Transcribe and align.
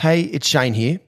Hey, 0.00 0.20
it's 0.20 0.46
Shane 0.46 0.74
here. 0.74 1.00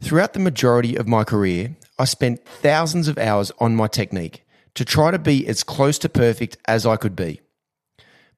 Throughout 0.00 0.32
the 0.32 0.38
majority 0.38 0.94
of 0.94 1.08
my 1.08 1.24
career, 1.24 1.74
I 1.98 2.04
spent 2.04 2.46
thousands 2.46 3.08
of 3.08 3.18
hours 3.18 3.50
on 3.58 3.74
my 3.74 3.88
technique 3.88 4.44
to 4.74 4.84
try 4.84 5.10
to 5.10 5.18
be 5.18 5.44
as 5.48 5.64
close 5.64 5.98
to 5.98 6.08
perfect 6.08 6.56
as 6.68 6.86
I 6.86 6.94
could 6.94 7.16
be. 7.16 7.40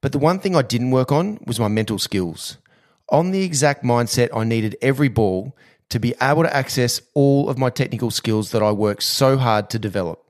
But 0.01 0.13
the 0.13 0.19
one 0.19 0.39
thing 0.39 0.57
I 0.57 0.63
didn't 0.63 0.91
work 0.91 1.13
on 1.13 1.39
was 1.47 1.61
my 1.61 1.69
mental 1.69 1.99
skills. 1.99 2.57
On 3.11 3.31
the 3.31 3.43
exact 3.43 3.85
mindset 3.85 4.31
I 4.35 4.45
needed 4.45 4.75
every 4.81 5.09
ball 5.09 5.55
to 5.91 6.01
be 6.01 6.15
able 6.23 6.45
to 6.45 6.57
access 6.57 7.03
all 7.13 7.51
of 7.51 7.59
my 7.59 7.69
technical 7.69 8.11
skills 8.11 8.53
that 8.53 8.63
I 8.63 8.73
worked 8.73 9.03
so 9.03 9.37
hard 9.37 9.69
to 9.69 9.79
develop. 9.79 10.25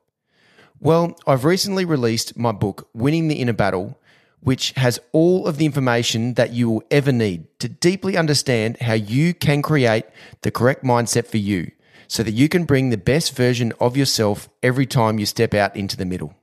Well, 0.81 1.17
I've 1.25 1.45
recently 1.45 1.85
released 1.85 2.37
my 2.37 2.51
book, 2.51 2.89
Winning 2.93 3.29
the 3.29 3.35
Inner 3.35 3.53
Battle, 3.53 3.97
which 4.41 4.71
has 4.71 4.99
all 5.11 5.47
of 5.47 5.57
the 5.57 5.65
information 5.65 6.35
that 6.35 6.53
you 6.53 6.69
will 6.69 6.83
ever 6.89 7.11
need 7.11 7.47
to 7.59 7.67
deeply 7.67 8.15
understand 8.17 8.77
how 8.81 8.93
you 8.93 9.33
can 9.33 9.61
create 9.61 10.05
the 10.41 10.51
correct 10.51 10.83
mindset 10.83 11.27
for 11.27 11.37
you 11.37 11.71
so 12.07 12.23
that 12.23 12.31
you 12.31 12.49
can 12.49 12.65
bring 12.65 12.89
the 12.89 12.97
best 12.97 13.35
version 13.35 13.71
of 13.79 13.95
yourself 13.95 14.49
every 14.63 14.85
time 14.85 15.19
you 15.19 15.25
step 15.25 15.53
out 15.53 15.75
into 15.75 15.95
the 15.95 16.05
middle. 16.05 16.33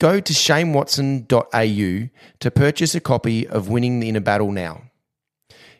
Go 0.00 0.20
to 0.20 0.32
shanewatson.au 0.32 2.08
to 2.40 2.50
purchase 2.50 2.94
a 2.94 3.00
copy 3.00 3.46
of 3.46 3.68
Winning 3.68 4.00
the 4.00 4.08
Inner 4.08 4.20
Battle 4.20 4.50
now. 4.50 4.82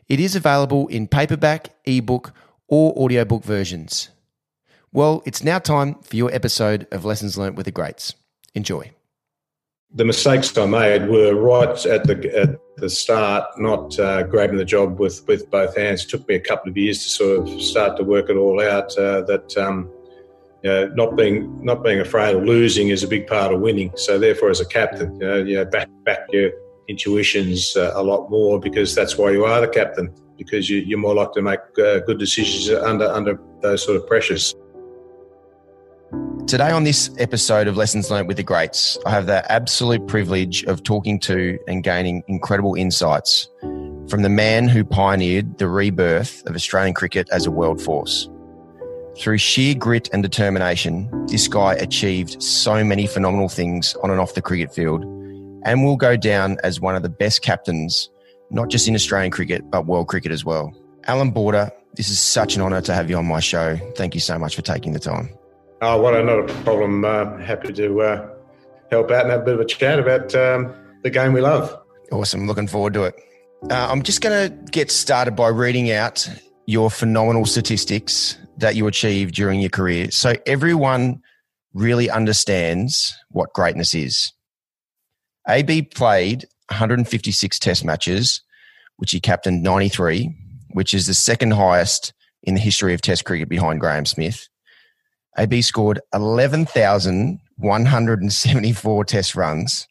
It 0.07 0.19
is 0.19 0.35
available 0.35 0.87
in 0.87 1.07
paperback, 1.07 1.69
ebook, 1.85 2.31
or 2.67 2.93
audiobook 2.93 3.43
versions. 3.43 4.09
Well, 4.91 5.23
it's 5.25 5.43
now 5.43 5.59
time 5.59 5.95
for 5.95 6.15
your 6.15 6.33
episode 6.33 6.87
of 6.91 7.03
Lessons 7.03 7.37
Learned 7.37 7.57
with 7.57 7.65
the 7.65 7.71
Greats. 7.71 8.13
Enjoy 8.53 8.91
the 9.95 10.03
mistakes 10.03 10.55
I 10.57 10.65
made 10.65 11.07
were 11.07 11.33
right 11.35 11.85
at 11.85 12.05
the 12.05 12.37
at 12.37 12.59
the 12.77 12.89
start, 12.89 13.45
not 13.57 13.97
uh, 13.97 14.23
grabbing 14.23 14.57
the 14.57 14.65
job 14.65 14.99
with, 14.99 15.25
with 15.27 15.49
both 15.49 15.75
hands. 15.77 16.03
It 16.03 16.09
took 16.09 16.27
me 16.27 16.35
a 16.35 16.39
couple 16.39 16.69
of 16.69 16.77
years 16.77 17.01
to 17.03 17.09
sort 17.09 17.39
of 17.39 17.61
start 17.61 17.95
to 17.97 18.03
work 18.03 18.29
it 18.29 18.35
all 18.35 18.61
out. 18.61 18.95
Uh, 18.97 19.21
that 19.21 19.57
um, 19.57 19.89
you 20.63 20.69
know, 20.69 20.87
not 20.95 21.15
being 21.15 21.63
not 21.63 21.81
being 21.81 22.01
afraid 22.01 22.35
of 22.35 22.43
losing 22.43 22.89
is 22.89 23.03
a 23.03 23.07
big 23.07 23.25
part 23.25 23.53
of 23.53 23.61
winning. 23.61 23.91
So 23.95 24.19
therefore, 24.19 24.49
as 24.49 24.59
a 24.59 24.65
captain, 24.65 25.13
you 25.13 25.27
know, 25.27 25.37
you 25.37 25.55
know 25.55 25.65
back 25.65 25.89
back 26.03 26.19
your 26.31 26.51
intuitions 26.89 27.75
uh, 27.77 27.93
a 27.95 28.03
lot 28.03 28.29
more 28.29 28.59
because 28.59 28.93
that's 28.93 29.17
why 29.17 29.31
you 29.31 29.45
are 29.45 29.61
the 29.61 29.67
captain 29.67 30.13
because 30.37 30.69
you, 30.69 30.95
are 30.95 30.99
more 30.99 31.15
likely 31.15 31.35
to 31.35 31.41
make 31.41 31.59
uh, 31.79 31.99
good 31.99 32.19
decisions 32.19 32.69
under 32.69 33.05
under 33.05 33.39
those 33.61 33.83
sort 33.85 33.95
of 33.95 34.05
pressures. 34.05 34.53
Today, 36.47 36.69
on 36.69 36.83
this 36.83 37.09
episode 37.17 37.67
of 37.67 37.75
Lessons 37.75 38.11
Learned 38.11 38.27
with 38.27 38.37
the 38.37 38.43
Greats, 38.43 38.99
I 39.03 39.09
have 39.09 39.25
the 39.25 39.51
absolute 39.51 40.05
privilege 40.05 40.63
of 40.65 40.83
talking 40.83 41.19
to 41.21 41.57
and 41.67 41.83
gaining 41.83 42.23
incredible 42.27 42.75
insights 42.75 43.49
from 44.07 44.21
the 44.21 44.29
man 44.29 44.67
who 44.67 44.85
pioneered 44.85 45.57
the 45.57 45.67
rebirth 45.67 46.45
of 46.45 46.53
Australian 46.53 46.93
cricket 46.93 47.27
as 47.31 47.47
a 47.47 47.51
world 47.51 47.81
force. 47.81 48.29
Through 49.17 49.39
sheer 49.39 49.73
grit 49.73 50.07
and 50.13 50.21
determination, 50.21 51.09
this 51.25 51.47
guy 51.47 51.73
achieved 51.73 52.43
so 52.43 52.83
many 52.83 53.07
phenomenal 53.07 53.49
things 53.49 53.95
on 54.03 54.11
and 54.11 54.19
off 54.19 54.35
the 54.35 54.41
cricket 54.43 54.71
field 54.71 55.03
and 55.63 55.83
will 55.83 55.97
go 55.97 56.15
down 56.15 56.57
as 56.63 56.79
one 56.79 56.95
of 56.95 57.01
the 57.01 57.09
best 57.09 57.41
captains, 57.41 58.07
not 58.51 58.69
just 58.69 58.87
in 58.87 58.93
Australian 58.93 59.31
cricket, 59.31 59.67
but 59.71 59.87
world 59.87 60.09
cricket 60.09 60.31
as 60.31 60.45
well. 60.45 60.71
Allan 61.05 61.31
Border, 61.31 61.71
this 61.95 62.09
is 62.09 62.19
such 62.19 62.55
an 62.55 62.61
honour 62.61 62.81
to 62.81 62.93
have 62.93 63.09
you 63.09 63.17
on 63.17 63.25
my 63.25 63.39
show. 63.39 63.77
Thank 63.95 64.13
you 64.13 64.21
so 64.21 64.37
much 64.37 64.55
for 64.55 64.61
taking 64.61 64.93
the 64.93 64.99
time. 64.99 65.35
Oh, 65.87 66.01
well, 66.01 66.23
not 66.23 66.49
a 66.49 66.63
problem. 66.63 67.05
Uh, 67.05 67.37
happy 67.37 67.71
to 67.71 68.01
uh, 68.01 68.29
help 68.89 69.11
out 69.11 69.21
and 69.21 69.29
have 69.29 69.41
a 69.41 69.45
bit 69.45 69.53
of 69.53 69.59
a 69.59 69.65
chat 69.65 69.99
about 69.99 70.33
um, 70.33 70.73
the 71.03 71.11
game 71.11 71.31
we 71.31 71.41
love. 71.41 71.79
Awesome. 72.11 72.47
Looking 72.47 72.65
forward 72.65 72.95
to 72.95 73.03
it. 73.03 73.15
Uh, 73.69 73.87
I'm 73.91 74.01
just 74.01 74.21
going 74.21 74.49
to 74.49 74.71
get 74.71 74.89
started 74.89 75.35
by 75.35 75.49
reading 75.49 75.91
out 75.91 76.27
your 76.65 76.89
phenomenal 76.89 77.45
statistics 77.45 78.35
that 78.57 78.75
you 78.75 78.87
achieved 78.87 79.35
during 79.35 79.59
your 79.59 79.69
career. 79.69 80.09
So 80.09 80.33
everyone 80.47 81.21
really 81.75 82.09
understands 82.09 83.15
what 83.29 83.53
greatness 83.53 83.93
is. 83.93 84.33
AB 85.47 85.83
played 85.83 86.45
156 86.69 87.59
test 87.59 87.85
matches, 87.85 88.41
which 88.95 89.11
he 89.11 89.19
captained 89.19 89.61
93, 89.61 90.35
which 90.69 90.95
is 90.95 91.05
the 91.05 91.13
second 91.13 91.51
highest 91.51 92.11
in 92.41 92.55
the 92.55 92.59
history 92.59 92.95
of 92.95 93.01
test 93.01 93.23
cricket 93.23 93.49
behind 93.49 93.79
Graeme 93.79 94.07
Smith. 94.07 94.47
AB 95.37 95.61
scored 95.61 95.99
11,174 96.13 99.05
test 99.05 99.35
runs, 99.35 99.87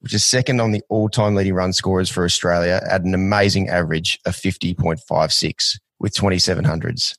which 0.00 0.12
is 0.14 0.24
second 0.24 0.60
on 0.60 0.72
the 0.72 0.82
all 0.88 1.08
time 1.08 1.34
leading 1.34 1.54
run 1.54 1.72
scorers 1.72 2.10
for 2.10 2.24
Australia 2.24 2.80
at 2.88 3.02
an 3.02 3.14
amazing 3.14 3.68
average 3.68 4.18
of 4.24 4.34
50.56 4.34 5.78
with 5.98 6.14
2700s. 6.14 7.14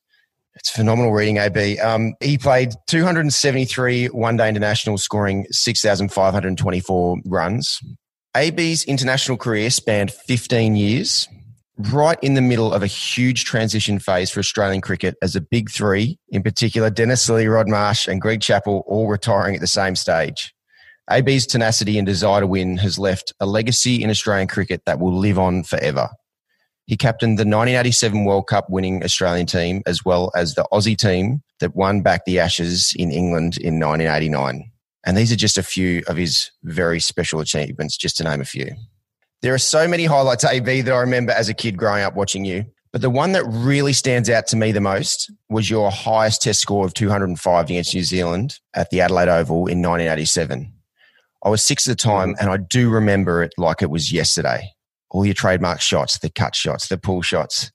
It's 0.55 0.71
phenomenal 0.71 1.13
reading, 1.13 1.37
AB. 1.37 1.77
Um, 1.79 2.15
he 2.19 2.39
played 2.39 2.73
273 2.87 4.07
one 4.07 4.37
day 4.37 4.49
internationals, 4.49 5.03
scoring 5.03 5.45
6,524 5.51 7.17
runs. 7.25 7.79
AB's 8.35 8.83
international 8.85 9.37
career 9.37 9.69
spanned 9.69 10.11
15 10.11 10.75
years, 10.75 11.27
right 11.77 12.17
in 12.21 12.33
the 12.33 12.41
middle 12.41 12.73
of 12.73 12.83
a 12.83 12.87
huge 12.87 13.45
transition 13.45 13.99
phase 13.99 14.31
for 14.31 14.39
Australian 14.39 14.81
cricket 14.81 15.15
as 15.21 15.33
the 15.33 15.41
big 15.41 15.69
three, 15.69 16.19
in 16.29 16.43
particular 16.43 16.89
Dennis 16.89 17.27
Lillee, 17.29 17.51
Rod 17.51 17.69
Marsh, 17.69 18.07
and 18.07 18.21
Greg 18.21 18.41
Chappell, 18.41 18.83
all 18.87 19.07
retiring 19.07 19.55
at 19.55 19.61
the 19.61 19.67
same 19.67 19.95
stage. 19.95 20.53
AB's 21.09 21.45
tenacity 21.45 21.97
and 21.97 22.05
desire 22.05 22.41
to 22.41 22.47
win 22.47 22.77
has 22.77 22.99
left 22.99 23.33
a 23.39 23.45
legacy 23.45 24.03
in 24.03 24.09
Australian 24.09 24.47
cricket 24.47 24.81
that 24.85 24.99
will 24.99 25.17
live 25.17 25.39
on 25.39 25.63
forever. 25.63 26.09
He 26.85 26.97
captained 26.97 27.37
the 27.37 27.43
1987 27.43 28.25
World 28.25 28.47
Cup 28.47 28.69
winning 28.69 29.03
Australian 29.03 29.45
team 29.45 29.83
as 29.85 30.03
well 30.03 30.31
as 30.35 30.55
the 30.55 30.65
Aussie 30.71 30.97
team 30.97 31.43
that 31.59 31.75
won 31.75 32.01
back 32.01 32.25
the 32.25 32.39
Ashes 32.39 32.93
in 32.97 33.11
England 33.11 33.57
in 33.57 33.79
1989. 33.79 34.71
And 35.05 35.17
these 35.17 35.31
are 35.31 35.37
just 35.37 35.57
a 35.57 35.63
few 35.63 36.03
of 36.07 36.17
his 36.17 36.51
very 36.63 36.99
special 36.99 37.39
achievements, 37.39 37.97
just 37.97 38.17
to 38.17 38.23
name 38.23 38.41
a 38.41 38.45
few. 38.45 38.75
There 39.41 39.53
are 39.53 39.59
so 39.59 39.87
many 39.87 40.05
highlights, 40.05 40.43
AB, 40.43 40.81
that 40.81 40.93
I 40.93 40.99
remember 40.99 41.31
as 41.31 41.49
a 41.49 41.53
kid 41.53 41.77
growing 41.77 42.03
up 42.03 42.15
watching 42.15 42.43
you. 42.43 42.65
But 42.91 43.01
the 43.01 43.09
one 43.09 43.33
that 43.33 43.45
really 43.45 43.93
stands 43.93 44.29
out 44.29 44.47
to 44.47 44.55
me 44.55 44.71
the 44.71 44.81
most 44.81 45.31
was 45.49 45.69
your 45.69 45.91
highest 45.91 46.41
test 46.41 46.61
score 46.61 46.85
of 46.85 46.93
205 46.93 47.65
against 47.65 47.93
New 47.93 48.03
Zealand 48.03 48.59
at 48.73 48.89
the 48.89 49.01
Adelaide 49.01 49.29
Oval 49.29 49.67
in 49.67 49.81
1987. 49.81 50.73
I 51.43 51.49
was 51.49 51.63
six 51.63 51.87
at 51.87 51.97
the 51.97 52.01
time, 52.01 52.35
and 52.39 52.49
I 52.49 52.57
do 52.57 52.89
remember 52.89 53.43
it 53.43 53.53
like 53.57 53.81
it 53.81 53.91
was 53.91 54.11
yesterday. 54.11 54.71
All 55.11 55.25
your 55.25 55.35
trademark 55.35 55.81
shots, 55.81 56.17
the 56.19 56.29
cut 56.29 56.55
shots, 56.55 56.87
the 56.87 56.97
pull 56.97 57.21
shots. 57.21 57.71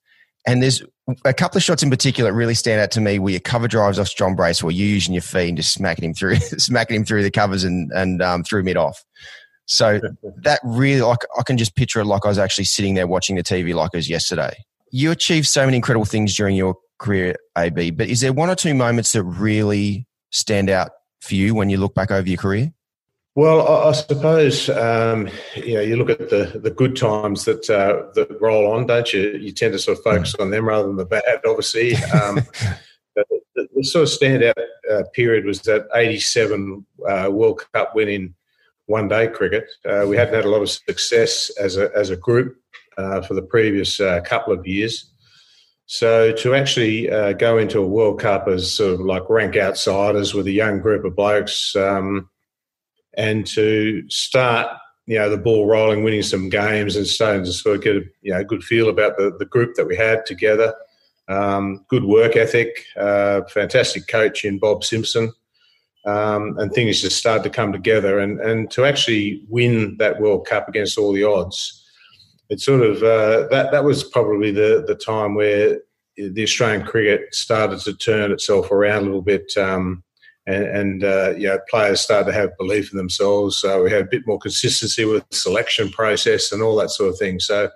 And 0.46 0.62
there's 0.62 0.82
a 1.24 1.32
couple 1.32 1.58
of 1.58 1.62
shots 1.62 1.82
in 1.82 1.90
particular 1.90 2.30
that 2.30 2.36
really 2.36 2.54
stand 2.54 2.80
out 2.80 2.90
to 2.92 3.00
me 3.00 3.18
where 3.18 3.30
your 3.30 3.40
cover 3.40 3.68
drives 3.68 3.98
off 3.98 4.14
John 4.14 4.34
Brace, 4.34 4.62
where 4.62 4.72
you're 4.72 4.88
using 4.88 5.14
your 5.14 5.22
feet 5.22 5.48
and 5.48 5.56
just 5.56 5.72
smacking 5.72 6.04
him 6.04 6.14
through, 6.14 6.36
smacking 6.40 6.96
him 6.96 7.04
through 7.04 7.22
the 7.22 7.30
covers 7.30 7.64
and, 7.64 7.90
and 7.92 8.20
um, 8.20 8.42
through 8.42 8.64
mid 8.64 8.76
off. 8.76 9.02
So 9.66 10.00
that 10.42 10.60
really, 10.64 11.02
like, 11.02 11.20
I 11.38 11.42
can 11.42 11.56
just 11.56 11.76
picture 11.76 12.00
it 12.00 12.04
like 12.04 12.24
I 12.24 12.28
was 12.28 12.38
actually 12.38 12.64
sitting 12.64 12.94
there 12.94 13.06
watching 13.06 13.36
the 13.36 13.42
TV 13.42 13.74
like 13.74 13.90
it 13.92 13.96
was 13.96 14.10
yesterday. 14.10 14.54
You 14.90 15.10
achieved 15.10 15.46
so 15.46 15.64
many 15.64 15.76
incredible 15.76 16.04
things 16.04 16.36
during 16.36 16.56
your 16.56 16.76
career, 16.98 17.36
AB, 17.56 17.92
but 17.92 18.08
is 18.08 18.20
there 18.20 18.32
one 18.32 18.50
or 18.50 18.54
two 18.54 18.74
moments 18.74 19.12
that 19.12 19.22
really 19.22 20.06
stand 20.30 20.68
out 20.68 20.90
for 21.20 21.34
you 21.34 21.54
when 21.54 21.70
you 21.70 21.78
look 21.78 21.94
back 21.94 22.10
over 22.10 22.28
your 22.28 22.38
career? 22.38 22.72
Well, 23.34 23.66
I, 23.66 23.92
suppose 23.92 24.68
um, 24.68 25.30
you 25.56 25.74
know 25.74 25.80
you 25.80 25.96
look 25.96 26.10
at 26.10 26.28
the, 26.28 26.60
the 26.62 26.70
good 26.70 26.96
times 26.96 27.46
that 27.46 27.70
uh, 27.70 28.12
that 28.14 28.38
roll 28.42 28.70
on, 28.70 28.86
don't 28.86 29.10
you? 29.10 29.30
You 29.30 29.52
tend 29.52 29.72
to 29.72 29.78
sort 29.78 29.96
of 29.96 30.04
focus 30.04 30.34
on 30.34 30.50
them 30.50 30.68
rather 30.68 30.86
than 30.86 30.96
the 30.96 31.06
bad, 31.06 31.40
obviously. 31.46 31.94
Um, 32.12 32.34
the, 33.16 33.24
the, 33.54 33.68
the, 33.74 33.84
sort 33.84 34.02
of 34.02 34.10
standout 34.10 34.52
uh, 34.90 35.04
period 35.14 35.46
was 35.46 35.62
that 35.62 35.86
'87 35.94 36.84
uh, 37.08 37.28
World 37.32 37.64
Cup 37.72 37.94
win 37.94 38.08
in 38.10 38.34
one 38.92 39.08
day 39.08 39.26
cricket. 39.26 39.64
Uh, 39.88 40.04
we 40.06 40.16
hadn't 40.18 40.34
had 40.34 40.44
a 40.44 40.50
lot 40.50 40.60
of 40.60 40.68
success 40.68 41.50
as 41.58 41.78
a, 41.78 41.90
as 41.96 42.10
a 42.10 42.16
group 42.16 42.54
uh, 42.98 43.22
for 43.22 43.32
the 43.32 43.42
previous 43.42 43.98
uh, 43.98 44.20
couple 44.20 44.52
of 44.52 44.66
years. 44.66 45.10
So 45.86 46.32
to 46.32 46.54
actually 46.54 47.10
uh, 47.10 47.32
go 47.32 47.56
into 47.56 47.80
a 47.80 47.86
World 47.86 48.20
Cup 48.20 48.48
as 48.48 48.70
sort 48.70 48.94
of 48.94 49.00
like 49.00 49.28
rank 49.30 49.56
outsiders 49.56 50.34
with 50.34 50.46
a 50.46 50.52
young 50.52 50.80
group 50.80 51.06
of 51.06 51.16
blokes 51.16 51.74
um, 51.74 52.28
and 53.16 53.46
to 53.48 54.04
start, 54.10 54.68
you 55.06 55.18
know, 55.18 55.30
the 55.30 55.38
ball 55.38 55.66
rolling, 55.66 56.04
winning 56.04 56.22
some 56.22 56.50
games 56.50 56.94
and 56.94 57.06
starting 57.06 57.44
to 57.44 57.52
sort 57.52 57.76
of 57.76 57.82
get 57.82 57.96
a 57.96 58.02
you 58.20 58.34
know, 58.34 58.44
good 58.44 58.62
feel 58.62 58.90
about 58.90 59.16
the, 59.16 59.34
the 59.38 59.46
group 59.46 59.74
that 59.76 59.86
we 59.86 59.96
had 59.96 60.26
together. 60.26 60.74
Um, 61.28 61.86
good 61.88 62.04
work 62.04 62.36
ethic, 62.36 62.84
uh, 62.96 63.40
fantastic 63.48 64.06
coach 64.06 64.44
in 64.44 64.58
Bob 64.58 64.84
Simpson 64.84 65.32
um, 66.04 66.58
and 66.58 66.72
things 66.72 67.00
just 67.00 67.16
started 67.16 67.44
to 67.44 67.50
come 67.50 67.72
together. 67.72 68.18
And, 68.18 68.40
and 68.40 68.70
to 68.72 68.84
actually 68.84 69.42
win 69.48 69.96
that 69.98 70.20
World 70.20 70.46
Cup 70.46 70.68
against 70.68 70.98
all 70.98 71.12
the 71.12 71.24
odds, 71.24 71.78
it 72.48 72.60
sort 72.60 72.82
of 72.82 73.02
uh, 73.02 73.48
that 73.48 73.70
that 73.72 73.84
was 73.84 74.04
probably 74.04 74.50
the 74.50 74.84
the 74.86 74.94
time 74.94 75.34
where 75.34 75.80
the 76.16 76.42
Australian 76.42 76.84
cricket 76.84 77.34
started 77.34 77.80
to 77.80 77.94
turn 77.94 78.30
itself 78.30 78.70
around 78.70 79.02
a 79.02 79.06
little 79.06 79.22
bit. 79.22 79.56
Um, 79.56 80.02
and, 80.46 80.64
and 80.64 81.04
uh, 81.04 81.34
you 81.36 81.46
know, 81.46 81.58
players 81.70 82.00
started 82.00 82.32
to 82.32 82.36
have 82.36 82.56
belief 82.58 82.90
in 82.92 82.96
themselves. 82.98 83.58
So 83.58 83.84
we 83.84 83.90
had 83.90 84.02
a 84.02 84.08
bit 84.10 84.26
more 84.26 84.38
consistency 84.38 85.04
with 85.04 85.24
selection 85.30 85.88
process 85.90 86.50
and 86.50 86.62
all 86.62 86.76
that 86.76 86.90
sort 86.90 87.10
of 87.10 87.18
thing. 87.18 87.38
So 87.38 87.70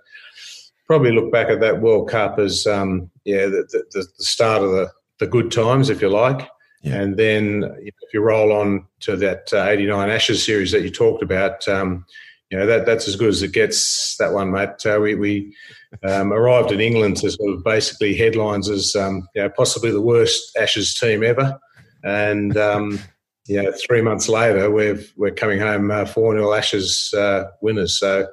probably 0.87 1.13
look 1.13 1.33
back 1.33 1.49
at 1.49 1.61
that 1.61 1.81
World 1.81 2.11
Cup 2.11 2.39
as 2.39 2.67
um, 2.67 3.11
yeah 3.25 3.47
the, 3.47 3.67
the, 3.71 3.85
the, 3.93 4.25
start 4.25 4.63
of 4.63 4.71
the, 4.71 4.91
the 5.21 5.27
good 5.27 5.51
times, 5.51 5.91
if 5.91 6.03
you 6.03 6.09
like. 6.09 6.49
Yeah. 6.87 7.01
And 7.03 7.17
then 7.17 7.65
if 7.81 7.95
you 8.15 8.21
roll 8.21 8.53
on 8.53 8.87
to 9.01 9.17
that 9.17 9.53
uh, 9.53 9.65
89 9.65 10.09
Ashes 10.09 10.45
series 10.45 10.71
that 10.71 10.83
you 10.83 10.91
talked 10.91 11.21
about, 11.21 11.67
um, 11.67 12.07
you 12.51 12.57
know, 12.57 12.65
that, 12.65 12.87
that's 12.87 13.09
as 13.09 13.17
good 13.17 13.31
as 13.31 13.43
it 13.43 13.53
gets, 13.53 14.17
that 14.19 14.33
one, 14.33 14.53
mate. 14.53 14.87
Uh, 14.87 15.01
we 15.03 15.17
we 15.17 15.57
um, 16.05 16.33
arrived 16.33 16.71
in 16.71 16.81
England 16.81 17.17
to 17.19 17.31
sort 17.33 17.55
of 17.55 17.65
basically 17.65 18.17
headlines 18.17 18.71
as 18.71 18.95
um, 18.95 19.27
you 19.35 19.43
know, 19.43 19.49
possibly 19.49 19.91
the 19.91 20.01
worst 20.01 20.57
Ashes 20.57 20.95
team 20.95 21.25
ever. 21.25 21.59
And, 22.05 22.57
um, 22.57 23.01
you 23.49 23.61
know, 23.61 23.73
three 23.73 24.01
months 24.01 24.29
later, 24.29 24.71
we've, 24.71 25.13
we're 25.17 25.33
coming 25.33 25.59
home 25.59 25.91
uh, 25.91 26.05
4 26.05 26.37
0 26.37 26.53
Ashes 26.53 27.13
uh, 27.15 27.47
winners. 27.63 27.99
So, 27.99 28.29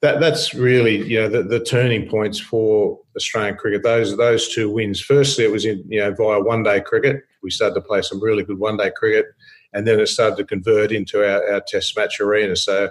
that 0.00 0.20
that's 0.20 0.54
really 0.54 1.04
you 1.08 1.20
know 1.20 1.28
the, 1.28 1.42
the 1.42 1.58
turning 1.58 2.08
points 2.08 2.38
for 2.38 3.00
Australian 3.16 3.56
cricket. 3.56 3.82
Those 3.82 4.16
those 4.16 4.48
two 4.48 4.70
wins. 4.70 5.00
Firstly, 5.00 5.44
it 5.44 5.50
was 5.50 5.64
in 5.64 5.82
you 5.88 5.98
know 5.98 6.14
via 6.14 6.40
one 6.40 6.62
day 6.62 6.80
cricket. 6.80 7.24
We 7.42 7.50
started 7.50 7.74
to 7.74 7.80
play 7.80 8.02
some 8.02 8.22
really 8.22 8.42
good 8.42 8.58
one 8.58 8.76
day 8.76 8.90
cricket, 8.94 9.26
and 9.72 9.86
then 9.86 10.00
it 10.00 10.08
started 10.08 10.36
to 10.36 10.44
convert 10.44 10.92
into 10.92 11.18
our, 11.20 11.52
our 11.52 11.62
Test 11.66 11.96
match 11.96 12.20
arena. 12.20 12.56
So, 12.56 12.90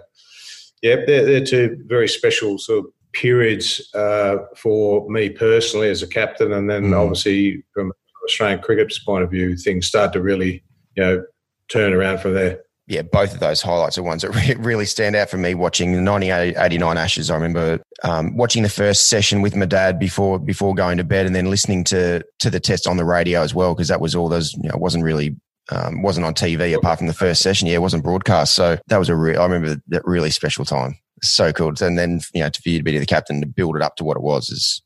yeah, 0.82 0.98
they're, 1.06 1.26
they're 1.26 1.46
two 1.46 1.78
very 1.88 2.08
special 2.08 2.58
sort 2.58 2.86
of 2.86 2.92
periods 3.14 3.90
uh, 3.96 4.38
for 4.56 5.10
me 5.10 5.30
personally 5.30 5.90
as 5.90 6.02
a 6.02 6.08
captain, 6.08 6.54
and 6.54 6.70
then 6.70 6.92
mm. 6.92 6.98
obviously 6.98 7.64
from 7.74 7.92
Australian 8.26 8.62
cricket's 8.62 9.00
point 9.00 9.24
of 9.24 9.32
view, 9.32 9.58
things 9.58 9.88
start 9.88 10.14
to 10.14 10.22
really 10.22 10.64
you 10.96 11.04
know 11.04 11.24
turn 11.70 11.94
around 11.94 12.20
from 12.20 12.34
there 12.34 12.62
yeah, 12.88 13.02
both 13.02 13.34
of 13.34 13.42
those 13.42 13.62
highlights 13.62 13.98
are 13.98 14.04
ones 14.04 14.22
that 14.22 14.30
really 14.60 14.86
stand 14.86 15.16
out 15.16 15.30
for 15.30 15.38
me 15.38 15.54
watching 15.54 15.92
the 15.92 16.02
1989 16.02 16.98
Ashes. 16.98 17.30
I 17.30 17.36
remember 17.36 17.82
um, 18.04 18.36
watching 18.38 18.64
the 18.64 18.70
first 18.70 19.10
session 19.10 19.42
with 19.42 19.56
my 19.56 19.66
dad 19.66 20.00
before 20.00 20.40
before 20.40 20.74
going 20.74 20.98
to 20.98 21.04
bed, 21.04 21.26
and 21.26 21.36
then 21.36 21.50
listening 21.50 21.84
to 21.86 22.24
to 22.40 22.50
the 22.50 22.62
test 22.62 22.88
on 22.88 22.96
the 22.96 23.04
radio 23.04 23.42
as 23.42 23.54
well 23.54 23.76
because 23.76 23.90
that 23.90 24.00
was 24.00 24.16
all 24.16 24.30
those. 24.30 24.54
You 24.54 24.70
know, 24.70 24.76
it 24.76 24.80
wasn't 24.80 25.04
really 25.04 25.36
um, 25.70 26.02
wasn't 26.02 26.26
on 26.26 26.34
TV 26.34 26.74
apart 26.76 27.00
from 27.00 27.08
the 27.08 27.14
first 27.14 27.42
session. 27.42 27.68
Yeah, 27.68 27.76
it 27.76 27.82
wasn't 27.82 28.06
broadcast, 28.06 28.56
so 28.56 28.78
that 28.88 28.98
was 28.98 29.10
a 29.10 29.16
real. 29.16 29.42
I 29.42 29.44
remember 29.44 29.82
that 29.90 30.06
really 30.06 30.32
special 30.32 30.64
time. 30.64 30.98
So 31.22 31.52
cool, 31.52 31.74
and 31.82 31.98
then 31.98 32.22
you 32.34 32.42
know, 32.42 32.50
for 32.50 32.70
you 32.70 32.78
to 32.78 32.84
be 32.84 32.98
the 32.98 33.06
captain 33.06 33.42
to 33.42 33.48
build 33.48 33.76
it 33.76 33.82
up 33.82 33.98
to 33.98 34.06
what 34.06 34.16
it 34.16 34.24
was 34.24 34.50
is, 34.50 34.82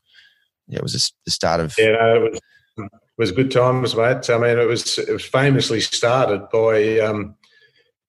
yeah, 0.68 0.77
it 0.77 0.83
was 0.83 1.13
the 1.25 1.31
start 1.31 1.59
of. 1.59 1.75
Yeah, 1.77 1.92
no, 1.92 2.15
it 2.15 2.31
was 2.31 2.39
it 2.77 2.89
was 3.18 3.31
good 3.31 3.51
times, 3.51 3.95
mate. 3.95 4.27
I 4.27 4.39
mean, 4.39 4.57
it 4.57 4.68
was 4.68 4.97
it 4.97 5.12
was 5.12 5.25
famously 5.25 5.81
started 5.81 6.50
by. 6.51 6.97
Um, 7.00 7.36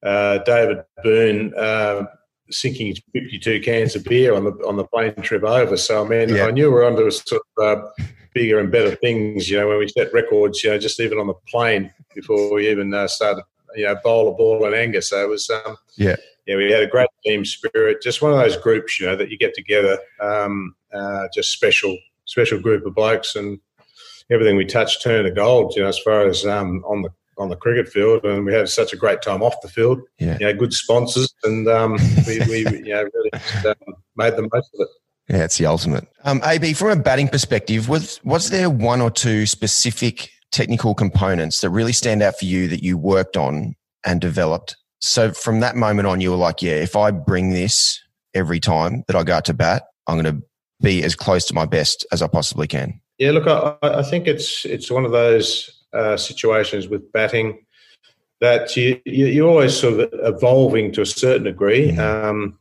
uh, 0.02 0.38
David 0.38 0.84
Boon 1.02 1.54
uh, 1.56 2.04
sinking 2.50 2.96
52 3.12 3.60
cans 3.60 3.96
of 3.96 4.04
beer 4.04 4.34
on 4.34 4.44
the 4.44 4.52
on 4.66 4.76
the 4.76 4.84
plane 4.84 5.14
trip 5.22 5.44
over. 5.44 5.76
So 5.76 6.04
I 6.04 6.08
mean, 6.08 6.28
yeah. 6.28 6.46
I 6.46 6.50
knew 6.50 6.66
we 6.66 6.74
were 6.74 6.84
onto 6.84 7.10
sort 7.10 7.42
of 7.56 7.64
uh, 7.64 8.04
bigger 8.34 8.58
and 8.58 8.70
better 8.70 8.94
things. 8.96 9.48
You 9.48 9.58
know, 9.58 9.68
when 9.68 9.78
we 9.78 9.88
set 9.88 10.12
records, 10.12 10.62
you 10.62 10.70
know, 10.70 10.78
just 10.78 11.00
even 11.00 11.18
on 11.18 11.26
the 11.26 11.34
plane 11.48 11.92
before 12.14 12.52
we 12.52 12.70
even 12.70 12.92
uh, 12.92 13.08
started, 13.08 13.44
you 13.74 13.84
know, 13.84 13.96
bowl 14.02 14.28
a 14.28 14.34
ball 14.34 14.64
in 14.66 14.74
anger. 14.74 15.00
So 15.00 15.22
it 15.22 15.28
was, 15.28 15.48
um, 15.50 15.76
yeah, 15.96 16.16
yeah, 16.46 16.56
we 16.56 16.70
had 16.70 16.82
a 16.82 16.88
great 16.88 17.08
team 17.24 17.44
spirit. 17.44 18.02
Just 18.02 18.22
one 18.22 18.32
of 18.32 18.38
those 18.38 18.56
groups, 18.56 18.98
you 19.00 19.06
know, 19.06 19.16
that 19.16 19.30
you 19.30 19.38
get 19.38 19.54
together. 19.54 19.98
Um, 20.20 20.74
uh, 20.92 21.28
just 21.34 21.52
special, 21.52 21.96
special 22.26 22.60
group 22.60 22.86
of 22.86 22.94
blokes 22.94 23.36
and. 23.36 23.60
Everything 24.30 24.56
we 24.56 24.64
touched 24.64 25.02
turned 25.02 25.26
to 25.26 25.30
gold, 25.32 25.74
you 25.76 25.82
know, 25.82 25.88
as 25.88 25.98
far 25.98 26.26
as 26.26 26.46
um, 26.46 26.82
on 26.86 27.02
the 27.02 27.10
on 27.38 27.48
the 27.48 27.56
cricket 27.56 27.88
field, 27.88 28.24
and 28.24 28.44
we 28.44 28.52
had 28.52 28.68
such 28.68 28.92
a 28.92 28.96
great 28.96 29.22
time 29.22 29.42
off 29.42 29.60
the 29.62 29.68
field. 29.68 30.00
Yeah, 30.18 30.38
you 30.40 30.46
know, 30.46 30.54
good 30.54 30.72
sponsors, 30.72 31.32
and 31.44 31.68
um, 31.68 31.92
we, 32.26 32.40
we 32.40 32.58
you 32.58 32.94
know 32.94 33.04
really 33.14 33.30
just, 33.32 33.66
um, 33.66 33.74
made 34.16 34.36
the 34.36 34.48
most 34.52 34.70
of 34.74 34.80
it. 34.80 34.88
Yeah, 35.28 35.44
it's 35.44 35.58
the 35.58 35.66
ultimate. 35.66 36.06
Um, 36.24 36.40
AB, 36.44 36.74
from 36.74 36.90
a 36.90 36.96
batting 36.96 37.28
perspective, 37.28 37.88
was 37.88 38.20
was 38.24 38.50
there 38.50 38.68
one 38.68 39.00
or 39.00 39.10
two 39.10 39.46
specific 39.46 40.30
technical 40.50 40.94
components 40.94 41.60
that 41.60 41.70
really 41.70 41.92
stand 41.92 42.22
out 42.22 42.38
for 42.38 42.44
you 42.44 42.68
that 42.68 42.82
you 42.82 42.98
worked 42.98 43.36
on 43.36 43.74
and 44.04 44.20
developed? 44.20 44.76
So 45.00 45.32
from 45.32 45.60
that 45.60 45.74
moment 45.74 46.06
on, 46.06 46.20
you 46.20 46.30
were 46.30 46.36
like, 46.36 46.62
yeah, 46.62 46.74
if 46.74 46.94
I 46.94 47.10
bring 47.10 47.50
this 47.50 48.00
every 48.34 48.60
time 48.60 49.04
that 49.08 49.16
I 49.16 49.24
go 49.24 49.34
out 49.34 49.44
to 49.46 49.54
bat, 49.54 49.84
I'm 50.06 50.20
going 50.20 50.36
to 50.36 50.42
be 50.80 51.02
as 51.02 51.14
close 51.14 51.44
to 51.46 51.54
my 51.54 51.66
best 51.66 52.06
as 52.12 52.22
I 52.22 52.28
possibly 52.28 52.66
can. 52.66 53.00
Yeah, 53.18 53.30
look, 53.32 53.46
I, 53.46 53.76
I 53.82 54.02
think 54.02 54.26
it's 54.26 54.64
it's 54.64 54.90
one 54.90 55.04
of 55.04 55.12
those 55.12 55.81
uh, 55.92 56.16
situations 56.16 56.88
with 56.88 57.10
batting 57.12 57.64
that 58.40 58.76
you, 58.76 59.00
you, 59.04 59.46
are 59.46 59.48
always 59.48 59.76
sort 59.78 60.00
of 60.00 60.10
evolving 60.14 60.90
to 60.92 61.02
a 61.02 61.06
certain 61.06 61.44
degree 61.44 61.92
mm-hmm. 61.92 62.00
um, 62.00 62.58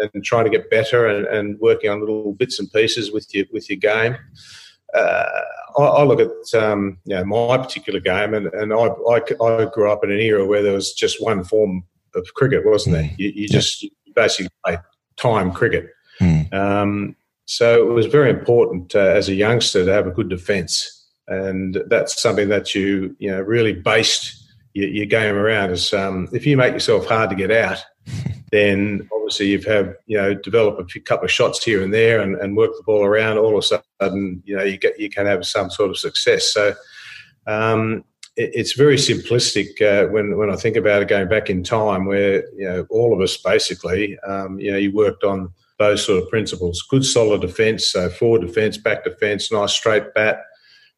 and, 0.00 0.10
and, 0.12 0.24
trying 0.24 0.44
to 0.44 0.50
get 0.50 0.68
better 0.70 1.06
and, 1.06 1.24
and, 1.28 1.58
working 1.60 1.88
on 1.88 2.00
little 2.00 2.32
bits 2.32 2.58
and 2.58 2.70
pieces 2.72 3.12
with 3.12 3.32
your, 3.32 3.44
with 3.52 3.70
your 3.70 3.78
game. 3.78 4.16
Uh, 4.92 5.24
I, 5.78 5.82
I, 5.82 6.02
look 6.02 6.18
at 6.18 6.60
um, 6.60 6.98
you 7.04 7.14
know, 7.14 7.24
my 7.24 7.58
particular 7.58 8.00
game, 8.00 8.34
and, 8.34 8.48
and 8.48 8.72
I, 8.72 8.86
I, 8.86 9.20
I, 9.44 9.64
grew 9.66 9.88
up 9.88 10.02
in 10.02 10.10
an 10.10 10.18
era 10.18 10.44
where 10.44 10.62
there 10.62 10.72
was 10.72 10.92
just 10.92 11.22
one 11.22 11.44
form 11.44 11.84
of 12.16 12.26
cricket, 12.34 12.66
wasn't 12.66 12.96
there? 12.96 13.10
You, 13.16 13.28
you 13.28 13.48
just 13.48 13.84
you 13.84 13.90
basically 14.16 14.50
played 14.64 14.80
time 15.16 15.52
cricket. 15.52 15.90
Mm. 16.20 16.52
Um, 16.52 17.16
so 17.44 17.88
it 17.88 17.92
was 17.92 18.06
very 18.06 18.30
important 18.30 18.96
uh, 18.96 18.98
as 18.98 19.28
a 19.28 19.34
youngster 19.34 19.84
to 19.84 19.92
have 19.92 20.08
a 20.08 20.10
good 20.10 20.28
defence 20.28 20.99
and 21.30 21.80
that's 21.86 22.20
something 22.20 22.48
that 22.48 22.74
you 22.74 23.16
you 23.18 23.30
know 23.30 23.40
really 23.40 23.72
based 23.72 24.52
your, 24.74 24.88
your 24.88 25.06
game 25.06 25.36
around. 25.36 25.70
Is 25.70 25.94
um, 25.94 26.28
if 26.32 26.44
you 26.44 26.56
make 26.56 26.74
yourself 26.74 27.06
hard 27.06 27.30
to 27.30 27.36
get 27.36 27.50
out, 27.50 27.78
then 28.52 29.08
obviously 29.12 29.46
you've 29.46 29.64
had 29.64 29.94
you 30.06 30.18
know 30.18 30.34
develop 30.34 30.78
a 30.78 30.84
few, 30.84 31.00
couple 31.00 31.24
of 31.24 31.30
shots 31.30 31.64
here 31.64 31.82
and 31.82 31.94
there 31.94 32.20
and, 32.20 32.34
and 32.36 32.56
work 32.56 32.72
the 32.76 32.82
ball 32.82 33.04
around. 33.04 33.38
All 33.38 33.56
of 33.56 33.64
a 33.64 33.80
sudden, 34.02 34.42
you 34.44 34.56
know 34.56 34.64
you 34.64 34.76
get 34.76 34.98
you 34.98 35.08
can 35.08 35.26
have 35.26 35.46
some 35.46 35.70
sort 35.70 35.90
of 35.90 35.98
success. 35.98 36.52
So. 36.52 36.74
Um, 37.46 38.04
it's 38.36 38.72
very 38.72 38.96
simplistic 38.96 39.82
uh, 39.82 40.08
when 40.08 40.36
when 40.38 40.50
I 40.50 40.56
think 40.56 40.76
about 40.76 41.02
it 41.02 41.08
going 41.08 41.28
back 41.28 41.50
in 41.50 41.62
time, 41.62 42.06
where 42.06 42.44
you 42.54 42.64
know 42.64 42.86
all 42.88 43.12
of 43.12 43.20
us 43.20 43.36
basically, 43.36 44.18
um, 44.20 44.58
you 44.58 44.70
know, 44.70 44.78
you 44.78 44.92
worked 44.92 45.24
on 45.24 45.52
those 45.78 46.06
sort 46.06 46.22
of 46.22 46.28
principles: 46.30 46.80
good, 46.88 47.04
solid 47.04 47.40
defence, 47.40 47.88
so 47.88 48.08
forward 48.08 48.42
defence, 48.42 48.78
back 48.78 49.04
defence, 49.04 49.50
nice 49.52 49.72
straight 49.72 50.14
bat, 50.14 50.44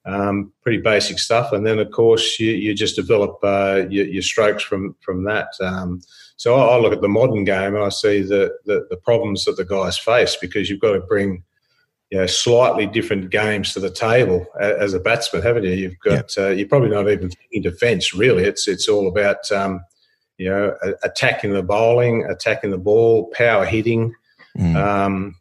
um, 0.04 0.52
pretty 0.62 0.78
basic 0.78 1.18
stuff. 1.18 1.52
And 1.52 1.66
then, 1.66 1.78
of 1.78 1.90
course, 1.90 2.38
you, 2.40 2.52
you 2.52 2.74
just 2.74 2.96
develop 2.96 3.38
uh, 3.42 3.84
your, 3.88 4.06
your, 4.06 4.22
strokes 4.22 4.62
from 4.62 4.96
from 5.00 5.24
that. 5.24 5.48
Um, 5.60 6.02
so 6.36 6.56
I, 6.56 6.74
I, 6.74 6.78
look 6.78 6.92
at 6.92 7.02
the 7.02 7.08
modern 7.08 7.44
game 7.44 7.76
and 7.76 7.84
I 7.84 7.88
see 7.88 8.22
the, 8.22 8.52
the, 8.64 8.86
the 8.90 8.96
problems 8.96 9.44
that 9.44 9.56
the 9.56 9.64
guys 9.64 9.96
face 9.96 10.36
because 10.40 10.68
you've 10.68 10.80
got 10.80 10.92
to 10.92 11.00
bring 11.00 11.44
you 12.12 12.18
know, 12.18 12.26
slightly 12.26 12.86
different 12.86 13.30
games 13.30 13.72
to 13.72 13.80
the 13.80 13.90
table 13.90 14.44
as 14.60 14.92
a 14.92 15.00
batsman, 15.00 15.40
haven't 15.40 15.64
you? 15.64 15.70
You've 15.70 15.98
got 16.00 16.36
uh, 16.36 16.48
you're 16.48 16.68
probably 16.68 16.90
not 16.90 17.08
even 17.08 17.30
thinking 17.30 17.62
defence 17.62 18.12
really. 18.12 18.44
It's 18.44 18.68
it's 18.68 18.86
all 18.86 19.08
about 19.08 19.50
um, 19.50 19.82
you 20.36 20.50
know 20.50 20.76
attacking 21.02 21.54
the 21.54 21.62
bowling, 21.62 22.26
attacking 22.28 22.70
the 22.70 22.76
ball, 22.76 23.30
power 23.32 23.64
hitting. 23.64 24.14
Mm. 24.58 25.32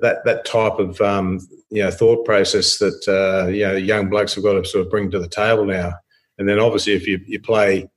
That 0.00 0.24
that 0.24 0.44
type 0.44 0.78
of 0.78 1.00
um, 1.00 1.40
you 1.70 1.82
know 1.82 1.90
thought 1.90 2.24
process 2.24 2.78
that 2.78 3.02
uh, 3.08 3.48
you 3.48 3.66
know 3.66 3.74
young 3.74 4.08
blokes 4.08 4.34
have 4.34 4.44
got 4.44 4.54
to 4.54 4.64
sort 4.64 4.84
of 4.84 4.90
bring 4.90 5.10
to 5.10 5.18
the 5.18 5.28
table 5.28 5.64
now. 5.64 5.92
And 6.38 6.48
then 6.48 6.58
obviously, 6.58 6.94
if 6.94 7.06
you, 7.06 7.20
you 7.26 7.40
play 7.40 7.88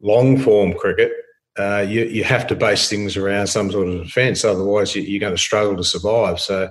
long 0.00 0.38
form 0.38 0.74
cricket, 0.74 1.12
uh, 1.58 1.84
you 1.88 2.04
you 2.04 2.24
have 2.24 2.46
to 2.48 2.56
base 2.56 2.88
things 2.88 3.16
around 3.16 3.46
some 3.46 3.70
sort 3.70 3.88
of 3.88 4.02
defence. 4.02 4.44
Otherwise, 4.44 4.94
you, 4.94 5.16
are 5.16 5.20
going 5.20 5.34
to 5.34 5.40
struggle 5.40 5.76
to 5.76 5.84
survive. 5.84 6.40
So 6.40 6.70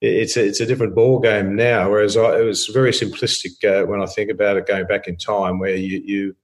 it's 0.00 0.36
a, 0.36 0.44
it's 0.44 0.60
a 0.60 0.66
different 0.66 0.94
ball 0.94 1.20
game 1.20 1.54
now. 1.54 1.90
Whereas 1.90 2.16
I, 2.16 2.40
it 2.40 2.44
was 2.44 2.66
very 2.66 2.90
simplistic 2.90 3.64
uh, 3.64 3.86
when 3.86 4.02
I 4.02 4.06
think 4.06 4.30
about 4.30 4.56
it 4.56 4.66
going 4.66 4.86
back 4.86 5.06
in 5.06 5.16
time, 5.16 5.58
where 5.58 5.76
you 5.76 6.02
you 6.04 6.36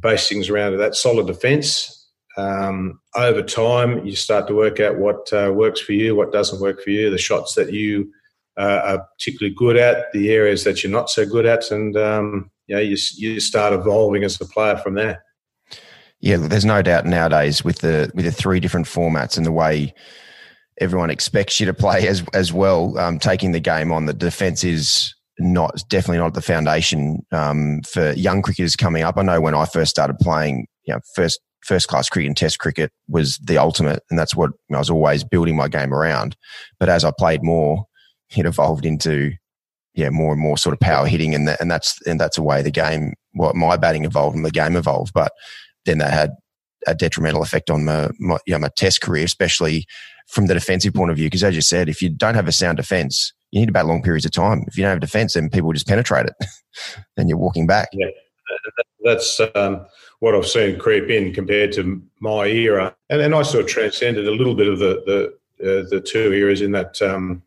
base 0.00 0.28
things 0.28 0.48
around 0.48 0.76
that 0.78 0.94
solid 0.94 1.26
defence 1.26 1.97
um, 2.38 3.00
over 3.16 3.42
time, 3.42 4.06
you 4.06 4.14
start 4.14 4.46
to 4.46 4.54
work 4.54 4.78
out 4.78 4.96
what 4.96 5.32
uh, 5.32 5.52
works 5.52 5.80
for 5.80 5.92
you, 5.92 6.14
what 6.14 6.32
doesn't 6.32 6.60
work 6.60 6.80
for 6.82 6.90
you, 6.90 7.10
the 7.10 7.18
shots 7.18 7.54
that 7.54 7.72
you 7.72 8.12
uh, 8.56 8.80
are 8.84 9.06
particularly 9.18 9.54
good 9.54 9.76
at, 9.76 10.12
the 10.12 10.30
areas 10.30 10.62
that 10.62 10.82
you're 10.82 10.92
not 10.92 11.10
so 11.10 11.26
good 11.26 11.46
at, 11.46 11.70
and 11.72 11.96
um, 11.96 12.50
you, 12.68 12.78
you, 12.78 12.96
you 13.16 13.40
start 13.40 13.72
evolving 13.72 14.22
as 14.22 14.40
a 14.40 14.44
player 14.46 14.76
from 14.76 14.94
there. 14.94 15.22
Yeah, 16.20 16.36
there's 16.36 16.64
no 16.64 16.80
doubt 16.80 17.06
nowadays 17.06 17.64
with 17.64 17.78
the 17.78 18.10
with 18.14 18.24
the 18.24 18.32
three 18.32 18.60
different 18.60 18.86
formats 18.86 19.36
and 19.36 19.46
the 19.46 19.52
way 19.52 19.94
everyone 20.80 21.10
expects 21.10 21.60
you 21.60 21.66
to 21.66 21.74
play 21.74 22.08
as 22.08 22.24
as 22.34 22.52
well. 22.52 22.98
Um, 22.98 23.18
taking 23.18 23.52
the 23.52 23.60
game 23.60 23.92
on, 23.92 24.06
the 24.06 24.12
defence 24.12 24.64
is 24.64 25.14
not 25.38 25.80
definitely 25.88 26.18
not 26.18 26.34
the 26.34 26.42
foundation 26.42 27.24
um, 27.30 27.82
for 27.82 28.12
young 28.12 28.42
cricketers 28.42 28.74
coming 28.74 29.04
up. 29.04 29.16
I 29.16 29.22
know 29.22 29.40
when 29.40 29.54
I 29.54 29.64
first 29.64 29.90
started 29.90 30.18
playing, 30.18 30.66
you 30.84 30.94
know, 30.94 31.00
first 31.14 31.38
first 31.68 31.86
class 31.86 32.08
cricket 32.08 32.28
and 32.28 32.36
test 32.36 32.58
cricket 32.58 32.90
was 33.08 33.36
the 33.38 33.58
ultimate. 33.58 34.02
And 34.08 34.18
that's 34.18 34.34
what 34.34 34.50
I 34.72 34.78
was 34.78 34.90
always 34.90 35.22
building 35.22 35.54
my 35.54 35.68
game 35.68 35.92
around. 35.92 36.34
But 36.80 36.88
as 36.88 37.04
I 37.04 37.12
played 37.16 37.42
more, 37.42 37.84
it 38.36 38.46
evolved 38.46 38.86
into, 38.86 39.32
yeah, 39.94 40.08
more 40.08 40.32
and 40.32 40.40
more 40.40 40.56
sort 40.56 40.72
of 40.72 40.80
power 40.80 41.06
hitting. 41.06 41.34
And, 41.34 41.46
that, 41.46 41.60
and 41.60 41.70
that's, 41.70 42.00
and 42.06 42.18
that's 42.18 42.38
a 42.38 42.42
way 42.42 42.62
the 42.62 42.70
game, 42.70 43.12
what 43.32 43.54
well, 43.54 43.68
my 43.68 43.76
batting 43.76 44.06
evolved 44.06 44.34
and 44.34 44.44
the 44.44 44.50
game 44.50 44.76
evolved. 44.76 45.12
But 45.12 45.32
then 45.84 45.98
that 45.98 46.12
had 46.12 46.30
a 46.86 46.94
detrimental 46.94 47.42
effect 47.42 47.70
on 47.70 47.84
my, 47.84 48.08
my, 48.18 48.38
you 48.46 48.54
know, 48.54 48.58
my 48.58 48.70
test 48.74 49.02
career, 49.02 49.24
especially 49.24 49.84
from 50.26 50.46
the 50.46 50.54
defensive 50.54 50.94
point 50.94 51.10
of 51.10 51.16
view. 51.18 51.26
Because 51.26 51.44
as 51.44 51.54
you 51.54 51.62
said, 51.62 51.90
if 51.90 52.00
you 52.00 52.08
don't 52.08 52.34
have 52.34 52.48
a 52.48 52.52
sound 52.52 52.78
defense, 52.78 53.34
you 53.50 53.60
need 53.60 53.66
to 53.66 53.72
bat 53.72 53.86
long 53.86 54.02
periods 54.02 54.24
of 54.24 54.32
time. 54.32 54.64
If 54.66 54.76
you 54.76 54.84
don't 54.84 54.90
have 54.90 55.00
defense, 55.00 55.34
then 55.34 55.50
people 55.50 55.72
just 55.72 55.86
penetrate 55.86 56.26
it. 56.26 56.34
then 57.16 57.28
you're 57.28 57.38
walking 57.38 57.66
back. 57.66 57.88
Yeah, 57.92 58.06
that's 59.04 59.40
um, 59.54 59.86
what 60.20 60.34
I've 60.34 60.46
seen 60.46 60.78
creep 60.78 61.10
in 61.10 61.32
compared 61.32 61.72
to 61.72 62.02
my 62.20 62.46
era, 62.46 62.94
and 63.10 63.20
then 63.20 63.34
I 63.34 63.42
sort 63.42 63.64
of 63.64 63.70
transcended 63.70 64.26
a 64.26 64.32
little 64.32 64.54
bit 64.54 64.68
of 64.68 64.78
the 64.78 65.02
the, 65.58 65.80
uh, 65.80 65.88
the 65.88 66.00
two 66.00 66.32
eras 66.32 66.60
in 66.60 66.72
that. 66.72 67.00
Um, 67.02 67.42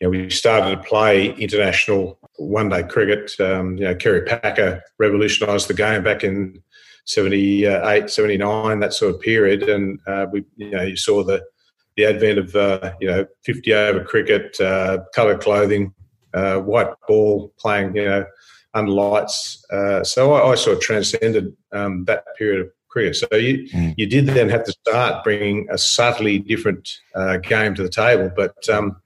you 0.00 0.10
know, 0.10 0.18
we 0.18 0.30
started 0.30 0.74
to 0.74 0.82
play 0.82 1.32
international 1.34 2.18
one-day 2.36 2.82
cricket. 2.82 3.30
Um, 3.38 3.76
you 3.76 3.84
know, 3.84 3.94
Kerry 3.94 4.22
Packer 4.22 4.82
revolutionised 4.98 5.68
the 5.68 5.74
game 5.74 6.02
back 6.02 6.24
in 6.24 6.60
78, 7.04 8.10
79, 8.10 8.80
that 8.80 8.94
sort 8.94 9.14
of 9.14 9.20
period, 9.20 9.62
and 9.68 10.00
uh, 10.08 10.26
we, 10.32 10.44
you 10.56 10.70
know, 10.70 10.82
you 10.82 10.96
saw 10.96 11.22
the 11.22 11.42
the 11.96 12.06
advent 12.06 12.38
of 12.38 12.56
uh, 12.56 12.94
you 13.00 13.08
know 13.08 13.26
50 13.44 13.74
over 13.74 14.04
cricket, 14.04 14.58
uh, 14.60 14.98
coloured 15.14 15.40
clothing, 15.40 15.94
uh, 16.34 16.58
white 16.58 16.88
ball 17.06 17.52
playing, 17.58 17.94
you 17.96 18.04
know, 18.04 18.24
under 18.74 18.90
lights. 18.90 19.64
Uh, 19.70 20.02
so 20.04 20.32
I, 20.32 20.52
I, 20.52 20.54
sort 20.54 20.76
of 20.76 20.82
transcended 20.82 21.56
um, 21.72 22.04
that 22.06 22.24
period 22.36 22.62
of 22.62 22.72
career. 22.90 23.14
So 23.14 23.26
you 23.32 23.68
mm. 23.68 23.94
you 23.96 24.06
did 24.06 24.26
then 24.26 24.48
have 24.48 24.64
to 24.64 24.72
start 24.72 25.24
bringing 25.24 25.66
a 25.70 25.78
subtly 25.78 26.38
different 26.38 26.98
uh, 27.14 27.38
game 27.38 27.74
to 27.74 27.82
the 27.82 27.88
table. 27.88 28.30
But 28.34 28.68
um, 28.68 28.96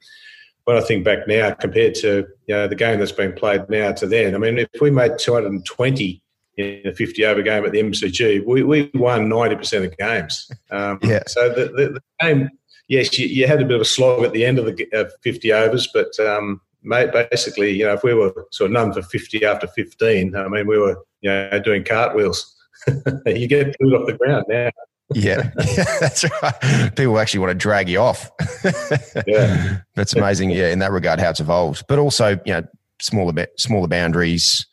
when 0.64 0.76
I 0.76 0.80
think 0.80 1.04
back 1.04 1.26
now, 1.26 1.52
compared 1.54 1.94
to 1.96 2.26
you 2.46 2.54
know 2.54 2.68
the 2.68 2.74
game 2.74 2.98
that's 2.98 3.12
been 3.12 3.32
played 3.32 3.68
now 3.68 3.92
to 3.92 4.06
then, 4.06 4.34
I 4.34 4.38
mean, 4.38 4.58
if 4.58 4.68
we 4.80 4.90
made 4.90 5.18
220 5.18 6.22
in 6.56 6.82
a 6.86 6.94
50 6.94 7.24
over 7.24 7.42
game 7.42 7.64
at 7.64 7.72
the 7.72 7.80
MCG, 7.80 8.44
we, 8.44 8.62
we 8.62 8.90
won 8.94 9.28
90% 9.28 9.84
of 9.84 9.96
games. 9.98 10.50
Um, 10.70 10.98
yeah. 11.02 11.22
So 11.26 11.50
the, 11.50 11.66
the, 11.66 11.88
the, 11.92 12.02
game, 12.20 12.50
yes, 12.88 13.18
you, 13.18 13.26
you, 13.26 13.46
had 13.46 13.60
a 13.60 13.64
bit 13.64 13.74
of 13.74 13.82
a 13.82 13.86
slog 13.86 14.24
at 14.24 14.32
the 14.32 14.44
end 14.44 14.58
of 14.58 14.64
the 14.64 14.88
uh, 14.94 15.10
50 15.22 15.52
overs, 15.52 15.88
but 15.92 16.18
um, 16.18 16.60
mate, 16.86 17.10
basically, 17.30 17.72
you 17.72 17.84
know, 17.84 17.94
if 17.94 18.02
we 18.02 18.14
were 18.14 18.32
sort 18.52 18.70
of 18.70 18.72
none 18.72 18.92
for 18.92 19.02
50 19.02 19.44
after 19.44 19.66
15, 19.66 20.34
I 20.34 20.48
mean, 20.48 20.66
we 20.66 20.78
were, 20.78 20.96
you 21.20 21.30
know, 21.30 21.60
doing 21.62 21.84
cartwheels. 21.84 22.54
you 23.26 23.48
get 23.48 23.76
pulled 23.78 23.94
off 23.94 24.06
the 24.06 24.14
ground 24.14 24.44
now. 24.48 24.70
yeah, 25.12 25.50
that's 26.00 26.24
right. 26.42 26.94
People 26.96 27.18
actually 27.18 27.40
want 27.40 27.50
to 27.50 27.54
drag 27.54 27.88
you 27.88 27.98
off. 27.98 28.30
yeah, 29.26 29.78
that's 29.94 30.14
amazing. 30.14 30.50
Yeah, 30.50 30.68
in 30.68 30.78
that 30.80 30.92
regard, 30.92 31.20
how 31.20 31.30
it's 31.30 31.40
evolved, 31.40 31.84
but 31.88 31.98
also 31.98 32.38
you 32.44 32.52
know 32.52 32.62
smaller 33.00 33.46
smaller 33.56 33.88
boundaries. 33.88 34.66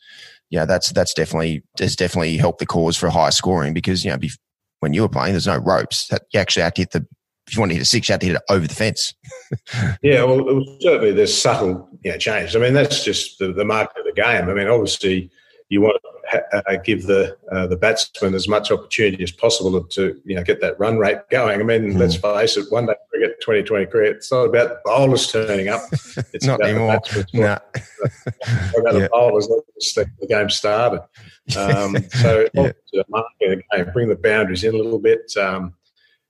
Yeah, 0.50 0.64
that's 0.64 0.92
that's 0.92 1.14
definitely 1.14 1.62
has 1.78 1.96
definitely 1.96 2.36
helped 2.36 2.58
the 2.58 2.66
cause 2.66 2.96
for 2.96 3.10
higher 3.10 3.30
scoring 3.30 3.74
because 3.74 4.04
you 4.04 4.10
know 4.10 4.18
when 4.80 4.92
you 4.92 5.02
were 5.02 5.08
playing, 5.08 5.32
there's 5.32 5.46
no 5.46 5.56
ropes. 5.56 6.10
You 6.32 6.40
actually 6.40 6.64
had 6.64 6.74
to 6.76 6.82
hit 6.82 6.90
the 6.90 7.06
if 7.46 7.54
you 7.54 7.60
want 7.60 7.70
to 7.70 7.76
hit 7.76 7.82
a 7.82 7.86
six, 7.86 8.08
you 8.08 8.12
had 8.12 8.20
to 8.20 8.26
hit 8.26 8.36
it 8.36 8.42
over 8.48 8.66
the 8.66 8.74
fence. 8.74 9.14
yeah, 10.02 10.22
well, 10.24 10.64
certainly 10.80 11.12
there's 11.12 11.36
subtle 11.36 11.88
you 12.02 12.12
know, 12.12 12.18
change. 12.18 12.56
I 12.56 12.58
mean, 12.58 12.74
that's 12.74 13.04
just 13.04 13.38
the, 13.38 13.52
the 13.52 13.64
market 13.64 13.98
of 13.98 14.04
the 14.06 14.20
game. 14.20 14.48
I 14.48 14.54
mean, 14.54 14.68
obviously, 14.68 15.30
you 15.68 15.80
want 15.80 16.00
to 16.02 16.10
ha- 16.30 16.62
uh, 16.66 16.76
give 16.76 17.06
the 17.06 17.36
uh, 17.50 17.66
the 17.66 17.76
batsman 17.76 18.34
as 18.34 18.48
much 18.48 18.70
opportunity 18.70 19.22
as 19.22 19.32
possible 19.32 19.82
to 19.82 20.20
you 20.24 20.36
know 20.36 20.42
get 20.42 20.60
that 20.60 20.78
run 20.78 20.98
rate 20.98 21.18
going. 21.30 21.60
I 21.60 21.64
mean, 21.64 21.92
mm. 21.92 21.98
let's 21.98 22.16
face 22.16 22.56
it, 22.56 22.70
one 22.70 22.86
day 22.86 22.94
cricket, 23.10 23.40
2020 23.40 23.86
cricket, 23.86 24.16
it's 24.16 24.32
not 24.32 24.44
about 24.44 24.68
the 24.68 24.80
bowlers 24.84 25.30
turning 25.30 25.68
up. 25.68 25.82
It's 26.32 26.46
not 26.46 26.62
anymore. 26.62 27.00
The 27.12 27.26
nah. 27.32 27.58
about 28.80 28.94
yeah. 28.94 29.00
the 29.00 29.08
bowlers, 29.10 29.46
the, 29.48 30.06
the 30.20 30.26
game 30.26 30.50
started. 30.50 31.00
Um, 31.56 31.96
so, 32.10 32.46
yeah. 32.54 32.72
the 32.92 33.04
market 33.08 33.52
of 33.52 33.58
the 33.58 33.62
game, 33.72 33.92
bring 33.92 34.08
the 34.08 34.16
boundaries 34.16 34.64
in 34.64 34.74
a 34.74 34.76
little 34.76 34.98
bit. 34.98 35.32
Um, 35.36 35.74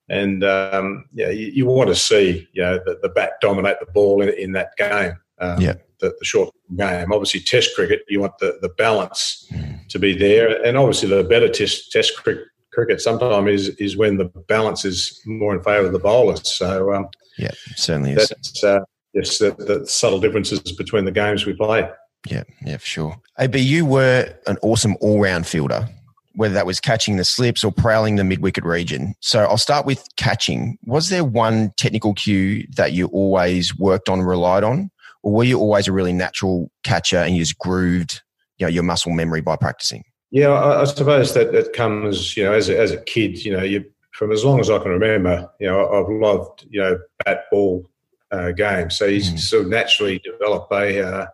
and 0.08 0.44
um, 0.44 1.06
yeah, 1.12 1.30
you, 1.30 1.46
you, 1.46 1.66
want 1.66 1.88
to 1.88 1.94
see 1.94 2.48
you 2.52 2.62
know 2.62 2.78
the, 2.84 2.98
the 3.02 3.08
bat 3.08 3.32
dominate 3.40 3.78
the 3.80 3.90
ball 3.92 4.22
in, 4.22 4.28
in 4.30 4.52
that 4.52 4.76
game. 4.76 5.16
Um, 5.38 5.60
yeah. 5.60 5.74
The, 6.00 6.14
the, 6.18 6.24
short 6.24 6.54
game. 6.76 7.12
Obviously, 7.12 7.40
Test 7.40 7.74
cricket, 7.74 8.02
you 8.08 8.20
want 8.20 8.36
the, 8.38 8.58
the 8.60 8.68
balance 8.70 9.48
mm. 9.52 9.86
to 9.88 9.98
be 9.98 10.16
there, 10.16 10.62
and 10.64 10.76
obviously 10.76 11.08
the 11.08 11.24
better 11.24 11.48
Test 11.48 11.90
Test 11.92 12.16
cricket, 12.16 12.44
cricket 12.72 13.00
sometimes 13.00 13.48
is 13.48 13.68
is 13.76 13.96
when 13.96 14.18
the 14.18 14.26
balance 14.48 14.84
is 14.84 15.20
more 15.24 15.54
in 15.54 15.62
favour 15.62 15.86
of 15.86 15.92
the 15.92 15.98
bowlers. 15.98 16.52
So 16.52 16.92
um, 16.92 17.08
yeah, 17.38 17.52
certainly 17.76 18.12
is. 18.12 18.28
That's, 18.28 18.64
uh, 18.64 18.80
yes, 19.14 19.38
the, 19.38 19.52
the 19.52 19.86
subtle 19.86 20.20
differences 20.20 20.60
between 20.72 21.04
the 21.04 21.12
games 21.12 21.46
we 21.46 21.54
play. 21.54 21.88
Yeah, 22.28 22.42
yeah, 22.64 22.76
for 22.76 22.86
sure. 22.86 23.16
AB, 23.38 23.58
you 23.58 23.86
were 23.86 24.34
an 24.46 24.58
awesome 24.62 24.96
all 25.00 25.20
round 25.20 25.46
fielder 25.46 25.88
whether 26.34 26.54
that 26.54 26.66
was 26.66 26.80
catching 26.80 27.16
the 27.16 27.24
slips 27.24 27.64
or 27.64 27.72
prowling 27.72 28.16
the 28.16 28.24
mid 28.24 28.40
wicket 28.40 28.64
region. 28.64 29.14
So 29.20 29.44
I'll 29.44 29.56
start 29.56 29.86
with 29.86 30.04
catching. 30.16 30.78
Was 30.84 31.08
there 31.08 31.24
one 31.24 31.72
technical 31.76 32.14
cue 32.14 32.66
that 32.76 32.92
you 32.92 33.06
always 33.06 33.76
worked 33.78 34.08
on, 34.08 34.20
relied 34.20 34.64
on, 34.64 34.90
or 35.22 35.32
were 35.32 35.44
you 35.44 35.58
always 35.58 35.88
a 35.88 35.92
really 35.92 36.12
natural 36.12 36.70
catcher 36.82 37.18
and 37.18 37.36
you 37.36 37.42
just 37.42 37.58
grooved, 37.58 38.22
you 38.58 38.66
know, 38.66 38.70
your 38.70 38.82
muscle 38.82 39.12
memory 39.12 39.40
by 39.40 39.56
practicing? 39.56 40.04
Yeah, 40.30 40.48
I, 40.48 40.82
I 40.82 40.84
suppose 40.84 41.32
that 41.34 41.52
that 41.52 41.72
comes, 41.72 42.36
you 42.36 42.44
know, 42.44 42.52
as 42.52 42.68
a, 42.68 42.78
as 42.78 42.90
a 42.90 43.00
kid, 43.02 43.44
you 43.44 43.56
know, 43.56 43.62
you 43.62 43.84
from 44.12 44.30
as 44.30 44.44
long 44.44 44.60
as 44.60 44.70
I 44.70 44.78
can 44.78 44.90
remember, 44.90 45.50
you 45.58 45.66
know, 45.66 45.88
I've 45.88 46.08
loved, 46.08 46.66
you 46.70 46.80
know, 46.80 46.98
bat 47.24 47.44
ball 47.50 47.88
uh, 48.30 48.52
games. 48.52 48.96
So 48.96 49.06
you 49.06 49.20
mm. 49.20 49.38
sort 49.38 49.64
of 49.64 49.68
naturally 49.68 50.20
develop 50.20 50.68
a 50.72 51.06
uh, 51.06 51.26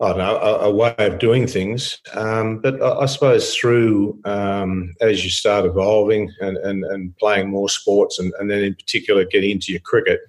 I 0.00 0.08
don't 0.10 0.18
know, 0.18 0.36
a, 0.36 0.54
a, 0.66 0.70
way 0.70 0.94
of 0.98 1.18
doing 1.18 1.48
things. 1.48 2.00
Um, 2.14 2.60
but 2.60 2.80
I, 2.80 3.00
I, 3.00 3.06
suppose 3.06 3.54
through, 3.54 4.20
um, 4.24 4.94
as 5.00 5.24
you 5.24 5.30
start 5.30 5.64
evolving 5.64 6.32
and, 6.40 6.56
and, 6.58 6.84
and 6.84 7.16
playing 7.16 7.50
more 7.50 7.68
sports, 7.68 8.18
and, 8.20 8.32
and, 8.38 8.48
then 8.48 8.62
in 8.62 8.74
particular 8.74 9.24
getting 9.24 9.50
into 9.50 9.72
your 9.72 9.80
cricket, 9.80 10.20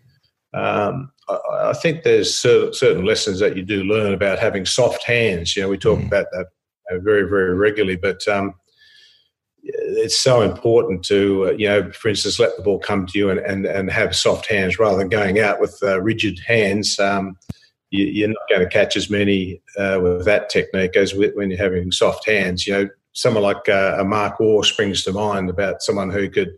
um, 0.55 1.11
I, 1.29 1.69
I, 1.69 1.73
think 1.73 2.01
there's 2.01 2.35
certain 2.35 3.05
lessons 3.05 3.39
that 3.41 3.55
you 3.55 3.61
do 3.61 3.83
learn 3.83 4.11
about 4.13 4.39
having 4.39 4.65
soft 4.65 5.03
hands. 5.03 5.55
You 5.55 5.61
know, 5.61 5.69
we 5.69 5.77
talk 5.77 5.99
mm. 5.99 6.07
about 6.07 6.25
that 6.31 6.47
very, 6.91 7.29
very 7.29 7.53
regularly, 7.53 7.95
but 7.95 8.27
um, 8.27 8.55
it's 9.63 10.19
so 10.19 10.41
important 10.41 11.03
to, 11.05 11.49
uh, 11.49 11.51
you 11.51 11.67
know, 11.67 11.91
for 11.91 12.09
instance, 12.09 12.39
let 12.39 12.55
the 12.57 12.63
ball 12.63 12.79
come 12.79 13.05
to 13.05 13.19
you 13.19 13.29
and, 13.29 13.39
and, 13.39 13.65
and 13.65 13.91
have 13.91 14.15
soft 14.15 14.47
hands 14.47 14.79
rather 14.79 14.97
than 14.97 15.09
going 15.09 15.39
out 15.39 15.59
with 15.59 15.77
uh, 15.83 16.01
rigid 16.01 16.39
hands. 16.39 16.99
Um, 16.99 17.37
you, 17.91 18.25
are 18.25 18.29
not 18.29 18.49
going 18.49 18.61
to 18.61 18.69
catch 18.69 18.95
as 18.95 19.09
many 19.09 19.61
uh, 19.77 19.99
with 20.01 20.25
that 20.25 20.49
technique 20.49 20.95
as 20.95 21.15
when 21.15 21.49
you're 21.49 21.57
having 21.57 21.91
soft 21.91 22.27
hands. 22.27 22.67
You 22.67 22.73
know, 22.73 22.89
someone 23.13 23.43
like 23.43 23.67
uh, 23.67 23.97
a 23.99 24.03
Mark 24.03 24.39
Waugh 24.39 24.61
springs 24.61 25.03
to 25.03 25.13
mind 25.13 25.49
about 25.49 25.81
someone 25.81 26.09
who 26.09 26.29
could 26.29 26.53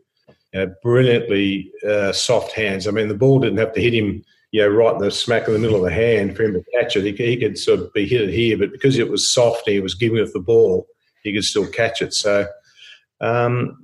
you 0.54 0.60
know, 0.60 0.76
brilliantly 0.84 1.72
uh, 1.88 2.12
soft 2.12 2.54
hands. 2.54 2.88
I 2.88 2.92
mean, 2.92 3.08
the 3.08 3.16
ball 3.16 3.40
didn't 3.40 3.60
have 3.60 3.74
to 3.74 3.82
hit 3.82 3.94
him, 3.94 4.24
you 4.52 4.62
know, 4.62 4.68
right 4.68 4.94
in 4.94 5.02
the 5.02 5.12
smack 5.12 5.48
in 5.48 5.54
the 5.54 5.60
middle 5.60 5.78
of 5.78 5.84
the 5.84 5.92
hand 5.92 6.36
for 6.36 6.44
him 6.44 6.54
to 6.54 6.64
catch 6.74 6.96
it. 6.96 7.06
He, 7.06 7.26
he 7.26 7.38
could 7.38 7.58
sort 7.58 7.80
of 7.80 7.94
be 7.94 8.06
hit 8.06 8.22
it 8.22 8.34
here, 8.34 8.58
but 8.58 8.72
because 8.72 8.98
it 8.98 9.10
was 9.10 9.32
soft, 9.32 9.68
he 9.68 9.80
was 9.80 9.96
giving 9.96 10.18
it 10.18 10.34
the 10.34 10.40
ball, 10.40 10.88
he 11.24 11.34
could 11.34 11.46
still 11.46 11.68
catch 11.68 12.02
it. 12.02 12.14
So. 12.14 12.48
Um, 13.22 13.78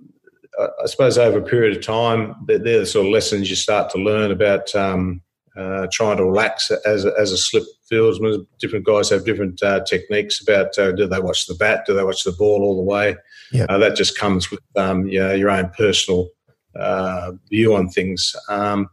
I 0.60 0.88
suppose 0.88 1.20
over 1.20 1.38
a 1.38 1.44
period 1.44 1.78
of 1.78 1.84
time, 1.84 2.36
they're, 2.48 2.58
the 2.58 2.86
sort 2.86 3.06
of 3.06 3.12
lessons 3.12 3.48
you 3.48 3.56
start 3.56 3.92
to 3.92 4.00
learn 4.00 4.32
about 4.32 4.74
um, 4.74 5.22
uh, 5.58 5.88
trying 5.92 6.18
to 6.18 6.26
relax 6.26 6.72
as 6.86 7.06
a, 7.06 7.14
as 7.18 7.32
a 7.32 7.38
slip 7.38 7.64
fieldsman. 7.92 8.46
Different 8.60 8.86
guys 8.86 9.10
have 9.10 9.26
different 9.26 9.62
uh, 9.64 9.84
techniques 9.86 10.40
about 10.42 10.78
uh, 10.78 10.92
do 10.92 11.08
they 11.08 11.20
watch 11.20 11.48
the 11.48 11.56
bat, 11.56 11.84
do 11.86 11.94
they 11.94 12.04
watch 12.04 12.24
the 12.24 12.32
ball 12.32 12.62
all 12.62 12.76
the 12.76 12.84
way. 12.84 13.16
Yep. 13.52 13.70
Uh, 13.70 13.78
that 13.80 13.96
just 13.96 14.18
comes 14.18 14.52
with 14.52 14.60
um, 14.76 15.08
you 15.08 15.20
know, 15.20 15.34
your 15.34 15.50
own 15.50 15.72
personal 15.78 16.30
uh, 16.76 17.32
view 17.50 17.76
on 17.76 17.90
things. 17.90 18.36
Um, 18.50 18.90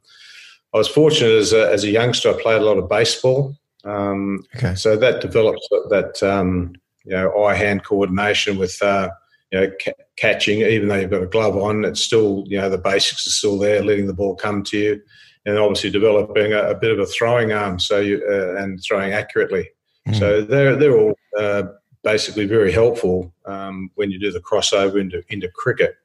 I 0.73 0.79
was 0.79 0.89
fortunate 0.89 1.33
as 1.33 1.53
a, 1.53 1.71
as 1.71 1.85
a 1.85 1.91
youngster, 1.91 2.31
I 2.31 2.41
played 2.41 2.61
a 2.61 2.65
lot 2.65 2.79
of 2.79 2.89
baseball. 2.89 3.55
Um, 3.85 4.45
okay. 4.57 4.75
So 4.75 4.97
that 4.97 5.21
develops 5.21 5.69
that 5.91 6.23
um, 6.23 6.73
you 7.05 7.13
know 7.13 7.45
eye 7.45 7.55
hand 7.55 7.85
coordination 7.85 8.57
with 8.59 8.81
uh, 8.81 9.11
you 9.53 9.61
know 9.61 9.71
ca- 9.85 9.93
catching. 10.17 10.61
Even 10.61 10.89
though 10.89 10.97
you've 10.97 11.11
got 11.11 11.23
a 11.23 11.27
glove 11.27 11.57
on, 11.57 11.85
it's 11.85 12.01
still 12.01 12.45
you 12.47 12.57
know 12.57 12.71
the 12.71 12.79
basics 12.79 13.27
are 13.27 13.31
still 13.31 13.59
there, 13.59 13.85
letting 13.85 14.07
the 14.07 14.15
ball 14.15 14.35
come 14.35 14.63
to 14.65 14.79
you 14.79 15.03
and 15.47 15.59
obviously 15.59 15.91
developing 15.91 16.53
a, 16.53 16.71
a 16.71 16.75
bit 16.75 16.91
of 16.91 16.99
a 16.99 17.07
throwing 17.07 17.53
arm 17.53 17.79
so 17.79 18.01
you, 18.01 18.23
uh, 18.29 18.63
and 18.63 18.83
throwing 18.83 19.13
accurately. 19.13 19.69
Mm. 20.09 20.19
So 20.19 20.43
they're 20.43 20.77
they're 20.77 20.99
all 20.99 21.15
uh, 21.39 21.65
basically 22.03 22.47
very 22.47 22.73
helpful 22.73 23.33
um, 23.47 23.91
when 23.95 24.11
you 24.11 24.19
do 24.19 24.33
the 24.33 24.41
crossover 24.41 25.01
into 25.01 25.23
into 25.29 25.49
cricket 25.49 25.97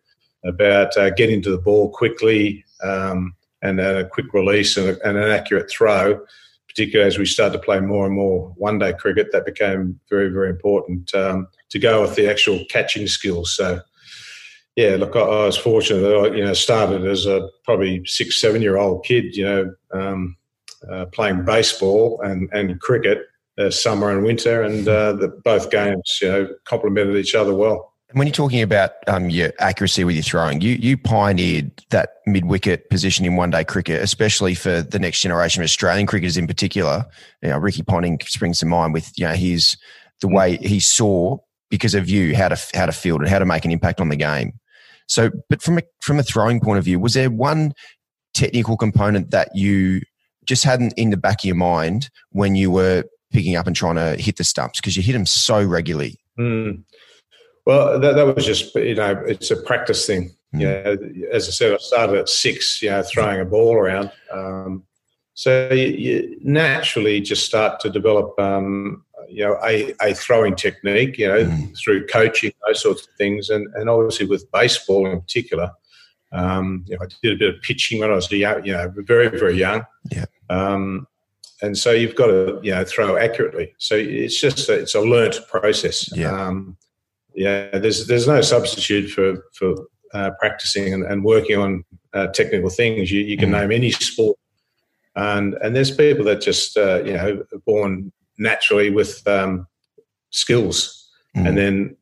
about 0.45 0.95
uh, 0.97 1.09
getting 1.11 1.41
to 1.41 1.51
the 1.51 1.57
ball 1.57 1.89
quickly 1.89 2.63
um, 2.81 3.35
and 3.61 3.81
a 3.81 4.07
quick 4.07 4.33
release 4.33 4.77
and, 4.77 4.87
a, 4.87 5.07
and, 5.07 5.17
an 5.17 5.29
accurate 5.29 5.69
throw. 5.69 6.19
Particularly 6.69 7.07
as 7.07 7.17
we 7.17 7.25
started 7.25 7.53
to 7.53 7.63
play 7.63 7.79
more 7.79 8.05
and 8.05 8.15
more 8.15 8.53
one 8.55 8.77
day 8.77 8.93
cricket, 8.93 9.31
that 9.31 9.45
became 9.45 9.99
very 10.09 10.29
very 10.29 10.49
important 10.49 11.13
um, 11.13 11.47
to 11.69 11.79
go 11.79 12.01
with 12.01 12.15
the 12.15 12.29
actual 12.29 12.63
catching 12.69 13.07
skills. 13.07 13.55
So 13.55 13.81
yeah, 14.79 14.95
look, 14.95 15.13
I, 15.17 15.19
I, 15.19 15.45
was 15.45 15.57
fortunate 15.57 15.99
that 15.99 16.15
I, 16.15 16.35
you 16.37 16.45
know, 16.45 16.53
started 16.53 17.05
as 17.05 17.25
a 17.25 17.49
probably 17.65 18.01
six, 18.05 18.39
seven 18.39 18.61
year 18.61 18.77
old 18.77 19.03
kid, 19.03 19.35
you 19.35 19.43
know, 19.43 19.75
um, 19.91 20.37
uh, 20.89 21.05
playing 21.07 21.43
baseball 21.43 22.21
and, 22.21 22.49
and 22.53 22.79
cricket, 22.79 23.25
uh, 23.57 23.71
summer 23.71 24.09
and 24.09 24.23
winter, 24.23 24.63
and 24.63 24.87
uh, 24.87 25.11
the, 25.11 25.27
both 25.43 25.69
games, 25.69 26.19
you 26.21 26.29
know, 26.29 26.47
complemented 26.63 27.17
each 27.17 27.35
other 27.35 27.53
well. 27.53 27.93
When 28.13 28.25
you're 28.25 28.33
talking 28.33 28.61
about 28.61 28.91
um, 29.07 29.29
your 29.29 29.51
accuracy 29.59 30.05
with 30.05 30.15
your 30.15 30.23
throwing, 30.23 30.61
you 30.61 30.75
you 30.75 30.97
pioneered 30.97 31.71
that 31.89 32.13
mid 32.25 32.45
wicket 32.45 32.89
position 32.89 33.25
in 33.25 33.35
one 33.35 33.49
day 33.49 33.65
cricket, 33.65 34.01
especially 34.01 34.55
for 34.55 34.81
the 34.81 34.97
next 34.97 35.21
generation 35.21 35.61
of 35.61 35.65
Australian 35.65 36.07
cricketers 36.07 36.37
in 36.37 36.47
particular. 36.47 37.05
You 37.43 37.49
know, 37.49 37.57
Ricky 37.57 37.83
Ponting 37.83 38.19
springs 38.25 38.59
to 38.59 38.65
mind 38.65 38.93
with 38.93 39.11
you 39.19 39.27
know 39.27 39.33
his 39.33 39.77
the 40.21 40.29
way 40.29 40.55
he 40.57 40.79
saw 40.79 41.37
because 41.69 41.93
of 41.93 42.09
you 42.09 42.35
how 42.35 42.47
to 42.47 42.57
how 42.73 42.85
to 42.85 42.91
field 42.91 43.21
and 43.21 43.29
how 43.29 43.39
to 43.39 43.45
make 43.45 43.65
an 43.65 43.71
impact 43.71 44.01
on 44.01 44.09
the 44.09 44.15
game. 44.15 44.58
So, 45.09 45.31
but 45.49 45.61
from 45.61 45.79
a, 45.79 45.81
from 46.01 46.19
a 46.19 46.23
throwing 46.23 46.59
point 46.59 46.77
of 46.77 46.85
view, 46.85 46.99
was 46.99 47.15
there 47.15 47.29
one 47.29 47.73
technical 48.33 48.77
component 48.77 49.31
that 49.31 49.49
you 49.55 50.01
just 50.45 50.63
hadn't 50.63 50.93
in 50.93 51.09
the 51.09 51.17
back 51.17 51.41
of 51.41 51.45
your 51.45 51.55
mind 51.55 52.09
when 52.31 52.55
you 52.55 52.71
were 52.71 53.03
picking 53.31 53.55
up 53.55 53.67
and 53.67 53.75
trying 53.75 53.95
to 53.95 54.15
hit 54.21 54.37
the 54.37 54.43
stumps 54.43 54.79
because 54.79 54.95
you 54.95 55.03
hit 55.03 55.13
them 55.13 55.25
so 55.25 55.63
regularly? 55.63 56.17
Mm. 56.39 56.83
Well, 57.65 57.99
that, 57.99 58.15
that 58.15 58.35
was 58.35 58.45
just 58.45 58.73
you 58.75 58.95
know 58.95 59.11
it's 59.27 59.51
a 59.51 59.61
practice 59.61 60.05
thing. 60.05 60.31
Mm. 60.53 60.61
Yeah, 60.61 61.27
as 61.31 61.47
I 61.47 61.51
said, 61.51 61.73
I 61.73 61.77
started 61.77 62.17
at 62.17 62.29
six, 62.29 62.81
you 62.81 62.89
know, 62.89 63.03
throwing 63.03 63.39
a 63.39 63.45
ball 63.45 63.75
around. 63.75 64.11
Um, 64.31 64.83
so 65.35 65.69
you, 65.71 65.87
you, 65.87 66.39
naturally 66.41 67.21
just 67.21 67.45
start 67.45 67.79
to 67.81 67.89
develop, 67.89 68.37
um, 68.39 69.05
you 69.29 69.45
know, 69.45 69.57
a, 69.63 69.93
a 70.01 70.13
throwing 70.13 70.55
technique, 70.55 71.17
you 71.17 71.27
know, 71.27 71.45
mm. 71.45 71.77
through 71.77 72.07
coaching, 72.07 72.51
those 72.67 72.81
sorts 72.81 73.07
of 73.07 73.13
things, 73.17 73.49
and 73.49 73.67
and 73.75 73.89
obviously 73.89 74.25
with 74.25 74.49
baseball 74.51 75.07
in 75.07 75.21
particular. 75.21 75.71
Um, 76.31 76.85
you 76.87 76.95
know, 76.95 77.03
I 77.03 77.07
did 77.23 77.33
a 77.33 77.37
bit 77.37 77.55
of 77.55 77.61
pitching 77.61 77.99
when 77.99 78.11
I 78.11 78.15
was 78.15 78.31
young, 78.31 78.63
you 78.63 78.73
know, 78.73 78.93
very 78.97 79.29
very 79.29 79.57
young. 79.57 79.83
Yeah. 80.11 80.25
Um, 80.49 81.07
and 81.61 81.77
so 81.77 81.91
you've 81.91 82.15
got 82.15 82.27
to 82.27 82.59
you 82.63 82.71
know 82.71 82.83
throw 82.85 83.17
accurately. 83.17 83.73
So 83.77 83.95
it's 83.95 84.39
just 84.39 84.69
a, 84.69 84.73
it's 84.73 84.95
a 84.95 85.01
learnt 85.01 85.39
process. 85.49 86.15
Yeah. 86.15 86.31
Um, 86.31 86.77
yeah. 87.35 87.77
There's 87.77 88.07
there's 88.07 88.27
no 88.27 88.41
substitute 88.41 89.09
for 89.09 89.45
for 89.53 89.87
uh, 90.13 90.31
practicing 90.39 90.93
and, 90.93 91.03
and, 91.03 91.23
working 91.23 91.57
on 91.57 91.83
uh, 92.13 92.27
technical 92.27 92.69
things. 92.69 93.11
You 93.11 93.21
you 93.21 93.37
can 93.37 93.49
mm. 93.49 93.59
name 93.59 93.71
any 93.71 93.91
sport, 93.91 94.37
and 95.15 95.55
and 95.55 95.75
there's 95.75 95.91
people 95.91 96.25
that 96.25 96.41
just 96.41 96.77
uh, 96.77 97.03
you 97.03 97.13
know 97.13 97.43
born 97.65 98.11
naturally 98.39 98.89
with 98.89 99.25
um, 99.27 99.67
skills, 100.31 101.09
mm. 101.35 101.47
and 101.47 101.57
then 101.57 101.95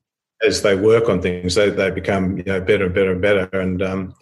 as 0.46 0.62
they 0.62 0.75
work 0.75 1.10
on 1.10 1.22
things, 1.22 1.56
they 1.56 1.70
they 1.70 1.91
become 1.91 2.38
you 2.38 2.44
know 2.44 2.62
better 2.62 2.86
and 2.86 2.94
better 2.94 3.12
and 3.12 3.22
better. 3.22 3.50
And 3.60 3.82
um, 3.82 4.15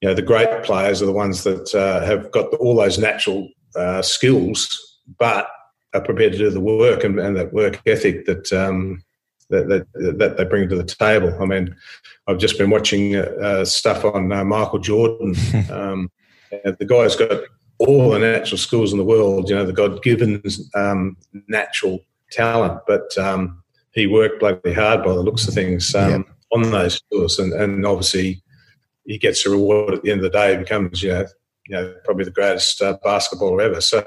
you 0.00 0.08
know 0.08 0.14
the 0.14 0.22
great 0.22 0.62
players 0.62 1.02
are 1.02 1.06
the 1.06 1.12
ones 1.12 1.44
that 1.44 1.74
uh, 1.74 2.04
have 2.04 2.30
got 2.30 2.52
all 2.54 2.76
those 2.76 2.98
natural 2.98 3.48
uh, 3.74 4.02
skills, 4.02 5.00
but 5.18 5.48
are 5.94 6.00
prepared 6.00 6.32
to 6.32 6.38
do 6.38 6.50
the 6.50 6.60
work 6.60 7.04
and, 7.04 7.18
and 7.18 7.36
that 7.36 7.52
work 7.52 7.80
ethic 7.86 8.26
that, 8.26 8.52
um, 8.52 9.02
that, 9.48 9.68
that 9.68 10.18
that 10.18 10.36
they 10.36 10.44
bring 10.44 10.68
to 10.68 10.76
the 10.76 10.84
table. 10.84 11.36
I 11.40 11.46
mean, 11.46 11.74
I've 12.26 12.38
just 12.38 12.58
been 12.58 12.70
watching 12.70 13.16
uh, 13.16 13.64
stuff 13.64 14.04
on 14.04 14.32
uh, 14.32 14.44
Michael 14.44 14.78
Jordan. 14.78 15.34
um, 15.70 16.10
the 16.50 16.86
guy's 16.86 17.16
got 17.16 17.42
all 17.78 18.10
the 18.10 18.18
natural 18.18 18.58
skills 18.58 18.92
in 18.92 18.98
the 18.98 19.04
world. 19.04 19.48
You 19.48 19.56
know, 19.56 19.64
the 19.64 19.72
God-given 19.72 20.42
um, 20.74 21.16
natural 21.48 22.00
talent, 22.30 22.80
but 22.86 23.16
um, 23.18 23.62
he 23.92 24.06
worked 24.06 24.40
bloody 24.40 24.72
hard 24.72 25.04
by 25.04 25.14
the 25.14 25.22
looks 25.22 25.46
of 25.48 25.54
things 25.54 25.94
um, 25.94 26.24
on 26.52 26.70
those 26.70 26.96
skills, 26.96 27.38
and, 27.38 27.52
and 27.52 27.86
obviously 27.86 28.42
he 29.04 29.18
gets 29.18 29.46
a 29.46 29.50
reward 29.50 29.94
at 29.94 30.02
the 30.02 30.10
end 30.10 30.24
of 30.24 30.32
the 30.32 30.38
day. 30.38 30.52
He 30.52 30.58
becomes 30.58 31.02
you 31.02 31.10
know 31.10 31.26
you 31.68 31.76
know, 31.76 31.94
probably 32.04 32.24
the 32.24 32.30
greatest 32.30 32.80
uh, 32.82 32.98
basketballer 33.04 33.62
ever. 33.62 33.80
So 33.80 34.02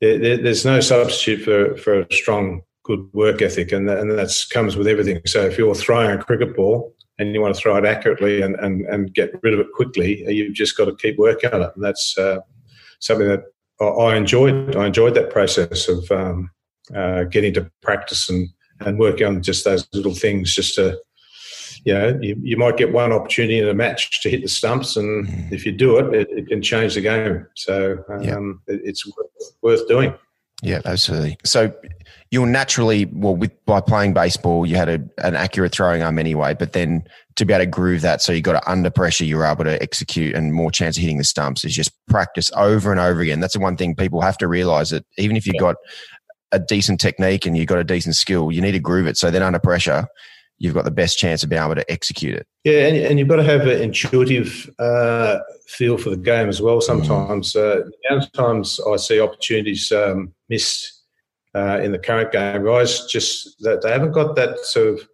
there, 0.00 0.36
there's 0.36 0.64
no 0.64 0.80
substitute 0.80 1.42
for, 1.44 1.76
for 1.76 2.00
a 2.00 2.12
strong, 2.12 2.62
good 2.84 3.08
work 3.12 3.42
ethic, 3.42 3.72
and 3.72 3.88
that, 3.88 3.98
and 3.98 4.10
that 4.10 4.44
comes 4.50 4.76
with 4.76 4.86
everything. 4.86 5.20
So 5.26 5.42
if 5.42 5.58
you're 5.58 5.74
throwing 5.74 6.10
a 6.10 6.22
cricket 6.22 6.56
ball 6.56 6.94
and 7.18 7.34
you 7.34 7.40
want 7.40 7.54
to 7.54 7.60
throw 7.60 7.76
it 7.76 7.84
accurately 7.84 8.42
and, 8.42 8.56
and, 8.56 8.82
and 8.86 9.14
get 9.14 9.32
rid 9.42 9.54
of 9.54 9.60
it 9.60 9.72
quickly, 9.74 10.24
you've 10.32 10.54
just 10.54 10.76
got 10.76 10.86
to 10.86 10.96
keep 10.96 11.18
working 11.18 11.50
on 11.52 11.62
it. 11.62 11.70
And 11.74 11.84
that's 11.84 12.16
uh, 12.18 12.40
something 13.04 13.28
that 13.28 13.44
I 13.80 14.16
enjoyed. 14.16 14.76
I 14.76 14.86
enjoyed 14.86 15.14
that 15.14 15.30
process 15.30 15.88
of 15.88 16.10
um, 16.10 16.50
uh, 16.94 17.24
getting 17.24 17.52
to 17.54 17.70
practice 17.82 18.28
and, 18.28 18.48
and 18.80 18.98
working 18.98 19.26
on 19.26 19.42
just 19.42 19.64
those 19.64 19.86
little 19.92 20.14
things 20.14 20.54
just 20.54 20.74
to 20.76 20.98
you 21.84 21.92
know, 21.92 22.18
you, 22.22 22.34
you 22.42 22.56
might 22.56 22.78
get 22.78 22.92
one 22.92 23.12
opportunity 23.12 23.58
in 23.58 23.68
a 23.68 23.74
match 23.74 24.22
to 24.22 24.30
hit 24.30 24.40
the 24.40 24.48
stumps, 24.48 24.96
and 24.96 25.26
mm. 25.26 25.52
if 25.52 25.66
you 25.66 25.72
do 25.72 25.98
it, 25.98 26.14
it, 26.14 26.28
it, 26.30 26.48
can 26.48 26.62
change 26.62 26.94
the 26.94 27.02
game. 27.02 27.46
So 27.56 28.02
um, 28.08 28.22
yeah. 28.22 28.74
it, 28.74 28.80
it's 28.84 29.06
worth, 29.06 29.26
worth 29.60 29.86
doing. 29.86 30.14
Yeah, 30.62 30.80
absolutely. 30.86 31.36
So 31.44 31.74
you'll 32.34 32.46
naturally, 32.46 33.04
well, 33.06 33.36
with 33.36 33.52
by 33.64 33.80
playing 33.80 34.12
baseball, 34.12 34.66
you 34.66 34.74
had 34.74 34.88
a, 34.88 34.94
an 35.24 35.36
accurate 35.36 35.72
throwing 35.72 36.02
arm 36.02 36.18
anyway, 36.18 36.52
but 36.52 36.72
then 36.72 37.04
to 37.36 37.44
be 37.44 37.54
able 37.54 37.64
to 37.64 37.70
groove 37.70 38.00
that, 38.00 38.20
so 38.20 38.32
you 38.32 38.40
got 38.40 38.56
it 38.56 38.62
under 38.66 38.90
pressure, 38.90 39.24
you're 39.24 39.44
able 39.44 39.62
to 39.62 39.80
execute 39.80 40.34
and 40.34 40.52
more 40.52 40.72
chance 40.72 40.96
of 40.96 41.00
hitting 41.00 41.18
the 41.18 41.24
stumps 41.24 41.64
is 41.64 41.74
just 41.74 41.92
practice 42.08 42.50
over 42.56 42.90
and 42.90 43.00
over 43.00 43.20
again. 43.20 43.38
That's 43.38 43.54
the 43.54 43.60
one 43.60 43.76
thing 43.76 43.94
people 43.94 44.20
have 44.20 44.36
to 44.38 44.48
realize 44.48 44.90
that 44.90 45.06
even 45.16 45.36
if 45.36 45.46
you've 45.46 45.54
yeah. 45.54 45.60
got 45.60 45.76
a 46.50 46.58
decent 46.58 47.00
technique 47.00 47.46
and 47.46 47.56
you've 47.56 47.68
got 47.68 47.78
a 47.78 47.84
decent 47.84 48.16
skill, 48.16 48.50
you 48.50 48.60
need 48.60 48.72
to 48.72 48.80
groove 48.80 49.06
it. 49.06 49.16
So 49.16 49.30
then 49.30 49.42
under 49.42 49.60
pressure, 49.60 50.06
you've 50.58 50.74
got 50.74 50.84
the 50.84 50.90
best 50.90 51.16
chance 51.16 51.44
of 51.44 51.50
being 51.50 51.62
able 51.62 51.76
to 51.76 51.88
execute 51.90 52.34
it. 52.34 52.46
Yeah, 52.64 52.86
and, 52.86 52.96
and 52.96 53.18
you've 53.18 53.28
got 53.28 53.36
to 53.36 53.44
have 53.44 53.62
an 53.62 53.80
intuitive 53.80 54.68
uh, 54.80 55.38
feel 55.68 55.98
for 55.98 56.10
the 56.10 56.16
game 56.16 56.48
as 56.48 56.60
well. 56.60 56.80
Sometimes, 56.80 57.52
mm. 57.52 57.86
uh, 57.86 57.90
sometimes 58.08 58.80
I 58.90 58.96
see 58.96 59.20
opportunities 59.20 59.92
um, 59.92 60.32
missed 60.48 60.93
uh, 61.54 61.80
in 61.82 61.92
the 61.92 61.98
current 61.98 62.32
game. 62.32 62.64
Guys 62.64 63.06
just 63.06 63.62
that 63.62 63.82
they 63.82 63.90
haven't 63.90 64.12
got 64.12 64.36
that 64.36 64.58
sort 64.60 64.88
of 64.88 65.08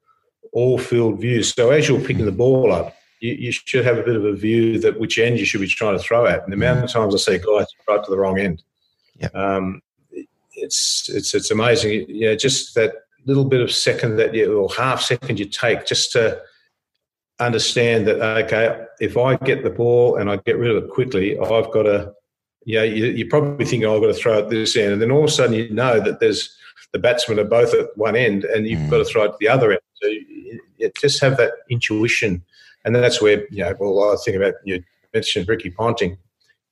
all 0.53 0.79
field 0.79 1.21
view. 1.21 1.43
So 1.43 1.71
as 1.71 1.89
you're 1.89 2.01
picking 2.01 2.25
the 2.25 2.33
ball 2.33 2.73
up, 2.73 2.95
you, 3.21 3.33
you, 3.35 3.53
should 3.53 3.85
have 3.85 3.99
a 3.99 4.03
bit 4.03 4.17
of 4.17 4.25
a 4.25 4.33
view 4.33 4.79
that 4.81 4.99
which 4.99 5.19
end 5.19 5.39
you 5.39 5.45
should 5.45 5.61
be 5.61 5.69
trying 5.69 5.97
to 5.97 6.03
throw 6.03 6.27
at. 6.27 6.43
And 6.43 6.53
the 6.53 6.57
amount 6.57 6.83
of 6.85 6.91
times 6.91 7.15
I 7.15 7.19
see 7.19 7.39
guys 7.39 7.67
right 7.89 8.03
to 8.03 8.11
the 8.11 8.19
wrong 8.19 8.39
end. 8.39 8.63
Yep. 9.17 9.35
Um, 9.35 9.83
it's 10.53 11.09
it's 11.09 11.35
it's 11.35 11.51
amazing. 11.51 12.07
Yeah, 12.09 12.35
just 12.35 12.75
that 12.75 12.95
little 13.27 13.45
bit 13.45 13.61
of 13.61 13.71
second 13.71 14.17
that 14.17 14.35
you 14.35 14.53
or 14.59 14.69
half 14.71 15.03
second 15.03 15.39
you 15.39 15.45
take 15.45 15.87
just 15.87 16.13
to 16.13 16.41
understand 17.39 18.07
that 18.07 18.21
okay, 18.45 18.85
if 19.01 19.17
I 19.17 19.37
get 19.37 19.63
the 19.63 19.71
ball 19.71 20.17
and 20.17 20.31
I 20.31 20.37
get 20.37 20.59
rid 20.59 20.75
of 20.75 20.85
it 20.85 20.91
quickly, 20.91 21.39
I've 21.39 21.71
got 21.71 21.85
to 21.85 22.13
yeah, 22.71 22.83
you, 22.83 23.07
you 23.07 23.27
probably 23.27 23.65
think 23.65 23.85
oh, 23.85 23.97
I've 23.97 24.03
got 24.03 24.09
to 24.09 24.15
throw 24.15 24.39
it 24.39 24.51
this 24.51 24.77
end, 24.77 24.93
and 24.93 25.03
then 25.03 25.11
all 25.11 25.25
of 25.25 25.31
a 25.31 25.33
sudden 25.33 25.55
you 25.55 25.71
know 25.71 26.01
that 26.01 26.21
there's 26.21 26.55
the 26.93 26.99
batsmen 26.99 27.39
are 27.39 27.45
both 27.45 27.75
at 27.75 27.97
one 27.97 28.17
end, 28.17 28.45
and 28.45 28.67
you've 28.67 28.81
mm. 28.81 28.91
got 28.91 28.99
to 28.99 29.05
throw 29.05 29.25
it 29.25 29.29
to 29.29 29.37
the 29.41 29.49
other 29.49 29.73
end. 29.73 29.81
So 29.95 30.09
you, 30.09 30.61
you 30.79 30.91
just 31.01 31.21
have 31.21 31.37
that 31.37 31.53
intuition, 31.69 32.43
and 32.85 32.95
that's 32.95 33.21
where 33.21 33.47
you 33.51 33.65
know. 33.65 33.75
Well, 33.79 34.13
I 34.13 34.17
think 34.25 34.37
about 34.37 34.55
you 34.65 34.83
mentioned 35.13 35.49
Ricky 35.49 35.71
Ponting. 35.71 36.19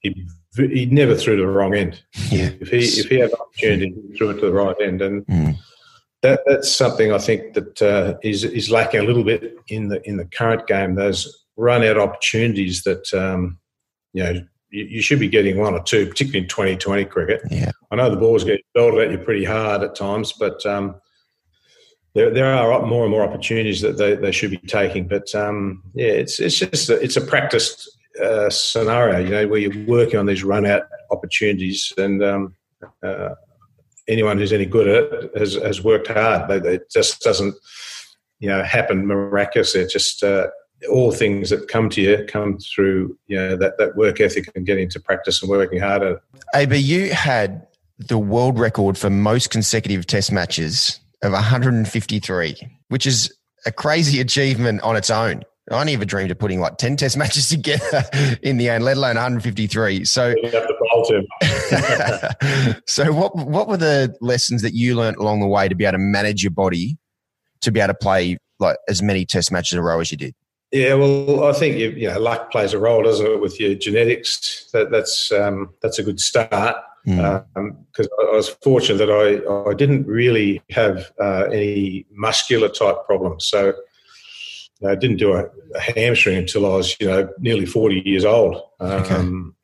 He 0.00 0.26
he 0.56 0.86
never 0.86 1.14
threw 1.14 1.36
to 1.36 1.42
the 1.42 1.48
wrong 1.48 1.74
end. 1.74 2.02
Yeah. 2.30 2.50
If 2.60 2.68
he 2.68 2.78
if 2.78 3.08
he 3.08 3.18
had 3.18 3.30
an 3.30 3.36
opportunity, 3.40 3.94
he 4.10 4.16
threw 4.16 4.30
it 4.30 4.40
to 4.40 4.46
the 4.46 4.52
right 4.52 4.76
end, 4.80 5.02
and 5.02 5.26
mm 5.26 5.56
that, 6.22 6.40
that's 6.46 6.72
something 6.72 7.12
I 7.12 7.18
think 7.18 7.54
that 7.54 7.82
uh, 7.82 8.18
is 8.22 8.44
is 8.44 8.70
lacking 8.70 9.00
a 9.00 9.04
little 9.04 9.24
bit 9.24 9.56
in 9.68 9.88
the 9.88 10.06
in 10.08 10.16
the 10.16 10.24
current 10.24 10.66
game. 10.66 10.94
Those 10.94 11.44
run 11.56 11.84
out 11.84 11.98
opportunities 11.98 12.82
that 12.82 13.12
um, 13.14 13.58
you 14.12 14.24
know 14.24 14.40
you, 14.70 14.84
you, 14.84 15.02
should 15.02 15.20
be 15.20 15.28
getting 15.28 15.58
one 15.58 15.74
or 15.74 15.82
two, 15.82 16.06
particularly 16.06 16.44
in 16.44 16.48
2020 16.48 17.04
cricket. 17.06 17.42
Yeah. 17.50 17.70
I 17.90 17.96
know 17.96 18.10
the 18.10 18.16
ball's 18.16 18.44
getting 18.44 18.62
belted 18.74 19.00
at 19.00 19.10
you 19.10 19.18
pretty 19.18 19.44
hard 19.44 19.82
at 19.82 19.94
times, 19.94 20.32
but 20.32 20.64
um, 20.66 20.96
there 22.14 22.30
there 22.30 22.46
are 22.46 22.86
more 22.86 23.04
and 23.04 23.10
more 23.10 23.22
opportunities 23.22 23.80
that 23.80 23.96
they, 23.96 24.16
they 24.16 24.32
should 24.32 24.50
be 24.50 24.58
taking. 24.58 25.08
But 25.08 25.34
um, 25.34 25.82
yeah, 25.94 26.08
it's 26.12 26.40
it's 26.40 26.58
just 26.58 26.90
a, 26.90 27.00
it's 27.02 27.16
a 27.16 27.20
practice 27.20 27.88
uh, 28.22 28.50
scenario, 28.50 29.18
you 29.18 29.30
know, 29.30 29.48
where 29.48 29.60
you're 29.60 29.86
working 29.86 30.18
on 30.18 30.26
these 30.26 30.44
run 30.44 30.66
out 30.66 30.82
opportunities 31.10 31.92
and. 31.96 32.22
Um, 32.22 32.54
uh, 33.02 33.30
anyone 34.08 34.38
who's 34.38 34.52
any 34.52 34.66
good 34.66 34.88
at 34.88 35.24
it 35.24 35.38
has, 35.38 35.54
has 35.54 35.84
worked 35.84 36.08
hard. 36.08 36.50
It 36.66 36.90
just 36.90 37.20
doesn't, 37.20 37.54
you 38.40 38.48
know, 38.48 38.62
happen 38.62 39.06
miraculously. 39.06 39.82
It 39.82 39.90
just 39.90 40.24
uh, 40.24 40.48
all 40.90 41.12
things 41.12 41.50
that 41.50 41.68
come 41.68 41.90
to 41.90 42.00
you 42.00 42.24
come 42.28 42.58
through, 42.58 43.16
you 43.26 43.36
know, 43.36 43.56
that, 43.56 43.78
that 43.78 43.96
work 43.96 44.20
ethic 44.20 44.50
and 44.54 44.64
getting 44.64 44.88
to 44.90 45.00
practice 45.00 45.42
and 45.42 45.50
working 45.50 45.80
harder. 45.80 46.20
AB, 46.54 46.76
you 46.76 47.12
had 47.12 47.66
the 47.98 48.18
world 48.18 48.58
record 48.58 48.96
for 48.96 49.10
most 49.10 49.50
consecutive 49.50 50.06
test 50.06 50.30
matches 50.30 51.00
of 51.22 51.32
153, 51.32 52.56
which 52.88 53.06
is 53.06 53.32
a 53.66 53.72
crazy 53.72 54.20
achievement 54.20 54.80
on 54.82 54.96
its 54.96 55.10
own. 55.10 55.42
I 55.70 55.84
never 55.84 56.04
dreamed 56.04 56.30
of 56.30 56.38
putting 56.38 56.60
like 56.60 56.78
10 56.78 56.96
test 56.96 57.16
matches 57.16 57.48
together 57.50 58.04
in 58.42 58.56
the 58.56 58.70
end, 58.70 58.84
let 58.84 58.96
alone 58.96 59.16
153. 59.16 60.04
So, 60.04 60.34
so 62.86 63.12
what, 63.12 63.36
what 63.36 63.68
were 63.68 63.76
the 63.76 64.14
lessons 64.20 64.62
that 64.62 64.74
you 64.74 64.94
learned 64.94 65.16
along 65.18 65.40
the 65.40 65.46
way 65.46 65.68
to 65.68 65.74
be 65.74 65.84
able 65.84 65.92
to 65.92 65.98
manage 65.98 66.42
your 66.42 66.52
body 66.52 66.96
to 67.60 67.72
be 67.72 67.80
able 67.80 67.92
to 67.92 67.98
play 67.98 68.38
like 68.60 68.76
as 68.88 69.02
many 69.02 69.26
test 69.26 69.52
matches 69.52 69.72
in 69.72 69.78
a 69.78 69.82
row 69.82 70.00
as 70.00 70.10
you 70.10 70.16
did? 70.16 70.34
Yeah, 70.70 70.94
well, 70.94 71.44
I 71.44 71.52
think 71.52 71.78
you, 71.78 71.90
you 71.90 72.08
know 72.08 72.20
luck 72.20 72.50
plays 72.50 72.74
a 72.74 72.78
role, 72.78 73.02
doesn't 73.02 73.26
it, 73.26 73.40
with 73.40 73.58
your 73.58 73.74
genetics? 73.74 74.68
That, 74.72 74.90
that's 74.90 75.32
um, 75.32 75.70
that's 75.80 75.98
a 75.98 76.02
good 76.02 76.20
start 76.20 76.76
because 77.04 77.16
mm. 77.16 77.46
um, 77.56 77.86
I 77.96 78.36
was 78.36 78.50
fortunate 78.62 78.98
that 78.98 79.10
I 79.10 79.70
I 79.70 79.74
didn't 79.74 80.06
really 80.06 80.62
have 80.70 81.10
uh, 81.20 81.44
any 81.44 82.04
muscular 82.10 82.68
type 82.68 83.06
problems. 83.06 83.46
So 83.46 83.72
I 84.86 84.94
didn't 84.94 85.16
do 85.16 85.32
a, 85.34 85.46
a, 85.74 85.80
hamstring 85.80 86.36
until 86.36 86.66
I 86.66 86.76
was, 86.76 86.96
you 87.00 87.08
know, 87.08 87.28
nearly 87.38 87.66
40 87.66 88.02
years 88.04 88.24
old, 88.24 88.62
um, 88.78 88.90
okay. 88.90 89.54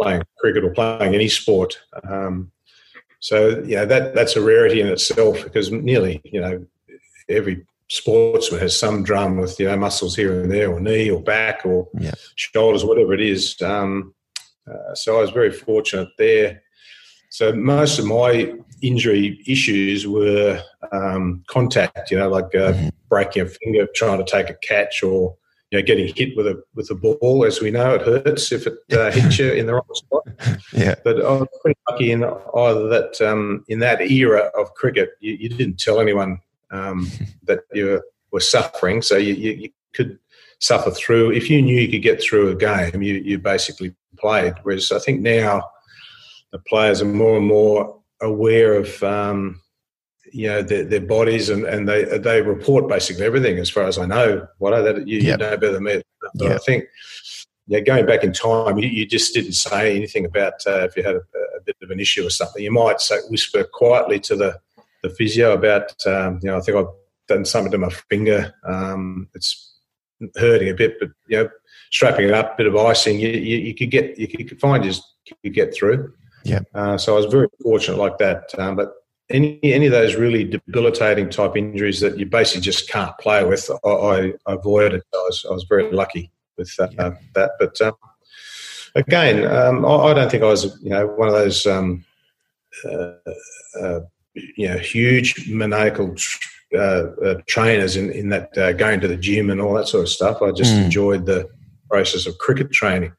playing 0.00 0.22
cricket 0.38 0.64
or 0.64 0.70
playing 0.70 1.14
any 1.14 1.28
sport. 1.28 1.78
Um, 2.02 2.50
so, 3.20 3.62
yeah, 3.66 3.84
that 3.84 4.14
that's 4.14 4.36
a 4.36 4.42
rarity 4.42 4.80
in 4.80 4.88
itself 4.88 5.42
because 5.44 5.70
nearly, 5.70 6.20
you 6.24 6.40
know, 6.40 6.66
every 7.28 7.66
sportsman 7.88 8.60
has 8.60 8.78
some 8.78 9.02
drum 9.02 9.38
with, 9.38 9.58
you 9.58 9.66
know, 9.66 9.76
muscles 9.76 10.14
here 10.14 10.40
and 10.40 10.50
there 10.50 10.70
or 10.70 10.80
knee 10.80 11.10
or 11.10 11.22
back 11.22 11.64
or 11.64 11.88
yeah. 11.98 12.12
shoulders, 12.36 12.84
whatever 12.84 13.14
it 13.14 13.20
is. 13.20 13.60
Um, 13.62 14.14
uh, 14.70 14.94
so 14.94 15.18
I 15.18 15.22
was 15.22 15.30
very 15.30 15.52
fortunate 15.52 16.08
there. 16.18 16.62
So 17.30 17.52
most 17.52 17.98
of 17.98 18.06
my 18.06 18.54
injury 18.82 19.42
issues 19.46 20.06
were 20.06 20.62
um, 20.92 21.42
contact, 21.46 22.10
you 22.10 22.18
know, 22.18 22.28
like 22.28 22.54
uh, 22.54 22.72
mm-hmm. 22.72 22.88
breaking 23.08 23.42
a 23.42 23.46
finger 23.46 23.86
trying 23.94 24.18
to 24.18 24.30
take 24.30 24.50
a 24.50 24.54
catch 24.54 25.02
or 25.02 25.36
you 25.70 25.78
know 25.78 25.84
getting 25.84 26.12
hit 26.14 26.34
with 26.36 26.46
a 26.46 26.62
with 26.74 26.90
a 26.90 26.94
ball. 26.94 27.44
As 27.44 27.60
we 27.60 27.70
know, 27.70 27.94
it 27.94 28.02
hurts 28.02 28.52
if 28.52 28.66
it 28.66 28.78
uh, 28.92 29.10
hits 29.12 29.38
you 29.38 29.52
in 29.52 29.66
the 29.66 29.74
wrong 29.74 29.84
spot. 29.92 30.26
Yeah. 30.72 30.94
But 31.04 31.22
I 31.22 31.30
was 31.32 31.48
pretty 31.62 31.78
lucky 31.90 32.12
in 32.12 32.24
either 32.24 32.88
that 32.88 33.20
um, 33.20 33.64
in 33.68 33.80
that 33.80 34.00
era 34.00 34.50
of 34.58 34.72
cricket, 34.74 35.10
you, 35.20 35.34
you 35.34 35.48
didn't 35.50 35.78
tell 35.78 36.00
anyone 36.00 36.40
um, 36.70 37.08
that 37.44 37.60
you 37.72 38.02
were 38.30 38.40
suffering, 38.40 39.02
so 39.02 39.16
you, 39.16 39.34
you, 39.34 39.52
you 39.52 39.70
could 39.94 40.18
suffer 40.60 40.90
through. 40.90 41.32
If 41.32 41.48
you 41.50 41.62
knew 41.62 41.80
you 41.80 41.90
could 41.90 42.02
get 42.02 42.22
through 42.22 42.50
a 42.50 42.54
game, 42.54 43.02
you 43.02 43.14
you 43.14 43.38
basically 43.38 43.94
played. 44.16 44.54
Whereas 44.62 44.92
I 44.92 44.98
think 44.98 45.20
now 45.20 45.62
the 46.52 46.58
players 46.58 47.02
are 47.02 47.06
more 47.06 47.36
and 47.36 47.46
more 47.46 47.98
aware 48.20 48.74
of 48.74 49.02
um, 49.02 49.60
you 50.32 50.48
know 50.48 50.62
their, 50.62 50.84
their, 50.84 51.00
bodies 51.00 51.48
and, 51.48 51.64
and 51.64 51.88
they 51.88 52.04
they 52.18 52.42
report 52.42 52.88
basically 52.88 53.24
everything 53.24 53.58
as 53.58 53.70
far 53.70 53.84
as 53.84 53.98
I 53.98 54.06
know. 54.06 54.46
What 54.58 54.74
are 54.74 54.82
that 54.82 55.06
you, 55.06 55.18
yep. 55.18 55.40
you 55.40 55.46
know 55.46 55.56
better 55.56 55.72
than 55.72 55.84
me. 55.84 56.02
But 56.34 56.44
yep. 56.44 56.52
I 56.52 56.58
think 56.58 56.84
yeah, 57.66 57.80
going 57.80 58.06
back 58.06 58.24
in 58.24 58.32
time, 58.32 58.78
you, 58.78 58.88
you 58.88 59.06
just 59.06 59.34
didn't 59.34 59.52
say 59.52 59.94
anything 59.94 60.24
about 60.24 60.54
uh, 60.66 60.84
if 60.84 60.96
you 60.96 61.02
had 61.02 61.16
a, 61.16 61.18
a, 61.18 61.60
bit 61.66 61.76
of 61.82 61.90
an 61.90 62.00
issue 62.00 62.26
or 62.26 62.30
something. 62.30 62.62
You 62.62 62.72
might 62.72 62.98
say 63.00 63.18
whisper 63.28 63.62
quietly 63.62 64.18
to 64.20 64.36
the 64.36 64.58
the 65.02 65.10
physio 65.10 65.52
about 65.52 65.94
um, 66.06 66.40
you 66.42 66.50
know 66.50 66.58
I 66.58 66.60
think 66.60 66.76
I've 66.76 66.86
done 67.26 67.44
something 67.44 67.72
to 67.72 67.78
my 67.78 67.90
finger. 68.10 68.54
Um, 68.64 69.28
it's 69.34 69.76
hurting 70.36 70.68
a 70.68 70.74
bit, 70.74 70.98
but 70.98 71.10
you 71.28 71.38
know 71.38 71.48
strapping 71.90 72.28
it 72.28 72.34
up, 72.34 72.54
a 72.54 72.56
bit 72.56 72.66
of 72.66 72.76
icing, 72.76 73.18
you, 73.18 73.28
you, 73.28 73.58
you 73.58 73.74
could 73.74 73.90
get 73.90 74.18
you 74.18 74.28
could 74.28 74.60
find 74.60 74.82
just 74.84 75.02
you 75.26 75.36
could 75.42 75.54
get 75.54 75.74
through. 75.74 76.12
Yeah. 76.44 76.60
Uh, 76.74 76.96
so 76.96 77.14
I 77.14 77.16
was 77.16 77.26
very 77.26 77.48
fortunate 77.62 77.98
like 77.98 78.18
that. 78.18 78.50
Um, 78.58 78.76
but 78.76 78.92
any 79.30 79.60
any 79.62 79.86
of 79.86 79.92
those 79.92 80.16
really 80.16 80.44
debilitating 80.44 81.30
type 81.30 81.56
injuries 81.56 82.00
that 82.00 82.18
you 82.18 82.26
basically 82.26 82.62
just 82.62 82.88
can't 82.88 83.16
play 83.18 83.44
with, 83.44 83.70
I, 83.84 84.34
I 84.46 84.52
avoided. 84.52 85.02
I 85.12 85.16
was, 85.16 85.46
I 85.48 85.52
was 85.52 85.64
very 85.64 85.90
lucky 85.92 86.30
with 86.56 86.74
uh, 86.78 86.88
yeah. 86.92 87.14
that. 87.34 87.52
But 87.58 87.80
um, 87.80 87.94
again, 88.94 89.44
um, 89.46 89.84
I, 89.84 89.88
I, 89.88 90.14
don't 90.14 90.30
think 90.30 90.42
I 90.42 90.46
was 90.46 90.80
you 90.82 90.90
know 90.90 91.06
one 91.06 91.28
of 91.28 91.34
those 91.34 91.66
um, 91.66 92.04
uh, 92.84 93.12
uh, 93.80 94.00
you 94.56 94.68
know 94.68 94.78
huge 94.78 95.48
maniacal. 95.48 96.14
Uh, 96.74 97.08
uh, 97.24 97.34
trainers 97.46 97.96
in, 97.96 98.10
in 98.12 98.28
that 98.28 98.52
going 98.76 99.00
to 99.00 99.08
the 99.08 99.16
gym 99.16 99.48
and 99.48 99.58
all 99.58 99.72
that 99.72 99.88
sort 99.88 100.02
of 100.02 100.08
stuff. 100.10 100.42
I 100.42 100.50
just 100.50 100.74
mm. 100.74 100.84
enjoyed 100.84 101.24
the 101.24 101.48
process 101.88 102.26
of 102.26 102.36
cricket 102.36 102.70
training. 102.70 103.12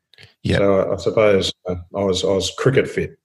Yeah. 0.44 0.58
So 0.58 0.94
I 0.94 0.98
suppose 0.98 1.54
I 1.68 1.74
was 1.92 2.24
I 2.24 2.28
was 2.28 2.52
cricket 2.58 2.88
fit. 2.88 3.18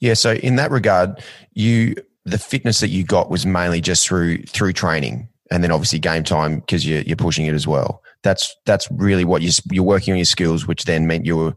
Yeah. 0.00 0.14
So 0.14 0.32
in 0.34 0.56
that 0.56 0.70
regard, 0.70 1.22
you 1.52 1.94
the 2.24 2.38
fitness 2.38 2.80
that 2.80 2.88
you 2.88 3.04
got 3.04 3.30
was 3.30 3.46
mainly 3.46 3.80
just 3.80 4.06
through 4.06 4.42
through 4.44 4.72
training, 4.72 5.28
and 5.50 5.62
then 5.62 5.70
obviously 5.70 5.98
game 5.98 6.24
time 6.24 6.60
because 6.60 6.86
you're 6.86 7.02
you're 7.02 7.16
pushing 7.16 7.46
it 7.46 7.54
as 7.54 7.66
well. 7.66 8.02
That's 8.22 8.54
that's 8.66 8.88
really 8.90 9.24
what 9.24 9.42
you 9.42 9.50
you're 9.70 9.84
working 9.84 10.12
on 10.12 10.18
your 10.18 10.24
skills, 10.24 10.66
which 10.66 10.84
then 10.84 11.06
meant 11.06 11.26
your 11.26 11.54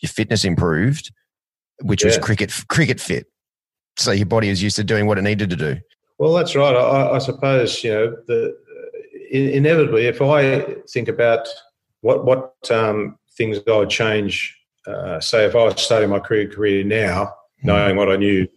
your 0.00 0.08
fitness 0.08 0.44
improved, 0.44 1.12
which 1.82 2.02
yeah. 2.02 2.08
was 2.08 2.18
cricket 2.18 2.52
cricket 2.68 3.00
fit. 3.00 3.26
So 3.96 4.12
your 4.12 4.26
body 4.26 4.48
is 4.48 4.62
used 4.62 4.76
to 4.76 4.84
doing 4.84 5.06
what 5.06 5.18
it 5.18 5.22
needed 5.22 5.50
to 5.50 5.56
do. 5.56 5.76
Well, 6.18 6.32
that's 6.32 6.54
right. 6.54 6.74
I, 6.74 7.16
I 7.16 7.18
suppose 7.18 7.82
you 7.84 7.90
know 7.90 8.16
the 8.26 8.56
inevitably 9.30 10.06
if 10.06 10.20
I 10.20 10.76
think 10.88 11.08
about 11.08 11.48
what 12.02 12.24
what 12.24 12.54
um, 12.70 13.18
things 13.36 13.58
I 13.66 13.76
would 13.76 13.90
change. 13.90 14.58
Uh, 14.86 15.20
say 15.20 15.44
if 15.44 15.54
I 15.54 15.64
was 15.64 15.80
starting 15.80 16.10
my 16.10 16.18
career 16.18 16.48
career 16.48 16.84
now, 16.84 17.24
mm. 17.24 17.30
knowing 17.64 17.96
what 17.96 18.10
I 18.10 18.16
knew, 18.16 18.48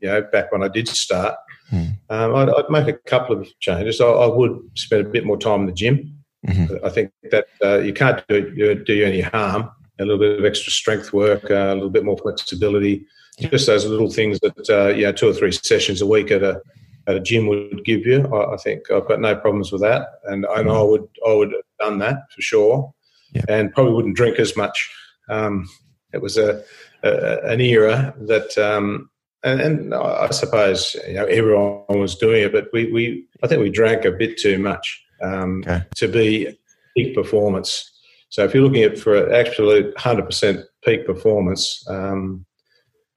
you 0.00 0.08
know, 0.08 0.22
back 0.30 0.52
when 0.52 0.62
I 0.62 0.68
did 0.68 0.88
start, 0.88 1.36
mm. 1.72 1.96
um, 2.10 2.34
I'd, 2.34 2.50
I'd, 2.50 2.68
make 2.68 2.86
a 2.86 2.92
couple 2.92 3.40
of 3.40 3.48
changes. 3.60 3.98
I, 4.00 4.06
I, 4.06 4.26
would 4.26 4.58
spend 4.74 5.06
a 5.06 5.08
bit 5.08 5.24
more 5.24 5.38
time 5.38 5.60
in 5.60 5.66
the 5.66 5.72
gym. 5.72 6.18
Mm-hmm. 6.46 6.84
I 6.84 6.90
think 6.90 7.12
that 7.30 7.46
uh, 7.64 7.78
you 7.78 7.94
can't 7.94 8.22
do, 8.28 8.84
do 8.84 8.92
you 8.92 9.06
any 9.06 9.22
harm. 9.22 9.70
A 9.98 10.04
little 10.04 10.18
bit 10.18 10.38
of 10.38 10.44
extra 10.44 10.70
strength 10.72 11.12
work, 11.12 11.50
uh, 11.50 11.54
a 11.54 11.74
little 11.74 11.90
bit 11.90 12.04
more 12.04 12.16
flexibility, 12.16 13.06
just 13.40 13.66
those 13.66 13.86
little 13.86 14.10
things 14.10 14.38
that 14.40 14.70
uh, 14.70 14.88
you 14.88 15.02
know, 15.02 15.12
two 15.12 15.28
or 15.28 15.34
three 15.34 15.52
sessions 15.52 16.00
a 16.00 16.06
week 16.06 16.30
at 16.30 16.42
a 16.42 16.60
at 17.06 17.16
a 17.16 17.20
gym 17.20 17.46
would 17.46 17.84
give 17.84 18.06
you. 18.06 18.26
I, 18.34 18.54
I 18.54 18.56
think 18.56 18.90
I've 18.90 19.08
got 19.08 19.20
no 19.20 19.34
problems 19.34 19.72
with 19.72 19.80
that, 19.82 20.08
and, 20.24 20.44
and 20.44 20.68
mm. 20.68 20.76
I 20.76 20.82
would 20.82 21.08
I 21.26 21.32
would 21.32 21.52
have 21.52 21.62
done 21.78 21.98
that 21.98 22.18
for 22.34 22.42
sure 22.42 22.94
yeah. 23.32 23.42
and 23.48 23.72
probably 23.72 23.92
wouldn't 23.92 24.16
drink 24.16 24.38
as 24.38 24.56
much. 24.56 24.90
Um, 25.28 25.68
it 26.12 26.20
was 26.20 26.36
a, 26.36 26.62
a, 27.02 27.38
an 27.44 27.60
era 27.60 28.14
that, 28.22 28.56
um, 28.58 29.10
and, 29.42 29.60
and, 29.60 29.94
I 29.94 30.30
suppose 30.30 30.96
you 31.06 31.14
know 31.14 31.24
everyone 31.26 31.84
was 31.88 32.16
doing 32.16 32.42
it, 32.42 32.52
but 32.52 32.68
we, 32.72 32.92
we 32.92 33.26
I 33.42 33.46
think 33.46 33.62
we 33.62 33.70
drank 33.70 34.04
a 34.04 34.10
bit 34.10 34.38
too 34.38 34.58
much 34.58 35.02
um, 35.22 35.62
okay. 35.66 35.84
to 35.96 36.08
be 36.08 36.58
peak 36.96 37.14
performance. 37.14 37.90
So 38.28 38.44
if 38.44 38.54
you're 38.54 38.62
looking 38.62 38.82
at 38.82 38.98
for 38.98 39.16
an 39.16 39.34
absolute 39.34 39.96
hundred 39.98 40.26
percent 40.26 40.60
peak 40.84 41.06
performance, 41.06 41.84
um, 41.88 42.44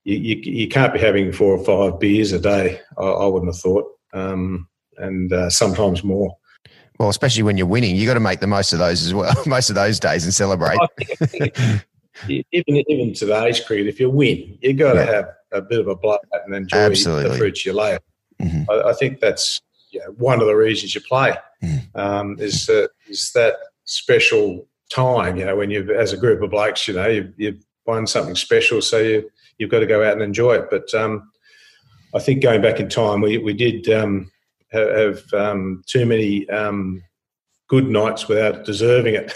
you, 0.04 0.16
you, 0.16 0.36
you, 0.52 0.68
can't 0.68 0.92
be 0.92 0.98
having 0.98 1.32
four 1.32 1.56
or 1.56 1.64
five 1.64 1.98
beers 1.98 2.32
a 2.32 2.38
day. 2.38 2.80
I, 2.98 3.02
I 3.02 3.26
wouldn't 3.26 3.52
have 3.52 3.60
thought, 3.60 3.86
um, 4.12 4.68
and 4.98 5.32
uh, 5.32 5.50
sometimes 5.50 6.04
more. 6.04 6.36
Well, 6.98 7.08
especially 7.08 7.42
when 7.42 7.56
you're 7.56 7.66
winning, 7.66 7.96
you've 7.96 8.06
got 8.06 8.14
to 8.14 8.20
make 8.20 8.40
the 8.40 8.46
most 8.46 8.72
of 8.72 8.78
those 8.78 9.04
as 9.04 9.12
well, 9.12 9.34
most 9.46 9.68
of 9.70 9.74
those 9.74 9.98
days 9.98 10.24
and 10.24 10.32
celebrate. 10.32 10.78
even 12.28 12.84
even 12.88 13.14
today's 13.14 13.60
cricket, 13.60 13.88
if 13.88 13.98
you 13.98 14.10
win, 14.10 14.58
you've 14.60 14.76
got 14.76 14.92
to 14.92 15.00
yeah. 15.00 15.12
have 15.12 15.28
a 15.52 15.62
bit 15.62 15.80
of 15.80 15.88
a 15.88 15.96
blowout 15.96 16.20
and 16.44 16.54
enjoy 16.54 16.76
Absolutely. 16.76 17.30
the 17.30 17.38
fruits 17.38 17.66
you 17.66 17.72
lay. 17.72 17.98
Mm-hmm. 18.40 18.70
I, 18.70 18.90
I, 18.90 18.92
think 18.92 19.20
that's 19.20 19.60
one 20.16 20.40
of 20.40 20.46
the 20.46 20.54
reasons 20.54 20.94
you 20.94 21.00
play. 21.00 21.34
Mm. 21.62 21.96
Um, 21.96 22.36
is 22.38 22.68
uh, 22.68 22.88
is 23.08 23.32
that 23.32 23.54
special 23.84 24.66
time? 24.90 25.36
You 25.36 25.46
know, 25.46 25.56
when 25.56 25.70
you 25.70 25.92
as 25.94 26.12
a 26.12 26.16
group 26.16 26.42
of 26.42 26.50
blokes, 26.50 26.86
you 26.86 26.94
know, 26.94 27.08
you, 27.08 27.32
you've 27.36 27.64
won 27.86 28.06
something 28.06 28.36
special, 28.36 28.82
so 28.82 28.98
you 28.98 29.30
you've 29.58 29.70
got 29.70 29.80
to 29.80 29.86
go 29.86 30.02
out 30.04 30.14
and 30.14 30.22
enjoy 30.22 30.54
it. 30.54 30.68
But 30.70 30.92
um, 30.94 31.30
I 32.14 32.18
think 32.18 32.42
going 32.42 32.62
back 32.62 32.80
in 32.80 32.88
time, 32.88 33.20
we 33.20 33.38
we 33.38 33.54
did. 33.54 33.88
Um, 33.88 34.30
have, 34.74 35.22
um, 35.32 35.82
too 35.86 36.04
many 36.06 36.48
um, 36.50 37.02
good 37.68 37.88
nights 37.88 38.28
without 38.28 38.64
deserving 38.64 39.14
it. 39.16 39.32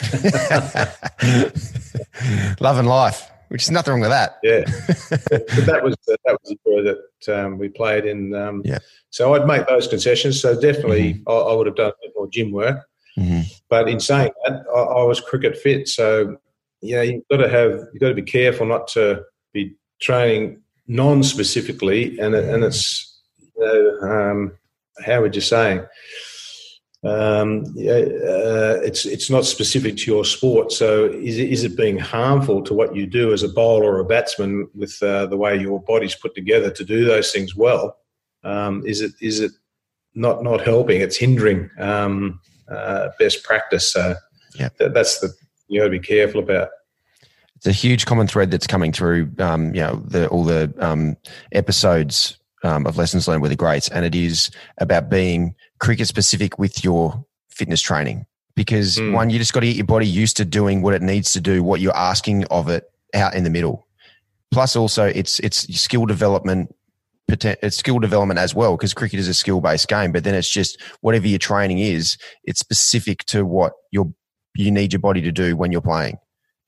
Love 2.61 2.79
and 2.79 2.89
life, 2.89 3.31
which 3.49 3.63
is 3.63 3.71
nothing 3.71 3.93
wrong 3.93 4.01
with 4.01 4.11
that. 4.11 4.39
Yeah, 4.43 4.65
but 5.31 5.67
that 5.67 5.81
was 5.83 5.95
that 6.07 6.39
was 6.43 6.55
the 6.65 6.71
era 6.71 6.83
that 6.83 7.45
um, 7.45 7.59
we 7.59 7.69
played 7.69 8.05
in. 8.05 8.35
Um, 8.35 8.63
yeah. 8.65 8.79
So 9.11 9.35
I'd 9.35 9.47
make 9.47 9.67
those 9.67 9.89
concessions. 9.89 10.41
So 10.41 10.61
definitely, 10.61 11.15
mm-hmm. 11.15 11.29
I, 11.29 11.33
I, 11.33 11.55
would 11.55 11.67
have 11.67 11.77
done 11.77 11.91
a 11.91 11.95
bit 12.03 12.13
more 12.15 12.29
gym 12.29 12.53
work. 12.53 12.85
Mm-hmm. 13.19 13.41
But 13.69 13.89
in 13.89 14.01
saying 14.01 14.33
that, 14.45 14.65
I, 14.75 14.79
I, 14.79 15.03
was 15.05 15.21
cricket 15.21 15.57
fit. 15.57 15.89
So 15.89 16.37
yeah, 16.83 17.03
you've 17.03 17.27
got 17.31 17.39
to 17.39 17.49
have 17.49 17.81
you've 17.93 18.01
got 18.01 18.09
to 18.09 18.15
be 18.15 18.23
careful 18.23 18.67
not 18.67 18.89
to 18.89 19.25
be 19.53 19.75
training 20.01 20.63
non-specifically, 20.87 22.19
and 22.19 22.35
and 22.35 22.65
it's 22.65 23.21
you 23.39 23.65
know, 23.65 24.09
um, 24.09 24.53
how 25.05 25.21
would 25.21 25.35
you 25.35 25.41
say? 25.41 25.83
Um, 27.05 27.65
uh, 27.79 28.83
it's 28.83 29.07
it's 29.07 29.31
not 29.31 29.45
specific 29.45 29.97
to 29.99 30.11
your 30.11 30.25
sport. 30.25 30.73
So 30.73 31.07
is 31.07 31.39
it, 31.39 31.51
is 31.51 31.65
it 31.65 31.77
being 31.77 31.99
harmful 31.99 32.63
to 32.65 32.75
what 32.75 32.97
you 32.97 33.07
do 33.07 33.33
as 33.33 33.43
a 33.43 33.49
bowler 33.49 33.95
or 33.95 34.01
a 34.01 34.05
batsman 34.05 34.69
with 34.75 35.01
uh, 35.03 35.27
the 35.27 35.37
way 35.37 35.57
your 35.57 35.81
body's 35.81 36.17
put 36.17 36.35
together 36.35 36.71
to 36.71 36.85
do 36.85 37.05
those 37.05 37.31
things 37.31 37.55
well? 37.55 37.99
Um, 38.43 38.85
is 38.87 39.01
it 39.01 39.13
is 39.21 39.41
it 39.41 39.53
not 40.15 40.43
not 40.43 40.61
helping? 40.61 41.01
It's 41.01 41.17
hindering 41.17 41.71
um, 41.79 42.41
uh, 42.71 43.11
best 43.19 43.45
practice. 43.45 43.93
So. 43.93 44.15
That, 44.79 44.95
that's 44.95 45.21
the 45.21 45.33
you 45.69 45.81
got 45.81 45.85
to 45.85 45.91
be 45.91 46.01
careful 46.01 46.41
about 46.41 46.71
it's 47.59 47.67
a 47.67 47.73
huge 47.73 48.07
common 48.07 48.29
thread 48.29 48.53
that's 48.53 48.69
coming 48.69 48.93
through. 48.93 49.33
Um, 49.41 49.75
you 49.75 49.81
know, 49.81 49.97
the, 50.07 50.29
all 50.29 50.45
the 50.45 50.73
um, 50.79 51.17
episodes 51.51 52.39
um, 52.63 52.87
of 52.87 52.97
lessons 52.97 53.27
learned 53.27 53.43
with 53.43 53.51
the 53.51 53.57
greats, 53.57 53.89
and 53.89 54.05
it 54.05 54.15
is 54.15 54.51
about 54.79 55.11
being 55.11 55.57
cricket 55.81 56.07
specific 56.07 56.59
with 56.59 56.85
your 56.85 57.25
fitness 57.51 57.83
training. 57.83 58.27
Because 58.55 58.99
mm. 58.99 59.13
one, 59.13 59.31
you 59.31 59.39
just 59.39 59.53
got 59.53 59.61
to 59.61 59.67
get 59.67 59.77
your 59.77 59.87
body 59.87 60.07
used 60.07 60.37
to 60.37 60.45
doing 60.45 60.83
what 60.83 60.95
it 60.95 61.03
needs 61.03 61.33
to 61.33 61.41
do, 61.41 61.65
what 61.65 61.81
you're 61.81 61.97
asking 61.97 62.45
of 62.47 62.69
it 62.69 62.85
out 63.13 63.35
in 63.35 63.43
the 63.43 63.51
middle. 63.51 63.89
Plus, 64.53 64.77
also 64.77 65.07
it's 65.07 65.41
it's 65.41 65.73
skill 65.79 66.07
development 66.07 66.75
it's 67.31 67.77
skill 67.77 67.99
development 67.99 68.41
as 68.41 68.55
well 68.55 68.75
because 68.75 68.95
cricket 68.95 69.21
is 69.21 69.29
a 69.29 69.35
skill 69.35 69.61
based 69.61 69.89
game. 69.89 70.13
But 70.13 70.25
then 70.25 70.35
it's 70.35 70.51
just 70.51 70.81
whatever 71.01 71.27
your 71.27 71.39
training 71.39 71.79
is, 71.79 72.17
it's 72.45 72.61
specific 72.61 73.25
to 73.27 73.45
what 73.45 73.73
your 73.91 74.13
you 74.55 74.71
need 74.71 74.93
your 74.93 75.01
body 75.01 75.21
to 75.21 75.33
do 75.33 75.57
when 75.57 75.71
you're 75.71 75.81
playing. 75.81 76.19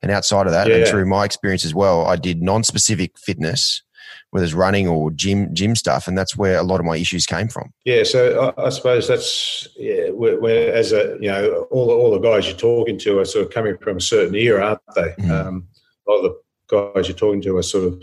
And 0.02 0.10
outside 0.10 0.46
of 0.46 0.52
that, 0.52 0.66
yeah. 0.66 0.76
and 0.76 0.88
through 0.88 1.06
my 1.06 1.24
experience 1.24 1.64
as 1.64 1.74
well, 1.74 2.06
I 2.06 2.16
did 2.16 2.42
non 2.42 2.64
specific 2.64 3.18
fitness 3.18 3.82
whether 4.30 4.44
it's 4.44 4.54
running 4.54 4.86
or 4.86 5.10
gym 5.10 5.52
gym 5.54 5.74
stuff, 5.74 6.06
and 6.06 6.16
that's 6.16 6.36
where 6.36 6.58
a 6.58 6.62
lot 6.62 6.80
of 6.80 6.86
my 6.86 6.96
issues 6.96 7.26
came 7.26 7.48
from. 7.48 7.72
Yeah, 7.84 8.04
so 8.04 8.54
I, 8.56 8.66
I 8.66 8.68
suppose 8.70 9.08
that's 9.08 9.68
yeah. 9.76 10.10
We're, 10.10 10.40
we're, 10.40 10.72
as 10.72 10.92
a 10.92 11.16
you 11.20 11.30
know, 11.30 11.66
all 11.70 11.86
the, 11.86 11.92
all 11.92 12.10
the 12.10 12.18
guys 12.18 12.46
you're 12.46 12.56
talking 12.56 12.98
to 12.98 13.18
are 13.18 13.24
sort 13.24 13.46
of 13.46 13.52
coming 13.52 13.76
from 13.78 13.96
a 13.96 14.00
certain 14.00 14.34
era, 14.34 14.64
aren't 14.64 14.80
they? 14.94 15.22
Mm. 15.22 15.30
Um, 15.30 15.68
a 16.06 16.10
lot 16.10 16.24
of 16.24 16.32
the 16.32 16.92
guys 16.94 17.08
you're 17.08 17.16
talking 17.16 17.42
to 17.42 17.56
are 17.56 17.62
sort 17.62 17.84
of 17.84 18.02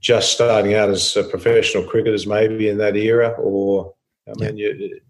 just 0.00 0.32
starting 0.32 0.74
out 0.74 0.90
as 0.90 1.16
professional 1.30 1.84
cricketers, 1.84 2.26
maybe 2.26 2.68
in 2.68 2.78
that 2.78 2.96
era, 2.96 3.30
or 3.30 3.94
I 4.28 4.32
mean, 4.36 4.56
yeah. 4.56 4.68
you, 4.68 5.00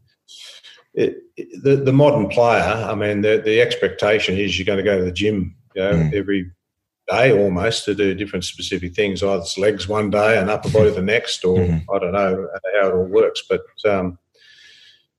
it, 0.94 1.16
it, 1.36 1.62
the 1.62 1.76
the 1.76 1.92
modern 1.92 2.28
player. 2.28 2.62
I 2.62 2.94
mean, 2.94 3.20
the 3.20 3.42
the 3.44 3.60
expectation 3.60 4.38
is 4.38 4.58
you're 4.58 4.66
going 4.66 4.78
to 4.78 4.82
go 4.82 4.96
to 4.96 5.04
the 5.04 5.12
gym, 5.12 5.56
you 5.74 5.82
know, 5.82 5.92
mm. 5.92 6.14
every 6.14 6.50
day 7.08 7.38
almost 7.38 7.84
to 7.84 7.94
do 7.94 8.14
different 8.14 8.44
specific 8.44 8.94
things. 8.94 9.22
Either 9.22 9.42
it's 9.42 9.58
legs 9.58 9.88
one 9.88 10.10
day 10.10 10.38
and 10.38 10.50
upper 10.50 10.70
body 10.70 10.90
the 10.90 11.02
next, 11.02 11.44
or 11.44 11.58
mm-hmm. 11.58 11.94
I 11.94 11.98
don't 11.98 12.12
know 12.12 12.48
how 12.80 12.88
it 12.88 12.94
all 12.94 13.04
works. 13.04 13.42
But 13.48 13.62
um, 13.84 14.18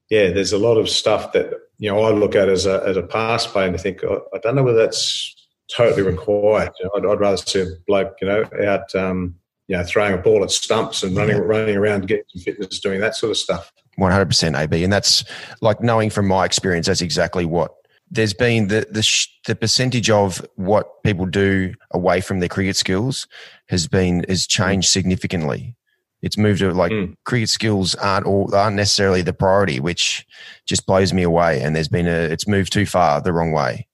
yeah, 0.09 0.31
there's 0.31 0.53
a 0.53 0.57
lot 0.57 0.77
of 0.77 0.89
stuff 0.89 1.33
that 1.33 1.53
you 1.77 1.89
know 1.89 2.01
I 2.01 2.11
look 2.11 2.35
at 2.35 2.49
as 2.49 2.65
a 2.65 2.83
as 2.85 2.97
a 2.97 3.03
pass 3.03 3.45
play 3.45 3.67
and 3.67 3.75
I 3.75 3.79
think 3.79 4.03
oh, 4.03 4.25
I 4.33 4.39
don't 4.39 4.55
know 4.55 4.63
whether 4.63 4.77
that's 4.77 5.35
totally 5.75 6.03
required. 6.03 6.71
You 6.79 6.85
know, 6.85 7.09
I'd, 7.09 7.13
I'd, 7.13 7.19
rather 7.19 7.37
see 7.37 7.61
a 7.61 7.65
bloke 7.87 8.15
you 8.21 8.27
know 8.27 8.45
out 8.65 8.93
um, 8.95 9.35
you 9.67 9.77
know 9.77 9.83
throwing 9.83 10.13
a 10.13 10.17
ball 10.17 10.43
at 10.43 10.51
stumps 10.51 11.03
and 11.03 11.15
running 11.15 11.37
yeah. 11.37 11.43
running 11.43 11.75
around 11.75 12.07
getting 12.07 12.25
some 12.29 12.41
fitness, 12.41 12.79
doing 12.79 12.99
that 13.01 13.15
sort 13.15 13.31
of 13.31 13.37
stuff. 13.37 13.71
One 13.97 14.11
hundred 14.11 14.27
percent, 14.27 14.55
AB, 14.55 14.83
and 14.83 14.91
that's 14.91 15.23
like 15.61 15.81
knowing 15.81 16.09
from 16.09 16.27
my 16.27 16.45
experience. 16.45 16.87
That's 16.87 17.01
exactly 17.01 17.45
what 17.45 17.73
there's 18.09 18.33
been 18.33 18.67
the 18.67 18.87
the 18.91 19.27
the 19.47 19.55
percentage 19.55 20.09
of 20.09 20.45
what 20.55 21.03
people 21.03 21.25
do 21.25 21.73
away 21.91 22.21
from 22.21 22.39
their 22.39 22.49
cricket 22.49 22.75
skills 22.75 23.27
has 23.69 23.87
been 23.87 24.25
has 24.27 24.45
changed 24.45 24.89
significantly. 24.89 25.75
It's 26.21 26.37
moved 26.37 26.59
to 26.59 26.71
like 26.71 26.91
mm. 26.91 27.15
cricket 27.25 27.49
skills 27.49 27.95
aren't 27.95 28.25
all 28.25 28.53
aren't 28.53 28.75
necessarily 28.75 29.21
the 29.21 29.33
priority, 29.33 29.79
which 29.79 30.25
just 30.65 30.85
blows 30.85 31.13
me 31.13 31.23
away. 31.23 31.61
And 31.61 31.75
there's 31.75 31.87
been 31.87 32.07
a 32.07 32.19
it's 32.31 32.47
moved 32.47 32.73
too 32.73 32.85
far 32.85 33.21
the 33.21 33.33
wrong 33.33 33.51
way. 33.51 33.87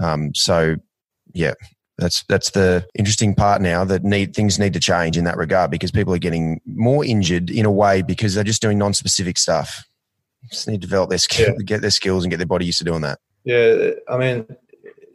Um, 0.00 0.34
so 0.34 0.76
yeah, 1.32 1.54
that's 1.98 2.24
that's 2.28 2.50
the 2.50 2.86
interesting 2.98 3.34
part 3.34 3.60
now 3.60 3.84
that 3.84 4.04
need 4.04 4.34
things 4.34 4.58
need 4.58 4.72
to 4.72 4.80
change 4.80 5.16
in 5.16 5.24
that 5.24 5.36
regard 5.36 5.70
because 5.70 5.90
people 5.90 6.14
are 6.14 6.18
getting 6.18 6.60
more 6.66 7.04
injured 7.04 7.50
in 7.50 7.66
a 7.66 7.72
way 7.72 8.02
because 8.02 8.34
they're 8.34 8.44
just 8.44 8.62
doing 8.62 8.78
non-specific 8.78 9.36
stuff. 9.38 9.84
Just 10.50 10.68
need 10.68 10.80
to 10.80 10.86
develop 10.86 11.10
their 11.10 11.18
skill, 11.18 11.54
yeah. 11.58 11.64
get 11.64 11.80
their 11.80 11.90
skills, 11.90 12.24
and 12.24 12.30
get 12.30 12.36
their 12.36 12.46
body 12.46 12.64
used 12.64 12.78
to 12.78 12.84
doing 12.84 13.02
that. 13.02 13.18
Yeah, 13.48 13.92
I 14.10 14.18
mean, 14.18 14.46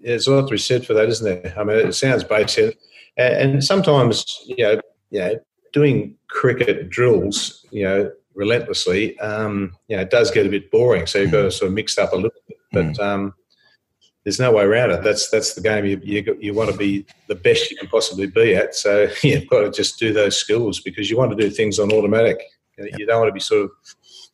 there's 0.01 0.25
a 0.25 0.33
lot 0.33 0.47
to 0.47 0.53
be 0.53 0.57
said 0.57 0.87
for 0.87 0.95
that, 0.95 1.07
isn't 1.07 1.43
there? 1.43 1.53
I 1.55 1.63
mean, 1.63 1.77
it 1.77 1.93
sounds 1.93 2.23
basic, 2.23 2.79
and 3.15 3.63
sometimes 3.63 4.25
you 4.45 4.63
know, 4.63 4.81
you 5.11 5.19
know, 5.19 5.39
doing 5.71 6.15
cricket 6.29 6.89
drills, 6.89 7.63
you 7.69 7.83
know, 7.83 8.11
relentlessly, 8.33 9.19
um, 9.19 9.77
you 9.87 9.95
know, 9.95 10.01
it 10.01 10.09
does 10.09 10.31
get 10.31 10.47
a 10.47 10.49
bit 10.49 10.71
boring. 10.71 11.05
So 11.05 11.19
you've 11.19 11.31
got 11.31 11.43
to 11.43 11.51
sort 11.51 11.67
of 11.67 11.75
mix 11.75 11.95
up 11.99 12.11
a 12.11 12.15
little 12.15 12.41
bit, 12.47 12.57
but. 12.71 12.85
Mm. 12.85 12.99
Um, 12.99 13.33
there's 14.23 14.39
no 14.39 14.53
way 14.53 14.63
around 14.63 14.91
it. 14.91 15.03
That's 15.03 15.29
that's 15.29 15.53
the 15.53 15.59
game. 15.59 15.83
You, 15.83 15.99
you 16.01 16.37
you 16.39 16.53
want 16.53 16.71
to 16.71 16.77
be 16.77 17.05
the 17.27 17.35
best 17.35 17.69
you 17.69 17.75
can 17.75 17.89
possibly 17.89 18.25
be 18.25 18.55
at. 18.55 18.73
So 18.73 19.09
you've 19.21 19.49
got 19.49 19.63
to 19.63 19.69
just 19.69 19.99
do 19.99 20.13
those 20.13 20.37
skills 20.37 20.79
because 20.79 21.09
you 21.09 21.17
want 21.17 21.31
to 21.31 21.35
do 21.35 21.49
things 21.49 21.77
on 21.77 21.91
automatic. 21.91 22.41
You 22.77 23.05
don't 23.05 23.19
want 23.19 23.27
to 23.27 23.33
be 23.33 23.41
sort 23.41 23.65
of 23.65 23.71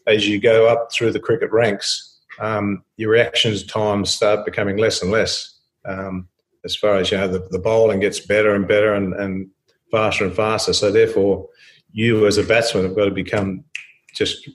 as 0.06 0.28
you 0.28 0.40
go 0.40 0.68
up 0.68 0.92
through 0.94 1.12
the 1.12 1.20
cricket 1.20 1.52
ranks 1.52 2.09
um, 2.40 2.84
your 2.98 3.12
reactions 3.12 3.64
times 3.64 4.10
start 4.10 4.46
becoming 4.46 4.78
less 4.78 5.02
and 5.02 5.12
less. 5.12 5.60
Um, 5.86 6.28
as 6.66 6.76
far 6.76 6.98
as 6.98 7.12
you 7.12 7.18
know, 7.18 7.28
the, 7.28 7.48
the 7.52 7.60
bowling 7.60 8.00
gets 8.00 8.20
better 8.20 8.54
and 8.54 8.68
better 8.68 8.94
and, 8.94 9.14
and 9.14 9.50
faster 9.92 10.26
and 10.26 10.36
faster. 10.36 10.74
So 10.74 10.92
therefore, 10.92 11.48
you 11.92 12.28
as 12.28 12.38
a 12.38 12.44
batsman 12.44 12.84
have 12.84 12.96
got 12.96 13.06
to 13.06 13.12
become 13.12 13.64
just 14.14 14.50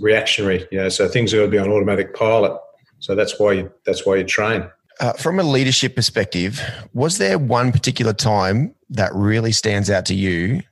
reactionary. 0.00 0.66
You 0.70 0.78
know, 0.78 0.88
so 0.88 1.08
things 1.08 1.32
are 1.32 1.38
going 1.38 1.50
to 1.50 1.56
be 1.56 1.58
on 1.58 1.70
automatic 1.70 2.14
pilot. 2.14 2.58
So 2.98 3.14
that's 3.14 3.38
why 3.38 3.52
you, 3.52 3.72
that's 3.84 4.06
why 4.06 4.16
you 4.16 4.24
train. 4.24 4.68
Uh, 5.00 5.12
from 5.14 5.40
a 5.40 5.42
leadership 5.42 5.96
perspective, 5.96 6.60
was 6.92 7.18
there 7.18 7.38
one 7.38 7.72
particular 7.72 8.12
time 8.12 8.74
that 8.90 9.12
really 9.14 9.52
stands 9.52 9.90
out 9.90 10.06
to 10.06 10.14
you 10.14 10.62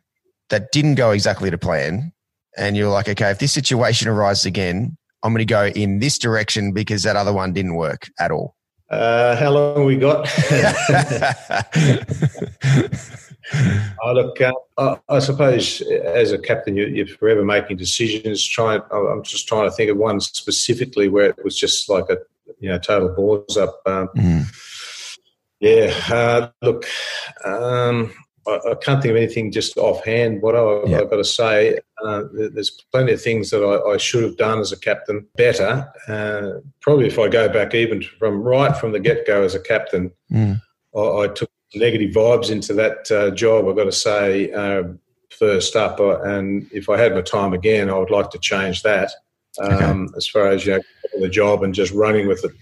that 0.49 0.71
didn't 0.71 0.95
go 0.95 1.11
exactly 1.11 1.51
to 1.51 1.59
plan? 1.59 2.13
And 2.57 2.77
you're 2.77 2.91
like, 2.91 3.09
okay, 3.09 3.31
if 3.31 3.39
this 3.39 3.53
situation 3.53 4.09
arises 4.09 4.45
again, 4.45 4.97
I'm 5.23 5.33
going 5.33 5.39
to 5.39 5.45
go 5.45 5.67
in 5.67 6.01
this 6.01 6.19
direction 6.19 6.73
because 6.73 7.03
that 7.05 7.17
other 7.17 7.33
one 7.33 7.53
didn't 7.53 7.75
work 7.75 8.11
at 8.19 8.31
all? 8.31 8.57
Uh, 8.91 9.37
how 9.37 9.51
long 9.51 9.87
we 9.87 9.97
got? 9.97 10.29
oh, 14.03 14.13
look, 14.13 14.41
uh, 14.41 14.53
I, 14.77 14.99
I, 15.09 15.19
suppose 15.19 15.81
as 15.81 16.33
a 16.33 16.39
captain, 16.39 16.77
you, 16.77 17.03
are 17.03 17.07
forever 17.07 17.45
making 17.45 17.79
decisions. 17.79 18.47
Trying, 18.47 18.83
I'm 18.93 19.23
just 19.23 19.49
trying 19.49 19.69
to 19.69 19.75
think 19.75 19.91
of 19.91 19.97
one 19.97 20.21
specifically 20.21 21.09
where 21.09 21.31
it 21.31 21.45
was 21.45 21.57
just 21.59 21.89
like 21.89 22.05
a 22.11 22.19
you 22.61 22.69
know 22.69 22.79
total 22.79 23.09
balls 23.11 23.57
up. 23.57 23.81
Um, 23.87 24.09
mm. 24.17 24.45
Yeah, 25.61 25.95
uh, 26.11 26.51
look, 26.61 26.87
um, 27.45 28.13
I, 28.47 28.59
I, 28.71 28.75
can't 28.75 29.03
think 29.03 29.11
of 29.11 29.17
anything 29.17 29.53
just 29.53 29.77
offhand. 29.77 30.43
What 30.43 30.57
I, 30.57 30.91
have 30.91 31.11
got 31.11 31.17
to 31.17 31.25
say, 31.25 31.79
uh, 32.05 32.25
there's 32.33 32.71
plenty 32.93 33.13
of 33.13 33.23
things 33.23 33.51
that 33.51 33.63
I, 33.63 33.93
I, 33.93 33.97
should 33.97 34.25
have 34.25 34.37
done 34.37 34.59
as 34.59 34.73
a 34.73 34.79
captain 34.79 35.27
better. 35.37 35.91
Uh, 36.09 36.61
probably 36.81 37.07
if 37.07 37.19
I 37.19 37.29
go 37.29 37.49
back 37.49 37.75
even 37.75 38.03
from 38.03 38.43
right 38.43 38.77
from 38.77 38.93
the 38.93 39.01
get 39.01 39.27
go 39.27 39.43
as 39.43 39.55
a 39.55 39.61
captain, 39.61 40.13
mm. 40.31 40.61
I, 40.97 41.29
took 41.29 41.51
negative 41.75 42.15
vibes 42.15 42.51
into 42.51 42.75
that 42.75 43.11
uh, 43.11 43.31
job. 43.31 43.69
I've 43.69 43.77
got 43.77 43.85
to 43.85 43.93
say, 43.93 44.51
uh, 44.53 44.85
first 45.31 45.77
up, 45.77 46.01
uh, 46.01 46.21
and 46.23 46.69
if 46.73 46.89
I 46.89 46.99
had 46.99 47.15
my 47.15 47.23
time 47.23 47.53
again, 47.53 47.91
I 47.91 47.99
would 47.99 48.11
like 48.11 48.31
to 48.31 48.39
change 48.39 48.83
that. 48.83 49.13
Um, 49.61 50.05
okay. 50.05 50.17
As 50.17 50.27
far 50.27 50.49
as 50.49 50.67
you 50.67 50.75
know, 50.75 50.81
the 51.21 51.29
job 51.29 51.63
and 51.63 51.75
just 51.75 51.93
running 51.93 52.27
with 52.27 52.45
it 52.45 52.53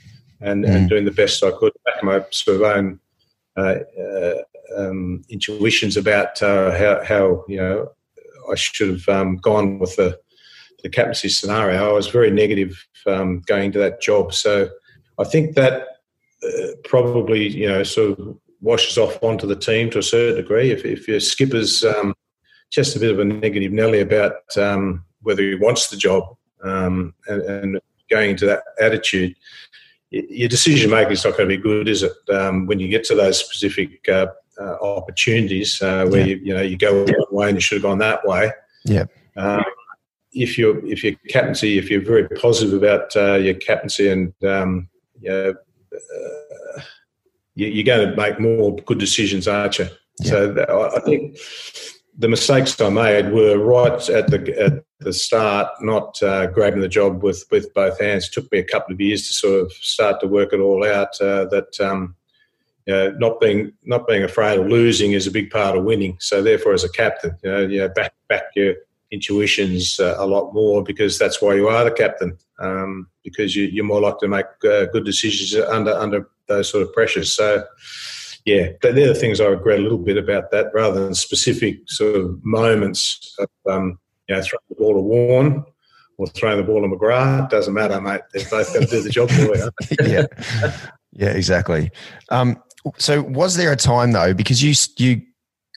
and, 0.41 0.65
mm. 0.65 0.69
and 0.69 0.89
doing 0.89 1.05
the 1.05 1.11
best 1.11 1.43
I 1.43 1.53
could 1.53 1.73
back 1.85 2.03
my 2.03 2.25
sort 2.31 2.57
of 2.57 2.63
own 2.63 3.01
uh, 3.57 3.75
um, 4.77 5.23
intuitions 5.29 5.97
about 5.97 6.43
uh, 6.43 6.77
how, 6.77 7.05
how 7.05 7.45
you 7.49 7.57
know 7.57 7.89
I 8.51 8.55
should 8.55 8.91
have 8.91 9.09
um, 9.09 9.37
gone 9.37 9.79
with 9.79 9.97
the 9.97 10.19
the 10.83 10.89
captaincy 10.89 11.29
scenario. 11.29 11.91
I 11.91 11.93
was 11.93 12.09
very 12.09 12.31
negative 12.31 12.87
um, 13.07 13.41
going 13.47 13.73
to 13.73 13.79
that 13.81 14.01
job, 14.01 14.33
so 14.33 14.69
I 15.19 15.25
think 15.25 15.55
that 15.57 15.87
uh, 16.43 16.69
probably 16.85 17.49
you 17.49 17.69
know 17.69 17.83
sort 17.83 18.19
of 18.19 18.39
washes 18.61 18.99
off 18.99 19.23
onto 19.23 19.47
the 19.47 19.57
team 19.57 19.91
to 19.91 19.99
a 19.99 20.03
certain 20.03 20.37
degree. 20.37 20.71
If, 20.71 20.85
if 20.85 21.09
your 21.09 21.21
skipper's 21.21 21.85
um, 21.85 22.15
just 22.71 22.97
a 22.97 23.01
bit 23.01 23.11
of 23.11 23.19
a 23.19 23.25
negative 23.25 23.73
Nelly 23.73 24.01
about 24.01 24.57
um, 24.57 25.05
whether 25.23 25.43
he 25.43 25.55
wants 25.55 25.89
the 25.89 25.97
job 25.97 26.37
um, 26.63 27.15
and, 27.27 27.43
and, 27.43 27.81
going 28.11 28.31
into 28.31 28.45
that 28.45 28.65
attitude, 28.81 29.37
your 30.11 30.49
decision 30.49 30.91
making 30.91 31.13
is 31.13 31.25
not 31.25 31.37
going 31.37 31.49
to 31.49 31.57
be 31.57 31.63
good, 31.63 31.87
is 31.87 32.03
it? 32.03 32.13
Um, 32.29 32.67
when 32.67 32.81
you 32.81 32.89
get 32.89 33.05
to 33.05 33.15
those 33.15 33.39
specific 33.39 34.09
uh, 34.09 34.27
uh, 34.61 34.77
opportunities 34.83 35.81
uh, 35.83 36.07
where 36.07 36.21
yeah. 36.21 36.27
you, 36.27 36.41
you 36.45 36.55
know 36.55 36.63
you 36.63 36.77
go 36.77 37.05
one 37.05 37.27
way 37.31 37.49
and 37.49 37.57
you 37.57 37.61
should 37.61 37.77
have 37.77 37.83
gone 37.83 37.99
that 37.99 38.27
way. 38.27 38.53
Yeah. 38.85 39.05
Um, 39.37 39.65
if 40.33 40.59
you're 40.59 40.85
if 40.87 41.03
your 41.03 41.15
captaincy, 41.29 41.79
if 41.79 41.91
you're 41.91 42.05
very 42.05 42.29
positive 42.29 42.75
about 42.75 43.15
uh, 43.17 43.35
your 43.35 43.55
captaincy 43.55 44.09
and 44.09 44.33
um, 44.45 44.89
you 45.21 45.31
know, 45.31 45.55
uh, 45.93 46.81
you, 47.55 47.83
are 47.83 47.85
going 47.85 48.11
to 48.11 48.17
make 48.17 48.41
more 48.41 48.77
good 48.77 48.99
decisions, 48.99 49.49
aren't 49.49 49.79
you? 49.79 49.89
Yeah. 50.21 50.31
So 50.31 50.91
I 50.95 51.01
think 51.01 51.39
the 52.17 52.29
mistakes 52.29 52.81
I 52.81 52.91
made 52.91 53.33
were 53.33 53.59
right 53.59 54.09
at 54.09 54.29
the 54.29 54.57
at 54.61 54.85
the 55.01 55.13
start, 55.13 55.69
not 55.81 56.23
uh, 56.23 56.47
grabbing 56.47 56.81
the 56.81 56.89
job 56.89 57.23
with 57.23 57.45
with 57.51 57.73
both 57.75 57.99
hands. 58.01 58.29
It 58.29 58.33
took 58.33 58.51
me 58.53 58.59
a 58.59 58.65
couple 58.65 58.95
of 58.95 59.01
years 59.01 59.27
to 59.29 59.35
sort 59.35 59.61
of 59.63 59.73
start 59.73 60.21
to 60.21 60.29
work 60.29 60.53
it 60.53 60.61
all 60.61 60.87
out. 60.87 61.21
Uh, 61.21 61.47
that 61.47 61.81
um, 61.81 62.15
know, 62.93 63.11
not 63.19 63.41
being 63.41 63.73
not 63.85 64.07
being 64.07 64.23
afraid 64.23 64.59
of 64.59 64.67
losing 64.67 65.13
is 65.13 65.27
a 65.27 65.31
big 65.31 65.51
part 65.51 65.77
of 65.77 65.85
winning. 65.85 66.17
So 66.21 66.43
therefore, 66.43 66.75
as 66.75 66.85
a 66.85 66.91
captain, 66.91 67.37
you 67.43 67.51
know, 67.51 67.61
you 67.61 67.79
know 67.81 67.89
back 67.89 68.15
back 68.29 68.45
your 68.55 68.75
intuitions 69.11 69.99
uh, 69.99 70.15
a 70.19 70.27
lot 70.27 70.53
more 70.53 70.83
because 70.83 71.19
that's 71.19 71.43
why 71.43 71.55
you 71.55 71.69
are 71.69 71.85
the 71.85 71.91
captain. 71.91 72.39
Um, 72.59 73.09
because 73.25 73.57
you, 73.57 73.83
are 73.83 73.87
more 73.87 74.01
likely 74.01 74.27
to 74.27 74.29
make 74.29 74.47
uh, 74.65 74.87
good 74.87 75.05
decisions 75.05 75.55
under 75.69 75.93
under 75.93 76.29
those 76.49 76.69
sort 76.69 76.83
of 76.83 76.93
pressures. 76.93 77.35
So 77.35 77.65
yeah, 78.45 78.71
they're 78.81 78.93
the 78.93 79.15
things 79.15 79.41
I 79.41 79.47
regret 79.47 79.81
a 79.81 79.83
little 79.83 79.99
bit 79.99 80.17
about 80.17 80.51
that, 80.51 80.67
rather 80.75 81.05
than 81.05 81.15
specific 81.15 81.81
sort 81.87 82.17
of 82.17 82.45
moments 82.45 83.37
of 83.39 83.49
um, 83.71 83.99
you 84.29 84.37
know 84.37 84.43
throwing 84.43 84.65
the 84.69 84.77
ball 84.77 84.95
to 84.95 85.01
Warne 85.01 85.65
or 86.17 86.27
throwing 86.29 86.59
the 86.59 86.65
ball 86.65 86.83
to 86.83 86.89
McGrath. 86.89 87.51
Doesn't 87.51 87.75
matter, 87.75 88.01
mate. 88.01 88.23
They're 88.33 88.49
both 88.51 88.73
going 88.73 88.87
to 88.87 88.91
do 88.91 89.03
the 89.03 89.11
job 89.11 89.31
for 89.31 89.57
you. 89.57 89.71
yeah, 90.07 90.27
yeah, 91.13 91.31
exactly. 91.31 91.91
Um, 92.29 92.63
so, 92.99 93.23
was 93.23 93.57
there 93.57 93.73
a 93.73 93.77
time 93.77 94.13
though, 94.13 94.35
because 94.35 94.63
you 94.63 94.75
you 94.97 95.23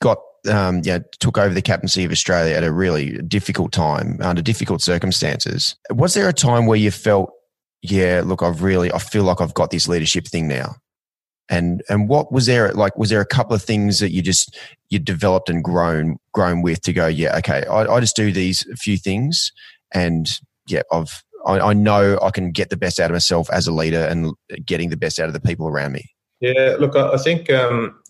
got 0.02 0.18
um, 0.50 0.82
yeah, 0.84 1.00
took 1.20 1.38
over 1.38 1.54
the 1.54 1.62
captaincy 1.62 2.04
of 2.04 2.12
Australia 2.12 2.56
at 2.56 2.64
a 2.64 2.72
really 2.72 3.18
difficult 3.22 3.72
time 3.72 4.20
under 4.22 4.42
difficult 4.42 4.82
circumstances. 4.82 5.76
Was 5.90 6.14
there 6.14 6.28
a 6.28 6.34
time 6.34 6.66
where 6.66 6.78
you 6.78 6.92
felt, 6.92 7.32
yeah, 7.82 8.22
look, 8.26 8.42
I've 8.44 8.62
really, 8.62 8.92
I 8.92 9.00
feel 9.00 9.24
like 9.24 9.42
I've 9.42 9.54
got 9.54 9.72
this 9.72 9.88
leadership 9.88 10.28
thing 10.28 10.48
now? 10.48 10.76
And 11.50 11.84
and 11.90 12.08
what 12.08 12.32
was 12.32 12.46
there 12.46 12.72
like? 12.72 12.98
Was 12.98 13.10
there 13.10 13.20
a 13.20 13.26
couple 13.26 13.54
of 13.54 13.62
things 13.62 14.00
that 14.00 14.12
you 14.12 14.22
just 14.22 14.58
you 14.90 14.98
developed 14.98 15.50
and 15.50 15.62
grown 15.62 16.16
grown 16.34 16.62
with 16.62 16.82
to 16.84 16.94
go? 16.94 17.06
Yeah, 17.08 17.38
okay, 17.40 17.66
I, 17.66 17.82
I 17.82 18.00
just 18.00 18.16
do 18.16 18.32
these 18.32 18.66
few 18.80 18.96
things, 18.96 19.52
and 19.94 20.26
yeah, 20.68 20.84
I've 20.90 21.22
I, 21.46 21.60
I 21.60 21.74
know 21.74 22.18
I 22.22 22.32
can 22.32 22.54
get 22.54 22.70
the 22.70 22.78
best 22.78 22.98
out 22.98 23.12
of 23.12 23.16
myself 23.16 23.50
as 23.52 23.68
a 23.68 23.74
leader 23.74 24.06
and 24.06 24.34
getting 24.66 24.90
the 24.90 24.96
best 24.96 25.20
out 25.20 25.28
of 25.28 25.34
the 25.34 25.42
people 25.42 25.68
around 25.68 25.92
me. 25.92 26.13
Yeah, 26.44 26.76
look, 26.78 26.98
I, 26.98 27.14
I 27.14 27.18
think 27.18 27.50
um, 27.52 28.02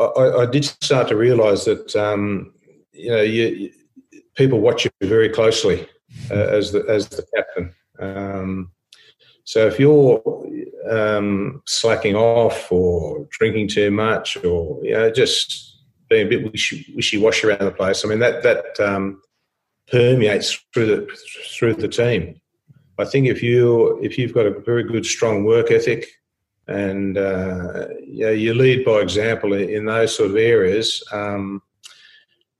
I, 0.00 0.30
I, 0.40 0.46
did 0.46 0.64
start 0.64 1.08
to 1.08 1.16
realise 1.16 1.66
that 1.66 1.94
um, 1.94 2.54
you 2.94 3.10
know 3.10 3.20
you, 3.20 3.70
people 4.34 4.60
watch 4.60 4.86
you 4.86 4.90
very 5.02 5.28
closely 5.28 5.86
uh, 6.30 6.34
as 6.36 6.72
the 6.72 6.86
as 6.88 7.06
the 7.10 7.22
captain. 7.36 7.74
Um, 7.98 8.70
so 9.44 9.66
if 9.66 9.78
you're 9.78 10.22
um, 10.90 11.60
slacking 11.66 12.16
off 12.16 12.72
or 12.72 13.28
drinking 13.30 13.68
too 13.68 13.90
much 13.90 14.42
or 14.42 14.82
you 14.82 14.94
know 14.94 15.10
just 15.10 15.82
being 16.08 16.26
a 16.26 16.30
bit 16.30 16.50
wishy 16.50 17.18
washy 17.18 17.46
around 17.46 17.66
the 17.66 17.72
place, 17.72 18.06
I 18.06 18.08
mean 18.08 18.20
that 18.20 18.42
that 18.42 18.80
um, 18.80 19.20
permeates 19.92 20.58
through 20.72 20.86
the 20.86 21.18
through 21.58 21.74
the 21.74 21.88
team. 21.88 22.40
I 22.98 23.04
think 23.04 23.26
if 23.26 23.42
you 23.42 24.00
if 24.02 24.16
you've 24.16 24.32
got 24.32 24.46
a 24.46 24.60
very 24.60 24.82
good 24.82 25.04
strong 25.04 25.44
work 25.44 25.70
ethic 25.70 26.06
and 26.66 27.18
uh, 27.18 27.88
you, 28.06 28.30
you 28.30 28.54
lead 28.54 28.84
by 28.84 29.00
example 29.00 29.52
in, 29.52 29.84
those 29.84 30.16
sort 30.16 30.30
of 30.30 30.36
areas. 30.36 31.02
Um, 31.12 31.62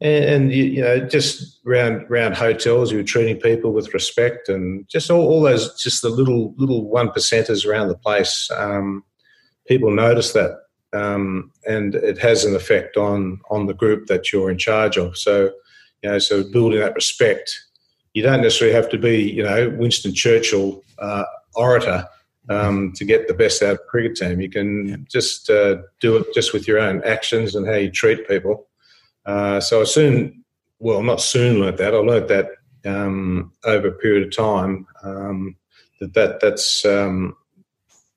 and, 0.00 0.24
and 0.24 0.52
you, 0.52 0.64
you, 0.64 0.82
know, 0.82 1.00
just 1.00 1.60
around 1.66 2.02
around 2.10 2.36
hotels, 2.36 2.92
you're 2.92 3.02
treating 3.02 3.40
people 3.40 3.72
with 3.72 3.94
respect, 3.94 4.48
and 4.48 4.86
just 4.88 5.10
all, 5.10 5.26
all 5.26 5.42
those 5.42 5.80
just 5.80 6.02
the 6.02 6.10
little 6.10 6.54
little 6.56 6.88
one 6.88 7.08
percenters 7.08 7.66
around 7.66 7.88
the 7.88 7.96
place. 7.96 8.50
Um, 8.54 9.04
people 9.66 9.90
notice 9.90 10.32
that, 10.32 10.58
um, 10.92 11.50
and 11.66 11.94
it 11.94 12.18
has 12.18 12.44
an 12.44 12.54
effect 12.54 12.96
on 12.96 13.40
on 13.50 13.66
the 13.66 13.74
group 13.74 14.06
that 14.08 14.32
you're 14.32 14.50
in 14.50 14.58
charge 14.58 14.98
of. 14.98 15.16
So, 15.16 15.52
you 16.02 16.10
know, 16.10 16.18
so 16.18 16.44
building 16.50 16.80
that 16.80 16.94
respect. 16.94 17.58
You 18.12 18.22
don't 18.22 18.42
necessarily 18.42 18.76
have 18.76 18.88
to 18.90 18.98
be, 18.98 19.22
you 19.22 19.42
know, 19.42 19.74
Winston 19.76 20.14
Churchill 20.14 20.84
uh, 21.00 21.24
orator 21.56 22.06
um, 22.48 22.92
to 22.92 23.04
get 23.04 23.28
the 23.28 23.34
best 23.34 23.62
out 23.62 23.72
of 23.72 23.80
a 23.80 23.90
cricket 23.90 24.16
team. 24.16 24.40
You 24.40 24.50
can 24.50 25.06
just 25.10 25.50
uh, 25.50 25.76
do 26.00 26.16
it 26.16 26.26
just 26.34 26.52
with 26.52 26.68
your 26.68 26.78
own 26.78 27.02
actions 27.04 27.54
and 27.54 27.66
how 27.66 27.74
you 27.74 27.90
treat 27.90 28.28
people. 28.28 28.68
Uh, 29.26 29.60
so 29.60 29.80
I 29.80 29.84
soon, 29.84 30.44
well, 30.78 31.02
not 31.02 31.20
soon 31.20 31.60
learnt 31.60 31.78
that. 31.78 31.94
I 31.94 31.98
learnt 31.98 32.28
that 32.28 32.50
um, 32.84 33.52
over 33.64 33.88
a 33.88 33.92
period 33.92 34.26
of 34.26 34.36
time. 34.36 34.86
Um, 35.02 35.56
that, 36.00 36.14
that 36.14 36.40
that's 36.40 36.84
um, 36.84 37.36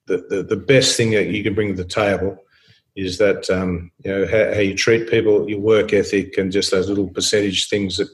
the, 0.07 0.25
the, 0.29 0.43
the 0.43 0.57
best 0.57 0.97
thing 0.97 1.11
that 1.11 1.27
you 1.27 1.43
can 1.43 1.53
bring 1.53 1.69
to 1.69 1.83
the 1.83 1.87
table 1.87 2.37
is 2.95 3.19
that 3.19 3.49
um, 3.49 3.91
you 4.03 4.11
know 4.11 4.25
how, 4.25 4.53
how, 4.55 4.59
you 4.59 4.75
treat 4.75 5.09
people, 5.09 5.47
your 5.49 5.59
work 5.59 5.93
ethic, 5.93 6.37
and 6.37 6.51
just 6.51 6.71
those 6.71 6.89
little 6.89 7.09
percentage 7.09 7.69
things 7.69 7.97
that 7.97 8.09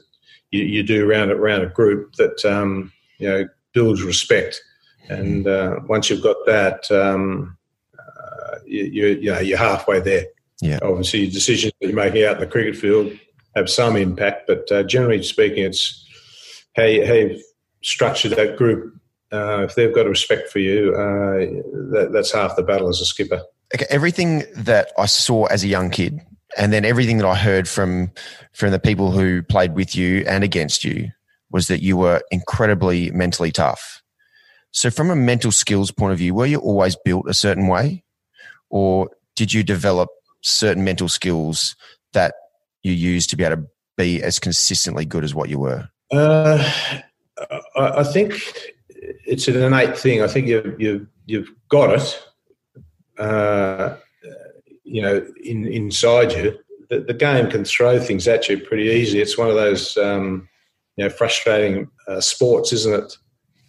you, 0.50 0.62
you 0.62 0.82
do 0.82 1.08
around 1.08 1.30
around 1.30 1.62
a 1.62 1.70
group 1.70 2.14
that 2.16 2.44
um, 2.44 2.92
you 3.18 3.28
know 3.28 3.48
builds 3.72 4.02
respect 4.02 4.60
and 5.08 5.46
uh, 5.46 5.80
once 5.86 6.10
you've 6.10 6.22
got 6.22 6.36
that, 6.46 6.90
um, 6.90 7.56
uh, 7.98 8.56
you, 8.66 8.84
you, 8.84 9.06
you, 9.06 9.32
know, 9.32 9.40
you're 9.40 9.58
halfway 9.58 10.00
there. 10.00 10.26
Yeah. 10.60 10.78
Obviously, 10.82 11.20
your 11.20 11.32
decisions 11.32 11.72
that 11.80 11.88
you're 11.88 11.96
making 11.96 12.24
out 12.24 12.34
in 12.34 12.40
the 12.40 12.46
cricket 12.46 12.76
field 12.76 13.12
have 13.56 13.68
some 13.68 13.96
impact, 13.96 14.46
but 14.46 14.70
uh, 14.72 14.82
generally 14.82 15.22
speaking, 15.22 15.64
it's 15.64 16.06
how, 16.76 16.84
you, 16.84 17.06
how 17.06 17.12
you've 17.12 17.42
structured 17.82 18.32
that 18.32 18.56
group. 18.56 18.94
Uh, 19.32 19.62
if 19.62 19.74
they've 19.74 19.94
got 19.94 20.06
respect 20.06 20.50
for 20.50 20.60
you, 20.60 20.94
uh, 20.94 21.38
that, 21.92 22.10
that's 22.12 22.32
half 22.32 22.56
the 22.56 22.62
battle 22.62 22.88
as 22.88 23.00
a 23.00 23.04
skipper. 23.04 23.42
Okay, 23.74 23.86
everything 23.90 24.44
that 24.54 24.92
I 24.96 25.06
saw 25.06 25.46
as 25.46 25.64
a 25.64 25.68
young 25.68 25.90
kid, 25.90 26.20
and 26.56 26.72
then 26.72 26.84
everything 26.84 27.18
that 27.18 27.26
I 27.26 27.34
heard 27.34 27.68
from 27.68 28.12
from 28.52 28.70
the 28.70 28.78
people 28.78 29.10
who 29.10 29.42
played 29.42 29.74
with 29.74 29.96
you 29.96 30.24
and 30.28 30.44
against 30.44 30.84
you, 30.84 31.10
was 31.50 31.66
that 31.66 31.82
you 31.82 31.96
were 31.96 32.22
incredibly 32.30 33.10
mentally 33.10 33.50
tough 33.50 34.03
so, 34.74 34.90
from 34.90 35.08
a 35.08 35.14
mental 35.14 35.52
skills 35.52 35.92
point 35.92 36.12
of 36.12 36.18
view, 36.18 36.34
were 36.34 36.46
you 36.46 36.58
always 36.58 36.96
built 36.96 37.28
a 37.28 37.32
certain 37.32 37.68
way, 37.68 38.02
or 38.70 39.08
did 39.36 39.52
you 39.52 39.62
develop 39.62 40.08
certain 40.42 40.82
mental 40.82 41.08
skills 41.08 41.76
that 42.12 42.34
you 42.82 42.92
used 42.92 43.30
to 43.30 43.36
be 43.36 43.44
able 43.44 43.62
to 43.62 43.68
be 43.96 44.20
as 44.20 44.40
consistently 44.40 45.04
good 45.04 45.22
as 45.22 45.32
what 45.32 45.48
you 45.48 45.60
were? 45.60 45.88
Uh, 46.10 46.68
I 47.76 48.02
think 48.02 48.34
it's 48.88 49.46
an 49.46 49.62
innate 49.62 49.96
thing. 49.96 50.22
I 50.22 50.26
think 50.26 50.48
you 50.48 50.74
you 50.76 51.06
you've 51.24 51.52
got 51.68 52.00
it. 52.00 52.22
Uh, 53.16 53.94
you 54.82 55.00
know, 55.00 55.24
in, 55.44 55.68
inside 55.68 56.32
you, 56.32 56.58
the, 56.90 56.98
the, 56.98 57.14
game 57.14 57.48
can 57.48 57.64
throw 57.64 58.00
things 58.00 58.26
at 58.26 58.48
you 58.48 58.58
pretty 58.58 58.88
easy. 58.88 59.20
It's 59.22 59.38
one 59.38 59.48
of 59.48 59.54
those 59.54 59.96
um, 59.98 60.48
you 60.96 61.04
know 61.04 61.10
frustrating 61.10 61.88
uh, 62.08 62.20
sports, 62.20 62.72
isn't 62.72 63.04
it? 63.04 63.16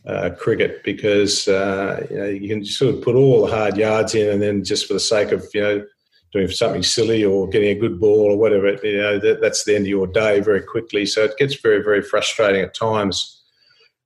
Uh, 0.07 0.29
cricket 0.37 0.83
because 0.83 1.47
uh, 1.47 2.05
you, 2.09 2.17
know, 2.17 2.25
you 2.25 2.47
can 2.47 2.65
sort 2.65 2.95
of 2.95 3.01
put 3.01 3.15
all 3.15 3.45
the 3.45 3.51
hard 3.51 3.77
yards 3.77 4.15
in, 4.15 4.29
and 4.29 4.41
then 4.41 4.63
just 4.63 4.87
for 4.87 4.93
the 4.93 4.99
sake 4.99 5.31
of 5.31 5.45
you 5.53 5.61
know 5.61 5.85
doing 6.31 6.49
something 6.49 6.83
silly 6.83 7.23
or 7.23 7.47
getting 7.47 7.69
a 7.69 7.79
good 7.79 7.99
ball 7.99 8.31
or 8.31 8.37
whatever, 8.37 8.73
you 8.83 8.97
know 8.97 9.19
that, 9.19 9.41
that's 9.41 9.63
the 9.63 9.75
end 9.75 9.85
of 9.85 9.89
your 9.89 10.07
day 10.07 10.39
very 10.41 10.61
quickly. 10.61 11.05
So 11.05 11.23
it 11.23 11.37
gets 11.37 11.55
very 11.59 11.83
very 11.83 12.01
frustrating 12.01 12.61
at 12.61 12.75
times, 12.75 13.43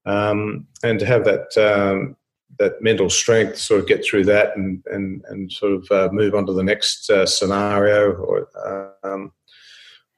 um, 0.06 0.68
and 0.84 1.00
to 1.00 1.06
have 1.06 1.26
that. 1.26 1.58
Um, 1.58 2.16
that 2.58 2.82
mental 2.82 3.10
strength 3.10 3.58
sort 3.58 3.80
of 3.80 3.88
get 3.88 4.04
through 4.04 4.26
that 4.26 4.58
and 4.58 4.84
and 4.88 5.24
and 5.30 5.50
sort 5.50 5.72
of 5.72 5.88
uh, 5.92 6.10
move 6.12 6.36
on 6.36 6.46
to 6.46 6.52
the 6.52 6.64
next 6.64 7.10
uh, 7.10 7.26
scenario 7.26 8.12
or 8.12 8.50
um, 9.06 9.32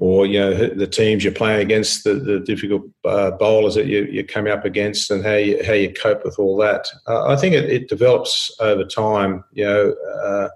or 0.01 0.25
you 0.25 0.39
know 0.39 0.51
the 0.67 0.87
teams 0.87 1.23
you're 1.23 1.31
playing 1.31 1.61
against, 1.61 2.03
the, 2.03 2.15
the 2.15 2.39
difficult 2.39 2.81
uh, 3.05 3.29
bowlers 3.29 3.75
that 3.75 3.85
you, 3.85 4.05
you're 4.05 4.23
coming 4.23 4.51
up 4.51 4.65
against, 4.65 5.11
and 5.11 5.23
how 5.23 5.35
you 5.35 5.63
how 5.63 5.73
you 5.73 5.93
cope 5.93 6.25
with 6.25 6.39
all 6.39 6.57
that. 6.57 6.87
Uh, 7.07 7.27
I 7.27 7.35
think 7.35 7.53
it, 7.53 7.69
it, 7.69 7.87
develops 7.87 8.53
over 8.59 8.83
time. 8.83 9.43
You 9.53 9.65
know. 9.65 9.95
Uh, 10.23 10.49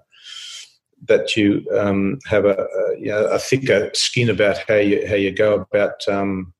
that 1.08 1.36
you 1.36 1.64
um, 1.78 2.18
have 2.26 2.46
a, 2.46 2.56
a, 2.56 2.98
you 2.98 3.06
know, 3.06 3.26
a 3.26 3.38
thicker 3.38 3.90
skin 3.94 4.28
about 4.28 4.58
how 4.66 4.74
you 4.74 5.06
how 5.06 5.14
you 5.14 5.30
go 5.30 5.54
about 5.54 6.08
um, 6.08 6.52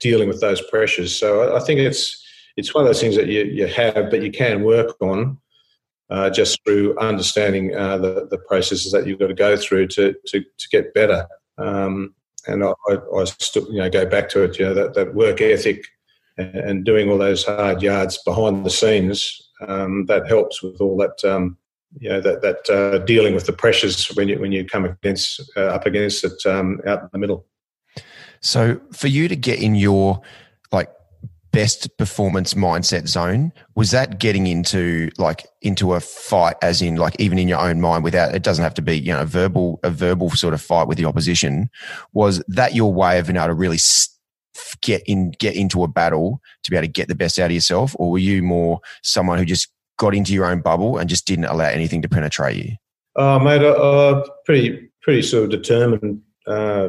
dealing 0.00 0.28
with 0.28 0.42
those 0.42 0.60
pressures. 0.68 1.16
So 1.16 1.56
I 1.56 1.60
think 1.60 1.80
it's 1.80 2.22
it's 2.58 2.74
one 2.74 2.84
of 2.84 2.88
those 2.88 3.00
things 3.00 3.16
that 3.16 3.28
you, 3.28 3.44
you 3.44 3.66
have, 3.68 4.10
but 4.10 4.22
you 4.22 4.30
can 4.30 4.64
work 4.64 5.00
on 5.00 5.38
uh, 6.10 6.28
just 6.28 6.58
through 6.64 6.98
understanding 6.98 7.74
uh, 7.74 7.96
the, 7.98 8.26
the 8.30 8.38
processes 8.38 8.92
that 8.92 9.06
you've 9.06 9.18
got 9.18 9.28
to 9.28 9.34
go 9.34 9.56
through 9.56 9.86
to, 9.88 10.14
to, 10.26 10.40
to 10.40 10.68
get 10.70 10.92
better. 10.92 11.26
Um, 11.58 12.14
and 12.46 12.64
I, 12.64 12.72
I, 12.88 13.24
still, 13.24 13.66
you 13.70 13.78
know, 13.78 13.90
go 13.90 14.06
back 14.06 14.28
to 14.30 14.42
it, 14.42 14.58
you 14.58 14.64
know, 14.64 14.74
that, 14.74 14.94
that 14.94 15.14
work 15.14 15.40
ethic 15.40 15.84
and, 16.36 16.84
doing 16.84 17.10
all 17.10 17.18
those 17.18 17.44
hard 17.44 17.82
yards 17.82 18.18
behind 18.24 18.64
the 18.64 18.70
scenes, 18.70 19.50
um, 19.68 20.06
that 20.06 20.26
helps 20.26 20.62
with 20.62 20.80
all 20.80 20.96
that, 20.96 21.22
um, 21.30 21.56
you 21.98 22.08
know, 22.08 22.20
that, 22.20 22.40
that 22.40 22.70
uh, 22.70 22.98
dealing 23.04 23.34
with 23.34 23.46
the 23.46 23.52
pressures 23.52 24.06
when 24.16 24.26
you, 24.28 24.38
when 24.40 24.52
you 24.52 24.64
come 24.64 24.86
against, 24.86 25.40
uh, 25.56 25.66
up 25.66 25.84
against 25.84 26.24
it 26.24 26.46
um, 26.46 26.80
out 26.86 27.02
in 27.02 27.08
the 27.12 27.18
middle. 27.18 27.46
So 28.40 28.80
for 28.92 29.08
you 29.08 29.28
to 29.28 29.36
get 29.36 29.60
in 29.60 29.74
your 29.74 30.22
best 31.52 31.96
performance 31.96 32.54
mindset 32.54 33.08
zone? 33.08 33.52
Was 33.74 33.90
that 33.90 34.18
getting 34.18 34.46
into 34.46 35.10
like 35.18 35.46
into 35.62 35.94
a 35.94 36.00
fight 36.00 36.56
as 36.62 36.80
in 36.82 36.96
like 36.96 37.16
even 37.18 37.38
in 37.38 37.48
your 37.48 37.58
own 37.58 37.80
mind 37.80 38.04
without 38.04 38.34
it 38.34 38.42
doesn't 38.42 38.62
have 38.62 38.74
to 38.74 38.82
be 38.82 38.98
you 38.98 39.12
know 39.12 39.20
a 39.20 39.26
verbal 39.26 39.80
a 39.82 39.90
verbal 39.90 40.30
sort 40.30 40.54
of 40.54 40.62
fight 40.62 40.88
with 40.88 40.98
the 40.98 41.04
opposition. 41.04 41.70
Was 42.12 42.42
that 42.48 42.74
your 42.74 42.92
way 42.92 43.18
of 43.18 43.26
being 43.26 43.36
able 43.36 43.48
to 43.48 43.54
really 43.54 43.78
get 44.82 45.02
in 45.06 45.32
get 45.32 45.56
into 45.56 45.82
a 45.82 45.88
battle 45.88 46.40
to 46.62 46.70
be 46.70 46.76
able 46.76 46.86
to 46.86 46.92
get 46.92 47.08
the 47.08 47.14
best 47.14 47.38
out 47.38 47.46
of 47.46 47.52
yourself? 47.52 47.94
Or 47.98 48.10
were 48.10 48.18
you 48.18 48.42
more 48.42 48.80
someone 49.02 49.38
who 49.38 49.44
just 49.44 49.68
got 49.98 50.14
into 50.14 50.32
your 50.32 50.46
own 50.46 50.60
bubble 50.60 50.98
and 50.98 51.08
just 51.08 51.26
didn't 51.26 51.44
allow 51.44 51.66
anything 51.66 52.02
to 52.02 52.08
penetrate 52.08 52.56
you? 52.56 52.76
Uh, 53.16 53.38
mate 53.38 53.62
uh, 53.62 54.24
pretty 54.44 54.88
pretty 55.02 55.22
sort 55.22 55.44
of 55.44 55.50
determined 55.50 56.22
uh, 56.46 56.88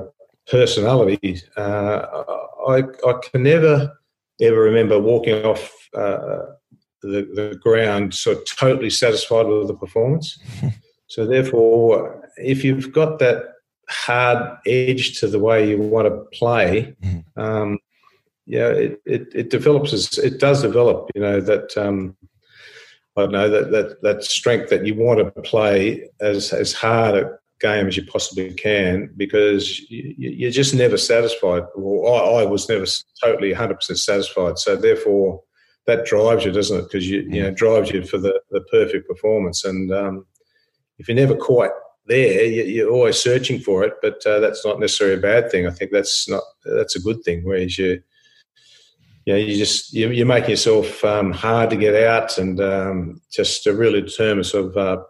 personality. 0.49 1.41
Uh, 1.57 2.23
I, 2.67 2.83
I 3.07 3.13
can 3.23 3.43
never 3.43 3.93
ever 4.41 4.59
remember 4.59 4.99
walking 4.99 5.45
off 5.45 5.71
uh, 5.95 6.39
the, 7.01 7.27
the 7.33 7.59
ground 7.61 8.13
so 8.13 8.35
totally 8.41 8.89
satisfied 8.89 9.47
with 9.47 9.67
the 9.67 9.73
performance. 9.73 10.39
so 11.07 11.25
therefore, 11.25 12.29
if 12.37 12.63
you've 12.63 12.91
got 12.91 13.19
that 13.19 13.43
hard 13.89 14.57
edge 14.65 15.19
to 15.19 15.27
the 15.27 15.39
way 15.39 15.69
you 15.69 15.77
want 15.77 16.07
to 16.07 16.37
play, 16.37 16.95
mm-hmm. 17.03 17.41
um, 17.41 17.79
yeah, 18.45 18.67
it, 18.67 19.01
it, 19.05 19.27
it, 19.33 19.49
develops 19.49 19.93
as 19.93 20.17
it 20.17 20.39
does 20.39 20.61
develop. 20.61 21.09
You 21.15 21.21
know 21.21 21.41
that 21.41 21.77
um, 21.77 22.17
I 23.15 23.21
don't 23.21 23.31
know 23.31 23.49
that, 23.49 23.71
that 23.71 24.01
that 24.01 24.23
strength 24.23 24.69
that 24.69 24.85
you 24.85 24.95
want 24.95 25.19
to 25.19 25.41
play 25.41 26.09
as 26.19 26.51
as 26.51 26.73
hard 26.73 27.37
game 27.61 27.87
as 27.87 27.95
you 27.95 28.05
possibly 28.05 28.53
can 28.53 29.09
because 29.15 29.79
you, 29.89 30.47
are 30.47 30.51
just 30.51 30.73
never 30.73 30.97
satisfied. 30.97 31.63
Well, 31.75 32.13
I, 32.13 32.41
I, 32.41 32.45
was 32.45 32.67
never 32.67 32.85
totally 33.23 33.53
100% 33.53 33.81
satisfied. 33.97 34.57
So 34.57 34.75
therefore, 34.75 35.41
that 35.87 36.05
drives 36.05 36.43
you, 36.43 36.51
doesn't 36.51 36.79
it? 36.79 36.83
Because 36.83 37.09
you, 37.09 37.21
you 37.29 37.43
know, 37.43 37.51
drives 37.51 37.91
you 37.91 38.03
for 38.03 38.17
the, 38.17 38.39
the 38.49 38.61
perfect 38.71 39.07
performance. 39.07 39.63
And 39.63 39.91
um, 39.93 40.25
if 40.97 41.07
you're 41.07 41.15
never 41.15 41.35
quite 41.35 41.71
there, 42.07 42.45
you, 42.45 42.87
are 42.87 42.91
always 42.91 43.17
searching 43.17 43.59
for 43.59 43.83
it. 43.83 43.93
But 44.01 44.25
uh, 44.25 44.39
that's 44.39 44.65
not 44.65 44.79
necessarily 44.79 45.17
a 45.17 45.21
bad 45.21 45.51
thing. 45.51 45.67
I 45.67 45.71
think 45.71 45.91
that's 45.91 46.27
not 46.27 46.43
that's 46.65 46.95
a 46.95 47.01
good 47.01 47.23
thing. 47.23 47.41
Whereas 47.43 47.77
you, 47.77 48.01
you 49.25 49.33
know, 49.33 49.39
you 49.39 49.57
just 49.57 49.93
you, 49.93 50.09
you're 50.09 50.25
making 50.25 50.51
yourself 50.51 51.03
um, 51.03 51.31
hard 51.31 51.69
to 51.69 51.75
get 51.75 51.95
out, 51.95 52.37
and 52.37 52.59
um, 52.59 53.21
just 53.31 53.63
to 53.63 53.73
really 53.73 54.01
determine 54.01 54.43
sort 54.43 54.65
of 54.65 54.77
uh, 54.77 55.03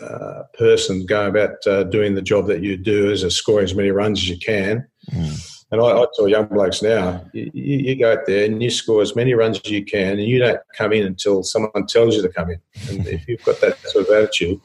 uh, 0.00 0.42
person 0.58 1.06
go 1.06 1.26
about 1.26 1.66
uh, 1.66 1.84
doing 1.84 2.14
the 2.14 2.22
job 2.22 2.46
that 2.46 2.62
you 2.62 2.76
do 2.76 3.10
as 3.10 3.22
a 3.22 3.30
scoring 3.30 3.64
as 3.64 3.74
many 3.74 3.90
runs 3.90 4.18
as 4.18 4.28
you 4.28 4.38
can. 4.38 4.86
Mm. 5.10 5.52
And 5.72 5.80
I, 5.80 5.84
I, 5.84 6.06
tell 6.14 6.28
young 6.28 6.46
blokes 6.46 6.80
now, 6.80 7.24
you, 7.32 7.50
you, 7.52 7.96
go 7.96 8.12
out 8.12 8.26
there 8.26 8.44
and 8.44 8.62
you 8.62 8.70
score 8.70 9.02
as 9.02 9.16
many 9.16 9.34
runs 9.34 9.60
as 9.64 9.70
you 9.70 9.84
can, 9.84 10.12
and 10.12 10.22
you 10.22 10.38
don't 10.38 10.60
come 10.76 10.92
in 10.92 11.04
until 11.04 11.42
someone 11.42 11.86
tells 11.88 12.14
you 12.14 12.22
to 12.22 12.28
come 12.28 12.50
in. 12.50 12.60
And 12.88 13.06
if 13.06 13.26
you've 13.26 13.42
got 13.42 13.60
that 13.62 13.78
sort 13.88 14.06
of 14.06 14.14
attitude, 14.14 14.60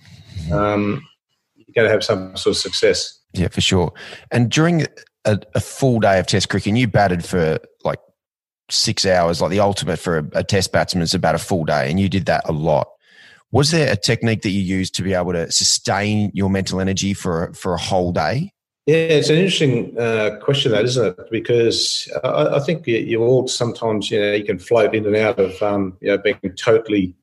um, 0.52 1.02
you're 1.56 1.74
going 1.74 1.88
to 1.88 1.92
have 1.92 2.04
some 2.04 2.38
sort 2.38 2.56
of 2.56 2.62
success. 2.62 3.20
Yeah, 3.34 3.48
for 3.48 3.62
sure. 3.62 3.94
And 4.30 4.52
during 4.52 4.86
a, 5.26 5.40
a, 5.56 5.60
full 5.60 6.00
day 6.00 6.20
of 6.20 6.28
Test 6.28 6.50
cricket, 6.50 6.76
you 6.76 6.88
batted 6.88 7.26
for 7.26 7.58
like 7.84 8.00
six 8.70 9.06
hours, 9.06 9.42
like 9.42 9.50
the 9.50 9.60
ultimate 9.60 9.98
for 9.98 10.20
a, 10.20 10.26
a 10.34 10.44
Test 10.44 10.72
batsman 10.72 11.02
is 11.02 11.16
about 11.16 11.34
a 11.34 11.40
full 11.40 11.66
day, 11.66 11.90
and 11.90 12.00
you 12.00 12.10
did 12.10 12.28
that 12.28 12.48
a 12.48 12.52
lot. 12.52 12.88
Was 13.52 13.72
there 13.72 13.92
a 13.92 13.98
technique 13.98 14.44
that 14.44 14.50
you 14.50 14.62
used 14.62 14.96
to 14.96 15.04
be 15.04 15.14
able 15.14 15.34
to 15.34 15.52
sustain 15.52 16.32
your 16.34 16.50
mental 16.50 16.80
energy 16.80 17.14
for 17.14 17.54
for 17.54 17.74
a 17.74 17.80
whole 17.80 18.12
day? 18.12 18.54
Yeah, 18.88 18.96
it's 18.96 19.30
an 19.30 19.36
interesting 19.36 19.98
uh, 19.98 20.40
question, 20.42 20.72
that 20.72 20.86
isn't 20.86 21.20
it? 21.20 21.32
Because 21.32 22.12
I, 22.24 22.56
I 22.56 22.60
think 22.60 22.88
you, 22.88 22.98
you, 22.98 23.22
all 23.22 23.48
sometimes 23.48 24.10
you 24.10 24.20
know 24.20 24.34
you 24.34 24.44
can 24.44 24.58
float 24.58 24.96
in 24.96 25.06
and 25.06 25.16
out 25.16 25.40
of 25.40 25.62
um, 25.62 25.98
you 26.02 26.08
know 26.08 26.18
being 26.18 26.40
totally 26.58 27.14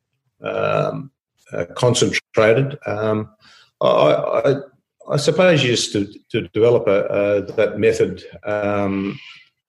um, 0.43 1.11
uh, 1.53 1.65
concentrated. 1.75 2.79
Um, 2.87 3.31
I, 3.81 3.87
I, 3.87 4.55
I, 5.11 5.17
suppose 5.17 5.65
you 5.65 5.71
used 5.71 5.93
to, 5.93 6.13
to 6.31 6.49
develop 6.49 6.87
a, 6.87 7.07
a, 7.07 7.43
that 7.53 7.79
method 7.79 8.23
um, 8.45 9.19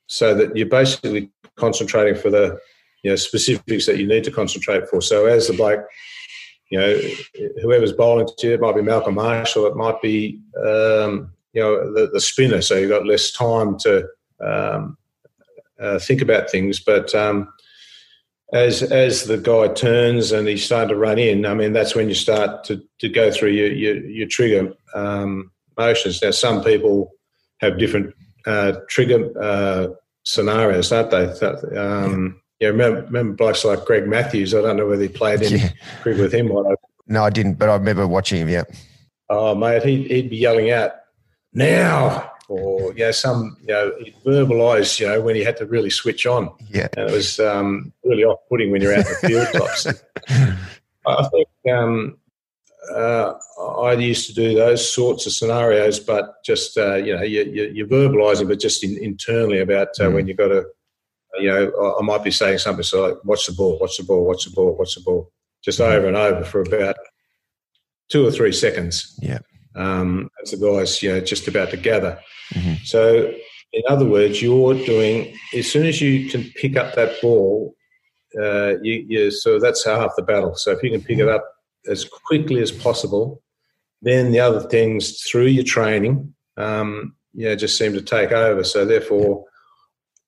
so 0.07 0.35
that 0.35 0.55
you're 0.55 0.67
basically 0.67 1.31
concentrating 1.55 2.21
for 2.21 2.29
the 2.29 2.59
you 3.03 3.11
know 3.11 3.15
specifics 3.15 3.85
that 3.87 3.97
you 3.97 4.07
need 4.07 4.25
to 4.25 4.31
concentrate 4.31 4.87
for. 4.89 5.01
So 5.01 5.25
as 5.25 5.47
the 5.47 5.53
bloke 5.53 5.85
you 6.69 6.79
know, 6.79 6.99
whoever's 7.61 7.93
bowling 7.93 8.27
to 8.37 8.47
you, 8.47 8.53
it 8.53 8.61
might 8.61 8.75
be 8.75 8.81
Malcolm 8.81 9.15
Marshall, 9.15 9.65
it 9.65 9.75
might 9.75 10.01
be, 10.01 10.39
um, 10.57 11.31
you 11.53 11.61
know, 11.61 11.93
the, 11.93 12.09
the 12.13 12.21
spinner. 12.21 12.61
So 12.61 12.75
you've 12.75 12.91
got 12.91 13.05
less 13.05 13.31
time 13.31 13.77
to 13.79 14.07
um, 14.39 14.97
uh, 15.79 15.99
think 15.99 16.21
about 16.21 16.49
things. 16.49 16.79
But 16.79 17.13
um, 17.15 17.51
as 18.53 18.83
as 18.83 19.23
the 19.23 19.37
guy 19.37 19.67
turns 19.69 20.31
and 20.31 20.47
he's 20.47 20.63
starting 20.63 20.89
to 20.89 20.95
run 20.95 21.17
in, 21.17 21.45
I 21.45 21.53
mean, 21.53 21.73
that's 21.73 21.95
when 21.95 22.07
you 22.07 22.15
start 22.15 22.63
to, 22.65 22.81
to 22.99 23.09
go 23.09 23.31
through 23.31 23.51
your, 23.51 23.71
your, 23.71 24.05
your 24.05 24.27
trigger 24.27 24.73
um, 24.93 25.51
motions. 25.77 26.21
Now, 26.21 26.31
some 26.31 26.63
people 26.63 27.11
have 27.61 27.79
different 27.79 28.13
uh, 28.45 28.73
trigger 28.89 29.31
uh, 29.41 29.87
scenarios, 30.23 30.89
don't 30.89 31.09
they? 31.09 31.77
Um, 31.77 32.41
yeah, 32.59 32.67
remember, 32.67 33.01
remember 33.03 33.33
blokes 33.33 33.63
like 33.63 33.85
Greg 33.85 34.07
Matthews. 34.07 34.53
I 34.53 34.61
don't 34.61 34.77
know 34.77 34.87
whether 34.87 35.03
he 35.03 35.09
played 35.09 35.41
in 35.41 35.59
yeah. 35.59 35.69
cricket 36.01 36.21
with 36.21 36.33
him. 36.33 36.51
Or 36.51 36.63
not. 36.63 36.77
no, 37.07 37.23
I 37.23 37.29
didn't, 37.29 37.53
but 37.53 37.69
I 37.69 37.75
remember 37.75 38.05
watching 38.07 38.41
him. 38.41 38.49
Yeah. 38.49 38.63
Oh, 39.29 39.55
mate, 39.55 39.83
he'd, 39.83 40.11
he'd 40.11 40.29
be 40.29 40.37
yelling 40.37 40.71
out 40.71 40.91
now, 41.53 42.31
or 42.49 42.93
you 42.93 42.99
know, 42.99 43.11
some 43.11 43.57
you 43.61 43.67
know, 43.67 43.93
he'd 43.99 44.15
verbalise, 44.25 44.99
you 44.99 45.07
know, 45.07 45.21
when 45.21 45.35
he 45.35 45.43
had 45.43 45.55
to 45.57 45.65
really 45.65 45.89
switch 45.89 46.25
on. 46.25 46.51
Yeah, 46.69 46.89
and 46.97 47.09
it 47.09 47.13
was 47.13 47.39
um, 47.39 47.93
really 48.03 48.23
off-putting 48.23 48.71
when 48.71 48.81
you're 48.81 48.93
out 48.93 49.05
in 49.05 49.13
the 49.21 49.27
field 49.27 49.47
tops. 49.53 49.87
I 51.07 51.29
think 51.29 51.47
um, 51.73 52.17
uh, 52.93 53.33
I 53.81 53.93
used 53.93 54.27
to 54.27 54.33
do 54.33 54.55
those 54.55 54.91
sorts 54.91 55.25
of 55.25 55.31
scenarios, 55.31 55.99
but 55.99 56.43
just 56.43 56.77
uh, 56.77 56.95
you 56.95 57.15
know, 57.15 57.23
you, 57.23 57.43
you, 57.43 57.71
you're 57.73 57.87
verbalising, 57.87 58.47
but 58.47 58.59
just 58.59 58.83
in, 58.83 58.97
internally 59.01 59.59
about 59.59 59.89
uh, 59.99 60.05
mm. 60.05 60.13
when 60.15 60.27
you've 60.27 60.37
got 60.37 60.49
to 60.49 60.65
you 61.37 61.47
know, 61.47 61.97
I 61.99 62.03
might 62.03 62.23
be 62.23 62.31
saying 62.31 62.59
something 62.59 62.83
so 62.83 63.07
like, 63.07 63.25
"Watch 63.25 63.45
the 63.45 63.53
ball, 63.53 63.77
watch 63.79 63.97
the 63.97 64.03
ball, 64.03 64.25
watch 64.25 64.45
the 64.45 64.51
ball, 64.51 64.75
watch 64.75 64.95
the 64.95 65.01
ball," 65.01 65.31
just 65.63 65.79
mm-hmm. 65.79 65.91
over 65.91 66.07
and 66.07 66.17
over 66.17 66.43
for 66.43 66.61
about 66.61 66.95
two 68.09 68.25
or 68.25 68.31
three 68.31 68.51
seconds. 68.51 69.17
Yeah. 69.21 69.39
Um, 69.75 70.29
as 70.43 70.51
the 70.51 70.57
guys, 70.57 71.01
you 71.01 71.11
know, 71.11 71.21
just 71.21 71.47
about 71.47 71.69
to 71.71 71.77
gather. 71.77 72.19
Mm-hmm. 72.53 72.83
So, 72.83 73.33
in 73.71 73.83
other 73.87 74.05
words, 74.05 74.41
you're 74.41 74.73
doing 74.73 75.35
as 75.55 75.71
soon 75.71 75.85
as 75.85 76.01
you 76.01 76.29
can 76.29 76.43
pick 76.55 76.75
up 76.75 76.95
that 76.95 77.21
ball, 77.21 77.75
uh, 78.41 78.75
you, 78.81 79.05
you 79.07 79.31
so 79.31 79.59
that's 79.59 79.85
half 79.85 80.15
the 80.15 80.23
battle. 80.23 80.55
So 80.55 80.71
if 80.71 80.83
you 80.83 80.91
can 80.91 81.01
pick 81.01 81.19
it 81.19 81.29
up 81.29 81.45
as 81.87 82.05
quickly 82.05 82.61
as 82.61 82.71
possible, 82.71 83.41
then 84.01 84.31
the 84.31 84.39
other 84.39 84.61
things 84.61 85.21
through 85.21 85.47
your 85.47 85.63
training, 85.63 86.33
um, 86.57 87.15
yeah, 87.33 87.55
just 87.55 87.77
seem 87.77 87.93
to 87.93 88.01
take 88.01 88.31
over. 88.31 88.63
So 88.63 88.85
therefore, 88.85 89.45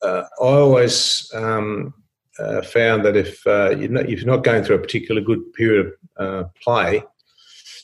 uh, 0.04 0.24
I 0.42 0.44
always 0.44 1.32
um, 1.34 1.94
uh, 2.40 2.62
found 2.62 3.06
that 3.06 3.16
if, 3.16 3.46
uh, 3.46 3.72
you're 3.72 3.90
not, 3.90 4.10
if 4.10 4.22
you're 4.22 4.36
not 4.36 4.44
going 4.44 4.64
through 4.64 4.78
a 4.78 4.80
particular 4.80 5.22
good 5.22 5.54
period 5.54 5.94
of 6.18 6.26
uh, 6.26 6.48
play, 6.64 7.04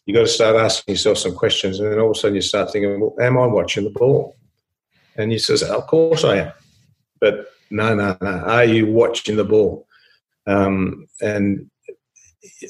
you've 0.06 0.16
got 0.16 0.22
to 0.22 0.28
start 0.28 0.56
asking 0.56 0.94
yourself 0.94 1.18
some 1.18 1.36
questions. 1.36 1.80
And 1.80 1.92
then 1.92 2.00
all 2.00 2.12
of 2.12 2.18
a 2.18 2.20
sudden 2.20 2.36
you 2.36 2.42
start 2.42 2.72
thinking, 2.72 3.00
well, 3.00 3.16
am 3.22 3.38
I 3.38 3.46
watching 3.46 3.84
the 3.84 3.92
ball? 3.92 4.36
And 5.16 5.32
you 5.32 5.40
says, 5.40 5.64
of 5.64 5.88
course 5.88 6.24
I 6.24 6.38
am. 6.38 6.52
But 7.20 7.48
no, 7.70 7.94
no, 7.94 8.18
no. 8.22 8.28
Are 8.28 8.64
you 8.64 8.88
watching 8.88 9.36
the 9.36 9.44
ball? 9.44 9.88
Um, 10.46 11.08
and 11.22 11.70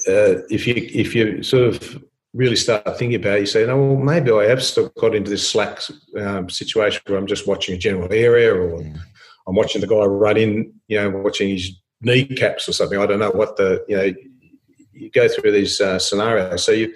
uh, 0.08 0.42
if 0.50 0.66
you 0.66 0.74
if 0.76 1.14
you 1.14 1.42
sort 1.42 1.62
of 1.64 2.02
really 2.34 2.56
start 2.56 2.84
thinking 2.98 3.14
about 3.14 3.36
it, 3.36 3.40
you 3.40 3.46
say, 3.46 3.66
no, 3.66 3.76
well, 3.76 3.96
maybe 3.96 4.32
I 4.32 4.44
have 4.44 4.62
still 4.62 4.88
got 4.98 5.14
into 5.14 5.30
this 5.30 5.48
slack 5.48 5.80
um, 6.18 6.48
situation 6.48 7.02
where 7.06 7.18
I'm 7.18 7.26
just 7.26 7.46
watching 7.46 7.74
a 7.74 7.78
general 7.78 8.12
area 8.12 8.54
or. 8.54 8.82
I'm 9.48 9.54
watching 9.54 9.80
the 9.80 9.86
guy 9.86 10.04
run 10.04 10.36
in, 10.36 10.74
you 10.88 11.00
know, 11.00 11.10
watching 11.10 11.48
his 11.48 11.72
kneecaps 12.02 12.68
or 12.68 12.72
something. 12.72 13.00
I 13.00 13.06
don't 13.06 13.18
know 13.18 13.30
what 13.30 13.56
the, 13.56 13.84
you 13.88 13.96
know, 13.96 14.14
you 14.92 15.10
go 15.10 15.26
through 15.26 15.52
these 15.52 15.80
uh, 15.80 15.98
scenarios. 15.98 16.64
So 16.64 16.72
you, 16.72 16.94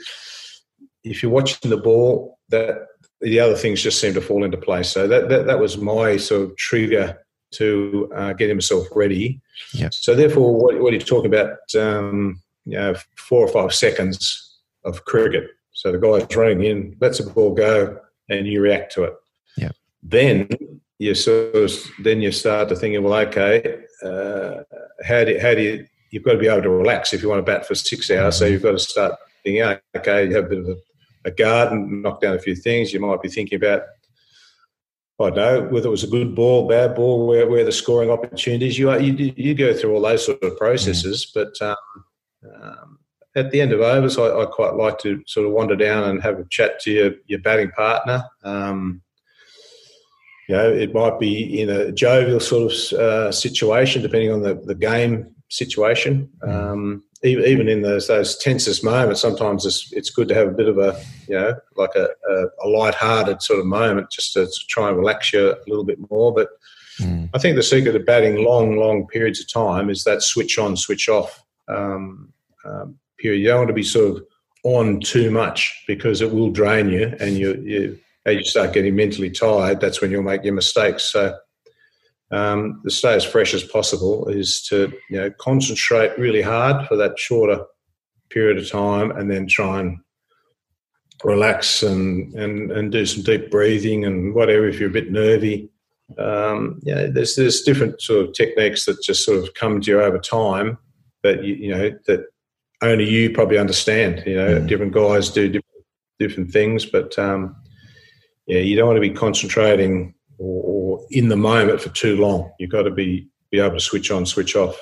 if 1.03 1.23
you're 1.23 1.33
watching 1.33 1.71
the 1.71 1.79
ball, 1.79 2.39
that 2.51 2.87
the 3.23 3.41
other 3.41 3.57
things 3.57 3.83
just 3.83 4.01
seem 4.01 4.13
to 4.15 4.21
fall 4.21 4.45
into 4.45 4.59
place. 4.59 4.91
So 4.91 5.09
that 5.09 5.31
that, 5.31 5.47
that 5.47 5.59
was 5.59 5.79
my 5.79 6.19
sort 6.19 6.43
of 6.43 6.57
trigger 6.57 7.19
to 7.53 8.11
uh, 8.15 8.33
get 8.35 8.49
himself 8.49 8.87
ready. 8.95 9.41
Yep. 9.75 9.95
So 9.95 10.15
therefore, 10.15 10.55
what, 10.55 10.79
what 10.81 10.93
are 10.93 10.97
you 10.97 11.03
talking 11.03 11.35
about? 11.35 11.57
Um, 11.75 12.43
you 12.65 12.77
know, 12.77 12.95
four 13.17 13.41
or 13.41 13.49
five 13.49 13.75
seconds 13.75 14.59
of 14.85 15.05
cricket. 15.05 15.49
So 15.73 15.91
the 15.91 15.99
guy's 15.99 16.37
running 16.37 16.65
in, 16.65 16.97
lets 17.01 17.19
the 17.19 17.31
ball 17.31 17.55
go, 17.55 17.99
and 18.29 18.47
you 18.47 18.61
react 18.61 18.93
to 18.93 19.05
it. 19.05 19.15
Yeah. 19.57 19.71
Then 20.03 20.49
you 21.03 21.15
sort 21.15 21.55
of 21.55 21.71
then 21.99 22.23
you 22.23 22.31
start 22.31 22.69
to 22.69 22.77
thinking, 22.77 23.03
well, 23.03 23.27
okay, 23.27 23.85
uh, 24.05 24.63
how 25.05 25.25
do 25.25 25.39
how 25.41 25.55
do 25.55 25.63
you 25.63 25.87
you've 26.11 26.23
got 26.23 26.33
to 26.33 26.39
be 26.39 26.49
able 26.49 26.63
to 26.63 26.71
relax 26.71 27.13
if 27.13 27.23
you 27.23 27.29
want 27.29 27.39
to 27.45 27.53
bat 27.53 27.67
for 27.67 27.75
six 27.75 28.11
hours. 28.11 28.37
So 28.37 28.45
you've 28.45 28.63
got 28.63 28.73
to 28.73 28.79
start 28.79 29.15
thinking, 29.43 29.63
okay, 29.97 30.29
you 30.29 30.35
have 30.37 30.45
a 30.45 30.49
bit 30.49 30.59
of 30.59 30.69
a, 30.69 30.77
a 31.25 31.31
garden, 31.31 32.03
knock 32.03 32.21
down 32.21 32.37
a 32.37 32.39
few 32.39 32.55
things. 32.55 32.93
You 32.93 33.01
might 33.01 33.23
be 33.23 33.29
thinking 33.29 33.57
about 33.57 33.83
I 35.21 35.31
don't 35.31 35.37
know 35.37 35.69
whether 35.71 35.87
it 35.87 35.91
was 35.91 36.05
a 36.05 36.09
good 36.09 36.35
ball, 36.35 36.69
bad 36.69 36.97
ball, 36.97 37.27
where, 37.27 37.49
where 37.49 37.65
the 37.65 37.73
scoring 37.73 38.11
opportunities. 38.11 38.79
You, 38.79 38.91
are, 38.91 38.99
you 38.99 39.33
you 39.37 39.55
go 39.55 39.73
through 39.73 39.95
all 39.95 40.01
those 40.01 40.25
sort 40.27 40.43
of 40.43 40.57
processes, 40.57 41.27
mm. 41.27 41.35
but 41.35 41.69
um, 41.69 42.53
um, 42.53 42.99
at 43.37 43.51
the 43.51 43.61
end 43.61 43.73
of 43.73 43.81
overs, 43.81 44.19
I, 44.19 44.27
I, 44.27 44.47
quite 44.47 44.75
like 44.75 44.99
to 45.01 45.23
sort 45.27 45.47
of 45.47 45.53
wander 45.53 45.77
down 45.77 46.05
and 46.05 46.23
have 46.23 46.39
a 46.41 46.47
chat 46.51 46.81
to 46.81 46.91
your, 46.91 47.13
your 47.27 47.39
batting 47.39 47.71
partner. 47.71 48.25
Um, 48.43 49.03
you 50.49 50.57
know, 50.57 50.71
it 50.71 50.93
might 50.93 51.19
be 51.21 51.61
in 51.61 51.71
a 51.71 51.93
jovial 51.93 52.41
sort 52.41 52.73
of 52.73 52.99
uh, 52.99 53.33
situation, 53.33 54.03
depending 54.03 54.33
on 54.33 54.43
the, 54.43 54.55
the 54.55 54.75
game 54.75 55.35
situation. 55.49 56.29
Mm. 56.43 56.53
Um, 56.53 57.05
even, 57.23 57.45
even 57.45 57.69
in 57.69 57.83
those, 57.83 58.09
those 58.09 58.37
tensest 58.39 58.83
moments, 58.83 59.21
sometimes 59.21 59.65
it's, 59.65 59.93
it's 59.93 60.11
good 60.11 60.27
to 60.29 60.35
have 60.35 60.49
a 60.49 60.53
bit 60.53 60.69
of 60.69 60.79
a, 60.79 61.01
you 61.29 61.37
know, 61.37 61.55
like 61.77 61.95
a, 61.95 62.09
a, 62.29 62.45
a 62.65 62.69
light-hearted 62.69 63.43
sort 63.43 63.61
of 63.61 63.67
moment 63.67 64.11
just 64.11 64.33
to, 64.33 64.47
to, 64.47 64.61
try 64.69 64.89
and 64.89 64.99
relax 64.99 65.33
you 65.33 65.53
a 65.53 65.57
little 65.69 65.85
bit 65.85 65.99
more. 66.11 66.35
But 66.35 66.49
mm. 66.99 67.29
I 67.33 67.39
think 67.39 67.55
the 67.55 67.63
secret 67.63 67.95
of 67.95 68.05
batting 68.05 68.45
long, 68.45 68.77
long 68.77 69.07
periods 69.07 69.41
of 69.41 69.53
time 69.53 69.89
is 69.89 70.03
that 70.03 70.23
switch 70.23 70.59
on, 70.59 70.77
switch 70.77 71.09
off 71.09 71.45
um, 71.69 72.33
um, 72.65 72.99
period. 73.19 73.39
You 73.39 73.49
don't 73.49 73.59
want 73.59 73.69
to 73.69 73.75
be 73.75 73.85
sort 73.85 74.17
of 74.17 74.25
on 74.65 74.99
too 75.01 75.31
much 75.31 75.85
because 75.87 76.21
it 76.23 76.33
will 76.33 76.51
drain 76.51 76.89
you 76.89 77.15
and 77.21 77.37
you, 77.37 77.55
you 77.63 77.99
as 78.25 78.37
you 78.37 78.45
start 78.45 78.73
getting 78.73 78.95
mentally 78.95 79.31
tired, 79.31 79.81
that's 79.81 80.01
when 80.01 80.11
you'll 80.11 80.23
make 80.23 80.45
your 80.45 80.55
mistakes. 80.55 81.05
So 81.05 81.37
um, 82.31 82.81
to 82.85 82.91
stay 82.91 83.15
as 83.15 83.25
fresh 83.25 83.53
as 83.53 83.63
possible 83.63 84.29
is 84.29 84.63
to 84.69 84.93
you 85.11 85.21
know 85.21 85.31
concentrate 85.39 86.19
really 86.19 86.43
hard 86.43 86.87
for 86.89 86.97
that 86.97 87.19
shorter 87.19 87.65
period 88.31 88.59
of 88.59 88.71
time, 88.71 89.11
and 89.11 89.31
then 89.31 89.47
try 89.47 89.81
and 89.81 89.99
relax 91.25 91.83
and, 91.83 92.35
and, 92.35 92.73
and 92.73 92.91
do 92.91 93.07
some 93.07 93.23
deep 93.23 93.51
breathing 93.51 94.05
and 94.05 94.35
whatever 94.35 94.67
if 94.67 94.81
you're 94.81 94.89
a 94.89 94.93
bit 94.93 95.13
nervy. 95.13 95.71
Um, 96.19 96.81
yeah, 96.83 97.07
there's 97.07 97.37
there's 97.37 97.63
different 97.63 98.01
sort 98.01 98.27
of 98.27 98.35
techniques 98.35 98.87
that 98.87 99.03
just 99.03 99.25
sort 99.25 99.39
of 99.39 99.55
come 99.55 99.81
to 99.81 99.91
you 99.91 100.01
over 100.01 100.19
time 100.19 100.79
that 101.23 101.45
you, 101.45 101.55
you 101.55 101.71
know 101.71 101.91
that 102.07 102.25
only 102.83 103.09
you 103.09 103.31
probably 103.31 103.59
understand. 103.59 104.23
You 104.27 104.37
know, 104.37 104.61
mm. 104.61 104.67
different 104.67 104.93
guys 104.93 105.31
do 105.31 105.49
different, 105.49 105.85
different 106.19 106.51
things, 106.51 106.85
but 106.85 107.19
um, 107.19 107.57
yeah, 108.53 108.59
you 108.59 108.77
don't 108.77 108.87
want 108.87 108.99
to 108.99 109.01
be 109.01 109.11
concentrating 109.11 110.15
or, 110.37 110.63
or 110.65 111.07
in 111.11 111.29
the 111.29 111.37
moment 111.37 111.81
for 111.81 111.89
too 111.89 112.17
long. 112.17 112.53
You've 112.59 112.71
got 112.71 112.83
to 112.83 112.91
be 112.91 113.27
be 113.51 113.59
able 113.59 113.77
to 113.77 113.81
switch 113.81 114.11
on, 114.11 114.27
switch 114.27 114.57
off. 114.57 114.79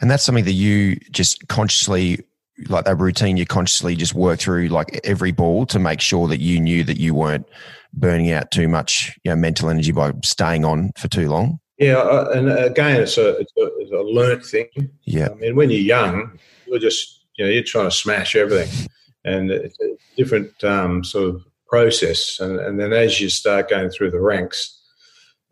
And 0.00 0.10
that's 0.10 0.22
something 0.22 0.44
that 0.44 0.52
you 0.52 0.96
just 1.10 1.48
consciously, 1.48 2.20
like 2.68 2.84
that 2.84 2.96
routine, 2.96 3.38
you 3.38 3.46
consciously 3.46 3.96
just 3.96 4.14
work 4.14 4.40
through 4.40 4.68
like 4.68 5.00
every 5.04 5.32
ball 5.32 5.64
to 5.66 5.78
make 5.78 6.00
sure 6.02 6.28
that 6.28 6.40
you 6.40 6.60
knew 6.60 6.84
that 6.84 6.98
you 6.98 7.14
weren't 7.14 7.46
burning 7.94 8.30
out 8.30 8.50
too 8.50 8.68
much, 8.68 9.18
you 9.24 9.30
know, 9.30 9.36
mental 9.36 9.70
energy 9.70 9.92
by 9.92 10.12
staying 10.22 10.66
on 10.66 10.92
for 10.98 11.08
too 11.08 11.30
long. 11.30 11.60
Yeah, 11.78 12.30
and 12.32 12.50
again, 12.50 13.00
it's 13.00 13.16
a 13.16 13.38
it's 13.38 13.52
a, 13.56 13.70
it's 13.78 13.92
a 13.92 14.02
learned 14.02 14.44
thing. 14.44 14.68
Yeah, 15.04 15.28
I 15.30 15.34
mean, 15.34 15.56
when 15.56 15.70
you're 15.70 15.80
young, 15.80 16.38
you're 16.66 16.80
just 16.80 17.24
you 17.36 17.44
know 17.44 17.50
you're 17.50 17.62
trying 17.62 17.86
to 17.86 17.94
smash 17.94 18.34
everything, 18.34 18.88
and 19.24 19.50
it's 19.50 19.78
different 20.16 20.62
um, 20.64 21.04
sort 21.04 21.36
of 21.36 21.44
process. 21.68 22.40
And, 22.40 22.58
and 22.58 22.80
then 22.80 22.92
as 22.92 23.20
you 23.20 23.28
start 23.28 23.70
going 23.70 23.90
through 23.90 24.10
the 24.10 24.20
ranks, 24.20 24.78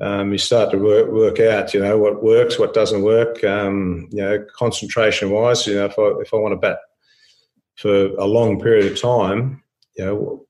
um, 0.00 0.32
you 0.32 0.38
start 0.38 0.70
to 0.72 0.78
work, 0.78 1.10
work 1.10 1.40
out, 1.40 1.72
you 1.72 1.80
know, 1.80 1.98
what 1.98 2.22
works, 2.22 2.58
what 2.58 2.74
doesn't 2.74 3.02
work. 3.02 3.42
Um, 3.44 4.08
you 4.10 4.22
know, 4.22 4.44
concentration 4.54 5.30
wise, 5.30 5.66
you 5.66 5.74
know, 5.74 5.86
if 5.86 5.98
I 5.98 6.20
if 6.20 6.34
I 6.34 6.36
want 6.36 6.52
to 6.52 6.56
bat 6.56 6.78
for 7.76 8.08
a 8.18 8.26
long 8.26 8.60
period 8.60 8.90
of 8.92 9.00
time, 9.00 9.62
you 9.96 10.04
know, 10.04 10.46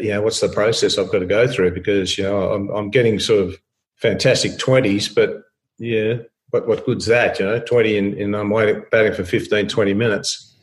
you 0.00 0.08
know, 0.08 0.22
what's 0.22 0.40
the 0.40 0.48
process 0.48 0.98
I've 0.98 1.12
got 1.12 1.20
to 1.20 1.26
go 1.26 1.46
through? 1.46 1.72
Because 1.72 2.18
you 2.18 2.24
know, 2.24 2.52
I'm 2.52 2.68
I'm 2.70 2.90
getting 2.90 3.20
sort 3.20 3.46
of 3.46 3.56
fantastic 3.96 4.58
twenties, 4.58 5.08
but 5.08 5.42
yeah, 5.78 6.14
what 6.50 6.66
what 6.66 6.84
good's 6.84 7.06
that? 7.06 7.38
You 7.38 7.46
know, 7.46 7.60
twenty 7.60 7.96
and, 7.96 8.14
and 8.14 8.34
I'm 8.34 8.50
waiting, 8.50 8.82
batting 8.90 9.14
for 9.14 9.24
15, 9.24 9.68
20 9.68 9.94
minutes. 9.94 10.56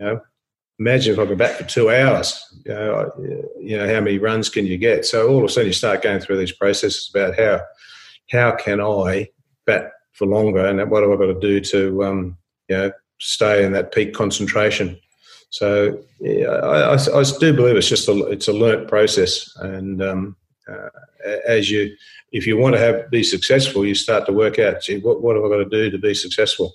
You 0.00 0.06
know, 0.06 0.20
imagine 0.78 1.12
if 1.12 1.18
I 1.18 1.26
could 1.26 1.38
back 1.38 1.56
for 1.56 1.64
two 1.64 1.90
hours. 1.90 2.40
You 2.64 2.74
know, 2.74 3.12
you 3.60 3.76
know, 3.76 3.86
how 3.86 4.00
many 4.00 4.18
runs 4.18 4.48
can 4.48 4.66
you 4.66 4.76
get? 4.76 5.04
So 5.04 5.28
all 5.28 5.38
of 5.38 5.44
a 5.44 5.48
sudden, 5.48 5.68
you 5.68 5.72
start 5.72 6.02
going 6.02 6.20
through 6.20 6.38
these 6.38 6.52
processes 6.52 7.10
about 7.12 7.38
how 7.38 7.60
how 8.30 8.56
can 8.56 8.80
I 8.80 9.28
bat 9.66 9.92
for 10.12 10.26
longer, 10.26 10.64
and 10.66 10.90
what 10.90 11.02
have 11.02 11.12
I 11.12 11.16
got 11.16 11.26
to 11.26 11.40
do 11.40 11.60
to 11.60 12.04
um, 12.04 12.36
you 12.68 12.76
know 12.76 12.92
stay 13.20 13.64
in 13.64 13.72
that 13.72 13.92
peak 13.92 14.14
concentration. 14.14 14.98
So 15.50 16.02
yeah, 16.20 16.46
I, 16.46 16.94
I, 16.94 17.20
I, 17.20 17.22
do 17.38 17.52
believe 17.52 17.76
it's 17.76 17.88
just 17.88 18.08
a 18.08 18.26
it's 18.26 18.48
a 18.48 18.52
learnt 18.52 18.88
process, 18.88 19.54
and 19.56 20.02
um, 20.02 20.36
uh, 20.68 20.88
as 21.46 21.70
you 21.70 21.94
if 22.32 22.46
you 22.46 22.56
want 22.56 22.74
to 22.74 22.80
have 22.80 23.10
be 23.10 23.22
successful, 23.22 23.86
you 23.86 23.94
start 23.94 24.26
to 24.26 24.32
work 24.32 24.58
out, 24.58 24.82
gee, 24.82 24.98
what 24.98 25.22
what 25.22 25.36
have 25.36 25.44
I 25.44 25.48
got 25.48 25.58
to 25.58 25.64
do 25.66 25.90
to 25.90 25.98
be 25.98 26.14
successful? 26.14 26.74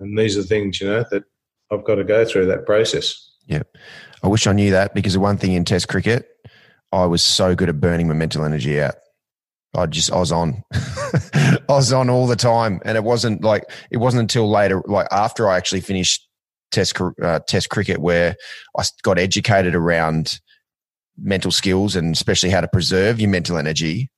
And 0.00 0.18
these 0.18 0.36
are 0.36 0.42
things 0.42 0.80
you 0.80 0.88
know 0.88 1.04
that 1.10 1.24
I've 1.70 1.84
got 1.84 1.96
to 1.96 2.04
go 2.04 2.24
through 2.24 2.46
that 2.46 2.66
process. 2.66 3.29
Yeah. 3.46 3.62
I 4.22 4.28
wish 4.28 4.46
I 4.46 4.52
knew 4.52 4.70
that 4.72 4.94
because 4.94 5.14
the 5.14 5.20
one 5.20 5.38
thing 5.38 5.52
in 5.52 5.64
Test 5.64 5.88
cricket, 5.88 6.28
I 6.92 7.06
was 7.06 7.22
so 7.22 7.54
good 7.54 7.68
at 7.68 7.80
burning 7.80 8.08
my 8.08 8.14
mental 8.14 8.44
energy 8.44 8.80
out. 8.80 8.94
I 9.74 9.86
just 9.86 10.12
I 10.12 10.18
was 10.18 10.32
on, 10.32 10.62
I 10.72 11.58
was 11.68 11.92
on 11.92 12.10
all 12.10 12.26
the 12.26 12.36
time, 12.36 12.80
and 12.84 12.96
it 12.96 13.04
wasn't 13.04 13.44
like 13.44 13.64
it 13.90 13.98
wasn't 13.98 14.22
until 14.22 14.50
later, 14.50 14.82
like 14.86 15.06
after 15.12 15.48
I 15.48 15.56
actually 15.56 15.80
finished 15.80 16.26
Test 16.72 17.00
uh, 17.00 17.40
Test 17.46 17.70
cricket, 17.70 17.98
where 17.98 18.34
I 18.76 18.82
got 19.02 19.18
educated 19.18 19.76
around 19.76 20.40
mental 21.16 21.50
skills 21.50 21.96
and 21.96 22.14
especially 22.14 22.50
how 22.50 22.60
to 22.60 22.68
preserve 22.68 23.20
your 23.20 23.30
mental 23.30 23.58
energy. 23.58 24.10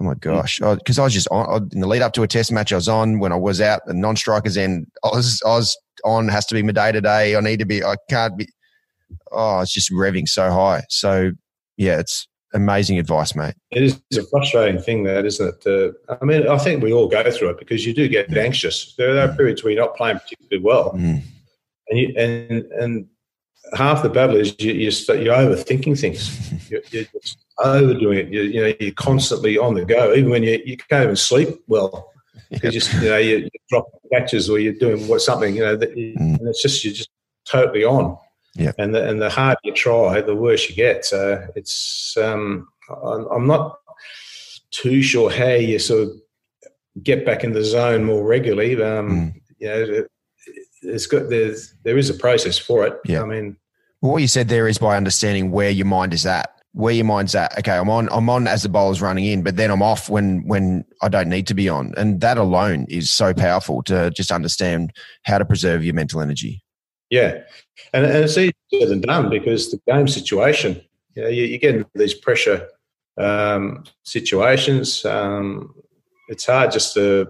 Oh 0.00 0.04
my 0.04 0.14
gosh! 0.14 0.58
Because 0.58 0.98
I, 0.98 1.02
I, 1.02 1.04
was 1.04 1.14
just 1.14 1.28
on 1.30 1.68
in 1.72 1.80
the 1.80 1.86
lead 1.86 2.02
up 2.02 2.12
to 2.14 2.22
a 2.22 2.28
Test 2.28 2.50
match. 2.50 2.72
I 2.72 2.76
was 2.76 2.88
on 2.88 3.20
when 3.20 3.32
I 3.32 3.36
was 3.36 3.60
out 3.60 3.82
the 3.86 3.94
non-strikers 3.94 4.56
end. 4.56 4.86
I 5.04 5.08
was 5.08 5.40
I 5.44 5.50
was 5.50 5.76
on. 6.04 6.28
Has 6.28 6.46
to 6.46 6.54
be 6.54 6.62
my 6.62 6.72
day 6.72 6.92
to 6.92 7.00
day. 7.00 7.36
I 7.36 7.40
need 7.40 7.58
to 7.60 7.66
be. 7.66 7.82
I 7.82 7.96
can't 8.08 8.36
be 8.36 8.48
oh, 9.32 9.60
it's 9.60 9.72
just 9.72 9.90
revving 9.90 10.28
so 10.28 10.50
high. 10.50 10.82
So 10.88 11.32
yeah, 11.76 11.98
it's 11.98 12.26
amazing 12.52 12.98
advice, 12.98 13.34
mate. 13.34 13.54
It 13.70 13.82
is 13.82 14.00
a 14.16 14.24
frustrating 14.24 14.80
thing, 14.80 15.04
that 15.04 15.24
isn't 15.24 15.54
it? 15.64 15.96
Uh, 16.08 16.14
I 16.20 16.24
mean, 16.24 16.48
I 16.48 16.58
think 16.58 16.82
we 16.82 16.92
all 16.92 17.08
go 17.08 17.30
through 17.30 17.50
it 17.50 17.58
because 17.58 17.86
you 17.86 17.94
do 17.94 18.08
get 18.08 18.36
anxious. 18.36 18.94
There 18.96 19.18
are 19.18 19.34
periods 19.34 19.62
where 19.62 19.72
you're 19.72 19.82
not 19.82 19.96
playing 19.96 20.18
particularly 20.18 20.64
well, 20.64 20.92
mm. 20.92 21.22
and 21.88 21.98
you, 21.98 22.14
and 22.16 22.64
and 22.72 23.06
half 23.74 24.02
the 24.02 24.08
battle 24.08 24.36
is 24.36 24.54
you, 24.58 24.72
you're, 24.72 25.16
you're 25.16 25.34
overthinking 25.34 25.98
things. 25.98 26.50
You're, 26.70 26.82
you're 26.90 27.04
overdoing 27.58 28.18
it. 28.18 28.28
You, 28.28 28.42
you 28.42 28.60
know, 28.62 28.72
you're 28.78 28.92
constantly 28.92 29.58
on 29.58 29.74
the 29.74 29.84
go, 29.84 30.14
even 30.14 30.30
when 30.30 30.44
you, 30.44 30.62
you 30.64 30.76
can't 30.76 31.02
even 31.02 31.16
sleep 31.16 31.48
well. 31.66 32.09
You 32.50 32.70
just 32.70 32.92
you 32.94 33.08
know 33.08 33.18
you, 33.18 33.36
you 33.38 33.50
drop 33.68 33.86
catches 34.12 34.50
or 34.50 34.58
you're 34.58 34.72
doing 34.72 35.06
what 35.06 35.20
something 35.20 35.54
you 35.54 35.62
know, 35.62 35.76
that, 35.76 35.94
mm. 35.94 36.16
and 36.16 36.48
it's 36.48 36.62
just 36.62 36.84
you're 36.84 36.92
just 36.92 37.10
totally 37.44 37.84
on. 37.84 38.18
Yeah. 38.56 38.72
And 38.78 38.94
the, 38.94 39.08
and 39.08 39.22
the 39.22 39.30
harder 39.30 39.60
you 39.62 39.72
try, 39.72 40.20
the 40.20 40.34
worse 40.34 40.68
you 40.68 40.74
get. 40.74 41.04
So 41.04 41.46
it's 41.54 42.16
um, 42.16 42.68
I'm 43.04 43.46
not 43.46 43.78
too 44.72 45.02
sure 45.02 45.30
how 45.30 45.54
you 45.54 45.78
sort 45.78 46.08
of 46.08 46.10
get 47.02 47.24
back 47.24 47.44
in 47.44 47.52
the 47.52 47.64
zone 47.64 48.04
more 48.04 48.24
regularly. 48.24 48.74
Um, 48.82 49.10
mm. 49.10 49.40
You 49.58 49.68
know, 49.68 50.06
it's 50.82 51.06
got 51.06 51.28
there's 51.28 51.74
there 51.84 51.98
is 51.98 52.10
a 52.10 52.14
process 52.14 52.58
for 52.58 52.86
it. 52.86 52.98
Yeah. 53.04 53.22
I 53.22 53.26
mean, 53.26 53.56
well, 54.00 54.12
what 54.12 54.22
you 54.22 54.28
said 54.28 54.48
there 54.48 54.66
is 54.66 54.78
by 54.78 54.96
understanding 54.96 55.50
where 55.50 55.70
your 55.70 55.86
mind 55.86 56.14
is 56.14 56.26
at. 56.26 56.59
Where 56.72 56.94
your 56.94 57.04
mind's 57.04 57.34
at. 57.34 57.58
Okay, 57.58 57.76
I'm 57.76 57.90
on. 57.90 58.08
I'm 58.12 58.30
on 58.30 58.46
as 58.46 58.62
the 58.62 58.68
bowler's 58.68 59.02
running 59.02 59.24
in, 59.24 59.42
but 59.42 59.56
then 59.56 59.70
I'm 59.72 59.82
off 59.82 60.08
when 60.08 60.46
when 60.46 60.84
I 61.02 61.08
don't 61.08 61.28
need 61.28 61.48
to 61.48 61.54
be 61.54 61.68
on, 61.68 61.92
and 61.96 62.20
that 62.20 62.38
alone 62.38 62.86
is 62.88 63.10
so 63.10 63.34
powerful 63.34 63.82
to 63.84 64.10
just 64.12 64.30
understand 64.30 64.92
how 65.24 65.38
to 65.38 65.44
preserve 65.44 65.84
your 65.84 65.94
mental 65.94 66.20
energy. 66.20 66.62
Yeah, 67.10 67.40
and, 67.92 68.06
and 68.06 68.24
it's 68.24 68.38
easier 68.38 68.86
than 68.86 69.00
done 69.00 69.30
because 69.30 69.72
the 69.72 69.80
game 69.88 70.06
situation, 70.06 70.80
you 71.16 71.22
know, 71.22 71.28
you, 71.28 71.42
you 71.42 71.58
get 71.58 71.74
into 71.74 71.90
these 71.96 72.14
pressure 72.14 72.68
um, 73.18 73.82
situations. 74.04 75.04
Um, 75.04 75.74
it's 76.28 76.46
hard 76.46 76.70
just 76.70 76.94
to 76.94 77.26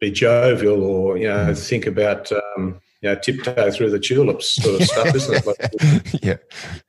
be 0.00 0.10
jovial 0.10 0.82
or 0.82 1.16
you 1.18 1.28
know 1.28 1.54
think 1.54 1.86
about 1.86 2.30
um, 2.32 2.80
you 3.00 3.08
know 3.08 3.16
tiptoe 3.16 3.70
through 3.70 3.90
the 3.90 3.98
tulips 3.98 4.62
sort 4.62 4.80
of 4.80 4.86
stuff, 4.86 5.14
isn't 5.14 5.34
it? 5.34 5.46
Like, 5.46 6.12
yeah, 6.22 6.36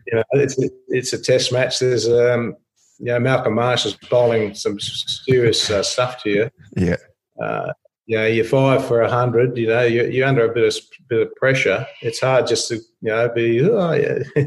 you 0.07 0.15
know, 0.15 0.23
it's 0.33 0.57
it's 0.87 1.13
a 1.13 1.21
test 1.21 1.51
match. 1.51 1.79
There's 1.79 2.07
um, 2.07 2.55
you 2.99 3.07
know 3.07 3.19
Malcolm 3.19 3.55
Marsh 3.55 3.85
is 3.85 3.97
bowling 4.09 4.55
some 4.55 4.79
serious 4.79 5.69
uh, 5.69 5.83
stuff 5.83 6.21
to 6.23 6.29
you. 6.29 6.49
Yeah. 6.75 6.97
Uh, 7.41 7.73
you 8.09 8.17
know, 8.17 8.25
you're 8.25 8.43
five 8.43 8.83
for 8.87 9.01
a 9.03 9.09
hundred. 9.09 9.55
You 9.55 9.67
know, 9.67 9.83
you're, 9.83 10.09
you're, 10.09 10.27
under 10.27 10.49
a 10.49 10.53
bit 10.53 10.65
of 10.65 10.75
bit 11.09 11.27
of 11.27 11.35
pressure. 11.35 11.85
It's 12.01 12.19
hard 12.19 12.47
just 12.47 12.67
to 12.69 12.77
you 13.01 13.11
know 13.11 13.29
be 13.29 13.61
oh 13.61 13.91
yeah, 13.91 14.17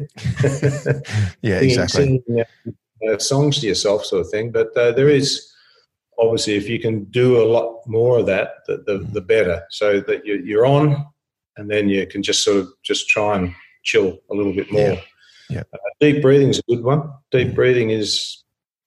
yeah 1.43 1.59
exactly 1.61 2.21
singing, 2.27 2.45
uh, 3.09 3.19
songs 3.19 3.61
to 3.61 3.69
yourself 3.69 4.05
sort 4.05 4.23
of 4.23 4.31
thing. 4.31 4.51
But 4.51 4.77
uh, 4.77 4.91
there 4.91 5.09
is 5.09 5.49
obviously 6.19 6.57
if 6.57 6.69
you 6.69 6.81
can 6.81 7.05
do 7.05 7.41
a 7.41 7.47
lot 7.47 7.83
more 7.87 8.19
of 8.19 8.27
that, 8.27 8.65
the 8.67 8.79
the, 8.79 8.99
the 9.13 9.21
better. 9.21 9.65
So 9.71 10.01
that 10.01 10.27
you, 10.27 10.43
you're 10.45 10.67
on, 10.67 11.07
and 11.57 11.71
then 11.71 11.89
you 11.89 12.07
can 12.07 12.23
just 12.23 12.43
sort 12.43 12.59
of 12.59 12.69
just 12.83 13.09
try 13.09 13.37
and 13.37 13.55
chill 13.83 14.19
a 14.31 14.35
little 14.35 14.53
bit 14.53 14.71
more. 14.73 14.93
Yeah. 14.93 15.01
yeah. 15.51 15.63
Uh, 15.73 15.79
deep 16.01 16.23
breathing 16.23 16.49
is 16.49 16.59
a 16.59 16.75
good 16.75 16.85
one. 16.85 17.11
Deep 17.31 17.49
mm. 17.49 17.55
breathing 17.55 17.91
is 17.91 18.43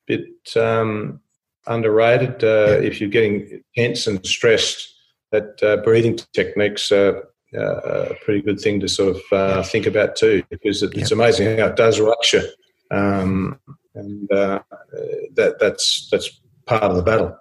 a 0.09 0.17
bit. 0.17 0.57
Um, 0.57 1.21
underrated. 1.67 2.43
Uh, 2.43 2.79
if 2.81 2.99
you're 2.99 3.09
getting 3.09 3.63
tense 3.75 4.07
and 4.07 4.25
stressed, 4.25 4.93
that 5.31 5.61
uh, 5.63 5.77
breathing 5.77 6.17
techniques 6.33 6.91
are 6.91 7.27
uh, 7.55 8.09
a 8.09 8.15
pretty 8.23 8.41
good 8.41 8.59
thing 8.59 8.79
to 8.79 8.87
sort 8.87 9.15
of 9.15 9.21
uh, 9.31 9.63
think 9.63 9.85
about 9.85 10.15
too, 10.15 10.43
because 10.49 10.83
it, 10.83 10.95
it's 10.95 11.11
amazing 11.11 11.57
how 11.57 11.67
it 11.67 11.75
does 11.75 11.99
rupture, 11.99 12.43
um, 12.91 13.59
and 13.93 14.31
uh, 14.31 14.59
that 15.35 15.57
that's 15.59 16.07
that's 16.11 16.29
part 16.65 16.83
of 16.83 16.95
the 16.95 17.01
battle. 17.01 17.37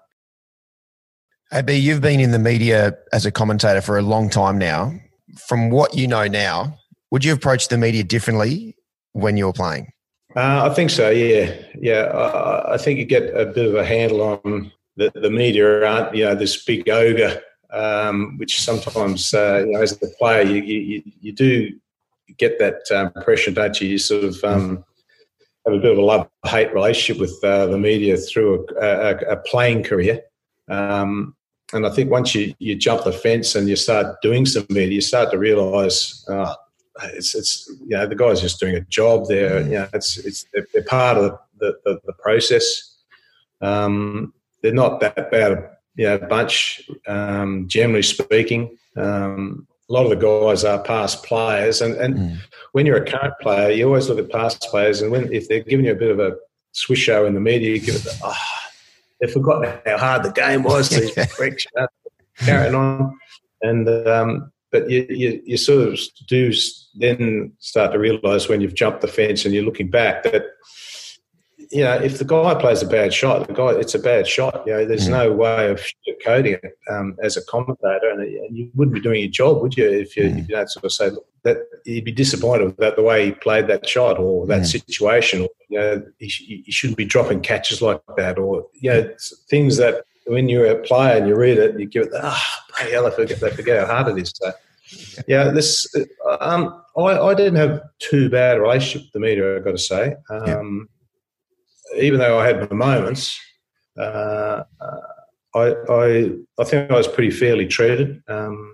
AB, 1.53 1.77
you've 1.77 2.01
been 2.01 2.21
in 2.21 2.33
the 2.33 2.39
media 2.39 2.97
as 3.13 3.27
a 3.27 3.31
commentator 3.31 3.81
for 3.81 3.99
a 3.99 4.03
long 4.03 4.29
time 4.29 4.59
now. 4.59 4.93
From 5.39 5.71
what 5.71 5.95
you 5.95 6.07
know 6.07 6.27
now, 6.27 6.79
would 7.11 7.25
you 7.25 7.33
approach 7.33 7.69
the 7.69 7.79
media 7.79 8.05
differently 8.05 8.77
when 9.13 9.37
you 9.37 9.47
were 9.47 9.53
playing? 9.53 9.93
Uh, 10.37 10.69
I 10.71 10.75
think 10.75 10.91
so. 10.91 11.11
Yeah, 11.11 11.55
yeah. 11.79 12.03
Uh, 12.13 12.71
I 12.73 12.79
think 12.79 12.99
you 12.99 13.05
get 13.05 13.35
a 13.37 13.47
bit 13.47 13.67
of 13.67 13.75
a 13.75 13.85
handle 13.85 14.23
on 14.23 14.73
the, 14.97 15.13
the 15.15 15.31
media 15.31 15.87
aren't 15.87 16.15
you 16.15 16.25
know 16.25 16.35
this 16.35 16.65
big 16.65 16.89
ogre, 16.89 17.41
um, 17.71 18.37
which 18.39 18.61
sometimes 18.61 19.33
uh, 19.33 19.65
you 19.65 19.73
know 19.73 19.83
as 19.83 19.93
a 19.93 20.07
player 20.19 20.43
you 20.43 20.63
you, 20.63 21.03
you 21.21 21.33
do 21.33 21.71
get 22.37 22.59
that 22.59 22.81
um, 22.93 23.13
impression, 23.15 23.55
don't 23.55 23.81
you? 23.81 23.89
You 23.89 23.99
sort 23.99 24.25
of 24.25 24.43
um, 24.45 24.85
have 25.67 25.75
a 25.75 25.79
bit 25.79 25.93
of 25.93 25.99
a 25.99 26.03
love 26.03 26.29
hate 26.47 26.73
relationship 26.75 27.21
with 27.21 27.43
uh, 27.45 27.67
the 27.67 27.79
media 27.79 28.17
through 28.17 28.67
a, 28.81 28.87
a, 28.87 29.17
a 29.33 29.37
playing 29.37 29.85
career. 29.85 30.21
Um, 30.69 31.37
and 31.75 31.87
I 31.87 31.91
think 31.91 32.11
once 32.11 32.35
you, 32.35 32.55
you 32.59 32.77
jump 32.77 33.05
the 33.05 33.13
fence 33.13 33.55
and 33.55 33.69
you 33.69 33.77
start 33.77 34.23
doing 34.23 34.47
some 34.47 34.67
media, 34.71 34.95
you 34.95 35.01
start 35.01 35.31
to 35.33 35.39
realise, 35.39 36.27
uh, 36.29 36.55
it's 37.13 37.35
it's 37.35 37.69
you 37.81 37.97
know 37.97 38.07
the 38.07 38.15
guys 38.15 38.41
just 38.41 38.61
doing 38.61 38.77
a 38.77 38.81
job. 38.83 39.27
They're 39.29 39.63
you 39.63 39.75
know 39.75 39.89
it's 39.93 40.17
it's 40.19 40.47
they're, 40.53 40.83
part 40.85 41.19
of 41.19 41.39
the 41.59 41.77
the, 41.85 42.01
the 42.05 42.13
process. 42.15 42.97
Um, 43.61 44.33
they're 44.63 44.73
not 44.73 45.01
that 45.01 45.31
bad 45.31 45.53
a 45.53 45.71
you 45.97 46.07
know, 46.07 46.19
bunch, 46.19 46.89
um, 47.07 47.67
generally 47.69 48.03
speaking. 48.03 48.77
Um, 48.97 49.67
a 49.89 49.93
lot 49.93 50.05
of 50.05 50.11
the 50.11 50.17
guys 50.17 50.65
are 50.65 50.83
past 50.83 51.25
players, 51.25 51.83
and, 51.83 51.95
and 51.97 52.15
mm. 52.15 52.37
when 52.73 52.87
you're 52.87 53.03
a 53.03 53.05
current 53.05 53.35
player, 53.41 53.71
you 53.71 53.87
always 53.87 54.09
look 54.09 54.19
at 54.19 54.31
past 54.31 54.63
players, 54.63 55.03
and 55.03 55.11
when 55.11 55.33
if 55.33 55.49
they're 55.49 55.61
giving 55.61 55.87
you 55.87 55.93
a 55.93 55.97
bit 55.97 56.11
of 56.11 56.21
a 56.21 56.37
swish 56.73 57.01
show 57.01 57.27
in 57.27 57.35
the 57.35 57.41
media, 57.41 57.71
you 57.71 57.81
give 57.81 57.97
it, 57.97 58.03
the, 58.03 58.19
oh, 58.25 58.54
they've 59.21 59.33
forgotten 59.33 59.81
how 59.87 59.99
hard 59.99 60.23
the 60.23 60.33
game 60.33 60.63
was. 60.63 60.89
These 60.89 61.13
freaks 61.35 61.67
carrying 62.39 62.75
on, 62.75 63.17
and 63.63 63.89
um, 64.09 64.53
but 64.71 64.91
you, 64.91 65.07
you, 65.09 65.43
you 65.45 65.57
sort 65.57 65.89
of 65.89 66.01
do 66.29 66.53
then 66.97 67.53
start 67.59 67.93
to 67.93 67.99
realise 67.99 68.49
when 68.49 68.61
you've 68.61 68.75
jumped 68.75 69.01
the 69.01 69.09
fence 69.09 69.45
and 69.45 69.55
you're 69.55 69.65
looking 69.65 69.91
back 69.91 70.23
that 70.25 70.47
you 71.71 71.83
know, 71.83 71.95
if 71.95 72.19
the 72.19 72.25
guy 72.25 72.55
plays 72.55 72.83
a 72.83 72.87
bad 72.87 73.13
shot, 73.13 73.47
the 73.47 73.55
guy 73.55 73.73
it's 73.73 73.95
a 73.95 73.99
bad 73.99 74.27
shot. 74.27 74.63
You 74.67 74.75
know, 74.75 74.85
there's 74.85 75.09
mm. 75.09 75.13
no 75.13 75.33
way 75.33 75.71
of 75.71 75.83
coding 76.25 76.55
it 76.63 76.79
um, 76.91 77.17
as 77.23 77.37
a 77.37 77.45
commentator, 77.47 78.11
and, 78.11 78.57
you 78.57 78.71
wouldn't 78.75 78.95
be 78.95 79.01
doing 79.01 79.21
your 79.21 79.31
job, 79.31 79.61
would 79.63 79.77
you? 79.77 79.89
If 79.89 80.17
you, 80.17 80.25
mm. 80.25 80.39
if 80.39 80.49
you 80.49 80.55
don't 80.55 80.71
sort 80.71 80.85
of 80.85 80.93
say 80.93 81.11
that 81.45 81.59
you'd 81.85 82.05
be 82.05 82.13
disappointed 82.13 82.69
about 82.69 82.97
the 82.97 83.03
way 83.03 83.27
he 83.27 83.33
played 83.33 83.67
that 83.69 83.89
shot 83.89 84.19
or 84.19 84.47
that 84.47 84.63
mm. 84.63 84.67
situation, 84.67 85.43
or 85.43 85.49
you 85.69 85.79
know, 85.79 86.03
he, 86.19 86.63
he, 86.65 86.73
shouldn't 86.73 86.97
be 86.97 87.05
dropping 87.05 87.41
catches 87.41 87.83
like 87.83 88.01
that, 88.17 88.39
or 88.39 88.67
you 88.73 88.91
know, 88.91 89.15
things 89.49 89.77
that 89.77 90.05
when 90.27 90.49
you're 90.49 90.67
a 90.67 90.83
player 90.83 91.19
and 91.19 91.29
you 91.29 91.37
read 91.37 91.59
it, 91.59 91.79
you 91.79 91.87
give 91.87 92.05
it, 92.05 92.13
ah, 92.17 92.63
oh, 92.81 92.91
hell, 92.91 93.07
I 93.07 93.11
forget, 93.11 93.41
they 93.41 93.51
forget 93.51 93.87
how 93.87 93.95
hard 93.95 94.17
it 94.17 94.23
is. 94.23 94.33
So, 94.35 94.53
yeah, 95.29 95.51
this 95.51 95.87
um, 96.41 96.83
I, 96.97 97.19
I 97.19 97.35
didn't 97.35 97.57
have 97.57 97.83
too 97.99 98.31
bad 98.31 98.57
a 98.57 98.61
relationship 98.61 99.07
with 99.07 99.13
the 99.13 99.21
media. 99.21 99.57
I've 99.57 99.65
got 99.65 99.73
to 99.73 99.79
say. 99.79 100.17
Um, 100.31 100.89
even 101.97 102.19
though 102.19 102.39
I 102.39 102.47
had 102.47 102.71
my 102.71 102.77
moments, 102.77 103.39
uh, 103.99 104.63
uh, 104.81 105.01
I, 105.55 105.75
I, 105.89 106.31
I 106.59 106.65
think 106.65 106.91
I 106.91 106.95
was 106.95 107.07
pretty 107.07 107.31
fairly 107.31 107.67
treated 107.67 108.23
um, 108.29 108.74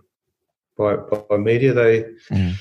by, 0.81 1.19
by 1.29 1.37
media. 1.37 1.73
They, 1.73 2.05
mm. 2.31 2.55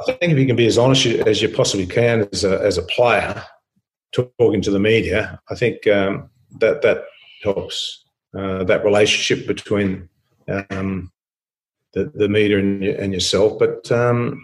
I 0.00 0.04
think, 0.04 0.32
if 0.32 0.38
you 0.38 0.46
can 0.46 0.56
be 0.56 0.66
as 0.66 0.78
honest 0.78 1.06
as 1.06 1.40
you 1.40 1.48
possibly 1.48 1.86
can 1.86 2.28
as 2.32 2.44
a, 2.44 2.60
as 2.60 2.76
a 2.76 2.82
player, 2.82 3.42
talking 4.12 4.60
to 4.62 4.70
the 4.70 4.80
media, 4.80 5.40
I 5.50 5.54
think 5.54 5.86
um, 5.86 6.28
that 6.60 6.82
that 6.82 7.04
helps. 7.42 8.02
Uh, 8.34 8.64
that 8.64 8.82
relationship 8.82 9.46
between 9.46 10.08
um, 10.70 11.12
the, 11.92 12.10
the 12.14 12.30
media 12.30 12.58
and, 12.58 12.82
and 12.82 13.12
yourself, 13.12 13.58
but 13.58 13.92
um, 13.92 14.42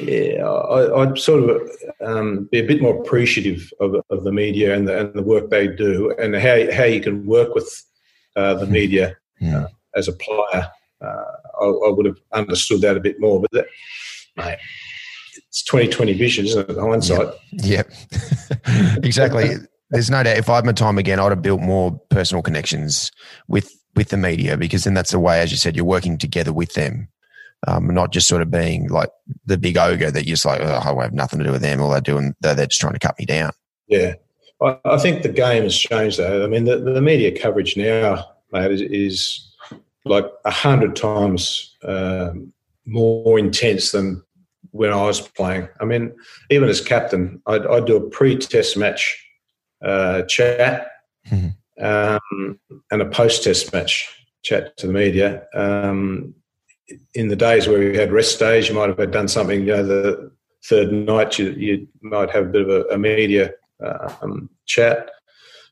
yeah, 0.00 0.44
I, 0.44 1.06
would 1.06 1.18
sort 1.18 1.48
of 1.48 1.70
um, 2.04 2.48
be 2.52 2.58
a 2.58 2.66
bit 2.66 2.82
more 2.82 3.00
appreciative 3.00 3.72
of, 3.80 3.96
of 4.10 4.24
the 4.24 4.32
media 4.32 4.74
and 4.74 4.86
the, 4.86 5.00
and 5.00 5.14
the, 5.14 5.22
work 5.22 5.48
they 5.48 5.66
do, 5.66 6.14
and 6.18 6.34
how 6.34 6.70
how 6.72 6.84
you 6.84 7.00
can 7.00 7.24
work 7.24 7.54
with 7.54 7.84
uh, 8.36 8.52
the 8.52 8.66
hmm. 8.66 8.72
media 8.72 9.16
uh, 9.46 9.66
as 9.96 10.08
a 10.08 10.12
player. 10.12 10.68
Uh, 11.02 11.24
I, 11.60 11.64
I, 11.64 11.90
would 11.90 12.06
have 12.06 12.18
understood 12.32 12.80
that 12.82 12.96
a 12.96 13.00
bit 13.00 13.20
more, 13.20 13.40
but 13.40 13.50
that, 13.52 13.66
mate, 14.36 14.58
it's 15.36 15.62
twenty 15.64 15.88
twenty 15.88 16.12
vision, 16.12 16.46
isn't 16.46 16.70
it? 16.70 16.78
Hindsight. 16.78 17.34
Yep, 17.52 17.90
yep. 17.90 18.98
exactly. 19.04 19.50
There's 19.90 20.10
no 20.10 20.22
doubt. 20.22 20.38
If 20.38 20.48
I 20.48 20.56
had 20.56 20.64
my 20.64 20.72
time 20.72 20.98
again, 20.98 21.18
I'd 21.18 21.30
have 21.30 21.42
built 21.42 21.60
more 21.60 22.00
personal 22.10 22.42
connections 22.42 23.10
with 23.48 23.74
with 23.94 24.08
the 24.08 24.16
media 24.16 24.56
because 24.56 24.84
then 24.84 24.94
that's 24.94 25.10
the 25.10 25.18
way, 25.18 25.40
as 25.40 25.50
you 25.50 25.58
said, 25.58 25.76
you're 25.76 25.84
working 25.84 26.16
together 26.16 26.52
with 26.52 26.74
them 26.74 27.08
um, 27.66 27.86
not 27.88 28.12
just 28.12 28.28
sort 28.28 28.42
of 28.42 28.50
being 28.50 28.88
like 28.88 29.10
the 29.46 29.56
big 29.56 29.78
ogre 29.78 30.10
that 30.10 30.26
you're 30.26 30.34
just 30.34 30.44
like, 30.44 30.60
oh, 30.60 30.98
I 30.98 31.02
have 31.02 31.12
nothing 31.12 31.38
to 31.38 31.44
do 31.44 31.52
with 31.52 31.62
them. 31.62 31.80
All 31.80 31.90
they're 31.90 32.00
doing, 32.00 32.34
they're, 32.40 32.54
they're 32.54 32.66
just 32.66 32.80
trying 32.80 32.94
to 32.94 32.98
cut 32.98 33.18
me 33.18 33.24
down. 33.24 33.52
Yeah. 33.86 34.14
I, 34.60 34.78
I 34.84 34.98
think 34.98 35.22
the 35.22 35.28
game 35.28 35.62
has 35.62 35.76
changed 35.76 36.18
though. 36.18 36.44
I 36.44 36.48
mean, 36.48 36.64
the, 36.64 36.78
the 36.78 37.00
media 37.00 37.38
coverage 37.38 37.76
now, 37.76 38.26
mate, 38.52 38.70
is, 38.72 38.80
is 38.80 39.51
like 40.04 40.26
a 40.44 40.50
hundred 40.50 40.96
times 40.96 41.76
um, 41.84 42.52
more 42.86 43.38
intense 43.38 43.92
than 43.92 44.22
when 44.70 44.92
I 44.92 45.02
was 45.02 45.20
playing. 45.20 45.68
I 45.80 45.84
mean, 45.84 46.14
even 46.50 46.68
as 46.68 46.80
captain, 46.80 47.40
I'd, 47.46 47.66
I'd 47.66 47.86
do 47.86 47.96
a 47.96 48.10
pre-test 48.10 48.76
match 48.76 49.24
uh, 49.84 50.22
chat 50.22 50.88
mm-hmm. 51.30 51.84
um, 51.84 52.58
and 52.90 53.02
a 53.02 53.06
post-test 53.06 53.72
match 53.72 54.08
chat 54.42 54.76
to 54.78 54.86
the 54.86 54.92
media. 54.92 55.46
Um, 55.54 56.34
in 57.14 57.28
the 57.28 57.36
days 57.36 57.68
where 57.68 57.78
we 57.78 57.96
had 57.96 58.12
rest 58.12 58.38
days, 58.38 58.68
you 58.68 58.74
might 58.74 58.98
have 58.98 59.10
done 59.10 59.28
something. 59.28 59.60
You 59.60 59.76
know, 59.76 59.86
the 59.86 60.32
third 60.64 60.92
night, 60.92 61.38
you, 61.38 61.50
you 61.50 61.88
might 62.00 62.30
have 62.30 62.46
a 62.46 62.48
bit 62.48 62.62
of 62.62 62.68
a, 62.68 62.82
a 62.94 62.98
media 62.98 63.52
um, 63.84 64.48
chat. 64.66 65.10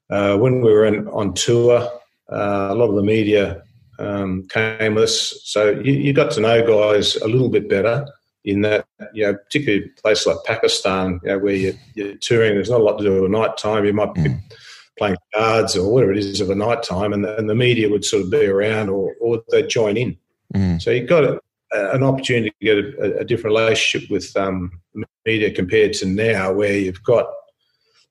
Uh, 0.09 0.37
when 0.37 0.61
we 0.61 0.73
were 0.73 0.85
in, 0.85 1.07
on 1.09 1.35
tour, 1.35 1.89
uh, 2.33 2.69
a 2.71 2.75
lot 2.75 2.89
of 2.89 2.97
the 2.97 3.03
media 3.03 3.63
um, 4.01 4.47
came 4.49 4.95
with 4.95 5.05
us, 5.05 5.41
so 5.45 5.71
you, 5.71 5.93
you, 5.93 6.13
got 6.13 6.31
to 6.33 6.41
know 6.41 6.67
guys 6.67 7.17
a 7.17 7.29
little 7.29 7.49
bit 7.49 7.69
better. 7.69 8.07
In 8.45 8.63
that, 8.63 8.87
you 9.13 9.25
know, 9.27 9.35
particularly 9.35 9.85
a 9.85 10.01
place 10.01 10.27
like 10.27 10.39
Pakistan, 10.47 11.21
you 11.23 11.29
know, 11.29 11.39
where 11.39 11.55
you're, 11.55 11.75
you're 11.95 12.17
touring, 12.17 12.55
there's 12.55 12.71
not 12.71 12.81
a 12.81 12.83
lot 12.83 12.97
to 12.97 13.05
do 13.05 13.23
at 13.23 13.31
night 13.31 13.59
time. 13.59 13.85
You 13.85 13.93
might 13.93 14.15
be 14.15 14.23
mm. 14.23 14.41
playing 14.97 15.19
cards 15.35 15.77
or 15.77 15.93
whatever 15.93 16.13
it 16.13 16.19
is 16.19 16.41
of 16.41 16.49
a 16.49 16.55
night 16.55 16.83
time, 16.83 17.13
and 17.13 17.23
the, 17.23 17.37
and 17.37 17.51
the 17.51 17.55
media 17.55 17.91
would 17.91 18.05
sort 18.05 18.23
of 18.23 18.31
be 18.31 18.47
around 18.47 18.89
or, 18.89 19.15
or 19.21 19.43
they'd 19.51 19.69
join 19.69 19.99
in. 19.99 20.17
Mm. 20.55 20.81
So 20.81 20.91
you've 20.91 21.09
got 21.09 21.25
a, 21.25 21.39
an 21.73 22.03
opportunity 22.03 22.51
to 22.51 22.65
get 22.65 22.79
a, 22.79 23.19
a 23.19 23.25
different 23.25 23.57
relationship 23.57 24.11
with 24.11 24.35
um, 24.39 24.81
media 25.27 25.53
compared 25.53 25.93
to 25.95 26.07
now, 26.07 26.51
where 26.51 26.79
you've 26.79 27.03
got 27.03 27.27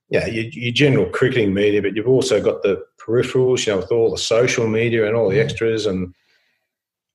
yeah, 0.10 0.26
your, 0.28 0.46
your, 0.46 0.74
general 0.74 1.06
cricketing 1.08 1.54
media, 1.54 1.82
but 1.82 1.96
you've 1.96 2.08
also 2.08 2.42
got 2.42 2.64
the 2.64 2.84
peripherals, 3.10 3.66
you 3.66 3.74
know, 3.74 3.80
with 3.80 3.91
all 3.91 4.12
the 4.12 4.18
social 4.18 4.68
media 4.68 5.07
and 5.07 5.16
all 5.16 5.30
the 5.30 5.39
extras. 5.39 5.86
And 5.86 6.14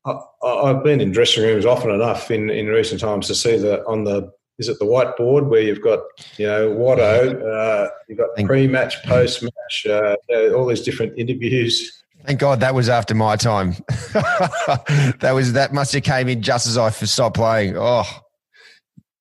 I, 0.05 0.19
have 0.67 0.83
been 0.83 1.01
in 1.01 1.13
dressing 1.13 1.45
rooms 1.45 1.65
often 1.65 1.91
enough 1.91 2.31
in, 2.31 2.51
in 2.51 2.67
recent 2.67 3.01
times 3.01 3.27
to 3.29 3.35
see 3.35 3.57
that 3.57 3.85
on 3.87 4.05
the 4.05 4.33
is 4.57 4.69
it 4.69 4.79
the 4.79 4.85
whiteboard 4.85 5.49
where 5.49 5.61
you've 5.61 5.83
got 5.83 6.01
you 6.37 6.47
know 6.47 6.71
Watto, 6.71 7.43
uh, 7.43 7.91
you've 8.09 8.19
got 8.19 8.29
pre-match, 8.45 9.03
post-match, 9.03 9.87
uh, 9.89 10.17
all 10.55 10.67
these 10.67 10.83
different 10.83 11.19
interviews 11.19 12.05
Thank 12.25 12.41
God 12.41 12.61
that 12.61 12.75
was 12.75 12.89
after 12.89 13.15
my 13.15 13.37
time. 13.37 13.73
that 14.15 15.33
was 15.35 15.53
that 15.53 15.75
must 15.75 15.93
have 15.93 16.05
came 16.05 16.29
in 16.29 16.41
just 16.41 16.67
as 16.67 16.79
I 16.79 16.89
stopped 16.89 17.37
playing. 17.37 17.77
Oh, 17.77 18.09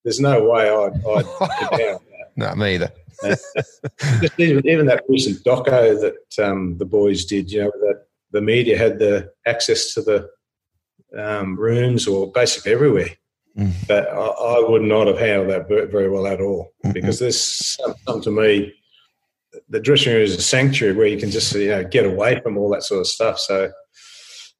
there's 0.05 0.21
no 0.21 0.41
way 0.45 0.69
I'd, 0.69 1.05
I'd 1.05 1.59
get 1.59 1.79
down. 1.79 1.99
no, 2.37 2.55
me 2.55 2.75
either. 2.75 2.91
Even, 4.37 4.67
even, 4.67 4.85
that 4.85 5.03
recent 5.07 5.43
doco 5.43 5.99
that 5.99 6.43
um, 6.43 6.77
the 6.77 6.85
boys 6.85 7.25
did, 7.25 7.51
you 7.51 7.63
know, 7.63 7.71
that 7.81 8.05
the 8.31 8.41
media 8.41 8.77
had 8.77 8.99
the 8.99 9.31
access 9.45 9.93
to 9.93 10.01
the 10.01 10.29
um, 11.17 11.57
rooms 11.57 12.07
or 12.07 12.31
basically 12.31 12.71
everywhere. 12.71 13.09
Mm. 13.57 13.73
But 13.87 14.09
I, 14.09 14.15
I, 14.15 14.69
would 14.69 14.81
not 14.81 15.07
have 15.07 15.19
handled 15.19 15.51
that 15.51 15.67
very 15.67 16.09
well 16.09 16.25
at 16.25 16.41
all 16.41 16.73
mm-hmm. 16.83 16.93
because 16.93 17.19
there's 17.19 17.39
some, 17.39 17.93
some 18.07 18.21
to 18.21 18.31
me 18.31 18.73
the 19.69 19.79
dressing 19.79 20.13
room 20.13 20.23
is 20.23 20.35
a 20.35 20.41
sanctuary 20.41 20.95
where 20.95 21.07
you 21.07 21.17
can 21.17 21.29
just 21.29 21.53
you 21.55 21.69
know 21.69 21.83
get 21.83 22.05
away 22.05 22.39
from 22.41 22.57
all 22.57 22.69
that 22.69 22.83
sort 22.83 23.01
of 23.01 23.07
stuff. 23.07 23.39
So 23.39 23.71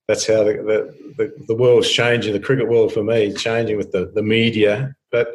that's 0.08 0.28
how 0.28 0.44
the 0.44 0.54
the, 0.54 1.14
the, 1.18 1.46
the 1.48 1.56
world's 1.56 1.90
changing. 1.90 2.34
The 2.34 2.40
cricket 2.40 2.70
world 2.70 2.94
for 2.94 3.04
me 3.04 3.34
changing 3.34 3.78
with 3.78 3.92
the, 3.92 4.12
the 4.14 4.22
media, 4.22 4.96
but 5.12 5.30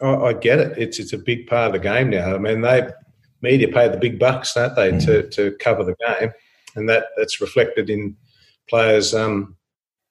I, 0.00 0.14
I, 0.14 0.32
get 0.32 0.58
it. 0.58 0.78
It's 0.78 0.98
it's 0.98 1.12
a 1.12 1.18
big 1.18 1.46
part 1.46 1.68
of 1.68 1.72
the 1.72 1.88
game 1.88 2.10
now. 2.10 2.34
I 2.34 2.38
mean, 2.38 2.60
they 2.60 2.88
media 3.42 3.68
pay 3.68 3.88
the 3.88 3.96
big 3.96 4.18
bucks, 4.18 4.54
don't 4.54 4.74
they, 4.74 4.92
mm. 4.92 5.04
to 5.04 5.28
to 5.30 5.56
cover 5.58 5.84
the 5.84 5.96
game, 6.06 6.30
and 6.74 6.88
that 6.88 7.06
that's 7.16 7.40
reflected 7.40 7.90
in 7.90 8.16
players' 8.68 9.14
um, 9.14 9.56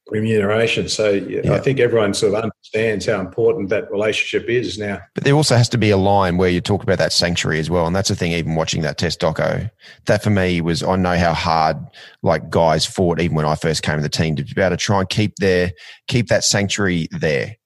remuneration. 0.10 0.88
So 0.88 1.12
yeah. 1.12 1.54
I 1.54 1.60
think 1.60 1.80
everyone 1.80 2.14
sort 2.14 2.34
of 2.34 2.44
understands 2.44 3.06
how 3.08 3.20
important 3.20 3.70
that 3.70 3.92
relationship 3.92 4.48
is 4.50 4.78
now. 4.78 5.02
But 5.16 5.24
there 5.24 5.34
also 5.34 5.58
has 5.58 5.70
to 5.70 5.78
be 5.78 5.90
a 5.90 5.98
line 5.98 6.38
where 6.38 6.50
you 6.50 6.62
talk 6.62 6.84
about 6.84 7.00
that 7.00 7.12
sanctuary 7.12 7.60
as 7.60 7.70
well. 7.70 7.88
And 7.88 7.96
that's 7.96 8.10
the 8.10 8.16
thing, 8.16 8.32
even 8.32 8.56
watching 8.56 8.82
that 8.84 8.98
test 8.98 9.20
doco, 9.20 9.70
that 10.06 10.24
for 10.24 10.30
me 10.30 10.62
was, 10.62 10.84
I 10.84 10.96
know 10.96 11.18
how 11.18 11.34
hard 11.34 11.78
like 12.22 12.50
guys 12.50 12.86
fought 12.86 13.20
even 13.20 13.36
when 13.36 13.46
I 13.46 13.56
first 13.56 13.82
came 13.82 13.96
to 13.96 14.02
the 14.02 14.10
team 14.10 14.36
to 14.36 14.44
be 14.44 14.62
able 14.62 14.72
to 14.72 14.78
try 14.78 15.00
and 15.00 15.10
keep 15.10 15.36
their, 15.38 15.74
keep 16.08 16.28
that 16.28 16.44
sanctuary 16.44 17.08
there. 17.12 17.58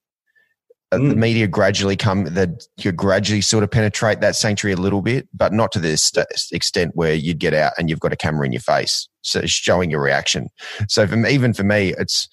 Mm. 0.92 1.10
The 1.10 1.16
media 1.16 1.46
gradually 1.46 1.96
come 1.96 2.24
that 2.24 2.66
you 2.78 2.90
gradually 2.90 3.40
sort 3.40 3.62
of 3.62 3.70
penetrate 3.70 4.20
that 4.20 4.34
sanctuary 4.34 4.72
a 4.72 4.76
little 4.76 5.02
bit, 5.02 5.28
but 5.32 5.52
not 5.52 5.70
to 5.72 5.78
this 5.78 6.12
extent 6.50 6.92
where 6.94 7.14
you'd 7.14 7.38
get 7.38 7.54
out 7.54 7.72
and 7.78 7.88
you've 7.88 8.00
got 8.00 8.12
a 8.12 8.16
camera 8.16 8.44
in 8.44 8.52
your 8.52 8.60
face, 8.60 9.08
so 9.22 9.42
showing 9.46 9.90
your 9.90 10.02
reaction. 10.02 10.48
So 10.88 11.06
from 11.06 11.26
even 11.26 11.54
for 11.54 11.62
me, 11.62 11.94
it's 11.96 12.28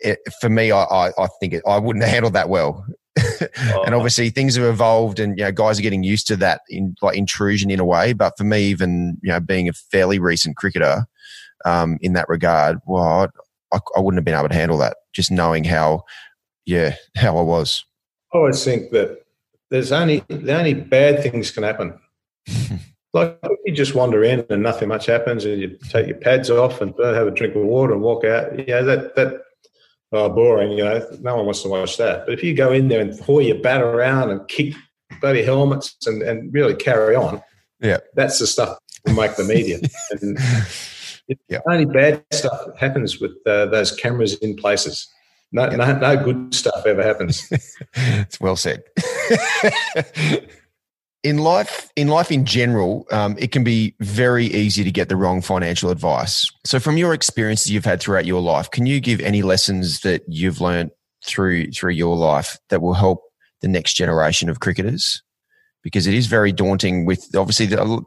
it, 0.00 0.18
for 0.40 0.48
me, 0.48 0.72
I, 0.72 0.82
I, 0.82 1.08
I 1.16 1.28
think 1.40 1.54
it, 1.54 1.62
I 1.66 1.78
wouldn't 1.78 2.04
have 2.04 2.12
handled 2.12 2.34
that 2.34 2.48
well. 2.48 2.84
oh. 3.40 3.82
and 3.86 3.94
obviously 3.94 4.28
things 4.28 4.56
have 4.56 4.64
evolved 4.66 5.18
and 5.18 5.38
you 5.38 5.44
know 5.44 5.50
guys 5.50 5.78
are 5.78 5.82
getting 5.82 6.02
used 6.02 6.26
to 6.26 6.36
that 6.36 6.60
in 6.68 6.94
like 7.00 7.16
intrusion 7.16 7.70
in 7.70 7.80
a 7.80 7.84
way 7.84 8.12
but 8.12 8.34
for 8.36 8.44
me 8.44 8.64
even 8.64 9.16
you 9.22 9.32
know 9.32 9.40
being 9.40 9.70
a 9.70 9.72
fairly 9.72 10.18
recent 10.18 10.54
cricketer 10.54 11.06
um, 11.64 11.96
in 12.02 12.12
that 12.12 12.28
regard 12.28 12.78
well 12.84 13.30
I, 13.72 13.78
I, 13.96 14.00
wouldn't 14.00 14.18
have 14.18 14.24
been 14.26 14.34
able 14.34 14.50
to 14.50 14.54
handle 14.54 14.76
that 14.78 14.98
just 15.14 15.30
knowing 15.30 15.64
how 15.64 16.02
yeah 16.66 16.94
how 17.16 17.38
I 17.38 17.42
was 17.42 17.84
I 18.34 18.38
always 18.38 18.62
think 18.64 18.90
that 18.90 19.26
there's 19.70 19.92
only 19.92 20.20
the 20.28 20.56
only 20.56 20.74
bad 20.74 21.22
things 21.22 21.50
can 21.50 21.62
happen. 21.62 21.98
like 23.12 23.38
you 23.64 23.72
just 23.72 23.94
wander 23.94 24.22
in 24.22 24.44
and 24.50 24.62
nothing 24.62 24.88
much 24.88 25.06
happens, 25.06 25.44
and 25.44 25.60
you 25.60 25.78
take 25.88 26.06
your 26.06 26.16
pads 26.16 26.50
off 26.50 26.80
and 26.80 26.94
have 26.98 27.26
a 27.26 27.30
drink 27.30 27.54
of 27.54 27.62
water 27.62 27.92
and 27.92 28.02
walk 28.02 28.24
out. 28.24 28.68
Yeah, 28.68 28.82
that 28.82 29.16
that 29.16 29.42
oh, 30.12 30.28
boring. 30.28 30.72
You 30.72 30.84
know, 30.84 31.06
no 31.20 31.36
one 31.36 31.46
wants 31.46 31.62
to 31.62 31.68
watch 31.68 31.96
that. 31.96 32.26
But 32.26 32.34
if 32.34 32.42
you 32.42 32.54
go 32.54 32.72
in 32.72 32.88
there 32.88 33.00
and 33.00 33.18
pour 33.18 33.42
your 33.42 33.58
bat 33.58 33.82
around 33.82 34.30
and 34.30 34.46
kick 34.48 34.74
bloody 35.20 35.42
helmets 35.42 35.96
and, 36.06 36.22
and 36.22 36.52
really 36.52 36.74
carry 36.74 37.16
on, 37.16 37.42
yeah, 37.80 37.98
that's 38.14 38.38
the 38.38 38.46
stuff 38.46 38.78
that 39.04 39.14
make 39.14 39.36
the 39.36 39.44
media. 39.44 39.80
and 40.20 40.38
yeah. 41.48 41.60
only 41.68 41.86
bad 41.86 42.24
stuff 42.32 42.60
happens 42.78 43.20
with 43.20 43.32
uh, 43.46 43.66
those 43.66 43.92
cameras 43.92 44.34
in 44.34 44.56
places. 44.56 45.08
No, 45.52 45.68
no, 45.68 45.98
no 45.98 46.24
good 46.24 46.54
stuff 46.54 46.84
ever 46.86 47.02
happens. 47.02 47.48
it's 47.94 48.40
well 48.40 48.56
said. 48.56 48.82
in 51.22 51.38
life, 51.38 51.90
in 51.96 52.08
life 52.08 52.30
in 52.30 52.44
general, 52.44 53.06
um, 53.10 53.36
it 53.38 53.52
can 53.52 53.64
be 53.64 53.94
very 54.00 54.46
easy 54.46 54.84
to 54.84 54.90
get 54.90 55.08
the 55.08 55.16
wrong 55.16 55.40
financial 55.40 55.90
advice. 55.90 56.50
So, 56.64 56.78
from 56.78 56.96
your 56.96 57.14
experiences 57.14 57.70
you've 57.70 57.84
had 57.84 58.00
throughout 58.00 58.26
your 58.26 58.40
life, 58.40 58.70
can 58.70 58.86
you 58.86 59.00
give 59.00 59.20
any 59.20 59.42
lessons 59.42 60.00
that 60.00 60.22
you've 60.28 60.60
learned 60.60 60.90
through 61.24 61.72
through 61.72 61.92
your 61.92 62.16
life 62.16 62.58
that 62.68 62.82
will 62.82 62.94
help 62.94 63.22
the 63.60 63.68
next 63.68 63.94
generation 63.94 64.48
of 64.48 64.60
cricketers? 64.60 65.22
Because 65.82 66.06
it 66.06 66.14
is 66.14 66.26
very 66.26 66.52
daunting. 66.52 67.06
With 67.06 67.34
obviously 67.36 67.66
the, 67.66 68.02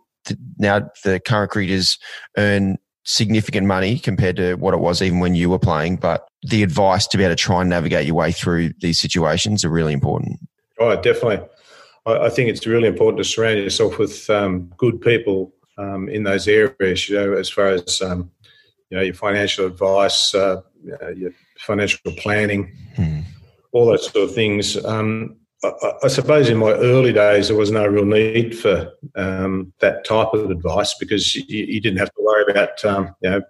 now 0.58 0.90
the 1.04 1.20
current 1.20 1.52
cricketers 1.52 1.98
earn 2.38 2.78
significant 3.04 3.66
money 3.66 3.98
compared 3.98 4.36
to 4.36 4.56
what 4.56 4.74
it 4.74 4.80
was 4.80 5.02
even 5.02 5.20
when 5.20 5.36
you 5.36 5.50
were 5.50 5.60
playing, 5.60 5.96
but 5.96 6.28
the 6.44 6.64
advice 6.64 7.08
to 7.08 7.18
be 7.18 7.24
able 7.24 7.36
to 7.36 7.42
try 7.42 7.62
and 7.62 7.70
navigate 7.70 8.06
your 8.06 8.16
way 8.16 8.32
through 8.32 8.72
these 8.80 9.00
situations 9.00 9.66
are 9.66 9.70
really 9.70 9.94
important. 9.94 10.40
Oh, 10.80 10.96
definitely. 10.96 11.40
I, 12.06 12.30
think 12.30 12.50
it's 12.50 12.66
really 12.66 12.88
important 12.88 13.18
to 13.18 13.24
surround 13.24 13.60
yourself 13.60 14.00
with 14.00 14.30
um, 14.30 14.72
good 14.78 15.00
people 15.02 15.54
um, 15.78 16.10
in 16.10 16.24
those 16.24 16.48
areas. 16.48 17.08
You 17.10 17.16
know, 17.18 17.34
as 17.34 17.50
far 17.50 17.68
as 17.68 18.02
um, 18.02 18.32
you 18.90 18.98
know, 18.98 19.04
your 19.04 19.14
financial 19.14 19.68
advice, 19.68 20.34
uh, 20.34 20.62
your 21.16 21.32
financial 21.60 22.12
planning, 22.18 22.76
hmm. 22.96 23.20
all 23.72 23.86
those 23.86 24.10
sort 24.10 24.30
of 24.30 24.34
things. 24.34 24.84
Um, 24.84 25.36
I, 25.64 25.94
I, 26.04 26.08
suppose 26.08 26.50
in 26.50 26.58
my 26.58 26.72
early 26.72 27.12
days 27.12 27.50
there 27.50 27.58
was 27.58 27.72
no 27.72 27.86
real 27.86 28.06
need 28.06 28.58
for 28.58 28.94
um, 29.16 29.74
that 29.80 30.06
type 30.06 30.34
of 30.34 30.50
advice 30.50 30.96
because 30.98 31.36
you, 31.36 31.66
you, 31.66 31.82
didn't 31.82 32.00
have 32.00 32.14
to 32.14 32.22
worry 32.22 32.46
about 32.50 32.84
um, 32.86 33.14
you 33.22 33.30
know 33.30 33.42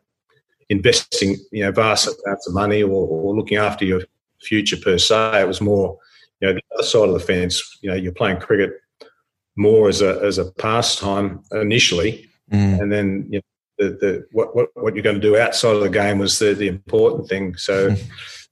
investing 0.69 1.37
you 1.51 1.63
know 1.63 1.71
vast 1.71 2.09
amounts 2.25 2.47
of 2.47 2.53
money 2.53 2.81
or, 2.81 3.07
or, 3.07 3.35
looking 3.35 3.57
after 3.57 3.85
your 3.85 4.01
future 4.41 4.77
per 4.77 4.97
se. 4.97 5.41
It 5.41 5.47
was 5.47 5.61
more 5.61 5.99
you 6.39 6.47
know 6.47 6.53
the 6.53 6.61
other 6.73 6.83
side 6.83 7.09
of 7.09 7.13
the 7.13 7.19
fence. 7.19 7.77
You 7.81 7.91
know 7.91 7.95
you're 7.95 8.11
playing 8.11 8.39
cricket 8.39 8.71
more 9.55 9.87
as 9.87 10.01
a 10.01 10.19
as 10.23 10.39
a 10.39 10.51
pastime 10.53 11.43
initially, 11.51 12.27
mm. 12.51 12.81
and 12.81 12.91
then 12.91 13.27
you 13.29 13.39
know, 13.39 13.43
the, 13.77 13.89
the 13.97 14.27
what, 14.31 14.55
what 14.55 14.69
what 14.73 14.95
you're 14.95 15.03
going 15.03 15.19
to 15.19 15.21
do 15.21 15.37
outside 15.37 15.75
of 15.75 15.81
the 15.81 15.89
game 15.89 16.17
was 16.17 16.39
the 16.39 16.53
the 16.53 16.67
important 16.67 17.29
thing. 17.29 17.55
So. 17.55 17.95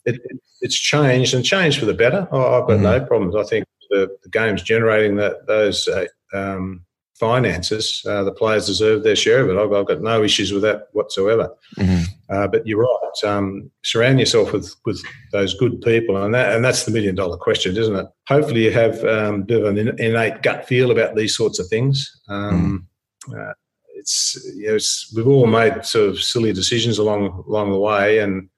it, 0.08 0.22
it's 0.62 0.76
changed 0.76 1.34
and 1.34 1.46
changed 1.46 1.80
for 1.80 1.86
the 1.86 1.94
better. 1.94 2.28
Oh, 2.32 2.62
I've 2.62 2.68
got 2.68 2.76
mm-hmm. 2.76 2.84
no 2.84 3.06
problems. 3.06 3.36
I 3.36 3.44
think 3.44 3.66
the, 3.90 4.10
the 4.24 4.30
game's 4.30 4.64
generating 4.64 5.18
that 5.18 5.48
those 5.48 5.88
uh, 5.88 6.06
um, 6.34 6.86
finances. 7.20 8.04
Uh, 8.08 8.24
the 8.24 8.32
players 8.32 8.68
deserve 8.68 9.04
their 9.04 9.16
share 9.16 9.42
of 9.42 9.50
it. 9.50 9.58
I've, 9.58 9.74
I've 9.74 9.88
got 9.88 10.02
no 10.02 10.24
issues 10.24 10.52
with 10.52 10.62
that 10.64 10.88
whatsoever. 10.94 11.50
Mm-hmm. 11.78 12.04
Uh, 12.30 12.48
but 12.48 12.66
you're 12.68 12.82
right. 12.82 13.30
Um, 13.30 13.72
surround 13.84 14.20
yourself 14.20 14.54
with, 14.54 14.76
with 14.86 15.02
those 15.32 15.54
good 15.54 15.82
people, 15.82 16.22
and 16.24 16.34
that 16.34 16.54
and 16.54 16.64
that's 16.64 16.86
the 16.86 16.92
million 16.92 17.16
dollar 17.16 17.38
question, 17.38 17.76
isn't 17.76 17.96
it? 17.96 18.06
Hopefully, 18.28 18.66
you 18.66 18.72
have 18.72 19.04
um, 19.06 19.42
a 19.42 19.46
bit 19.46 19.64
of 19.64 19.78
an 19.78 20.00
innate 20.00 20.44
gut 20.44 20.68
feel 20.68 20.92
about 20.92 21.16
these 21.16 21.36
sorts 21.36 21.60
of 21.60 21.68
things. 21.68 22.22
Um, 22.30 22.88
mm. 23.28 23.54
it's, 23.96 24.38
you 24.56 24.68
know, 24.68 24.76
it's, 24.76 25.12
we've 25.16 25.28
all 25.28 25.48
made 25.48 25.86
sort 25.86 26.10
of 26.10 26.20
silly 26.20 26.54
decisions 26.54 27.00
along 27.00 27.44
along 27.48 27.72
the 27.72 27.80
way, 27.80 28.20
and 28.20 28.50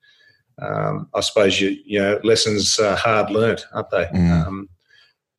um, 0.62 1.08
I 1.14 1.22
suppose 1.22 1.60
you 1.60 1.78
you 1.86 2.00
know 2.00 2.20
lessons 2.24 2.80
are 2.80 2.96
hard 2.96 3.30
learnt, 3.30 3.66
aren't 3.74 3.90
they? 3.92 4.06
Mm. 4.06 4.48
Um, 4.48 4.70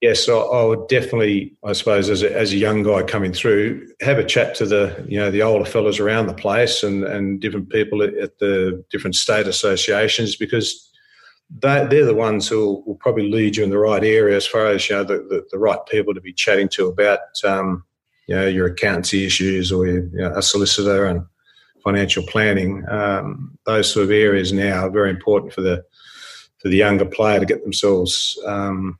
yes, 0.01 0.29
I, 0.29 0.35
I, 0.35 0.65
would 0.65 0.89
definitely, 0.89 1.55
I 1.65 1.73
suppose, 1.73 2.09
as 2.09 2.23
a, 2.23 2.37
as 2.37 2.53
a 2.53 2.57
young 2.57 2.83
guy 2.83 3.03
coming 3.03 3.33
through, 3.33 3.87
have 4.01 4.19
a 4.19 4.25
chat 4.25 4.55
to 4.57 4.67
the 4.67 5.05
you 5.09 5.19
know 5.19 5.31
the 5.31 5.43
older 5.43 5.65
fellas 5.65 5.99
around 5.99 6.27
the 6.27 6.35
place 6.35 6.83
and 6.83 7.05
and 7.05 7.41
different 7.41 7.71
people 7.71 8.03
at, 8.03 8.15
at 8.15 8.39
the 8.39 8.85
different 8.91 9.17
state 9.17 9.47
associations 9.47 10.37
because. 10.37 10.87
They, 11.53 11.85
they're 11.91 12.05
the 12.05 12.15
ones 12.15 12.47
who 12.47 12.61
will, 12.61 12.85
will, 12.85 12.95
probably 12.95 13.29
lead 13.29 13.57
you 13.57 13.65
in 13.65 13.71
the 13.71 13.79
right 13.79 14.05
area 14.05 14.37
as 14.37 14.47
far 14.47 14.67
as 14.67 14.89
you 14.89 14.95
know 14.95 15.03
the, 15.03 15.15
the, 15.15 15.45
the 15.51 15.59
right 15.59 15.81
people 15.91 16.15
to 16.15 16.21
be 16.21 16.33
chatting 16.33 16.69
to 16.69 16.87
about 16.87 17.19
um, 17.43 17.83
you 18.29 18.37
know 18.37 18.47
your 18.47 18.69
accountancy 18.69 19.27
issues 19.27 19.73
or 19.73 19.85
your, 19.85 20.05
you 20.05 20.19
know, 20.19 20.33
a 20.37 20.43
solicitor 20.43 21.07
and 21.07 21.27
financial 21.83 22.23
planning, 22.25 22.85
um, 22.89 23.59
those 23.67 23.93
sort 23.93 24.05
of 24.05 24.11
areas 24.11 24.53
now 24.53 24.87
are 24.87 24.91
very 24.91 25.11
important 25.11 25.53
for 25.53 25.61
the 25.61 25.85
for 26.59 26.69
the 26.69 26.77
younger 26.77 27.07
player 27.07 27.41
to 27.41 27.47
get 27.47 27.63
themselves 27.63 28.39
um, 28.45 28.99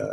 uh, 0.00 0.06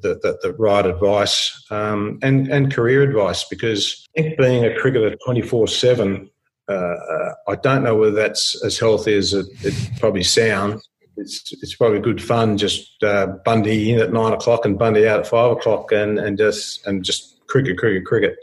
the, 0.00 0.18
the, 0.22 0.38
the, 0.42 0.52
right 0.54 0.86
advice 0.86 1.64
um, 1.70 2.18
and 2.22 2.48
and 2.48 2.72
career 2.72 3.02
advice 3.02 3.44
because 3.44 4.06
I 4.16 4.22
think 4.22 4.38
being 4.38 4.64
a 4.64 4.78
cricketer 4.78 5.16
twenty 5.24 5.42
four 5.42 5.66
seven. 5.68 6.30
Uh, 6.68 7.32
I 7.48 7.56
don't 7.56 7.82
know 7.82 7.96
whether 7.96 8.12
that's 8.12 8.62
as 8.64 8.78
healthy 8.78 9.16
as 9.16 9.32
it, 9.34 9.46
it 9.62 9.74
probably 9.98 10.22
sounds. 10.22 10.88
It's, 11.16 11.52
it's 11.60 11.74
probably 11.74 11.98
good 11.98 12.22
fun 12.22 12.56
just 12.56 13.02
uh, 13.02 13.26
Bundy 13.44 13.90
in 13.92 13.98
at 13.98 14.12
nine 14.12 14.32
o'clock 14.32 14.64
and 14.64 14.78
Bundy 14.78 15.08
out 15.08 15.18
at 15.18 15.26
five 15.26 15.50
o'clock 15.50 15.90
and, 15.90 16.18
and 16.20 16.38
just 16.38 16.86
and 16.86 17.04
just 17.04 17.44
cricket, 17.48 17.76
cricket, 17.76 18.06
cricket. 18.06 18.36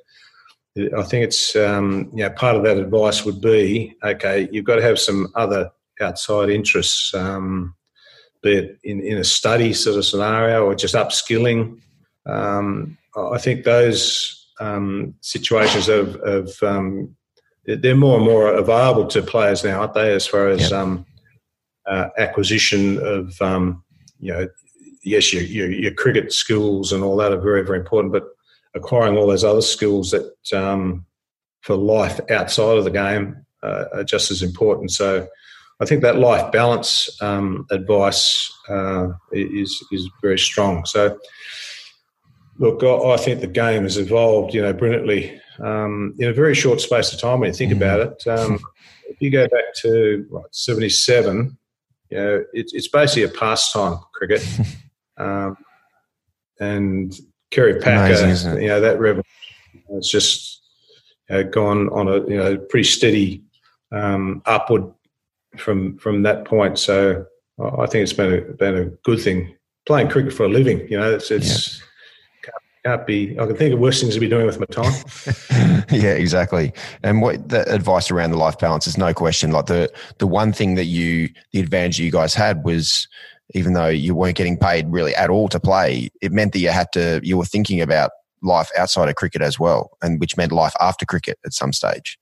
I 0.77 1.03
think 1.03 1.23
it's 1.23 1.55
um, 1.55 2.09
you 2.13 2.23
know 2.23 2.29
part 2.31 2.55
of 2.55 2.63
that 2.63 2.77
advice 2.77 3.25
would 3.25 3.41
be 3.41 3.95
okay. 4.03 4.47
You've 4.51 4.65
got 4.65 4.75
to 4.75 4.81
have 4.81 4.99
some 4.99 5.27
other 5.35 5.71
outside 5.99 6.49
interests, 6.49 7.13
um, 7.13 7.75
be 8.43 8.57
it 8.57 8.79
in, 8.83 9.01
in 9.01 9.17
a 9.17 9.23
study 9.23 9.73
sort 9.73 9.97
of 9.97 10.05
scenario 10.05 10.65
or 10.65 10.75
just 10.75 10.95
upskilling. 10.95 11.79
Um, 12.25 12.97
I 13.15 13.37
think 13.37 13.63
those 13.63 14.47
um, 14.59 15.15
situations 15.21 15.89
of, 15.89 16.15
of 16.17 16.51
um, 16.61 17.15
they're 17.65 17.95
more 17.95 18.17
and 18.17 18.25
more 18.25 18.53
available 18.53 19.07
to 19.07 19.21
players 19.21 19.63
now, 19.63 19.81
aren't 19.81 19.93
they? 19.93 20.13
As 20.13 20.27
far 20.27 20.47
as 20.49 20.61
yep. 20.61 20.71
Um, 20.71 21.05
uh, 21.85 22.09
acquisition 22.17 22.97
of 23.01 23.33
you 24.19 24.33
know, 24.33 24.47
yes, 25.03 25.33
your, 25.33 25.43
your, 25.43 25.71
your 25.71 25.93
cricket 25.93 26.33
skills 26.33 26.91
and 26.91 27.03
all 27.03 27.15
that 27.17 27.31
are 27.31 27.39
very 27.39 27.63
very 27.63 27.79
important, 27.79 28.13
but 28.13 28.36
acquiring 28.77 29.17
all 29.17 29.27
those 29.27 29.43
other 29.43 29.61
skills 29.61 30.11
that 30.11 30.57
um, 30.57 31.05
for 31.61 31.75
life 31.75 32.19
outside 32.29 32.77
of 32.77 32.83
the 32.83 32.91
game 32.91 33.45
uh, 33.63 33.85
are 33.93 34.03
just 34.03 34.31
as 34.31 34.41
important. 34.41 34.91
So 34.91 35.27
I 35.79 35.85
think 35.85 36.01
that 36.01 36.17
life 36.17 36.51
balance 36.51 37.21
um, 37.21 37.65
advice 37.71 38.51
uh, 38.69 39.09
is 39.31 39.83
is 39.91 40.09
very 40.21 40.39
strong. 40.39 40.85
So 40.85 41.17
look, 42.57 42.83
I, 42.83 43.17
think 43.17 43.41
the 43.41 43.47
game 43.47 43.83
has 43.83 43.97
evolved, 43.97 44.53
you 44.53 44.61
know, 44.61 44.73
brilliantly 44.73 45.39
um, 45.59 46.15
in 46.17 46.29
a 46.29 46.33
very 46.33 46.55
short 46.55 46.81
space 46.81 47.13
of 47.13 47.19
time. 47.19 47.39
When 47.39 47.49
you 47.49 47.53
think 47.53 47.73
mm. 47.73 47.77
about 47.77 47.99
it, 47.99 48.27
um, 48.27 48.59
if 49.09 49.21
you 49.21 49.29
go 49.29 49.47
back 49.47 49.75
to 49.81 50.25
what, 50.29 50.55
'77, 50.55 51.57
you 52.09 52.17
know, 52.17 52.43
it, 52.53 52.71
it's 52.73 52.87
basically 52.87 53.23
a 53.23 53.29
pastime 53.29 53.99
cricket. 54.13 54.47
Um, 55.19 55.57
and 56.59 57.11
Kerry 57.51 57.79
Packer, 57.79 58.23
Amazing, 58.23 58.61
you 58.61 58.67
know, 58.67 58.81
that 58.81 58.99
revenue 58.99 59.23
has 59.93 60.07
just 60.09 60.61
uh, 61.29 61.43
gone 61.43 61.89
on 61.89 62.07
a 62.07 62.17
you 62.27 62.37
know 62.37 62.57
pretty 62.57 62.83
steady 62.83 63.43
um, 63.91 64.41
upward 64.45 64.91
from 65.57 65.97
from 65.97 66.23
that 66.23 66.45
point. 66.45 66.77
So 66.79 67.25
I 67.59 67.85
think 67.87 68.03
it's 68.03 68.13
been 68.13 68.33
a, 68.33 68.41
been 68.53 68.77
a 68.77 68.85
good 69.03 69.21
thing. 69.21 69.55
Playing 69.85 70.09
cricket 70.09 70.33
for 70.33 70.43
a 70.43 70.49
living, 70.49 70.87
you 70.89 70.99
know, 70.99 71.13
it's 71.13 71.31
it's. 71.31 71.77
Yeah. 71.77 71.83
Can't, 72.85 73.05
be. 73.05 73.37
I 73.37 73.45
can 73.45 73.57
think 73.57 73.73
of 73.73 73.81
worse 73.81 73.99
things 73.99 74.13
to 74.13 74.19
be 74.21 74.29
doing 74.29 74.45
with 74.45 74.61
my 74.61 74.65
time. 74.67 74.93
yeah, 75.91 76.13
exactly. 76.13 76.71
And 77.03 77.21
what 77.21 77.49
the 77.49 77.69
advice 77.69 78.09
around 78.09 78.31
the 78.31 78.37
life 78.37 78.57
balance 78.59 78.87
is 78.87 78.97
no 78.97 79.13
question. 79.13 79.51
Like 79.51 79.65
the 79.65 79.91
the 80.19 80.27
one 80.27 80.53
thing 80.53 80.75
that 80.75 80.85
you, 80.85 81.27
the 81.51 81.59
advantage 81.59 81.99
you 81.99 82.11
guys 82.11 82.33
had 82.33 82.63
was 82.63 83.09
even 83.53 83.73
though 83.73 83.87
you 83.87 84.15
weren't 84.15 84.37
getting 84.37 84.57
paid 84.57 84.87
really 84.89 85.15
at 85.15 85.29
all 85.29 85.47
to 85.49 85.59
play, 85.59 86.09
it 86.21 86.31
meant 86.31 86.53
that 86.53 86.59
you 86.59 86.69
had 86.69 86.87
to, 86.93 87.19
you 87.23 87.37
were 87.37 87.45
thinking 87.45 87.81
about 87.81 88.11
life 88.43 88.69
outside 88.77 89.09
of 89.09 89.15
cricket 89.15 89.41
as 89.41 89.59
well, 89.59 89.91
and 90.01 90.19
which 90.19 90.37
meant 90.37 90.51
life 90.51 90.73
after 90.79 91.05
cricket 91.05 91.39
at 91.45 91.53
some 91.53 91.73
stage. 91.73 92.17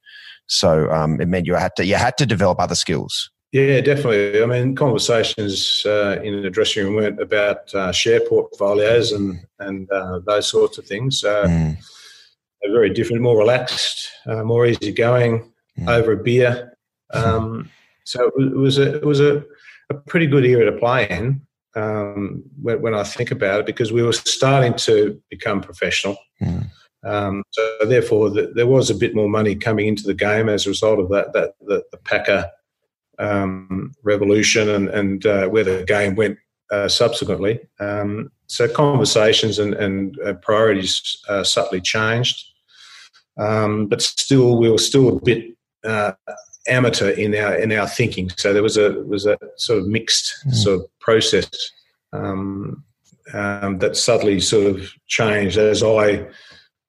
So 0.47 0.89
um, 0.91 1.19
it 1.19 1.27
meant 1.27 1.47
you 1.47 1.55
had 1.55 1.75
to, 1.77 1.85
you 1.85 1.95
had 1.95 2.17
to 2.17 2.25
develop 2.25 2.59
other 2.59 2.75
skills. 2.75 3.31
Yeah, 3.51 3.79
definitely. 3.79 4.43
I 4.43 4.45
mean, 4.45 4.75
conversations 4.75 5.83
uh, 5.85 6.19
in 6.21 6.41
the 6.41 6.49
dressing 6.49 6.83
room 6.83 6.95
weren't 6.95 7.21
about 7.21 7.73
uh, 7.73 7.93
share 7.93 8.19
portfolios 8.19 9.13
and 9.13 9.39
and 9.59 9.89
uh, 9.91 10.19
those 10.25 10.49
sorts 10.49 10.77
of 10.77 10.85
things. 10.85 11.21
Mm. 11.23 11.77
They're 12.61 12.73
very 12.73 12.89
different, 12.89 13.21
more 13.21 13.37
relaxed, 13.37 14.09
uh, 14.25 14.43
more 14.43 14.65
easygoing, 14.65 15.53
mm. 15.79 15.87
over 15.87 16.11
a 16.11 16.17
beer. 16.17 16.71
Um, 17.13 17.69
so 18.03 18.31
it 18.35 18.57
was 18.57 18.77
a 18.79 18.95
it 18.95 19.05
was 19.05 19.21
a 19.21 19.45
a 19.89 19.93
pretty 19.93 20.27
good 20.27 20.45
era 20.45 20.65
to 20.71 20.77
play 20.77 21.07
in. 21.09 21.41
um, 21.75 22.43
when, 22.61 22.81
when, 22.81 22.93
I 22.93 23.03
think 23.03 23.31
about 23.31 23.59
it 23.59 23.65
because 23.65 23.91
we 23.91 24.01
were 24.01 24.13
starting 24.13 24.75
to 24.75 25.21
become 25.29 25.61
professional. 25.61 26.17
Mm. 26.41 26.69
Um, 27.03 27.43
so 27.51 27.77
therefore, 27.85 28.29
the, 28.29 28.51
there 28.55 28.67
was 28.67 28.89
a 28.89 28.95
bit 28.95 29.13
more 29.13 29.29
money 29.29 29.55
coming 29.55 29.87
into 29.87 30.03
the 30.03 30.13
game 30.13 30.49
as 30.49 30.65
a 30.65 30.69
result 30.69 30.99
of 30.99 31.09
that. 31.09 31.33
That 31.33 31.53
the, 31.61 31.83
the 31.91 31.97
Packer 31.97 32.49
um, 33.19 33.91
revolution 34.03 34.69
and, 34.69 34.89
and 34.89 35.25
uh, 35.25 35.47
where 35.47 35.63
the 35.63 35.83
game 35.85 36.15
went 36.15 36.37
uh, 36.71 36.87
subsequently. 36.87 37.59
Um, 37.79 38.31
so 38.47 38.67
conversations 38.67 39.59
and, 39.59 39.73
and 39.73 40.19
uh, 40.21 40.33
priorities 40.35 41.17
uh, 41.27 41.43
subtly 41.43 41.81
changed, 41.81 42.43
um, 43.37 43.87
but 43.87 44.01
still 44.01 44.57
we 44.57 44.69
were 44.69 44.77
still 44.77 45.09
a 45.09 45.21
bit 45.21 45.55
uh, 45.83 46.13
amateur 46.67 47.09
in 47.09 47.35
our 47.35 47.55
in 47.55 47.71
our 47.71 47.87
thinking. 47.87 48.29
So 48.37 48.53
there 48.53 48.63
was 48.63 48.77
a 48.77 48.93
was 49.03 49.25
a 49.25 49.37
sort 49.57 49.79
of 49.79 49.87
mixed 49.87 50.33
mm. 50.47 50.53
sort 50.53 50.81
of 50.81 50.99
process 50.99 51.49
um, 52.13 52.83
um, 53.33 53.79
that 53.79 53.97
subtly 53.97 54.39
sort 54.39 54.67
of 54.67 54.91
changed 55.07 55.57
as 55.57 55.83
I 55.83 56.27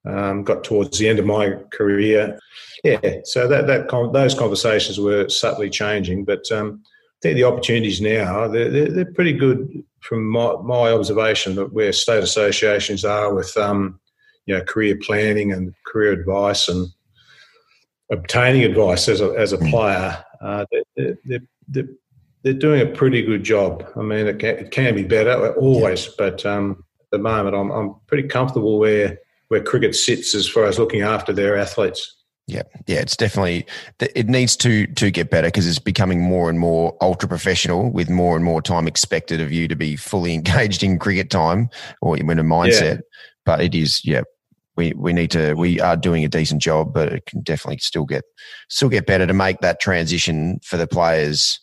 um, 0.05 0.43
got 0.43 0.63
towards 0.63 0.97
the 0.97 1.09
end 1.09 1.19
of 1.19 1.25
my 1.25 1.55
career. 1.71 2.39
Yeah, 2.83 2.99
so 3.23 3.47
that 3.47 3.67
that 3.67 3.89
those 4.13 4.35
conversations 4.35 4.99
were 4.99 5.29
subtly 5.29 5.69
changing, 5.69 6.25
but 6.25 6.49
um, 6.51 6.81
I 6.85 7.17
think 7.21 7.35
the 7.35 7.43
opportunities 7.43 7.99
now 7.99 8.47
they're, 8.47 8.69
they're, 8.69 8.91
they're 8.91 9.13
pretty 9.13 9.33
good 9.33 9.83
from 10.01 10.29
my, 10.29 10.53
my 10.63 10.91
observation 10.91 11.55
that 11.55 11.73
where 11.73 11.91
state 11.91 12.23
associations 12.23 13.03
are 13.03 13.33
with 13.33 13.55
um, 13.57 13.99
you 14.45 14.55
know 14.55 14.63
career 14.63 14.97
planning 15.01 15.51
and 15.51 15.73
career 15.85 16.13
advice 16.13 16.69
and 16.69 16.87
obtaining 18.11 18.63
advice 18.63 19.07
as 19.07 19.21
a, 19.21 19.29
as 19.37 19.53
a 19.53 19.57
mm. 19.57 19.69
player, 19.69 20.23
uh, 20.41 20.65
they're, 20.71 21.17
they're, 21.25 21.39
they're, 21.67 21.89
they're, 22.43 22.53
doing 22.53 22.81
a 22.81 22.85
pretty 22.85 23.21
good 23.21 23.43
job. 23.43 23.85
I 23.95 24.01
mean, 24.01 24.27
it 24.27 24.39
can, 24.39 24.57
it 24.57 24.71
can 24.71 24.95
be 24.95 25.03
better 25.03 25.53
always, 25.55 26.05
yeah. 26.05 26.11
but 26.17 26.45
um, 26.45 26.83
at 27.01 27.11
the 27.11 27.17
moment, 27.17 27.55
I'm, 27.55 27.71
I'm 27.71 27.95
pretty 28.07 28.27
comfortable 28.27 28.79
where 28.79 29.17
where 29.49 29.63
cricket 29.63 29.95
sits 29.95 30.35
as 30.35 30.47
far 30.47 30.65
as 30.65 30.77
looking 30.77 31.01
after 31.01 31.31
their 31.31 31.57
athletes. 31.57 32.15
Yeah, 32.47 32.63
yeah, 32.85 32.99
it's 32.99 33.17
definitely 33.17 33.65
it 33.99 34.29
needs 34.29 34.55
to 34.57 34.87
to 34.87 35.11
get 35.11 35.29
better 35.29 35.49
because 35.49 35.67
it's 35.67 35.79
becoming 35.79 36.21
more 36.21 36.49
and 36.49 36.59
more 36.59 36.95
ultra 37.01 37.27
professional 37.27 37.91
with 37.91 38.09
more 38.09 38.37
and 38.37 38.45
more 38.45 38.61
time 38.61 38.87
expected 38.87 39.41
of 39.41 39.51
you 39.51 39.67
to 39.67 39.75
be 39.75 39.97
fully 39.97 40.33
engaged 40.33 40.81
in 40.81 40.97
cricket 40.97 41.29
time 41.29 41.69
or 42.01 42.17
in 42.17 42.29
a 42.39 42.43
mindset. 42.43 42.95
Yeah. 42.95 43.01
But 43.45 43.61
it 43.61 43.75
is, 43.75 44.01
yeah, 44.03 44.21
we 44.77 44.93
we 44.93 45.11
need 45.11 45.31
to 45.31 45.55
we 45.55 45.81
are 45.81 45.97
doing 45.97 46.23
a 46.23 46.29
decent 46.29 46.61
job, 46.61 46.93
but 46.93 47.11
it 47.11 47.25
can 47.25 47.41
definitely 47.41 47.79
still 47.79 48.05
get 48.05 48.23
still 48.69 48.89
get 48.89 49.07
better 49.07 49.25
to 49.25 49.33
make 49.33 49.59
that 49.59 49.81
transition 49.81 50.59
for 50.63 50.77
the 50.77 50.87
players 50.87 51.59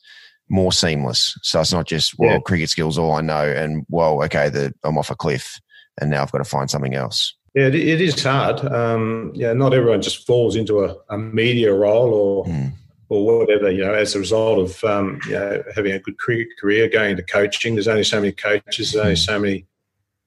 more 0.48 0.72
seamless. 0.72 1.38
So 1.42 1.60
it's 1.60 1.72
not 1.72 1.86
just 1.86 2.14
well, 2.18 2.32
yeah. 2.32 2.38
cricket 2.40 2.68
skills 2.68 2.98
all 2.98 3.12
I 3.12 3.20
know, 3.20 3.44
and 3.44 3.86
well, 3.88 4.22
okay, 4.24 4.50
the, 4.50 4.74
I'm 4.84 4.98
off 4.98 5.10
a 5.10 5.16
cliff, 5.16 5.58
and 6.00 6.10
now 6.10 6.22
I've 6.22 6.32
got 6.32 6.38
to 6.38 6.44
find 6.44 6.70
something 6.70 6.94
else. 6.94 7.34
Yeah, 7.54 7.68
it, 7.68 7.76
it 7.76 8.00
is 8.00 8.22
hard. 8.22 8.60
Um, 8.64 9.30
yeah, 9.34 9.52
not 9.52 9.72
everyone 9.72 10.02
just 10.02 10.26
falls 10.26 10.56
into 10.56 10.84
a, 10.84 10.96
a 11.08 11.16
media 11.16 11.72
role 11.72 12.12
or 12.12 12.44
mm. 12.46 12.72
or 13.08 13.38
whatever. 13.38 13.70
You 13.70 13.84
know, 13.84 13.94
as 13.94 14.16
a 14.16 14.18
result 14.18 14.58
of 14.58 14.84
um, 14.84 15.20
you 15.26 15.34
know, 15.34 15.62
having 15.74 15.92
a 15.92 16.00
good 16.00 16.18
cricket 16.18 16.48
career, 16.60 16.88
going 16.88 17.16
to 17.16 17.22
coaching. 17.22 17.74
There's 17.74 17.88
only 17.88 18.04
so 18.04 18.20
many 18.20 18.32
coaches. 18.32 18.92
There's 18.92 18.96
only 18.96 19.14
hmm. 19.14 19.16
so 19.16 19.38
many 19.38 19.66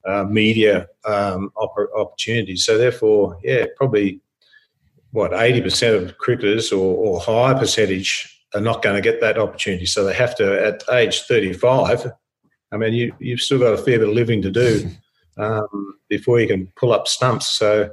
uh, 0.06 0.24
media 0.24 0.88
um, 1.04 1.50
opportunities. 1.96 2.64
So 2.64 2.78
therefore, 2.78 3.38
yeah, 3.42 3.66
probably 3.76 4.20
what 5.12 5.32
eighty 5.32 5.60
percent 5.60 5.96
of 5.96 6.18
cricketers 6.18 6.72
or, 6.72 6.96
or 6.96 7.20
higher 7.20 7.58
percentage 7.58 8.34
are 8.54 8.60
not 8.60 8.82
going 8.82 8.96
to 8.96 9.02
get 9.02 9.20
that 9.20 9.38
opportunity. 9.38 9.86
So 9.86 10.04
they 10.04 10.14
have 10.14 10.34
to 10.36 10.66
at 10.66 10.82
age 10.92 11.22
thirty 11.22 11.52
five. 11.52 12.10
I 12.72 12.76
mean, 12.76 12.92
you 12.92 13.14
you've 13.18 13.40
still 13.40 13.58
got 13.58 13.74
a 13.74 13.78
fair 13.78 13.98
bit 13.98 14.08
of 14.08 14.14
living 14.14 14.42
to 14.42 14.50
do 14.50 14.90
um, 15.38 15.94
before 16.08 16.40
you 16.40 16.48
can 16.48 16.72
pull 16.76 16.92
up 16.92 17.08
stumps. 17.08 17.48
So. 17.48 17.90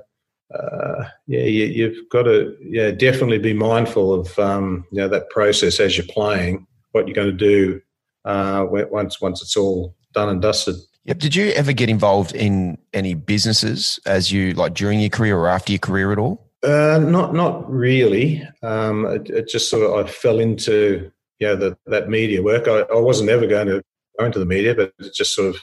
Uh, 0.54 1.06
yeah, 1.26 1.40
you, 1.40 1.86
have 1.86 2.10
got 2.12 2.22
to 2.22 2.56
yeah 2.62 2.92
definitely 2.92 3.40
be 3.40 3.52
mindful 3.52 4.14
of 4.14 4.38
um, 4.38 4.86
you 4.92 5.02
know 5.02 5.08
that 5.08 5.28
process 5.32 5.80
as 5.80 5.98
you're 5.98 6.06
playing. 6.06 6.68
What 6.92 7.08
you're 7.08 7.16
going 7.16 7.32
to 7.32 7.34
do 7.34 7.82
uh, 8.26 8.66
once 8.70 9.20
once 9.20 9.42
it's 9.42 9.58
all 9.58 9.96
done 10.14 10.30
and 10.30 10.42
dusted. 10.42 10.76
Yep. 11.06 11.20
Did 11.20 11.36
you 11.36 11.52
ever 11.52 11.72
get 11.72 11.88
involved 11.88 12.34
in 12.36 12.80
any 12.92 13.14
businesses 13.14 14.00
as 14.08 14.32
you 14.32 14.54
like 14.54 14.74
during 14.74 15.00
your 15.00 15.12
career 15.12 15.38
or 15.38 15.48
after 15.48 15.72
your 15.72 15.80
career 15.80 16.12
at 16.12 16.18
all? 16.18 16.50
Uh, 16.64 16.98
not 17.00 17.36
not 17.36 17.70
really. 17.72 18.48
Um, 18.64 19.06
it, 19.06 19.30
it, 19.30 19.48
just 19.48 19.70
sort 19.70 19.84
of 19.84 20.06
I 20.06 20.10
fell 20.10 20.40
into 20.40 21.12
you 21.40 21.48
know 21.48 21.56
the, 21.56 21.78
that 21.86 22.10
media 22.10 22.42
work. 22.42 22.68
I, 22.68 22.82
I 22.92 23.00
wasn't 23.00 23.30
ever 23.30 23.46
going 23.46 23.68
to 23.68 23.84
go 24.18 24.26
into 24.26 24.40
the 24.40 24.48
media, 24.48 24.74
but 24.74 24.94
it 24.98 25.14
just 25.14 25.36
sort 25.36 25.50
of 25.50 25.62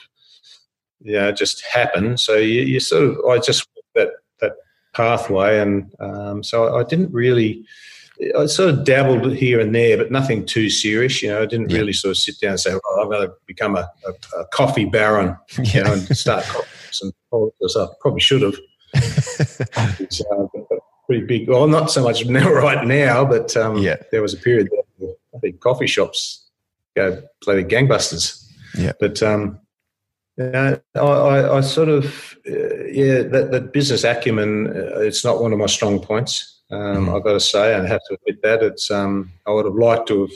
you 1.01 1.13
know 1.13 1.33
just 1.33 1.61
happened. 1.65 2.21
So 2.21 2.35
you, 2.35 2.61
you 2.61 2.79
sort 2.79 3.03
of 3.03 3.25
I 3.25 3.39
just 3.39 3.67
that 3.95 4.11
that 4.39 4.53
pathway, 4.93 5.59
and 5.59 5.93
um, 5.99 6.41
so 6.41 6.77
I 6.77 6.83
didn't 6.83 7.11
really 7.11 7.65
I 8.37 8.45
sort 8.45 8.69
of 8.69 8.85
dabbled 8.85 9.33
here 9.33 9.59
and 9.59 9.73
there, 9.73 9.97
but 9.97 10.11
nothing 10.11 10.45
too 10.45 10.69
serious. 10.69 11.21
You 11.21 11.29
know, 11.29 11.41
I 11.41 11.45
didn't 11.45 11.69
yeah. 11.69 11.79
really 11.79 11.93
sort 11.93 12.11
of 12.11 12.17
sit 12.17 12.39
down 12.39 12.51
and 12.51 12.59
say, 12.59 12.71
well, 12.71 13.01
I'm 13.01 13.09
going 13.09 13.27
to 13.27 13.33
become 13.45 13.75
a, 13.75 13.89
a, 14.07 14.39
a 14.39 14.45
coffee 14.47 14.85
baron, 14.85 15.37
yeah. 15.57 15.63
you 15.73 15.83
know, 15.83 15.93
and 15.93 16.17
start 16.17 16.45
all 17.31 17.53
this 17.59 17.71
stuff. 17.73 17.91
Probably 17.99 18.21
should 18.21 18.41
have. 18.41 18.55
it's 18.93 20.21
uh, 20.21 20.45
pretty 21.07 21.25
big. 21.25 21.49
Well, 21.49 21.67
not 21.67 21.91
so 21.91 22.03
much 22.03 22.25
now, 22.25 22.51
right 22.53 22.85
now, 22.85 23.25
but 23.25 23.55
um, 23.57 23.77
yeah. 23.77 23.97
there 24.11 24.21
was 24.21 24.33
a 24.33 24.37
period 24.37 24.69
that 24.71 25.15
I 25.35 25.39
think 25.39 25.59
coffee 25.59 25.87
shops 25.87 26.49
go 26.95 27.21
bloody 27.45 27.63
gangbusters. 27.63 28.45
Yeah. 28.77 28.93
But 28.99 29.21
um, 29.23 29.59
yeah, 30.37 30.77
I, 30.95 30.99
I, 30.99 31.57
I, 31.57 31.61
sort 31.61 31.89
of, 31.89 32.37
uh, 32.47 32.85
yeah, 32.85 33.21
that, 33.21 33.49
that 33.51 33.73
business 33.73 34.03
acumen, 34.03 34.67
uh, 34.67 34.99
it's 34.99 35.23
not 35.23 35.41
one 35.41 35.53
of 35.53 35.59
my 35.59 35.67
strong 35.67 35.99
points. 35.99 36.52
Um, 36.73 37.05
mm. 37.05 37.15
I've 37.15 37.23
got 37.23 37.33
to 37.33 37.39
say, 37.39 37.75
and 37.75 37.85
I 37.85 37.89
have 37.89 38.01
to 38.09 38.15
admit 38.15 38.41
that 38.41 38.63
it's. 38.63 38.89
Um, 38.89 39.31
I 39.45 39.51
would 39.51 39.65
have 39.65 39.75
liked 39.75 40.07
to 40.07 40.21
have, 40.21 40.31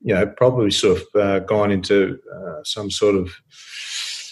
you 0.00 0.14
know, 0.14 0.26
probably 0.26 0.70
sort 0.70 0.98
of 0.98 1.20
uh, 1.20 1.38
gone 1.40 1.70
into 1.70 2.18
uh, 2.34 2.62
some 2.64 2.90
sort 2.90 3.14
of 3.14 3.30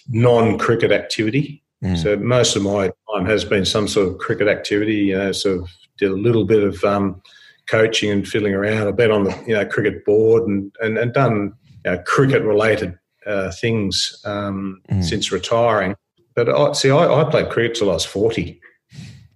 non-cricket 0.09 0.92
activity. 0.92 1.62
Mm. 1.82 2.03
So 2.03 2.16
most 2.16 2.57
of 2.57 2.62
my 2.62 2.90
time 3.12 3.26
has 3.26 3.45
been 3.45 3.64
some 3.64 3.88
sort 3.88 4.09
of 4.09 4.18
cricket 4.18 4.49
activity. 4.49 4.97
You 4.97 5.18
know, 5.18 5.32
sort 5.32 5.61
of 5.61 5.68
did 5.99 6.11
a 6.11 6.16
little 6.16 6.45
bit 6.45 6.62
of 6.62 6.82
um, 6.84 7.20
coaching 7.68 8.11
and 8.11 8.26
fiddling 8.26 8.55
around. 8.55 8.88
I've 8.88 8.97
been 8.97 9.11
on 9.11 9.24
the 9.24 9.45
you 9.47 9.55
know 9.55 9.66
cricket 9.66 10.05
board 10.05 10.49
and 10.49 10.72
and, 10.80 10.97
and 10.99 11.12
done 11.12 11.53
you 11.84 11.90
know, 11.90 11.99
cricket-related 12.07 12.99
uh, 13.26 13.51
things 13.51 14.20
um, 14.24 14.80
mm. 14.90 15.05
since 15.05 15.30
retiring. 15.30 15.95
But 16.34 16.49
I, 16.49 16.72
see, 16.72 16.90
I, 16.90 17.07
I 17.07 17.30
played 17.30 17.51
cricket 17.51 17.76
till 17.76 17.90
I 17.90 17.95
was 17.95 18.07
forty. 18.07 18.61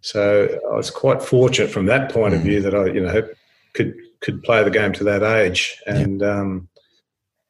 So 0.00 0.60
I 0.70 0.76
was 0.76 0.90
quite 0.90 1.22
fortunate 1.22 1.70
from 1.70 1.86
that 1.86 2.12
point 2.12 2.34
of 2.34 2.40
view 2.40 2.60
that 2.62 2.74
I, 2.74 2.86
you 2.86 3.00
know, 3.00 3.28
could 3.74 3.94
could 4.20 4.42
play 4.42 4.62
the 4.62 4.70
game 4.70 4.92
to 4.94 5.04
that 5.04 5.22
age, 5.22 5.80
and 5.86 6.20
yep. 6.20 6.30
um, 6.30 6.68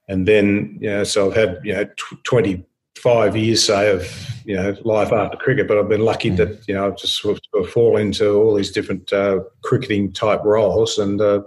and 0.09 0.27
then 0.27 0.79
you 0.81 0.91
know, 0.91 1.05
so 1.05 1.29
I've 1.29 1.37
had 1.37 1.61
you 1.65 1.75
know 1.75 1.87
twenty 2.25 2.65
five 2.97 3.37
years 3.37 3.65
say 3.65 3.91
of 3.91 4.11
you 4.45 4.57
know 4.57 4.77
life 4.85 5.13
after 5.13 5.37
cricket, 5.37 5.69
but 5.69 5.79
I've 5.79 5.89
been 5.89 6.05
lucky 6.05 6.31
mm. 6.31 6.37
that 6.39 6.67
you 6.67 6.75
know 6.75 6.87
I've 6.87 6.97
just 6.97 7.17
sort 7.17 7.41
of 7.55 7.71
fall 7.71 7.97
into 7.97 8.35
all 8.35 8.55
these 8.55 8.73
different 8.73 9.13
uh, 9.13 9.41
cricketing 9.63 10.13
type 10.13 10.41
roles, 10.45 10.99
and 10.99 11.21
uh, 11.21 11.43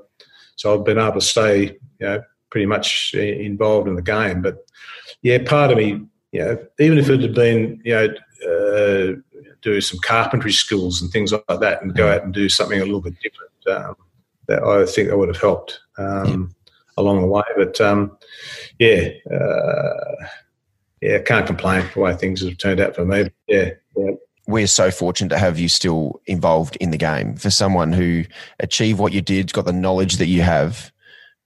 so 0.55 0.73
I've 0.73 0.85
been 0.85 0.99
able 0.99 1.13
to 1.13 1.21
stay 1.21 1.77
you 1.99 2.07
know 2.07 2.21
pretty 2.49 2.65
much 2.65 3.13
involved 3.13 3.87
in 3.87 3.95
the 3.95 4.01
game. 4.01 4.41
But 4.41 4.65
yeah, 5.21 5.39
part 5.45 5.71
of 5.71 5.77
me, 5.77 6.05
you 6.31 6.39
know, 6.39 6.57
even 6.79 6.97
if 6.97 7.09
it 7.09 7.21
had 7.21 7.33
been 7.33 7.81
you 7.83 7.93
know. 7.93 8.13
Uh, 8.41 9.21
do 9.61 9.79
some 9.81 9.99
carpentry 10.03 10.51
skills 10.51 11.01
and 11.01 11.11
things 11.11 11.31
like 11.31 11.59
that 11.59 11.81
and 11.81 11.95
go 11.95 12.11
out 12.11 12.23
and 12.23 12.33
do 12.33 12.49
something 12.49 12.79
a 12.79 12.85
little 12.85 13.01
bit 13.01 13.15
different. 13.21 13.51
Um, 13.67 13.95
that 14.47 14.63
I 14.63 14.85
think 14.85 15.09
that 15.09 15.17
would 15.17 15.29
have 15.29 15.41
helped 15.41 15.79
um, 15.97 16.25
yeah. 16.27 16.73
along 16.97 17.21
the 17.21 17.27
way. 17.27 17.43
But 17.55 17.79
um, 17.79 18.17
yeah, 18.79 19.09
uh, 19.31 20.25
yeah, 21.01 21.19
can't 21.19 21.47
complain 21.47 21.83
for 21.87 21.93
the 21.93 21.99
way 22.01 22.15
things 22.15 22.41
have 22.41 22.57
turned 22.57 22.79
out 22.79 22.95
for 22.95 23.05
me. 23.05 23.29
Yeah, 23.47 23.71
yeah. 23.95 24.11
We're 24.47 24.67
so 24.67 24.91
fortunate 24.91 25.29
to 25.29 25.37
have 25.37 25.59
you 25.59 25.69
still 25.69 26.19
involved 26.25 26.75
in 26.77 26.91
the 26.91 26.97
game. 26.97 27.35
For 27.35 27.49
someone 27.49 27.93
who 27.93 28.25
achieved 28.59 28.99
what 28.99 29.13
you 29.13 29.21
did, 29.21 29.53
got 29.53 29.65
the 29.65 29.73
knowledge 29.73 30.17
that 30.17 30.27
you 30.27 30.41
have, 30.41 30.91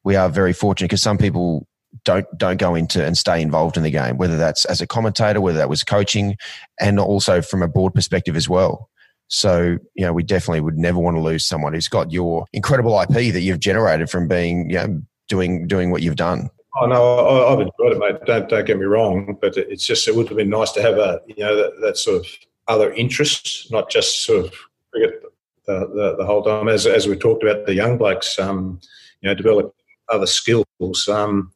we 0.03 0.16
are 0.16 0.30
very 0.30 0.53
fortunate 0.53 0.88
because 0.88 1.01
some 1.01 1.18
people 1.18 1.68
don't 2.06 2.26
don't 2.38 2.58
go 2.58 2.76
into 2.76 3.03
and 3.03 3.18
stay 3.18 3.41
involved 3.41 3.76
in 3.76 3.84
the 3.84 3.91
game, 3.91 4.18
whether 4.18 4.38
that's 4.38 4.64
as 4.66 4.80
a 4.80 4.88
commentator, 4.88 5.41
whether 5.41 5.58
that 5.58 5.70
was 5.70 5.84
coaching, 5.84 6.38
and 6.80 6.99
also 6.99 7.41
from 7.41 7.62
a 7.62 7.68
board 7.68 7.93
perspective 7.93 8.38
as 8.38 8.47
well. 8.47 8.89
So, 9.28 9.78
you 9.95 10.06
know, 10.06 10.14
we 10.14 10.24
definitely 10.24 10.62
would 10.62 10.78
never 10.78 10.99
want 10.99 11.18
to 11.18 11.22
lose 11.22 11.45
someone 11.45 11.74
who's 11.74 11.88
got 11.88 12.12
your 12.12 12.45
incredible 12.53 12.99
IP 13.01 13.34
that 13.34 13.41
you've 13.41 13.60
generated 13.60 14.10
from 14.10 14.28
being, 14.28 14.70
you 14.70 14.78
know, 14.78 15.01
doing 15.28 15.68
doing 15.68 15.91
what 15.91 16.01
you've 16.01 16.16
done. 16.16 16.49
Oh 16.82 16.86
no, 16.86 17.47
I've 17.47 17.60
enjoyed 17.60 17.93
it, 17.93 17.99
mate. 17.99 18.26
Don't 18.26 18.47
don't 18.49 18.66
get 18.66 18.78
me 18.78 18.86
wrong, 18.86 19.38
but 19.41 19.58
it's 19.58 19.86
just 19.86 20.08
it 20.08 20.16
would 20.16 20.28
have 20.28 20.38
been 20.38 20.49
nice 20.49 20.72
to 20.74 20.82
have 20.82 20.97
a 20.97 21.22
you 21.26 21.43
know 21.43 21.56
that, 21.56 21.82
that 21.82 21.97
sort 21.97 22.22
of 22.22 22.28
other 22.68 22.91
interest, 22.93 23.72
not 23.72 23.89
just 23.89 24.26
sort 24.26 24.45
of 24.45 24.53
cricket 24.91 25.24
the, 25.66 25.80
the, 25.88 26.16
the, 26.18 26.26
whole 26.26 26.43
time. 26.43 26.68
As 26.68 26.86
as 26.86 27.08
we 27.08 27.16
talked 27.16 27.43
about, 27.43 27.66
the 27.66 27.74
young 27.74 27.97
blokes, 27.97 28.38
um, 28.39 28.80
you 29.22 29.30
know, 29.30 29.36
develop 29.36 29.74
other 30.10 30.28
skills. 30.28 31.08
Um, 31.08 31.51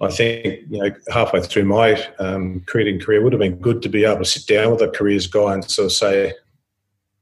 I 0.00 0.10
think 0.10 0.64
you 0.70 0.82
know 0.82 0.90
halfway 1.10 1.42
through 1.42 1.66
my 1.66 2.02
um, 2.18 2.60
cricketing 2.66 3.00
career 3.00 3.22
would 3.22 3.32
have 3.32 3.40
been 3.40 3.56
good 3.56 3.82
to 3.82 3.88
be 3.88 4.04
able 4.04 4.18
to 4.18 4.24
sit 4.24 4.46
down 4.46 4.72
with 4.72 4.80
a 4.80 4.88
careers 4.88 5.26
guy 5.26 5.54
and 5.54 5.70
sort 5.70 5.86
of 5.86 5.92
say, 5.92 6.32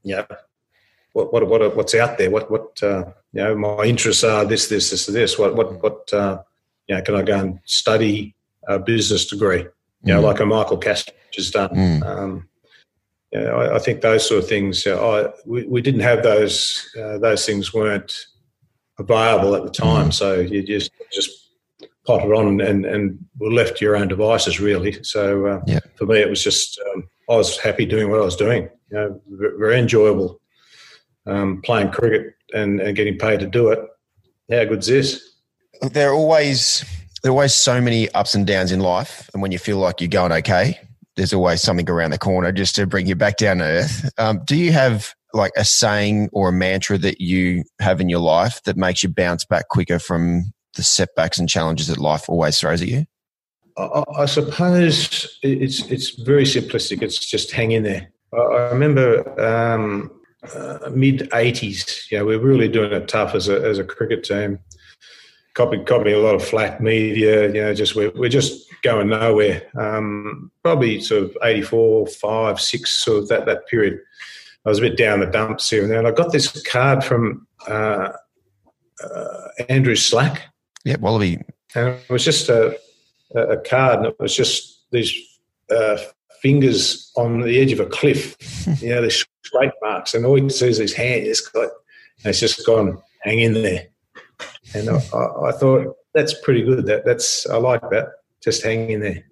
yeah, 0.05 0.27
what 1.13 1.33
what 1.33 1.49
what 1.49 1.77
what's 1.77 1.95
out 1.95 2.19
there? 2.19 2.31
What 2.31 2.51
what 2.51 2.81
uh, 2.83 3.05
you 3.33 3.43
know 3.43 3.57
my 3.57 3.85
interests 3.85 4.23
are 4.23 4.45
this 4.45 4.69
this 4.69 4.91
this 4.91 5.07
this. 5.07 5.39
What 5.39 5.57
what 5.57 5.83
what 5.83 6.13
uh, 6.13 6.43
you 6.87 6.95
know 6.95 7.03
can 7.03 7.17
I 7.17 7.23
go 7.23 7.39
and 7.39 7.61
study 7.65 8.37
a 8.69 8.79
business 8.79 9.27
degree? 9.27 9.67
You 10.05 10.15
know, 10.15 10.21
mm. 10.21 10.25
like 10.25 10.41
a 10.41 10.47
Michael 10.47 10.79
Cash 10.79 11.07
has 11.35 11.51
done. 11.51 11.71
Mm. 11.71 12.07
Um, 12.07 12.49
you 13.33 13.41
know, 13.41 13.57
I, 13.57 13.77
I, 13.77 13.79
think 13.81 14.01
those 14.01 14.27
sort 14.27 14.43
of 14.43 14.49
things. 14.49 14.87
I, 14.87 15.27
we, 15.45 15.65
we 15.67 15.83
didn't 15.83 16.01
have 16.01 16.23
those. 16.23 16.89
Uh, 16.97 17.19
those 17.19 17.45
things 17.45 17.75
weren't 17.75 18.15
available 18.99 19.57
at 19.57 19.65
the 19.65 19.71
time, 19.71 20.11
mm. 20.11 20.15
so 20.15 20.39
you 20.39 20.63
just 20.63 20.93
just 21.13 21.48
potted 22.09 22.33
on 22.33 22.61
and 22.63 22.87
and 22.87 23.19
were 23.39 23.53
left 23.53 23.77
to 23.77 23.85
your 23.85 23.95
own 23.95 24.09
devices 24.09 24.59
really. 24.59 24.97
So 25.05 25.47
uh, 25.47 25.61
yeah. 25.67 25.81
for 25.97 26.07
me, 26.07 26.19
it 26.19 26.31
was 26.31 26.43
just 26.43 26.81
um, 26.95 27.07
I 27.29 27.37
was 27.37 27.59
happy 27.59 27.85
doing 27.85 28.11
what 28.11 28.21
I 28.21 28.25
was 28.25 28.35
doing. 28.35 28.69
You 28.91 28.97
know, 28.97 29.21
very 29.59 29.79
enjoyable 29.79 30.41
um, 31.27 31.61
playing 31.63 31.91
cricket 31.91 32.35
and, 32.55 32.81
and 32.81 32.97
getting 32.97 33.19
paid 33.19 33.41
to 33.41 33.47
do 33.47 33.69
it. 33.69 33.81
How 34.51 34.65
good's 34.65 34.87
this? 34.87 35.23
There 35.83 36.11
are 36.11 36.15
always 36.15 36.83
there 37.23 37.31
are 37.31 37.35
always 37.35 37.55
so 37.55 37.79
many 37.79 38.11
ups 38.13 38.35
and 38.35 38.47
downs 38.47 38.73
in 38.73 38.81
life, 38.81 39.29
and 39.35 39.43
when 39.43 39.53
you 39.53 39.59
feel 39.59 39.77
like 39.77 40.01
you're 40.01 40.09
going 40.09 40.33
okay, 40.33 40.81
there's 41.17 41.35
always 41.35 41.61
something 41.61 41.89
around 41.91 42.13
the 42.13 42.19
corner 42.19 42.53
just 42.53 42.75
to 42.77 42.87
bring 42.87 43.07
you 43.07 43.15
back 43.17 43.37
down 43.37 43.59
to 43.59 43.65
earth. 43.65 44.11
Um, 44.17 44.41
do 44.47 44.57
you 44.57 44.73
have 44.73 45.15
like 45.35 45.53
a 45.59 45.65
saying 45.65 46.31
or 46.33 46.49
a 46.49 46.53
mantra 46.53 46.97
that 46.97 47.21
you 47.21 47.65
have 47.81 48.01
in 48.01 48.09
your 48.09 48.21
life 48.21 48.63
that 48.63 48.79
makes 48.79 49.03
you 49.03 49.11
bounce 49.11 49.45
back 49.45 49.69
quicker 49.69 49.99
from 49.99 50.55
the 50.75 50.83
setbacks 50.83 51.39
and 51.39 51.49
challenges 51.49 51.89
that 51.89 51.99
life 51.99 52.29
always 52.29 52.59
throws 52.59 52.83
at 52.83 52.89
you? 52.89 53.07
I, 53.77 54.05
I 54.19 54.27
suppose 54.27 55.39
it's 55.43 55.81
it's 55.91 56.11
very 56.11 56.45
simplistic. 56.45 57.03
It's 57.03 57.25
just 57.25 57.53
hang 57.53 57.73
in 57.73 57.85
there. 57.85 58.11
I, 58.33 58.71
remember 58.73 59.41
um, 59.41 60.11
uh, 60.55 60.91
mid 60.93 61.31
'80s. 61.31 62.11
Yeah, 62.11 62.23
we 62.23 62.35
are 62.35 62.41
really 62.41 62.69
doing 62.69 62.93
it 62.93 63.09
tough 63.09 63.35
as 63.35 63.49
a 63.49 63.61
as 63.67 63.79
a 63.79 63.85
cricket 63.85 64.25
team. 64.25 64.59
Copying, 65.55 65.85
copying 65.85 66.15
a 66.15 66.19
lot 66.19 66.37
of 66.37 66.45
flat 66.45 66.81
media. 66.81 67.49
You 67.49 67.63
know, 67.63 67.75
just 67.75 67.97
we're, 67.97 68.13
we're 68.15 68.29
just 68.29 68.69
going 68.83 69.09
nowhere. 69.09 69.63
Um, 69.77 70.51
probably 70.63 71.01
sort 71.01 71.25
of 71.25 71.37
84, 71.43 72.07
5, 72.07 72.61
6, 72.61 72.91
sort 72.91 73.23
of 73.23 73.29
that, 73.29 73.47
that 73.47 73.67
period. 73.67 73.99
I 74.65 74.69
was 74.69 74.79
a 74.79 74.83
bit 74.83 74.97
down 74.97 75.21
the 75.21 75.27
dumps 75.27 75.69
here 75.69 75.83
and 75.83 75.91
there. 75.91 75.99
And 75.99 76.07
I 76.07 76.13
got 76.13 76.33
this 76.33 76.63
card 76.63 77.03
from 77.03 77.47
uh, 77.67 78.13
uh, 79.03 79.49
Andrew 79.69 79.97
Slack. 79.97 80.43
Yeah, 80.89 80.97
Wallaby. 81.01 81.39
And 81.75 81.89
it 81.89 82.09
was 82.09 82.25
just 82.25 82.49
a, 82.49 82.79
a 83.35 83.59
card, 83.59 83.99
and 83.99 84.07
it 84.07 84.17
was 84.19 84.35
just 84.35 84.91
these 84.91 85.15
uh, 85.71 85.99
fingers 86.41 87.13
on 87.15 87.43
the 87.43 87.61
edge 87.61 87.73
of 87.73 87.81
a 87.81 87.85
cliff. 87.85 88.37
you 88.83 88.89
know, 88.89 89.03
there's 89.03 89.23
scrape 89.43 89.73
marks, 89.83 90.15
and 90.15 90.25
all 90.25 90.39
you 90.39 90.45
can 90.45 90.51
see 90.51 90.69
is 90.69 90.79
his 90.79 90.95
hand. 90.95 91.27
It's, 91.27 91.43
got, 91.43 91.69
it's 92.25 92.41
just 92.41 92.65
gone, 92.65 93.03
hang 93.21 93.41
in 93.41 93.53
there. 93.53 93.89
And 94.75 94.89
I, 94.89 94.97
I, 94.97 95.53
thought, 95.53 95.95
that's 96.15 96.33
pretty 96.41 96.63
good. 96.63 96.87
That 96.87 97.05
That's 97.05 97.47
I 97.47 97.59
like 97.59 97.83
that 97.91 98.09
just 98.43 98.63
hang 98.63 98.91
in 98.91 99.01
there. 99.01 99.25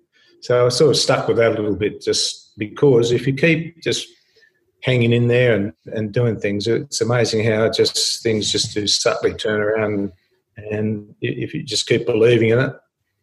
So 0.42 0.66
I 0.66 0.68
sort 0.68 0.90
of 0.90 0.98
stuck 0.98 1.26
with 1.26 1.38
that 1.38 1.52
a 1.52 1.54
little 1.54 1.74
bit 1.74 2.02
just 2.02 2.52
because 2.58 3.12
if 3.12 3.26
you 3.26 3.32
keep 3.32 3.82
just 3.82 4.08
hanging 4.82 5.14
in 5.14 5.28
there 5.28 5.54
and, 5.54 5.72
and 5.86 6.12
doing 6.12 6.38
things, 6.38 6.66
it's 6.66 7.00
amazing 7.00 7.46
how 7.46 7.70
just 7.70 8.22
things 8.22 8.52
just 8.52 8.74
do 8.74 8.86
subtly 8.86 9.32
turn 9.32 9.62
around. 9.62 10.12
And 10.56 11.14
if 11.20 11.54
you 11.54 11.62
just 11.62 11.86
keep 11.86 12.06
believing 12.06 12.50
in 12.50 12.58
it, 12.58 12.72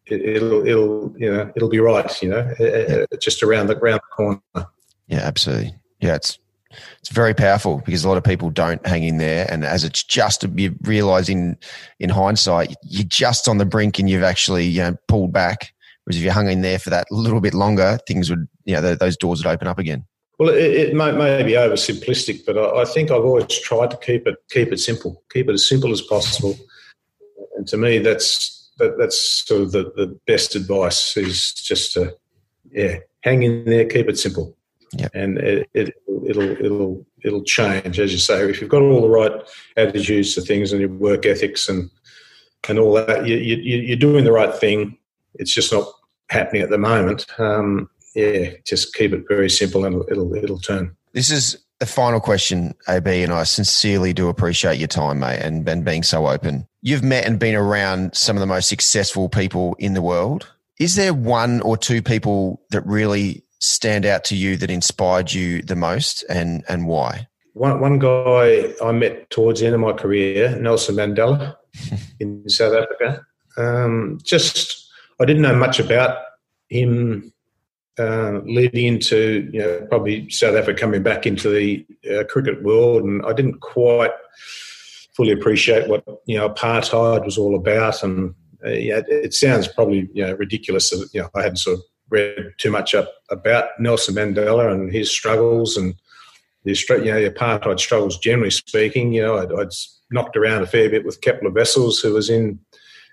it 0.06 0.42
will 0.42 0.68
it'll 0.68 1.16
you 1.18 1.32
know 1.32 1.52
it'll 1.56 1.70
be 1.70 1.80
right. 1.80 2.22
You 2.22 2.30
know, 2.30 2.54
yeah. 2.60 3.06
just 3.20 3.42
around 3.42 3.68
the 3.68 3.78
around 3.78 4.02
the 4.02 4.16
corner. 4.16 4.68
Yeah, 5.08 5.20
absolutely. 5.20 5.76
Yeah, 6.00 6.16
it's 6.16 6.38
it's 7.00 7.10
very 7.10 7.34
powerful 7.34 7.82
because 7.86 8.04
a 8.04 8.10
lot 8.10 8.18
of 8.18 8.24
people 8.24 8.50
don't 8.50 8.86
hang 8.86 9.04
in 9.04 9.18
there, 9.18 9.48
and 9.50 9.64
as 9.64 9.84
it's 9.84 10.04
just 10.04 10.44
you 10.56 10.76
realise 10.82 11.30
in 11.30 11.58
in 12.00 12.10
hindsight, 12.10 12.76
you're 12.84 13.08
just 13.08 13.48
on 13.48 13.58
the 13.58 13.66
brink 13.66 14.00
and 14.00 14.10
you've 14.10 14.24
actually 14.24 14.66
you 14.66 14.82
know 14.82 14.96
pulled 15.08 15.32
back. 15.32 15.74
Whereas 16.04 16.18
if 16.18 16.24
you 16.24 16.32
hung 16.32 16.50
in 16.50 16.62
there 16.62 16.80
for 16.80 16.90
that 16.90 17.08
little 17.12 17.40
bit 17.40 17.54
longer, 17.54 17.98
things 18.06 18.30
would, 18.30 18.48
you 18.66 18.76
know, 18.76 18.96
those 18.96 19.16
doors 19.16 19.42
would 19.42 19.50
open 19.50 19.70
up 19.70 19.80
again. 19.80 20.06
Well, 20.38 20.50
it, 20.50 20.74
it 20.74 20.94
may, 20.94 21.12
may, 21.14 21.44
be 21.44 21.54
oversimplistic, 21.54 22.46
but 22.46 22.58
I, 22.58 22.82
I, 22.82 22.86
think 22.86 23.10
I've 23.10 23.24
always 23.24 23.46
tried 23.48 23.92
to 23.92 23.98
keep 23.98 24.28
it 24.28 24.36
keep 24.50 24.74
it 24.74 24.80
simple, 24.80 25.24
keep 25.32 25.48
it 25.48 25.54
as 25.54 25.70
simple 25.70 25.92
as 25.92 26.02
possible. 26.02 26.58
And 27.64 27.68
to 27.70 27.78
me, 27.78 28.00
that's 28.00 28.72
that, 28.78 28.98
that's 28.98 29.20
sort 29.48 29.62
of 29.62 29.72
the, 29.72 29.84
the 29.96 30.20
best 30.28 30.56
advice 30.56 31.16
is 31.16 31.54
just 31.54 31.94
to 31.94 32.14
yeah 32.72 32.98
hang 33.22 33.44
in 33.44 33.64
there, 33.64 33.86
keep 33.86 34.10
it 34.10 34.20
simple, 34.20 34.58
yep. 34.98 35.12
and 35.14 35.38
it, 35.38 35.70
it, 35.74 35.94
it'll 36.28 36.52
it'll 36.52 37.06
it'll 37.24 37.44
change 37.44 38.00
as 38.00 38.12
you 38.12 38.18
say. 38.18 38.50
If 38.50 38.60
you've 38.60 38.70
got 38.70 38.82
all 38.82 39.02
the 39.02 39.10
right 39.10 39.32
attitudes 39.78 40.36
to 40.36 40.42
things 40.42 40.74
and 40.74 40.82
your 40.82 40.90
work 40.90 41.26
ethics 41.26 41.70
and 41.70 41.90
and 42.68 42.80
all 42.80 42.94
that, 42.94 43.26
you, 43.26 43.38
you, 43.38 43.58
you're 43.58 43.98
doing 43.98 44.26
the 44.26 44.32
right 44.32 44.54
thing 44.54 44.98
it's 45.36 45.54
just 45.54 45.72
not 45.72 45.88
happening 46.30 46.62
at 46.62 46.70
the 46.70 46.78
moment. 46.78 47.26
Um, 47.40 47.90
yeah, 48.16 48.52
just 48.66 48.94
keep 48.94 49.14
it 49.14 49.26
very 49.28 49.50
simple 49.50 49.86
and 49.86 50.04
it'll, 50.10 50.36
it'll, 50.36 50.60
turn. 50.60 50.96
This 51.14 51.32
is 51.32 51.58
the 51.80 51.86
final 51.86 52.20
question, 52.20 52.76
AB, 52.88 53.24
and 53.24 53.34
I 53.34 53.44
sincerely 53.44 54.14
do 54.14 54.30
appreciate 54.30 54.78
your 54.78 54.88
time, 54.88 55.20
mate, 55.20 55.40
and, 55.40 55.68
and 55.68 55.84
being 55.84 56.04
so 56.04 56.28
open. 56.28 56.68
You've 56.86 57.02
met 57.02 57.26
and 57.26 57.40
been 57.40 57.56
around 57.56 58.14
some 58.14 58.36
of 58.36 58.42
the 58.42 58.46
most 58.46 58.68
successful 58.68 59.30
people 59.30 59.74
in 59.80 59.94
the 59.94 60.02
world. 60.02 60.52
Is 60.82 60.96
there 60.98 61.14
one 61.14 61.62
or 61.62 61.78
two 61.78 62.02
people 62.02 62.62
that 62.72 62.86
really 62.86 63.46
stand 63.60 64.06
out 64.06 64.26
to 64.26 64.36
you 64.36 64.58
that 64.58 64.70
inspired 64.70 65.32
you 65.32 65.62
the 65.62 65.78
most 65.78 66.26
and, 66.28 66.62
and 66.68 66.86
why? 66.86 67.30
One, 67.54 67.80
one 67.80 68.00
guy 68.00 68.74
I 68.84 68.92
met 68.92 69.30
towards 69.30 69.62
the 69.62 69.68
end 69.68 69.76
of 69.76 69.80
my 69.80 69.94
career, 69.94 70.60
Nelson 70.60 70.96
Mandela 70.96 71.56
in 72.20 72.50
South 72.50 72.74
Africa. 72.74 73.26
Um, 73.56 74.20
just 74.22 74.92
I 75.22 75.26
didn't 75.26 75.44
know 75.44 75.56
much 75.56 75.80
about 75.80 76.18
him 76.68 77.32
uh, 77.98 78.42
leading 78.44 78.86
into 78.88 79.50
you 79.54 79.60
know 79.60 79.88
probably 79.88 80.30
South 80.30 80.56
Africa 80.56 80.82
coming 80.82 81.02
back 81.02 81.26
into 81.26 81.50
the 81.50 81.86
uh, 82.14 82.26
cricket 82.26 82.62
world, 82.62 83.04
and 83.04 83.26
I 83.26 83.32
didn't 83.32 83.62
quite 83.62 84.12
fully 85.16 85.32
appreciate 85.32 85.88
what 85.88 86.04
you 86.26 86.38
know 86.38 86.50
apartheid 86.50 87.26
was 87.26 87.38
all 87.38 87.56
about. 87.56 88.04
And 88.04 88.34
uh, 88.66 88.70
yeah, 88.70 89.02
it, 89.08 89.34
sounds 89.34 89.68
probably 89.68 90.10
you 90.14 90.26
know 90.26 90.34
ridiculous 90.34 90.90
that 90.90 91.10
you 91.14 91.22
know 91.22 91.30
I 91.36 91.44
hadn't 91.44 91.58
sort 91.58 91.78
of 91.78 91.84
read 92.10 92.54
too 92.58 92.72
much 92.72 92.94
up 92.94 93.12
about 93.30 93.70
Nelson 93.80 94.16
Mandela 94.16 94.72
and 94.72 94.92
his 94.92 95.10
struggles 95.10 95.78
and 95.78 95.96
the 96.64 96.72
you 96.90 97.12
know 97.12 97.22
the 97.22 97.30
apartheid 97.30 97.80
struggles 97.80 98.18
generally 98.18 98.52
speaking. 98.52 99.14
You 99.14 99.24
know, 99.24 99.38
I'd, 99.38 99.52
I'd 99.52 99.74
knocked 100.12 100.38
around 100.38 100.62
a 100.62 100.68
fair 100.68 100.90
bit 100.90 101.06
with 101.06 101.22
Kepler 101.22 101.52
Wessels, 101.52 102.00
who 102.00 102.14
was 102.14 102.30
in 102.30 102.60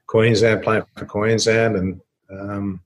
Queensland, 0.06 0.62
playing 0.62 0.84
for 0.96 1.06
Queensland, 1.06 1.76
and 1.76 2.00
um, 2.30 2.80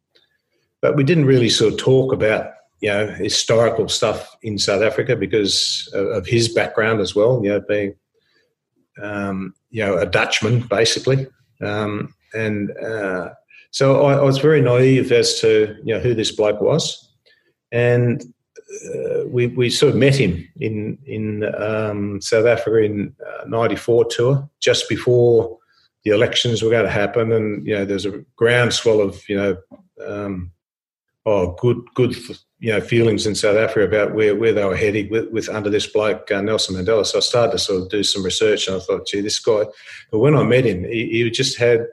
but 0.81 0.97
we 0.97 1.05
didn't 1.05 1.27
really 1.27 1.49
sort 1.51 1.73
of 1.73 1.79
talk 1.79 2.13
about 2.13 2.53
you 2.81 2.89
know 2.89 3.07
historical 3.09 3.89
stuff 3.89 4.37
in 4.43 4.59
South 4.59 4.83
Africa 4.83 5.17
because 5.17 5.89
of, 5.93 6.07
of 6.07 6.27
his 6.27 6.49
background 6.49 7.01
as 7.01 7.15
well. 7.15 7.41
You 7.43 7.51
know, 7.51 7.61
being 7.61 7.95
um, 9.03 9.55
you 9.71 9.85
know 9.85 9.99
a 9.99 10.07
Dutchman 10.07 10.61
basically, 10.61 11.27
um, 11.61 12.15
and 12.35 12.71
uh, 12.79 13.31
so 13.71 14.05
I, 14.05 14.15
I, 14.15 14.23
was 14.23 14.39
very 14.39 14.61
naive 14.61 15.11
as 15.13 15.41
to 15.41 15.77
you 15.85 15.95
know 15.95 16.01
who 16.01 16.15
this 16.15 16.33
bloke 16.33 16.61
was, 16.61 17.13
and 17.73 18.23
uh, 18.87 19.27
we 19.27 19.49
we 19.49 19.71
sort 19.71 19.93
of 19.93 19.99
met 19.99 20.15
him 20.15 20.49
in 20.61 20.99
in 21.07 21.55
um, 21.57 22.21
South 22.21 22.47
Africa 22.47 22.79
in 22.79 23.15
'94 23.47 24.05
uh, 24.05 24.09
tour 24.09 24.51
just 24.61 24.89
before 24.89 25.59
the 26.05 26.11
elections 26.11 26.63
were 26.63 26.71
going 26.71 26.85
to 26.85 26.91
happen, 26.91 27.33
and 27.33 27.67
you 27.67 27.75
know 27.75 27.85
there's 27.85 28.07
a 28.07 28.25
groundswell 28.37 29.01
of 29.01 29.29
you 29.29 29.37
know 29.37 29.57
um, 30.07 30.53
oh 31.27 31.57
good 31.61 31.83
good 31.95 32.15
you 32.65 32.73
know 32.73 32.81
feelings 32.81 33.27
in 33.27 33.35
South 33.35 33.59
Africa 33.59 33.85
about 33.85 34.15
where, 34.15 34.35
where 34.35 34.55
they 34.55 34.65
were 34.65 34.75
heading 34.75 35.11
with, 35.11 35.31
with 35.31 35.51
under 35.51 35.69
this 35.69 35.87
bloke 35.87 36.31
uh, 36.31 36.41
Nelson 36.41 36.75
Mandela. 36.75 37.05
So 37.05 37.19
I 37.19 37.21
started 37.21 37.53
to 37.53 37.59
sort 37.59 37.83
of 37.83 37.91
do 37.91 38.03
some 38.03 38.25
research, 38.25 38.67
and 38.67 38.77
I 38.79 38.81
thought, 38.81 39.07
gee, 39.07 39.21
this 39.21 39.39
guy. 39.39 39.65
But 40.11 40.21
when 40.21 40.35
I 40.35 40.45
met 40.45 40.65
him, 40.65 40.83
he, 40.85 41.11
he 41.11 41.31
just 41.31 41.59
had 41.59 41.87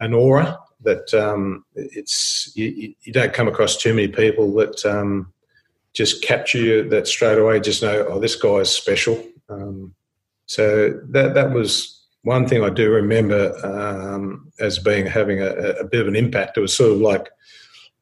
an 0.00 0.14
aura 0.14 0.58
that 0.82 1.14
um, 1.14 1.64
it's 1.76 2.50
you, 2.56 2.94
you, 3.02 3.12
don't 3.12 3.32
come 3.32 3.46
across 3.46 3.76
too 3.76 3.94
many 3.94 4.08
people 4.08 4.52
that 4.54 4.84
um, 4.84 5.32
just 5.92 6.20
capture 6.24 6.58
you 6.58 6.88
that 6.88 7.06
straight 7.06 7.38
away. 7.38 7.60
Just 7.60 7.84
know, 7.84 8.04
oh, 8.08 8.18
this 8.18 8.34
guy 8.34 8.56
is 8.56 8.70
special. 8.70 9.24
Um, 9.48 9.94
so 10.46 11.00
that 11.10 11.34
that 11.34 11.52
was 11.52 12.04
one 12.22 12.48
thing 12.48 12.64
I 12.64 12.70
do 12.70 12.90
remember 12.90 13.54
um, 13.64 14.50
as 14.58 14.80
being 14.80 15.06
having 15.06 15.40
a, 15.40 15.50
a, 15.50 15.84
bit 15.84 16.00
of 16.00 16.08
an 16.08 16.16
impact. 16.16 16.56
It 16.56 16.60
was 16.60 16.74
sort 16.74 16.90
of 16.90 16.98
like 16.98 17.28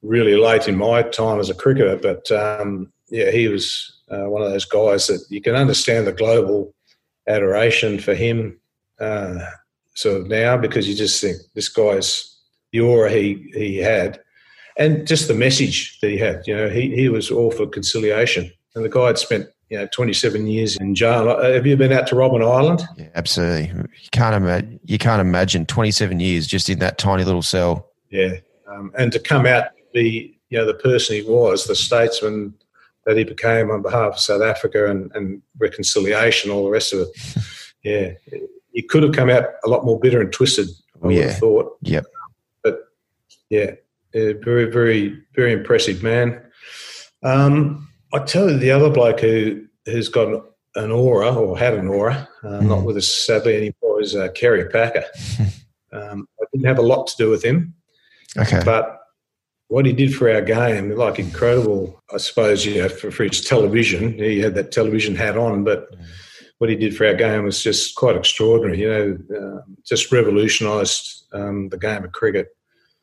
really 0.06 0.36
late 0.36 0.68
in 0.68 0.76
my 0.76 1.02
time 1.02 1.40
as 1.40 1.50
a 1.50 1.54
cricketer, 1.54 1.96
but 1.96 2.30
um, 2.30 2.92
yeah, 3.08 3.30
he 3.30 3.48
was 3.48 4.00
uh, 4.10 4.28
one 4.28 4.42
of 4.42 4.50
those 4.50 4.64
guys 4.64 5.06
that 5.06 5.24
you 5.28 5.40
can 5.40 5.54
understand 5.54 6.06
the 6.06 6.12
global 6.12 6.74
adoration 7.28 7.98
for 7.98 8.14
him 8.14 8.58
uh, 9.00 9.38
sort 9.94 10.20
of 10.20 10.28
now 10.28 10.56
because 10.56 10.88
you 10.88 10.94
just 10.94 11.20
think 11.20 11.36
this 11.54 11.68
guy's 11.68 12.32
the 12.72 12.80
aura 12.80 13.10
he 13.10 13.50
he 13.54 13.76
had, 13.76 14.20
and 14.76 15.06
just 15.06 15.28
the 15.28 15.34
message 15.34 15.98
that 16.00 16.10
he 16.10 16.18
had. 16.18 16.42
You 16.46 16.56
know, 16.56 16.68
he 16.68 16.94
he 16.94 17.08
was 17.08 17.30
all 17.30 17.50
for 17.50 17.66
conciliation, 17.66 18.50
and 18.74 18.84
the 18.84 18.88
guy 18.88 19.08
had 19.08 19.18
spent 19.18 19.48
you 19.70 19.78
know 19.78 19.88
27 19.92 20.46
years 20.46 20.76
in 20.76 20.94
jail. 20.94 21.28
Uh, 21.30 21.52
have 21.52 21.66
you 21.66 21.76
been 21.76 21.92
out 21.92 22.06
to 22.08 22.14
Robben 22.14 22.46
Island? 22.46 22.82
Yeah, 22.96 23.08
absolutely. 23.14 23.68
You 23.68 24.08
can't 24.12 24.34
imagine. 24.34 24.80
You 24.84 24.98
can't 24.98 25.20
imagine 25.20 25.66
27 25.66 26.20
years 26.20 26.46
just 26.46 26.68
in 26.68 26.78
that 26.80 26.98
tiny 26.98 27.24
little 27.24 27.42
cell. 27.42 27.90
Yeah, 28.10 28.34
um, 28.68 28.92
and 28.98 29.12
to 29.12 29.18
come 29.18 29.46
out 29.46 29.68
be 29.96 30.38
you 30.50 30.58
know 30.58 30.66
the 30.66 30.74
person 30.74 31.16
he 31.16 31.22
was, 31.22 31.66
the 31.66 31.74
statesman 31.74 32.54
that 33.06 33.16
he 33.16 33.24
became 33.24 33.70
on 33.70 33.82
behalf 33.82 34.14
of 34.14 34.20
South 34.20 34.42
Africa 34.42 34.90
and, 34.90 35.10
and 35.14 35.40
reconciliation, 35.58 36.50
all 36.50 36.64
the 36.64 36.70
rest 36.70 36.92
of 36.92 37.00
it. 37.00 37.08
yeah, 37.82 38.40
he 38.72 38.82
could 38.82 39.02
have 39.02 39.12
come 39.12 39.30
out 39.30 39.44
a 39.64 39.68
lot 39.68 39.84
more 39.84 39.98
bitter 39.98 40.20
and 40.20 40.32
twisted. 40.32 40.68
I 41.02 41.08
yeah. 41.08 41.18
would 41.18 41.28
have 41.28 41.38
thought. 41.38 41.78
Yep. 41.82 42.04
But 42.62 42.78
yeah, 43.48 43.72
very, 44.12 44.70
very, 44.70 45.22
very 45.34 45.52
impressive 45.52 46.02
man. 46.02 46.42
Um, 47.22 47.88
I 48.12 48.20
tell 48.20 48.50
you, 48.50 48.58
the 48.58 48.70
other 48.70 48.90
bloke 48.90 49.20
who 49.20 49.64
who's 49.86 50.08
got 50.08 50.44
an 50.74 50.90
aura 50.90 51.34
or 51.34 51.58
had 51.58 51.74
an 51.74 51.88
aura, 51.88 52.28
uh, 52.42 52.48
mm. 52.48 52.68
not 52.68 52.84
with 52.84 52.96
us 52.96 53.08
sadly 53.08 53.56
anymore, 53.56 54.02
is 54.02 54.14
uh, 54.14 54.28
Kerry 54.34 54.68
Packer. 54.68 55.04
um, 55.92 56.28
I 56.40 56.44
didn't 56.52 56.66
have 56.66 56.78
a 56.78 56.82
lot 56.82 57.06
to 57.06 57.16
do 57.16 57.30
with 57.30 57.42
him. 57.42 57.74
Okay. 58.36 58.60
But 58.64 58.95
what 59.68 59.86
he 59.86 59.92
did 59.92 60.14
for 60.14 60.30
our 60.30 60.42
game, 60.42 60.94
like 60.96 61.18
incredible, 61.18 62.02
I 62.12 62.18
suppose, 62.18 62.64
you 62.64 62.82
know, 62.82 62.88
for, 62.88 63.10
for 63.10 63.24
his 63.24 63.40
television, 63.40 64.14
he 64.14 64.40
had 64.40 64.54
that 64.54 64.72
television 64.72 65.16
hat 65.16 65.36
on, 65.36 65.64
but 65.64 65.92
mm. 65.92 66.04
what 66.58 66.70
he 66.70 66.76
did 66.76 66.96
for 66.96 67.06
our 67.06 67.14
game 67.14 67.44
was 67.44 67.62
just 67.62 67.96
quite 67.96 68.16
extraordinary, 68.16 68.80
you 68.80 68.88
know, 68.88 69.18
uh, 69.36 69.60
just 69.84 70.12
revolutionised 70.12 71.26
um, 71.32 71.68
the 71.68 71.78
game 71.78 72.04
of 72.04 72.12
cricket. 72.12 72.48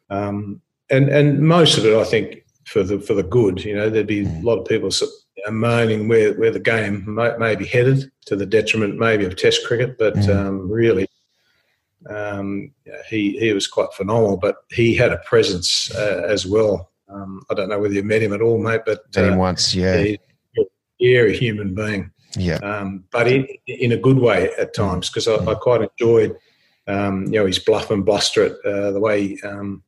Um, 0.09 0.61
and, 0.89 1.09
and 1.09 1.39
most 1.39 1.77
of 1.77 1.85
it, 1.85 1.97
I 1.97 2.05
think, 2.05 2.43
for 2.65 2.83
the 2.83 2.99
for 2.99 3.13
the 3.13 3.23
good. 3.23 3.63
You 3.63 3.75
know, 3.75 3.89
there'd 3.89 4.07
be 4.07 4.21
a 4.21 4.25
mm. 4.25 4.43
lot 4.43 4.57
of 4.57 4.65
people 4.65 4.89
moaning 5.49 6.07
where, 6.07 6.33
where 6.33 6.51
the 6.51 6.59
game 6.59 7.03
may, 7.13 7.35
may, 7.37 7.55
be 7.55 7.65
headed 7.65 8.09
to 8.25 8.35
the 8.35 8.45
detriment 8.45 8.97
maybe 8.97 9.25
of 9.25 9.35
Test 9.35 9.65
cricket, 9.65 9.97
but 9.97 10.15
mm. 10.15 10.35
um, 10.35 10.71
really, 10.71 11.07
um, 12.09 12.71
he 13.09 13.37
he 13.37 13.53
was 13.53 13.67
quite 13.67 13.93
phenomenal. 13.93 14.37
But 14.37 14.57
he 14.71 14.95
had 14.95 15.11
a 15.11 15.17
presence 15.19 15.93
uh, 15.95 16.23
as 16.27 16.45
well. 16.45 16.91
Um, 17.09 17.43
I 17.49 17.53
don't 17.53 17.69
know 17.69 17.79
whether 17.79 17.93
you 17.93 18.03
met 18.03 18.21
him 18.21 18.33
at 18.33 18.41
all, 18.41 18.57
mate, 18.57 18.81
but 18.85 19.01
met 19.15 19.25
him 19.25 19.33
uh, 19.33 19.37
once, 19.37 19.75
yeah. 19.75 20.15
Yeah, 20.99 21.21
a 21.21 21.31
human 21.31 21.75
being. 21.75 22.11
Yeah, 22.37 22.57
um, 22.57 23.03
but 23.11 23.27
in 23.27 23.47
in 23.67 23.91
a 23.91 23.97
good 23.97 24.17
way 24.19 24.49
at 24.57 24.73
times 24.73 25.09
because 25.09 25.27
I, 25.27 25.37
mm. 25.37 25.47
I, 25.47 25.55
quite 25.55 25.81
enjoyed, 25.81 26.35
um, 26.87 27.25
you 27.25 27.39
know, 27.39 27.45
his 27.45 27.59
bluff 27.59 27.91
and 27.91 28.05
bluster 28.05 28.45
it, 28.45 28.57
uh, 28.65 28.91
the 28.91 28.99
way 28.99 29.37
um, 29.43 29.83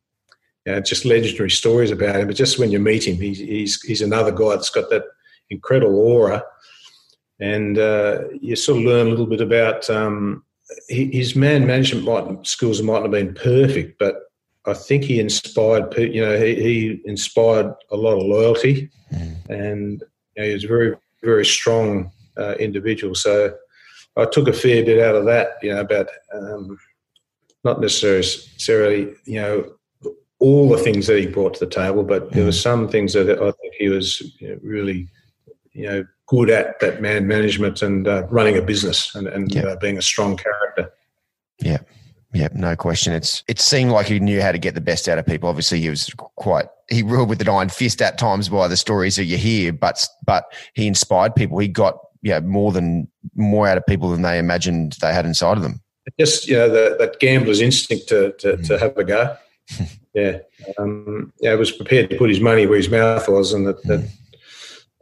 you 0.66 0.72
know, 0.72 0.80
just 0.80 1.04
legendary 1.04 1.50
stories 1.50 1.90
about 1.90 2.16
him. 2.16 2.26
But 2.26 2.36
just 2.36 2.58
when 2.58 2.70
you 2.70 2.78
meet 2.78 3.06
him, 3.06 3.16
he's 3.16 3.38
he's, 3.38 3.80
he's 3.82 4.02
another 4.02 4.32
guy 4.32 4.50
that's 4.50 4.70
got 4.70 4.90
that 4.90 5.04
incredible 5.48 5.98
aura, 5.98 6.44
and 7.40 7.78
uh, 7.78 8.24
you 8.40 8.56
sort 8.56 8.78
of 8.78 8.84
learn 8.84 9.06
a 9.06 9.10
little 9.10 9.26
bit 9.26 9.40
about 9.40 9.88
um, 9.88 10.44
his 10.88 11.36
man 11.36 11.66
management 11.66 12.04
might, 12.04 12.46
skills 12.46 12.82
might 12.82 12.94
not 12.94 13.02
have 13.02 13.10
been 13.10 13.34
perfect, 13.34 13.98
but 13.98 14.16
I 14.66 14.74
think 14.74 15.04
he 15.04 15.20
inspired. 15.20 15.94
You 15.96 16.20
know, 16.22 16.38
he, 16.38 16.54
he 16.54 17.00
inspired 17.04 17.72
a 17.90 17.96
lot 17.96 18.16
of 18.16 18.26
loyalty, 18.26 18.90
mm. 19.12 19.48
and 19.48 20.02
you 20.36 20.42
know, 20.42 20.48
he 20.48 20.54
was 20.54 20.64
a 20.64 20.68
very 20.68 20.96
very 21.22 21.46
strong 21.46 22.10
uh, 22.36 22.54
individual. 22.58 23.14
So 23.14 23.54
I 24.16 24.24
took 24.24 24.48
a 24.48 24.52
fair 24.52 24.84
bit 24.84 25.00
out 25.00 25.14
of 25.14 25.24
that. 25.26 25.58
You 25.62 25.74
know, 25.74 25.80
about 25.80 26.08
um, 26.34 26.78
not 27.62 27.80
necessarily 27.80 29.14
you 29.24 29.40
know 29.40 29.76
all 30.38 30.68
the 30.68 30.78
things 30.78 31.06
that 31.06 31.18
he 31.18 31.26
brought 31.26 31.54
to 31.54 31.64
the 31.64 31.70
table, 31.70 32.02
but 32.02 32.32
there 32.32 32.44
were 32.44 32.50
mm. 32.50 32.62
some 32.62 32.88
things 32.88 33.12
that 33.14 33.30
I 33.30 33.52
think 33.52 33.74
he 33.78 33.88
was 33.88 34.20
you 34.40 34.48
know, 34.48 34.58
really, 34.62 35.08
you 35.72 35.86
know, 35.86 36.06
good 36.26 36.50
at 36.50 36.78
that 36.80 37.00
man 37.00 37.26
management 37.26 37.82
and 37.82 38.06
uh, 38.06 38.26
running 38.28 38.56
a 38.56 38.62
business 38.62 39.14
and, 39.14 39.26
and 39.28 39.54
yep. 39.54 39.64
uh, 39.64 39.76
being 39.76 39.96
a 39.96 40.02
strong 40.02 40.36
character. 40.36 40.92
Yeah, 41.60 41.78
yeah, 42.34 42.48
no 42.52 42.76
question. 42.76 43.12
It's 43.12 43.42
it 43.48 43.58
seemed 43.58 43.92
like 43.92 44.06
he 44.06 44.20
knew 44.20 44.42
how 44.42 44.52
to 44.52 44.58
get 44.58 44.74
the 44.74 44.80
best 44.80 45.08
out 45.08 45.18
of 45.18 45.26
people. 45.26 45.48
Obviously, 45.48 45.80
he 45.80 45.88
was 45.88 46.12
quite 46.36 46.66
he 46.88 47.02
ruled 47.02 47.28
with 47.28 47.40
an 47.40 47.48
iron 47.48 47.68
fist 47.68 48.02
at 48.02 48.18
times 48.18 48.48
by 48.48 48.68
the 48.68 48.76
stories 48.76 49.16
that 49.16 49.24
you 49.24 49.36
hear, 49.36 49.72
but 49.72 50.04
but 50.24 50.44
he 50.74 50.86
inspired 50.86 51.34
people. 51.34 51.58
He 51.58 51.68
got 51.68 51.98
yeah 52.22 52.40
more 52.40 52.72
than 52.72 53.08
more 53.34 53.68
out 53.68 53.78
of 53.78 53.86
people 53.86 54.10
than 54.10 54.22
they 54.22 54.38
imagined 54.38 54.96
they 55.00 55.12
had 55.12 55.26
inside 55.26 55.56
of 55.56 55.62
them. 55.62 55.80
Just 56.18 56.46
you 56.46 56.56
know 56.56 56.68
the, 56.68 56.96
that 56.98 57.18
gambler's 57.20 57.60
instinct 57.60 58.08
to 58.08 58.32
to, 58.38 58.56
mm. 58.56 58.66
to 58.66 58.78
have 58.78 58.96
a 58.96 59.04
go. 59.04 59.36
yeah, 60.14 60.38
um, 60.78 61.32
yeah, 61.40 61.54
was 61.54 61.72
prepared 61.72 62.10
to 62.10 62.16
put 62.16 62.30
his 62.30 62.40
money 62.40 62.66
where 62.66 62.76
his 62.76 62.90
mouth 62.90 63.28
was, 63.28 63.52
and 63.52 63.66
that, 63.66 63.82
that 63.84 64.08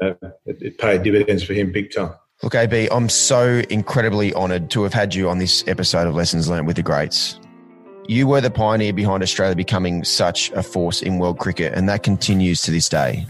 uh, 0.03 0.13
it, 0.47 0.61
it 0.61 0.79
paid 0.79 1.03
dividends 1.03 1.43
for 1.43 1.55
him 1.55 1.73
big 1.73 1.93
time. 1.93 2.15
Look, 2.43 2.55
AB, 2.55 2.89
I'm 2.91 3.09
so 3.09 3.63
incredibly 3.71 4.35
honoured 4.35 4.71
to 4.71 4.83
have 4.83 4.93
had 4.93 5.15
you 5.15 5.31
on 5.31 5.39
this 5.39 5.67
episode 5.67 6.07
of 6.07 6.15
Lessons 6.15 6.49
Learned 6.49 6.67
with 6.67 6.77
the 6.77 6.83
Greats. 6.83 7.39
You 8.07 8.27
were 8.27 8.41
the 8.41 8.51
pioneer 8.51 8.93
behind 8.93 9.23
Australia 9.23 9.57
becoming 9.57 10.05
such 10.05 10.51
a 10.51 10.63
force 10.63 11.01
in 11.01 11.19
world 11.19 11.39
cricket, 11.39 11.73
and 11.75 11.89
that 11.89 12.03
continues 12.03 12.61
to 12.63 12.71
this 12.71 12.89
day. 12.89 13.27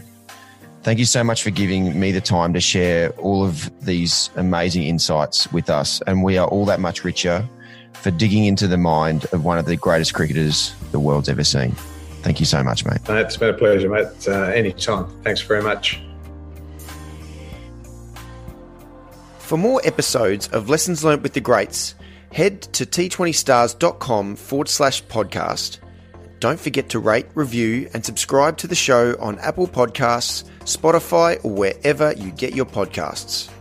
Thank 0.81 0.99
you 0.99 1.05
so 1.05 1.23
much 1.23 1.43
for 1.43 1.49
giving 1.49 1.99
me 1.99 2.11
the 2.11 2.21
time 2.21 2.53
to 2.53 2.59
share 2.59 3.09
all 3.11 3.43
of 3.43 3.71
these 3.83 4.29
amazing 4.35 4.83
insights 4.83 5.51
with 5.51 5.69
us. 5.69 6.01
And 6.05 6.23
we 6.23 6.37
are 6.37 6.47
all 6.47 6.65
that 6.65 6.79
much 6.79 7.03
richer 7.03 7.47
for 7.93 8.11
digging 8.11 8.45
into 8.45 8.67
the 8.67 8.77
mind 8.77 9.25
of 9.31 9.45
one 9.45 9.57
of 9.57 9.65
the 9.65 9.77
greatest 9.77 10.13
cricketers 10.13 10.75
the 10.91 10.99
world's 10.99 11.29
ever 11.29 11.43
seen. 11.43 11.71
Thank 12.21 12.39
you 12.39 12.45
so 12.45 12.61
much, 12.61 12.85
mate. 12.85 12.99
It's 13.07 13.37
been 13.37 13.49
a 13.49 13.57
pleasure, 13.57 13.89
mate. 13.89 14.27
Uh, 14.27 14.43
anytime. 14.47 15.07
Thanks 15.23 15.41
very 15.41 15.63
much. 15.63 16.01
For 19.45 19.59
more 19.59 19.79
episodes 19.83 20.47
of 20.47 20.69
Lessons 20.69 21.03
Learned 21.03 21.21
with 21.21 21.33
the 21.33 21.39
Greats, 21.39 21.93
head 22.33 22.63
to 22.73 22.83
t20stars.com 22.83 24.37
forward 24.37 24.67
slash 24.67 25.03
podcast. 25.03 25.77
Don't 26.39 26.59
forget 26.59 26.89
to 26.89 26.99
rate, 26.99 27.27
review, 27.35 27.87
and 27.93 28.03
subscribe 28.03 28.57
to 28.57 28.67
the 28.67 28.73
show 28.73 29.15
on 29.19 29.37
Apple 29.37 29.67
Podcasts, 29.67 30.45
Spotify, 30.61 31.45
or 31.45 31.51
wherever 31.51 32.13
you 32.13 32.31
get 32.31 32.55
your 32.55 32.65
podcasts. 32.65 33.51